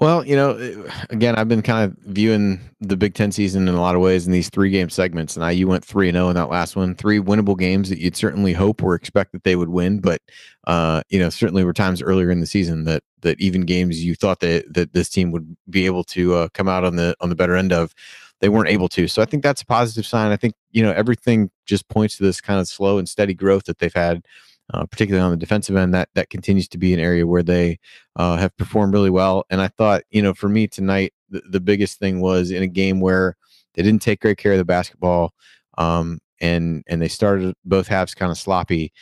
Well, 0.00 0.26
you 0.26 0.34
know, 0.34 0.84
again, 1.10 1.36
I've 1.36 1.48
been 1.48 1.62
kind 1.62 1.90
of 1.90 1.96
viewing 2.04 2.60
the 2.80 2.96
Big 2.96 3.14
Ten 3.14 3.30
season 3.30 3.68
in 3.68 3.74
a 3.74 3.80
lot 3.80 3.94
of 3.94 4.00
ways 4.00 4.26
in 4.26 4.32
these 4.32 4.48
three 4.50 4.70
game 4.70 4.90
segments, 4.90 5.36
and 5.36 5.44
I 5.44 5.52
you 5.52 5.68
went 5.68 5.84
three 5.84 6.08
and 6.08 6.16
zero 6.16 6.26
oh 6.26 6.30
in 6.30 6.34
that 6.36 6.50
last 6.50 6.74
one. 6.76 6.94
Three 6.94 7.18
winnable 7.20 7.56
games 7.58 7.88
that 7.88 7.98
you'd 7.98 8.16
certainly 8.16 8.52
hope 8.52 8.82
or 8.82 8.94
expect 8.94 9.32
that 9.32 9.44
they 9.44 9.56
would 9.56 9.68
win, 9.68 10.00
but 10.00 10.20
uh, 10.66 11.02
you 11.08 11.18
know, 11.18 11.30
certainly 11.30 11.64
were 11.64 11.72
times 11.72 12.02
earlier 12.02 12.30
in 12.30 12.40
the 12.40 12.46
season 12.46 12.84
that 12.84 13.02
that 13.22 13.40
even 13.40 13.62
games 13.62 14.02
you 14.02 14.14
thought 14.14 14.40
that 14.40 14.72
that 14.74 14.92
this 14.92 15.08
team 15.08 15.30
would 15.30 15.56
be 15.68 15.86
able 15.86 16.04
to 16.04 16.34
uh, 16.34 16.48
come 16.52 16.68
out 16.68 16.84
on 16.84 16.96
the 16.96 17.14
on 17.20 17.28
the 17.28 17.36
better 17.36 17.54
end 17.54 17.72
of, 17.72 17.94
they 18.40 18.48
weren't 18.48 18.70
able 18.70 18.88
to. 18.88 19.06
So 19.06 19.22
I 19.22 19.24
think 19.24 19.42
that's 19.42 19.62
a 19.62 19.66
positive 19.66 20.06
sign. 20.06 20.32
I 20.32 20.36
think 20.36 20.54
you 20.72 20.82
know 20.82 20.92
everything 20.92 21.50
just 21.66 21.88
points 21.88 22.16
to 22.16 22.24
this 22.24 22.40
kind 22.40 22.58
of 22.60 22.66
slow 22.66 22.98
and 22.98 23.08
steady 23.08 23.34
growth 23.34 23.64
that 23.64 23.78
they've 23.78 23.94
had 23.94 24.24
uh, 24.72 24.86
particularly 24.86 25.24
on 25.24 25.30
the 25.30 25.36
defensive 25.36 25.76
end, 25.76 25.94
that 25.94 26.08
that 26.14 26.30
continues 26.30 26.68
to 26.68 26.78
be 26.78 26.94
an 26.94 27.00
area 27.00 27.26
where 27.26 27.42
they 27.42 27.78
uh, 28.16 28.36
have 28.36 28.56
performed 28.56 28.94
really 28.94 29.10
well. 29.10 29.44
And 29.50 29.60
I 29.60 29.68
thought, 29.68 30.02
you 30.10 30.22
know, 30.22 30.34
for 30.34 30.48
me 30.48 30.66
tonight, 30.66 31.12
the, 31.28 31.42
the, 31.50 31.60
biggest 31.60 31.98
thing 31.98 32.20
was 32.20 32.50
in 32.50 32.62
a 32.62 32.68
game 32.68 33.00
where 33.00 33.36
they 33.74 33.82
didn't 33.82 34.02
take 34.02 34.20
great 34.20 34.38
care 34.38 34.52
of 34.52 34.58
the 34.58 34.64
basketball, 34.64 35.32
um, 35.78 36.20
and 36.40 36.84
and 36.88 37.00
they 37.02 37.08
started 37.08 37.54
both 37.64 37.88
halves 37.88 38.14
kind 38.14 38.30
of 38.30 38.38
sloppy. 38.38 38.92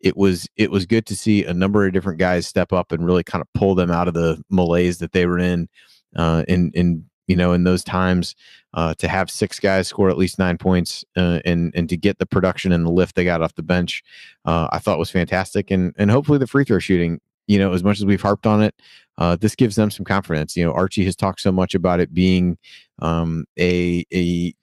It 0.00 0.16
was 0.16 0.48
it 0.56 0.70
was 0.70 0.86
good 0.86 1.06
to 1.06 1.16
see 1.16 1.44
a 1.44 1.54
number 1.54 1.86
of 1.86 1.92
different 1.92 2.18
guys 2.18 2.46
step 2.46 2.72
up 2.72 2.92
and 2.92 3.04
really 3.04 3.24
kind 3.24 3.42
of 3.42 3.48
pull 3.54 3.74
them 3.74 3.90
out 3.90 4.08
of 4.08 4.14
the 4.14 4.42
malaise 4.50 4.98
that 4.98 5.12
they 5.12 5.26
were 5.26 5.38
in, 5.38 5.68
uh, 6.16 6.44
in 6.48 6.70
in 6.74 7.07
you 7.28 7.36
know, 7.36 7.52
in 7.52 7.62
those 7.62 7.84
times, 7.84 8.34
uh, 8.74 8.94
to 8.94 9.08
have 9.08 9.30
six 9.30 9.60
guys 9.60 9.88
score 9.88 10.10
at 10.10 10.18
least 10.18 10.38
nine 10.38 10.58
points 10.58 11.04
uh, 11.16 11.40
and 11.44 11.72
and 11.74 11.88
to 11.88 11.96
get 11.96 12.18
the 12.18 12.26
production 12.26 12.72
and 12.72 12.84
the 12.84 12.90
lift 12.90 13.14
they 13.14 13.24
got 13.24 13.42
off 13.42 13.54
the 13.54 13.62
bench, 13.62 14.02
uh, 14.44 14.68
I 14.72 14.78
thought 14.78 14.98
was 14.98 15.10
fantastic. 15.10 15.70
And 15.70 15.94
and 15.96 16.10
hopefully 16.10 16.38
the 16.38 16.46
free 16.46 16.64
throw 16.64 16.78
shooting, 16.78 17.20
you 17.46 17.58
know, 17.58 17.72
as 17.72 17.84
much 17.84 17.98
as 17.98 18.06
we've 18.06 18.20
harped 18.20 18.46
on 18.46 18.62
it, 18.62 18.74
uh, 19.18 19.36
this 19.36 19.54
gives 19.54 19.76
them 19.76 19.90
some 19.90 20.04
confidence. 20.04 20.56
You 20.56 20.64
know, 20.64 20.72
Archie 20.72 21.04
has 21.04 21.16
talked 21.16 21.40
so 21.40 21.52
much 21.52 21.74
about 21.74 22.00
it 22.00 22.12
being 22.12 22.58
um, 23.00 23.44
a 23.58 24.04
a 24.12 24.54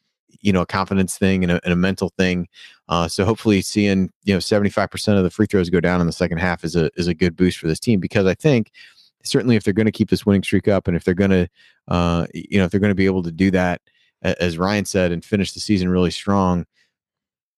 you 0.42 0.54
know 0.54 0.62
a 0.62 0.66
confidence 0.66 1.18
thing 1.18 1.44
and 1.44 1.52
a, 1.52 1.60
and 1.64 1.74
a 1.74 1.78
mental 1.78 2.10
thing. 2.18 2.48
Uh, 2.88 3.08
so 3.08 3.26
hopefully, 3.26 3.62
seeing 3.62 4.12
you 4.24 4.34
know 4.34 4.40
seventy 4.40 4.70
five 4.70 4.92
percent 4.92 5.18
of 5.18 5.24
the 5.24 5.32
free 5.32 5.48
throws 5.48 5.70
go 5.70 5.80
down 5.80 6.00
in 6.00 6.08
the 6.08 6.14
second 6.14 6.38
half 6.38 6.64
is 6.64 6.76
a 6.76 6.90
is 6.96 7.08
a 7.08 7.14
good 7.16 7.36
boost 7.36 7.58
for 7.58 7.68
this 7.68 7.80
team 7.80 8.00
because 8.00 8.28
I 8.28 8.36
think 8.36 8.72
certainly 9.26 9.56
if 9.56 9.64
they're 9.64 9.74
going 9.74 9.86
to 9.86 9.92
keep 9.92 10.10
this 10.10 10.26
winning 10.26 10.44
streak 10.44 10.68
up, 10.68 10.88
and 10.88 10.96
if 10.96 11.04
they're 11.04 11.14
going 11.14 11.32
to, 11.32 11.48
uh, 11.88 12.28
you 12.34 12.58
know, 12.58 12.66
if 12.66 12.72
they're 12.72 12.80
going 12.80 12.92
to 12.92 12.96
be 12.96 13.06
able 13.06 13.24
to 13.24 13.32
do 13.32 13.52
that, 13.52 13.82
as 14.22 14.58
Ryan 14.58 14.86
said, 14.86 15.12
and 15.12 15.24
finish 15.24 15.54
the 15.54 15.60
season 15.60 15.90
really 15.90 16.12
strong, 16.12 16.66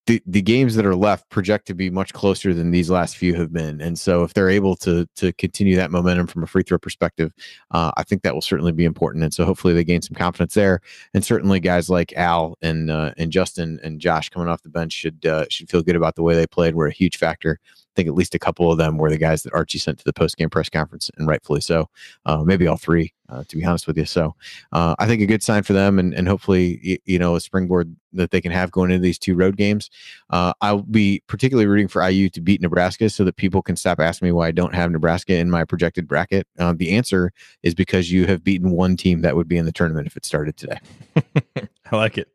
the, 0.08 0.22
the 0.26 0.42
games 0.42 0.76
that 0.76 0.86
are 0.86 0.96
left 0.96 1.30
project 1.30 1.68
to 1.68 1.74
be 1.74 1.90
much 1.90 2.14
closer 2.14 2.54
than 2.54 2.72
these 2.72 2.90
last 2.90 3.18
few 3.18 3.36
have 3.36 3.52
been. 3.52 3.82
And 3.82 4.00
so 4.00 4.24
if 4.24 4.34
they're 4.34 4.50
able 4.50 4.76
to 4.78 5.06
to 5.18 5.34
continue 5.34 5.76
that 5.76 5.92
momentum 5.92 6.28
from 6.28 6.44
a 6.44 6.48
free 6.48 6.64
throw 6.64 6.80
perspective, 6.80 7.34
uh, 7.72 7.92
I 7.98 8.04
think 8.04 8.24
that 8.24 8.34
will 8.34 8.42
certainly 8.42 8.72
be 8.72 8.86
important. 8.86 9.26
And 9.26 9.34
so 9.34 9.44
hopefully 9.44 9.74
they 9.74 9.84
gain 9.84 10.02
some 10.02 10.16
confidence 10.16 10.54
there. 10.54 10.80
And 11.14 11.26
certainly 11.26 11.60
guys 11.60 11.90
like 11.90 12.14
Al 12.14 12.58
and 12.62 12.90
uh, 12.90 13.12
and 13.18 13.32
Justin 13.32 13.80
and 13.84 14.00
Josh 14.00 14.30
coming 14.30 14.48
off 14.48 14.64
the 14.64 14.70
bench 14.70 14.94
should 14.94 15.26
uh, 15.26 15.46
should 15.50 15.70
feel 15.70 15.84
good 15.84 15.98
about 15.98 16.16
the 16.16 16.24
way 16.24 16.36
they 16.36 16.48
played. 16.48 16.74
Were 16.74 16.88
a 16.88 16.92
huge 16.94 17.18
factor 17.18 17.60
think 17.98 18.08
at 18.08 18.14
least 18.14 18.36
a 18.36 18.40
couple 18.40 18.72
of 18.72 18.78
them 18.78 18.98
were 18.98 19.10
the 19.10 19.18
guys 19.18 19.42
that 19.42 19.54
Archie 19.54 19.80
sent 19.80 19.98
to 19.98 20.06
the 20.06 20.14
post 20.14 20.38
game 20.38 20.50
press 20.50 20.70
conference, 20.70 21.10
and 21.18 21.28
rightfully 21.28 21.62
so. 21.62 21.90
Uh, 22.26 22.44
maybe 22.44 22.68
all 22.68 22.78
three, 22.78 23.12
uh, 23.28 23.44
to 23.48 23.58
be 23.58 23.66
honest 23.66 23.88
with 23.88 23.98
you. 23.98 24.06
So 24.06 24.36
uh, 24.72 24.96
I 25.00 25.08
think 25.08 25.22
a 25.22 25.26
good 25.26 25.42
sign 25.42 25.64
for 25.64 25.74
them, 25.74 25.98
and, 25.98 26.14
and 26.14 26.28
hopefully, 26.28 26.80
you, 26.84 26.98
you, 27.06 27.20
know, 27.20 27.36
a 27.36 27.42
springboard 27.42 27.96
that 28.14 28.30
they 28.30 28.40
can 28.40 28.52
have 28.52 28.72
going 28.72 28.92
into 28.92 29.02
these 29.02 29.18
two 29.18 29.36
road 29.36 29.58
games. 29.58 29.90
Uh, 30.30 30.54
I'll 30.62 30.84
be 30.84 31.24
particularly 31.28 31.66
rooting 31.66 31.88
for 31.88 32.08
IU 32.08 32.30
to 32.30 32.40
beat 32.40 32.62
Nebraska 32.62 33.10
so 33.10 33.24
that 33.24 33.36
people 33.36 33.64
can 33.64 33.76
stop 33.76 34.00
asking 34.00 34.28
me 34.28 34.32
why 34.32 34.48
I 34.48 34.52
don't 34.52 34.76
have 34.76 34.92
Nebraska 34.92 35.36
in 35.36 35.50
my 35.50 35.66
projected 35.66 36.08
bracket. 36.08 36.48
Uh, 36.60 36.74
the 36.78 36.96
answer 36.96 37.34
is 37.64 37.74
because 37.74 38.12
you 38.12 38.28
have 38.28 38.44
beaten 38.44 38.70
one 38.70 38.96
team 38.96 39.22
that 39.22 39.36
would 39.36 39.48
be 39.48 39.58
in 39.58 39.66
the 39.66 39.72
tournament 39.72 40.06
if 40.06 40.16
it 40.16 40.24
started 40.24 40.56
today. 40.56 40.78
I 41.92 41.96
like 41.96 42.18
it. 42.20 42.30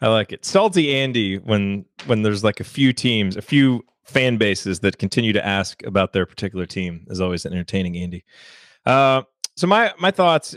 I 0.00 0.08
like 0.08 0.32
it. 0.32 0.44
Salty 0.44 0.94
Andy 0.94 1.38
when 1.38 1.84
when 2.06 2.22
there's 2.22 2.44
like 2.44 2.60
a 2.60 2.64
few 2.64 2.92
teams, 2.92 3.36
a 3.36 3.42
few 3.42 3.84
fan 4.08 4.38
bases 4.38 4.80
that 4.80 4.98
continue 4.98 5.32
to 5.32 5.46
ask 5.46 5.82
about 5.84 6.12
their 6.12 6.26
particular 6.26 6.66
team 6.66 7.06
is 7.08 7.20
always 7.20 7.44
entertaining, 7.44 7.96
Andy. 7.96 8.24
Uh, 8.86 9.22
so 9.56 9.66
my 9.66 9.92
my 9.98 10.10
thoughts, 10.10 10.56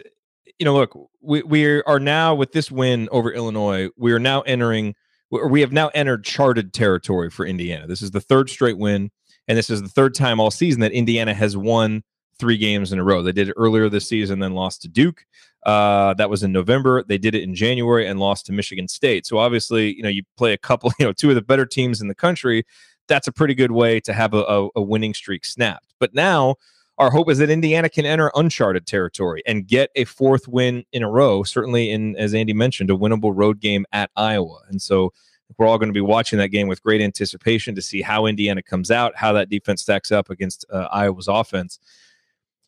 you 0.60 0.66
know, 0.66 0.74
look, 0.74 0.98
we 1.22 1.44
we 1.44 1.82
are 1.84 2.00
now 2.00 2.34
with 2.34 2.54
this 2.54 2.72
win 2.72 3.10
over 3.12 3.32
Illinois, 3.32 3.90
we 3.98 4.14
are 4.14 4.20
now 4.20 4.42
entering, 4.42 4.96
we 5.30 5.62
have 5.62 5.72
now 5.72 5.90
entered 5.90 6.24
charted 6.24 6.74
territory 6.74 7.30
for 7.30 7.46
Indiana. 7.46 7.88
This 7.88 8.02
is 8.02 8.12
the 8.12 8.22
third 8.22 8.50
straight 8.50 8.78
win, 8.78 9.12
and 9.48 9.58
this 9.58 9.70
is 9.70 9.82
the 9.82 9.90
third 9.90 10.16
time 10.16 10.40
all 10.40 10.52
season 10.52 10.82
that 10.82 10.92
Indiana 10.94 11.34
has 11.34 11.58
won 11.58 12.04
three 12.40 12.58
games 12.58 12.92
in 12.92 13.00
a 13.00 13.04
row. 13.04 13.22
They 13.22 13.32
did 13.32 13.50
it 13.50 13.56
earlier 13.58 13.90
this 13.90 14.08
season, 14.08 14.40
then 14.40 14.54
lost 14.54 14.82
to 14.82 14.88
Duke. 14.88 15.26
Uh, 15.64 16.16
that 16.16 16.30
was 16.30 16.42
in 16.42 16.52
November. 16.52 17.04
They 17.04 17.20
did 17.20 17.36
it 17.36 17.44
in 17.44 17.54
January 17.54 18.08
and 18.08 18.20
lost 18.20 18.48
to 18.48 18.52
Michigan 18.52 18.88
State. 18.88 19.28
So 19.28 19.38
obviously, 19.38 19.96
you 19.96 20.02
know, 20.02 20.10
you 20.10 20.24
play 20.38 20.54
a 20.54 20.58
couple, 20.58 20.92
you 21.00 21.06
know, 21.06 21.14
two 21.14 21.30
of 21.30 21.36
the 21.36 21.42
better 21.42 21.66
teams 21.66 22.02
in 22.02 22.08
the 22.08 22.16
country 22.16 22.66
that's 23.12 23.28
a 23.28 23.32
pretty 23.32 23.54
good 23.54 23.72
way 23.72 24.00
to 24.00 24.14
have 24.14 24.34
a, 24.34 24.44
a, 24.44 24.70
a 24.78 24.82
winning 24.82 25.14
streak 25.14 25.44
snapped. 25.44 25.94
But 26.00 26.16
now 26.16 26.56
our 26.98 27.12
hope 27.12 27.30
is 27.30 27.40
that 27.40 27.50
Indiana 27.50 27.90
can 27.90 28.06
enter 28.06 28.32
uncharted 28.36 28.88
territory 28.88 29.44
and 29.46 29.68
get 29.68 29.90
a 29.96 30.06
fourth 30.06 30.48
win 30.48 30.86
in 30.94 31.04
a 31.04 31.10
row. 31.10 31.44
Certainly, 31.44 31.92
in 31.92 32.16
as 32.16 32.34
Andy 32.34 32.54
mentioned, 32.54 32.90
a 32.90 32.96
winnable 32.96 33.34
road 33.36 33.60
game 33.60 33.86
at 33.92 34.12
Iowa, 34.16 34.62
and 34.70 34.82
so 34.82 35.12
we're 35.58 35.68
all 35.68 35.78
going 35.78 35.90
to 35.90 35.94
be 35.94 36.00
watching 36.00 36.40
that 36.40 36.48
game 36.50 36.70
with 36.70 36.82
great 36.82 37.02
anticipation 37.02 37.76
to 37.76 37.82
see 37.82 38.02
how 38.02 38.26
Indiana 38.26 38.64
comes 38.64 38.90
out, 38.90 39.16
how 39.16 39.34
that 39.34 39.50
defense 39.50 39.82
stacks 39.82 40.12
up 40.12 40.30
against 40.30 40.66
uh, 40.72 40.88
Iowa's 40.92 41.28
offense. 41.28 41.80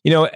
You 0.02 0.12
know, 0.12 0.28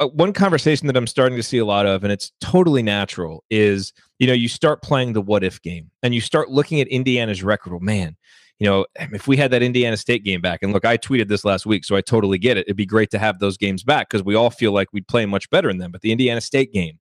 uh, 0.00 0.08
one 0.08 0.32
conversation 0.32 0.88
that 0.88 0.96
I'm 0.96 1.06
starting 1.06 1.36
to 1.36 1.44
see 1.44 1.58
a 1.58 1.64
lot 1.64 1.86
of, 1.86 2.02
and 2.02 2.12
it's 2.12 2.32
totally 2.40 2.82
natural, 2.82 3.44
is 3.50 3.92
you 4.18 4.26
know 4.26 4.32
you 4.32 4.48
start 4.48 4.82
playing 4.82 5.12
the 5.12 5.22
what 5.22 5.44
if 5.44 5.62
game, 5.62 5.90
and 6.02 6.14
you 6.14 6.20
start 6.20 6.50
looking 6.50 6.80
at 6.80 6.88
Indiana's 6.88 7.42
record. 7.42 7.72
Well, 7.72 7.80
man, 7.80 8.16
you 8.58 8.66
know, 8.66 8.86
if 9.12 9.26
we 9.26 9.36
had 9.36 9.50
that 9.50 9.62
Indiana 9.62 9.96
State 9.96 10.24
game 10.24 10.40
back, 10.40 10.62
and 10.62 10.72
look, 10.72 10.84
I 10.84 10.96
tweeted 10.96 11.28
this 11.28 11.44
last 11.44 11.66
week, 11.66 11.84
so 11.84 11.96
I 11.96 12.00
totally 12.00 12.38
get 12.38 12.56
it. 12.56 12.62
It'd 12.66 12.76
be 12.76 12.86
great 12.86 13.10
to 13.10 13.18
have 13.18 13.38
those 13.38 13.56
games 13.56 13.82
back 13.82 14.08
because 14.08 14.24
we 14.24 14.34
all 14.34 14.50
feel 14.50 14.72
like 14.72 14.88
we'd 14.92 15.08
play 15.08 15.26
much 15.26 15.50
better 15.50 15.70
in 15.70 15.78
them. 15.78 15.92
But 15.92 16.02
the 16.02 16.12
Indiana 16.12 16.40
State 16.40 16.72
game, 16.72 16.98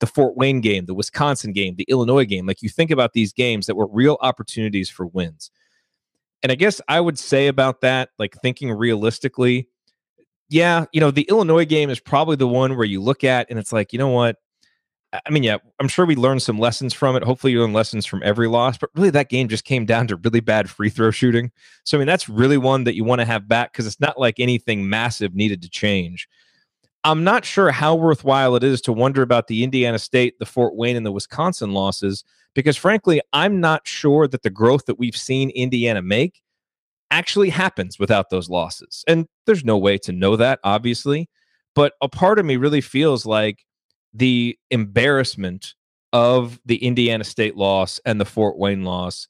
the 0.00 0.06
Fort 0.06 0.36
Wayne 0.36 0.60
game, 0.60 0.86
the 0.86 0.94
Wisconsin 0.94 1.52
game, 1.52 1.76
the 1.76 1.86
Illinois 1.88 2.24
game, 2.24 2.46
like 2.46 2.62
you 2.62 2.68
think 2.68 2.90
about 2.90 3.12
these 3.12 3.32
games 3.32 3.66
that 3.66 3.76
were 3.76 3.88
real 3.88 4.18
opportunities 4.20 4.90
for 4.90 5.06
wins. 5.06 5.50
And 6.42 6.52
I 6.52 6.54
guess 6.54 6.80
I 6.88 7.00
would 7.00 7.18
say 7.18 7.48
about 7.48 7.80
that, 7.80 8.10
like 8.18 8.36
thinking 8.42 8.70
realistically, 8.70 9.68
yeah, 10.48 10.84
you 10.92 11.00
know, 11.00 11.10
the 11.10 11.26
Illinois 11.28 11.64
game 11.64 11.90
is 11.90 11.98
probably 11.98 12.36
the 12.36 12.46
one 12.46 12.76
where 12.76 12.84
you 12.84 13.02
look 13.02 13.24
at 13.24 13.48
and 13.50 13.58
it's 13.58 13.72
like, 13.72 13.92
you 13.92 13.98
know 13.98 14.10
what? 14.10 14.36
I 15.24 15.30
mean, 15.30 15.42
yeah, 15.42 15.58
I'm 15.80 15.88
sure 15.88 16.06
we 16.06 16.16
learned 16.16 16.42
some 16.42 16.58
lessons 16.58 16.92
from 16.92 17.16
it. 17.16 17.22
Hopefully, 17.22 17.52
you 17.52 17.60
learn 17.60 17.72
lessons 17.72 18.06
from 18.06 18.22
every 18.24 18.48
loss, 18.48 18.76
but 18.76 18.90
really, 18.94 19.10
that 19.10 19.28
game 19.28 19.48
just 19.48 19.64
came 19.64 19.86
down 19.86 20.06
to 20.08 20.16
really 20.16 20.40
bad 20.40 20.68
free 20.68 20.90
throw 20.90 21.10
shooting. 21.10 21.50
So, 21.84 21.96
I 21.96 22.00
mean, 22.00 22.06
that's 22.06 22.28
really 22.28 22.58
one 22.58 22.84
that 22.84 22.94
you 22.94 23.04
want 23.04 23.20
to 23.20 23.24
have 23.24 23.48
back 23.48 23.72
because 23.72 23.86
it's 23.86 24.00
not 24.00 24.18
like 24.18 24.40
anything 24.40 24.88
massive 24.88 25.34
needed 25.34 25.62
to 25.62 25.70
change. 25.70 26.28
I'm 27.04 27.22
not 27.22 27.44
sure 27.44 27.70
how 27.70 27.94
worthwhile 27.94 28.56
it 28.56 28.64
is 28.64 28.80
to 28.82 28.92
wonder 28.92 29.22
about 29.22 29.46
the 29.46 29.62
Indiana 29.62 29.98
State, 29.98 30.38
the 30.40 30.46
Fort 30.46 30.74
Wayne, 30.74 30.96
and 30.96 31.06
the 31.06 31.12
Wisconsin 31.12 31.72
losses 31.72 32.24
because, 32.54 32.76
frankly, 32.76 33.20
I'm 33.32 33.60
not 33.60 33.86
sure 33.86 34.26
that 34.26 34.42
the 34.42 34.50
growth 34.50 34.86
that 34.86 34.98
we've 34.98 35.16
seen 35.16 35.50
Indiana 35.50 36.02
make 36.02 36.42
actually 37.12 37.50
happens 37.50 37.98
without 37.98 38.30
those 38.30 38.50
losses. 38.50 39.04
And 39.06 39.28
there's 39.44 39.64
no 39.64 39.78
way 39.78 39.98
to 39.98 40.12
know 40.12 40.34
that, 40.36 40.58
obviously. 40.64 41.28
But 41.76 41.92
a 42.00 42.08
part 42.08 42.38
of 42.38 42.46
me 42.46 42.56
really 42.56 42.80
feels 42.80 43.24
like 43.26 43.64
the 44.14 44.58
embarrassment 44.70 45.74
of 46.12 46.60
the 46.64 46.76
Indiana 46.76 47.24
State 47.24 47.56
loss 47.56 48.00
and 48.04 48.20
the 48.20 48.24
Fort 48.24 48.58
Wayne 48.58 48.84
loss 48.84 49.28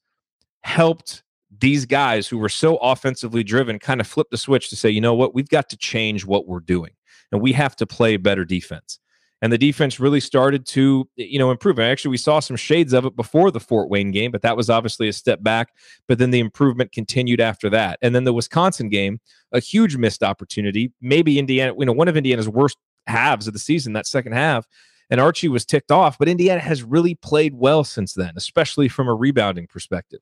helped 0.63 1.23
these 1.61 1.87
guys 1.87 2.29
who 2.29 2.39
were 2.39 2.49
so 2.49 2.77
offensively 2.77 3.43
driven 3.43 3.79
kind 3.79 4.01
of 4.01 4.07
flip 4.07 4.29
the 4.31 4.37
switch 4.37 4.69
to 4.71 4.77
say, 4.77 4.91
you 4.91 5.01
know 5.01 5.15
what, 5.15 5.35
we've 5.35 5.49
got 5.49 5.69
to 5.71 5.77
change 5.77 6.25
what 6.25 6.47
we're 6.47 6.61
doing 6.61 6.93
and 7.33 7.41
we 7.41 7.53
have 7.53 7.77
to 7.77 7.87
play 7.87 8.17
better 8.17 8.45
defense. 8.45 8.99
And 9.43 9.53
the 9.53 9.59
defense 9.59 10.01
really 10.01 10.21
started 10.21 10.67
to, 10.69 11.07
you 11.17 11.39
know, 11.39 11.51
improve. 11.51 11.79
And 11.79 11.87
actually, 11.87 12.11
we 12.11 12.17
saw 12.17 12.41
some 12.41 12.57
shades 12.57 12.95
of 12.95 13.05
it 13.05 13.15
before 13.15 13.51
the 13.51 13.61
Fort 13.61 13.91
Wayne 13.91 14.11
game, 14.11 14.31
but 14.31 14.41
that 14.43 14.57
was 14.57 14.71
obviously 14.71 15.09
a 15.09 15.13
step 15.13 15.43
back. 15.43 15.69
But 16.09 16.19
then 16.19 16.31
the 16.31 16.41
improvement 16.41 16.93
continued 16.93 17.41
after 17.41 17.69
that. 17.71 17.99
And 18.01 18.15
then 18.15 18.25
the 18.25 18.33
Wisconsin 18.33 18.89
game, 18.89 19.21
a 19.53 19.61
huge 19.61 19.99
missed 19.99 20.23
opportunity. 20.23 20.91
Maybe 21.03 21.39
Indiana, 21.39 21.75
you 21.79 21.85
know, 21.85 21.93
one 21.93 22.09
of 22.09 22.17
Indiana's 22.17 22.49
worst 22.49 22.79
halves 23.07 23.47
of 23.47 23.53
the 23.53 23.59
season, 23.59 23.93
that 23.95 24.07
second 24.07 24.33
half. 24.33 24.67
And 25.09 25.21
Archie 25.21 25.49
was 25.49 25.65
ticked 25.65 25.93
off, 25.93 26.19
but 26.19 26.29
Indiana 26.29 26.61
has 26.61 26.83
really 26.83 27.15
played 27.15 27.55
well 27.55 27.85
since 27.85 28.15
then, 28.15 28.33
especially 28.37 28.89
from 28.89 29.09
a 29.09 29.15
rebounding 29.15 29.69
perspective. 29.69 30.21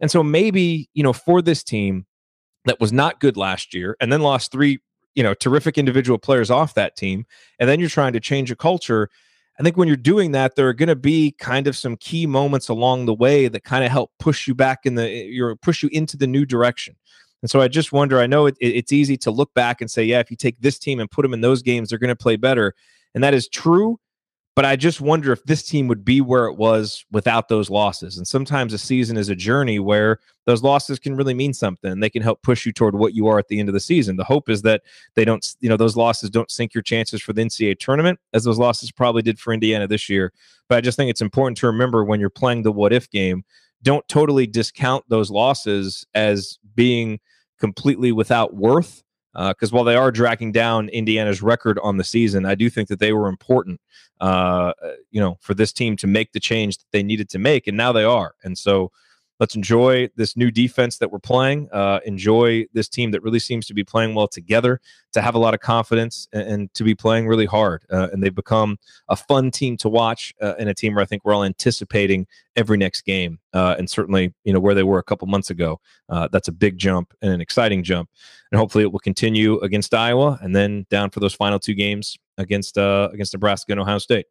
And 0.00 0.10
so 0.10 0.22
maybe, 0.22 0.88
you 0.94 1.02
know, 1.02 1.12
for 1.12 1.42
this 1.42 1.64
team 1.64 2.06
that 2.64 2.80
was 2.80 2.92
not 2.92 3.20
good 3.20 3.36
last 3.36 3.74
year 3.74 3.96
and 4.00 4.12
then 4.12 4.20
lost 4.20 4.52
three, 4.52 4.78
you 5.14 5.22
know, 5.22 5.34
terrific 5.34 5.78
individual 5.78 6.18
players 6.18 6.50
off 6.50 6.74
that 6.74 6.96
team, 6.96 7.26
and 7.58 7.68
then 7.68 7.80
you're 7.80 7.88
trying 7.88 8.12
to 8.12 8.20
change 8.20 8.50
a 8.50 8.56
culture. 8.56 9.08
I 9.58 9.62
think 9.62 9.76
when 9.76 9.86
you're 9.86 9.96
doing 9.96 10.32
that, 10.32 10.56
there 10.56 10.68
are 10.68 10.74
going 10.74 10.88
to 10.88 10.96
be 10.96 11.32
kind 11.38 11.66
of 11.66 11.76
some 11.76 11.96
key 11.96 12.26
moments 12.26 12.68
along 12.68 13.06
the 13.06 13.14
way 13.14 13.48
that 13.48 13.64
kind 13.64 13.84
of 13.84 13.90
help 13.90 14.10
push 14.18 14.48
you 14.48 14.54
back 14.54 14.80
in 14.84 14.94
the, 14.96 15.08
eh, 15.08 15.26
you're 15.28 15.54
push 15.56 15.82
you 15.82 15.88
into 15.92 16.16
the 16.16 16.26
new 16.26 16.44
direction. 16.44 16.96
And 17.44 17.50
so 17.50 17.60
I 17.60 17.68
just 17.68 17.92
wonder. 17.92 18.20
I 18.20 18.26
know 18.26 18.46
it, 18.46 18.56
it's 18.58 18.90
easy 18.90 19.18
to 19.18 19.30
look 19.30 19.52
back 19.52 19.82
and 19.82 19.90
say, 19.90 20.02
yeah, 20.02 20.18
if 20.18 20.30
you 20.30 20.36
take 20.36 20.58
this 20.60 20.78
team 20.78 20.98
and 20.98 21.10
put 21.10 21.20
them 21.20 21.34
in 21.34 21.42
those 21.42 21.60
games, 21.60 21.90
they're 21.90 21.98
going 21.98 22.08
to 22.08 22.16
play 22.16 22.36
better, 22.36 22.74
and 23.14 23.22
that 23.22 23.34
is 23.34 23.48
true. 23.48 24.00
But 24.56 24.64
I 24.64 24.76
just 24.76 25.02
wonder 25.02 25.30
if 25.30 25.44
this 25.44 25.62
team 25.62 25.86
would 25.88 26.06
be 26.06 26.22
where 26.22 26.46
it 26.46 26.56
was 26.56 27.04
without 27.10 27.48
those 27.50 27.68
losses. 27.68 28.16
And 28.16 28.26
sometimes 28.26 28.72
a 28.72 28.78
season 28.78 29.18
is 29.18 29.28
a 29.28 29.36
journey 29.36 29.78
where 29.78 30.20
those 30.46 30.62
losses 30.62 30.98
can 30.98 31.16
really 31.16 31.34
mean 31.34 31.52
something. 31.52 32.00
They 32.00 32.08
can 32.08 32.22
help 32.22 32.40
push 32.42 32.64
you 32.64 32.72
toward 32.72 32.94
what 32.94 33.12
you 33.12 33.26
are 33.26 33.38
at 33.38 33.48
the 33.48 33.60
end 33.60 33.68
of 33.68 33.74
the 33.74 33.80
season. 33.80 34.16
The 34.16 34.24
hope 34.24 34.48
is 34.48 34.62
that 34.62 34.80
they 35.14 35.26
don't, 35.26 35.46
you 35.60 35.68
know, 35.68 35.76
those 35.76 35.98
losses 35.98 36.30
don't 36.30 36.50
sink 36.50 36.72
your 36.72 36.82
chances 36.82 37.20
for 37.20 37.34
the 37.34 37.42
NCAA 37.42 37.78
tournament, 37.78 38.20
as 38.32 38.44
those 38.44 38.58
losses 38.58 38.90
probably 38.90 39.20
did 39.20 39.38
for 39.38 39.52
Indiana 39.52 39.86
this 39.86 40.08
year. 40.08 40.32
But 40.70 40.78
I 40.78 40.80
just 40.80 40.96
think 40.96 41.10
it's 41.10 41.20
important 41.20 41.58
to 41.58 41.66
remember 41.66 42.04
when 42.04 42.20
you're 42.20 42.30
playing 42.30 42.62
the 42.62 42.72
what 42.72 42.94
if 42.94 43.10
game, 43.10 43.44
don't 43.82 44.06
totally 44.08 44.46
discount 44.46 45.04
those 45.08 45.30
losses 45.30 46.06
as 46.14 46.58
being 46.74 47.20
completely 47.64 48.12
without 48.12 48.54
worth. 48.54 49.02
Because 49.32 49.72
uh, 49.72 49.74
while 49.74 49.84
they 49.84 49.96
are 49.96 50.12
dragging 50.12 50.52
down 50.52 50.88
Indiana's 50.90 51.42
record 51.42 51.78
on 51.82 51.96
the 51.96 52.04
season, 52.04 52.44
I 52.44 52.54
do 52.54 52.68
think 52.68 52.88
that 52.88 53.00
they 53.00 53.12
were 53.12 53.26
important, 53.26 53.80
uh, 54.20 54.72
you 55.10 55.20
know, 55.20 55.38
for 55.40 55.54
this 55.54 55.72
team 55.72 55.96
to 55.96 56.06
make 56.06 56.32
the 56.32 56.40
change 56.40 56.76
that 56.76 56.84
they 56.92 57.02
needed 57.02 57.28
to 57.30 57.38
make, 57.38 57.66
and 57.66 57.76
now 57.76 57.90
they 57.90 58.04
are. 58.04 58.34
And 58.44 58.56
so, 58.56 58.92
let's 59.40 59.56
enjoy 59.56 60.08
this 60.14 60.36
new 60.36 60.50
defense 60.50 60.98
that 60.98 61.10
we're 61.10 61.18
playing. 61.18 61.68
Uh, 61.72 61.98
enjoy 62.04 62.66
this 62.72 62.88
team 62.88 63.10
that 63.10 63.22
really 63.22 63.40
seems 63.40 63.66
to 63.66 63.74
be 63.74 63.82
playing 63.82 64.14
well 64.14 64.28
together, 64.28 64.80
to 65.12 65.20
have 65.20 65.34
a 65.34 65.38
lot 65.38 65.54
of 65.54 65.60
confidence, 65.60 66.28
and, 66.32 66.42
and 66.42 66.74
to 66.74 66.84
be 66.84 66.94
playing 66.94 67.26
really 67.26 67.46
hard. 67.46 67.82
Uh, 67.90 68.08
and 68.12 68.22
they've 68.22 68.34
become 68.34 68.78
a 69.08 69.16
fun 69.16 69.50
team 69.50 69.76
to 69.78 69.88
watch, 69.88 70.32
uh, 70.40 70.54
and 70.58 70.68
a 70.68 70.74
team 70.74 70.94
where 70.94 71.02
I 71.02 71.06
think 71.06 71.24
we're 71.24 71.34
all 71.34 71.44
anticipating 71.44 72.26
every 72.54 72.76
next 72.76 73.02
game 73.02 73.40
uh, 73.54 73.76
and 73.78 73.88
certainly 73.88 74.34
you 74.44 74.52
know 74.52 74.60
where 74.60 74.74
they 74.74 74.82
were 74.82 74.98
a 74.98 75.02
couple 75.02 75.26
months 75.26 75.50
ago. 75.50 75.80
Uh, 76.08 76.28
that's 76.30 76.48
a 76.48 76.52
big 76.52 76.76
jump 76.76 77.14
and 77.22 77.32
an 77.32 77.40
exciting 77.40 77.82
jump, 77.82 78.10
and 78.52 78.58
hopefully 78.58 78.84
it 78.84 78.92
will 78.92 79.00
continue 79.00 79.58
against 79.60 79.94
Iowa 79.94 80.38
and 80.42 80.54
then 80.54 80.86
down 80.90 81.10
for 81.10 81.20
those 81.20 81.34
final 81.34 81.58
two 81.58 81.74
games 81.74 82.18
against 82.36 82.76
uh, 82.76 83.08
against 83.12 83.32
Nebraska 83.32 83.72
and 83.72 83.80
Ohio 83.80 83.98
State. 83.98 84.26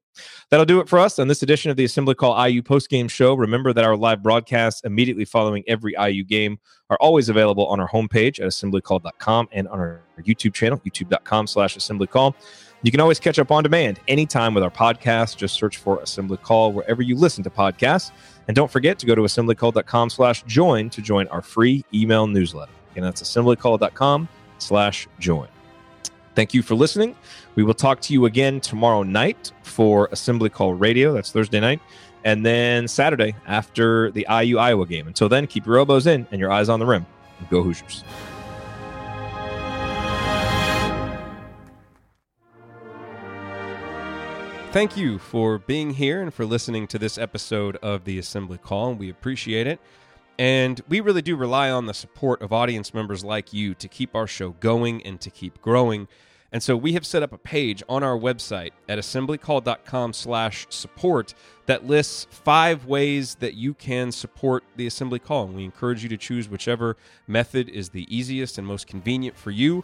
That'll 0.50 0.66
do 0.66 0.80
it 0.80 0.90
for 0.90 1.00
us 1.00 1.20
on 1.20 1.28
this 1.28 1.42
edition 1.42 1.72
of 1.72 1.78
the 1.78 1.86
Assembly 1.86 2.16
Call 2.16 2.48
IU 2.48 2.62
postgame 2.62 3.10
show. 3.10 3.34
Remember 3.34 3.74
that 3.74 3.84
our 3.84 3.96
live 3.96 4.22
broadcasts 4.22 4.82
immediately 4.84 5.26
following 5.26 5.64
every 5.68 5.96
IU 6.00 6.24
game 6.24 6.60
are 6.90 6.98
always 6.98 7.30
available 7.30 7.66
on 7.68 7.80
our 7.80 7.90
homepage 7.90 8.40
at 8.40 8.48
assemblycall.com 8.48 9.48
and 9.52 9.68
on 9.70 9.80
our 9.80 10.02
YouTube 10.20 10.54
channel, 10.54 10.80
youtube.com 10.80 11.48
slash 11.48 11.78
assemblycall. 11.78 12.36
You 12.84 12.92
can 12.92 13.00
always 13.00 13.20
catch 13.20 13.40
up 13.40 13.50
on 13.50 13.64
demand 13.64 14.02
anytime 14.10 14.54
with 14.54 14.62
our 14.64 14.70
podcast. 14.70 15.38
Just 15.38 15.56
search 15.56 15.78
for 15.78 16.00
Assembly 16.02 16.38
Call 16.38 16.74
wherever 16.74 17.02
you 17.02 17.16
listen 17.16 17.42
to 17.46 17.50
podcasts. 17.50 18.12
And 18.48 18.56
don't 18.56 18.70
forget 18.70 19.00
to 19.00 19.06
go 19.06 19.16
to 19.16 19.22
assemblycall.com 19.22 20.10
slash 20.10 20.44
join 20.44 20.90
to 20.92 21.02
join 21.02 21.28
our 21.30 21.42
free 21.42 21.86
email 21.94 22.28
newsletter. 22.28 22.72
Again, 22.92 23.04
that's 23.04 23.22
assemblycall.com 23.22 24.28
slash 24.58 25.08
join. 25.20 25.48
Thank 26.36 26.54
you 26.54 26.62
for 26.62 26.76
listening. 26.76 27.16
We 27.56 27.64
will 27.64 27.74
talk 27.74 28.02
to 28.02 28.14
you 28.14 28.26
again 28.26 28.60
tomorrow 28.60 29.04
night 29.04 29.52
for 29.62 30.10
Assembly 30.12 30.50
Call 30.50 30.74
Radio. 30.74 31.14
That's 31.14 31.32
Thursday 31.32 31.60
night. 31.60 31.80
And 32.24 32.46
then 32.46 32.88
Saturday 32.88 33.36
after 33.48 34.10
the 34.12 34.26
IU 34.30 34.58
Iowa 34.58 34.88
game. 34.88 35.08
Until 35.08 35.30
then, 35.30 35.46
keep 35.46 35.66
your 35.66 35.78
elbows 35.78 36.08
in 36.08 36.26
and 36.32 36.40
your 36.40 36.52
eyes 36.52 36.70
on 36.70 36.80
the 36.80 36.86
rim. 36.86 37.06
Go 37.50 37.62
Hoosiers. 37.62 38.04
Thank 44.74 44.98
you 44.98 45.20
for 45.20 45.60
being 45.60 45.92
here 45.92 46.20
and 46.20 46.34
for 46.34 46.48
listening 46.48 46.88
to 46.88 46.98
this 46.98 47.20
episode 47.20 47.76
of 47.84 48.06
the 48.06 48.18
Assembly 48.18 48.58
Call. 48.58 48.96
We 48.96 49.08
appreciate 49.08 49.68
it. 49.68 49.80
And 50.40 50.82
we 50.90 51.00
really 51.00 51.22
do 51.22 51.36
rely 51.36 51.70
on 51.70 51.86
the 51.86 51.94
support 51.94 52.42
of 52.42 52.52
audience 52.52 52.92
members 52.92 53.24
like 53.24 53.54
you 53.54 53.76
to 53.76 53.88
keep 53.88 54.16
our 54.16 54.26
show 54.26 54.50
going 54.50 55.04
and 55.04 55.22
to 55.22 55.30
keep 55.30 55.62
growing. 55.62 56.08
And 56.52 56.64
so 56.64 56.76
we 56.76 56.94
have 56.94 57.06
set 57.06 57.22
up 57.22 57.32
a 57.32 57.38
page 57.38 57.84
on 57.88 58.02
our 58.02 58.18
website 58.18 58.72
at 58.90 58.98
assemblycall.com 58.98 60.12
slash 60.14 60.66
support 60.72 61.36
that 61.68 61.86
lists 61.86 62.26
five 62.32 62.86
ways 62.86 63.36
that 63.36 63.54
you 63.54 63.76
can 63.76 64.12
support 64.12 64.64
the 64.76 64.88
assembly 64.88 65.20
call. 65.20 65.46
And 65.46 65.56
we 65.56 65.66
encourage 65.66 66.02
you 66.02 66.10
to 66.10 66.18
choose 66.18 66.50
whichever 66.50 66.98
method 67.28 67.70
is 67.70 67.90
the 67.90 68.08
easiest 68.10 68.58
and 68.58 68.66
most 68.66 68.88
convenient 68.88 69.38
for 69.38 69.52
you. 69.52 69.84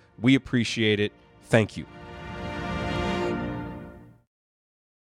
we 0.19 0.35
appreciate 0.35 0.99
it. 0.99 1.11
Thank 1.43 1.77
you. 1.77 1.85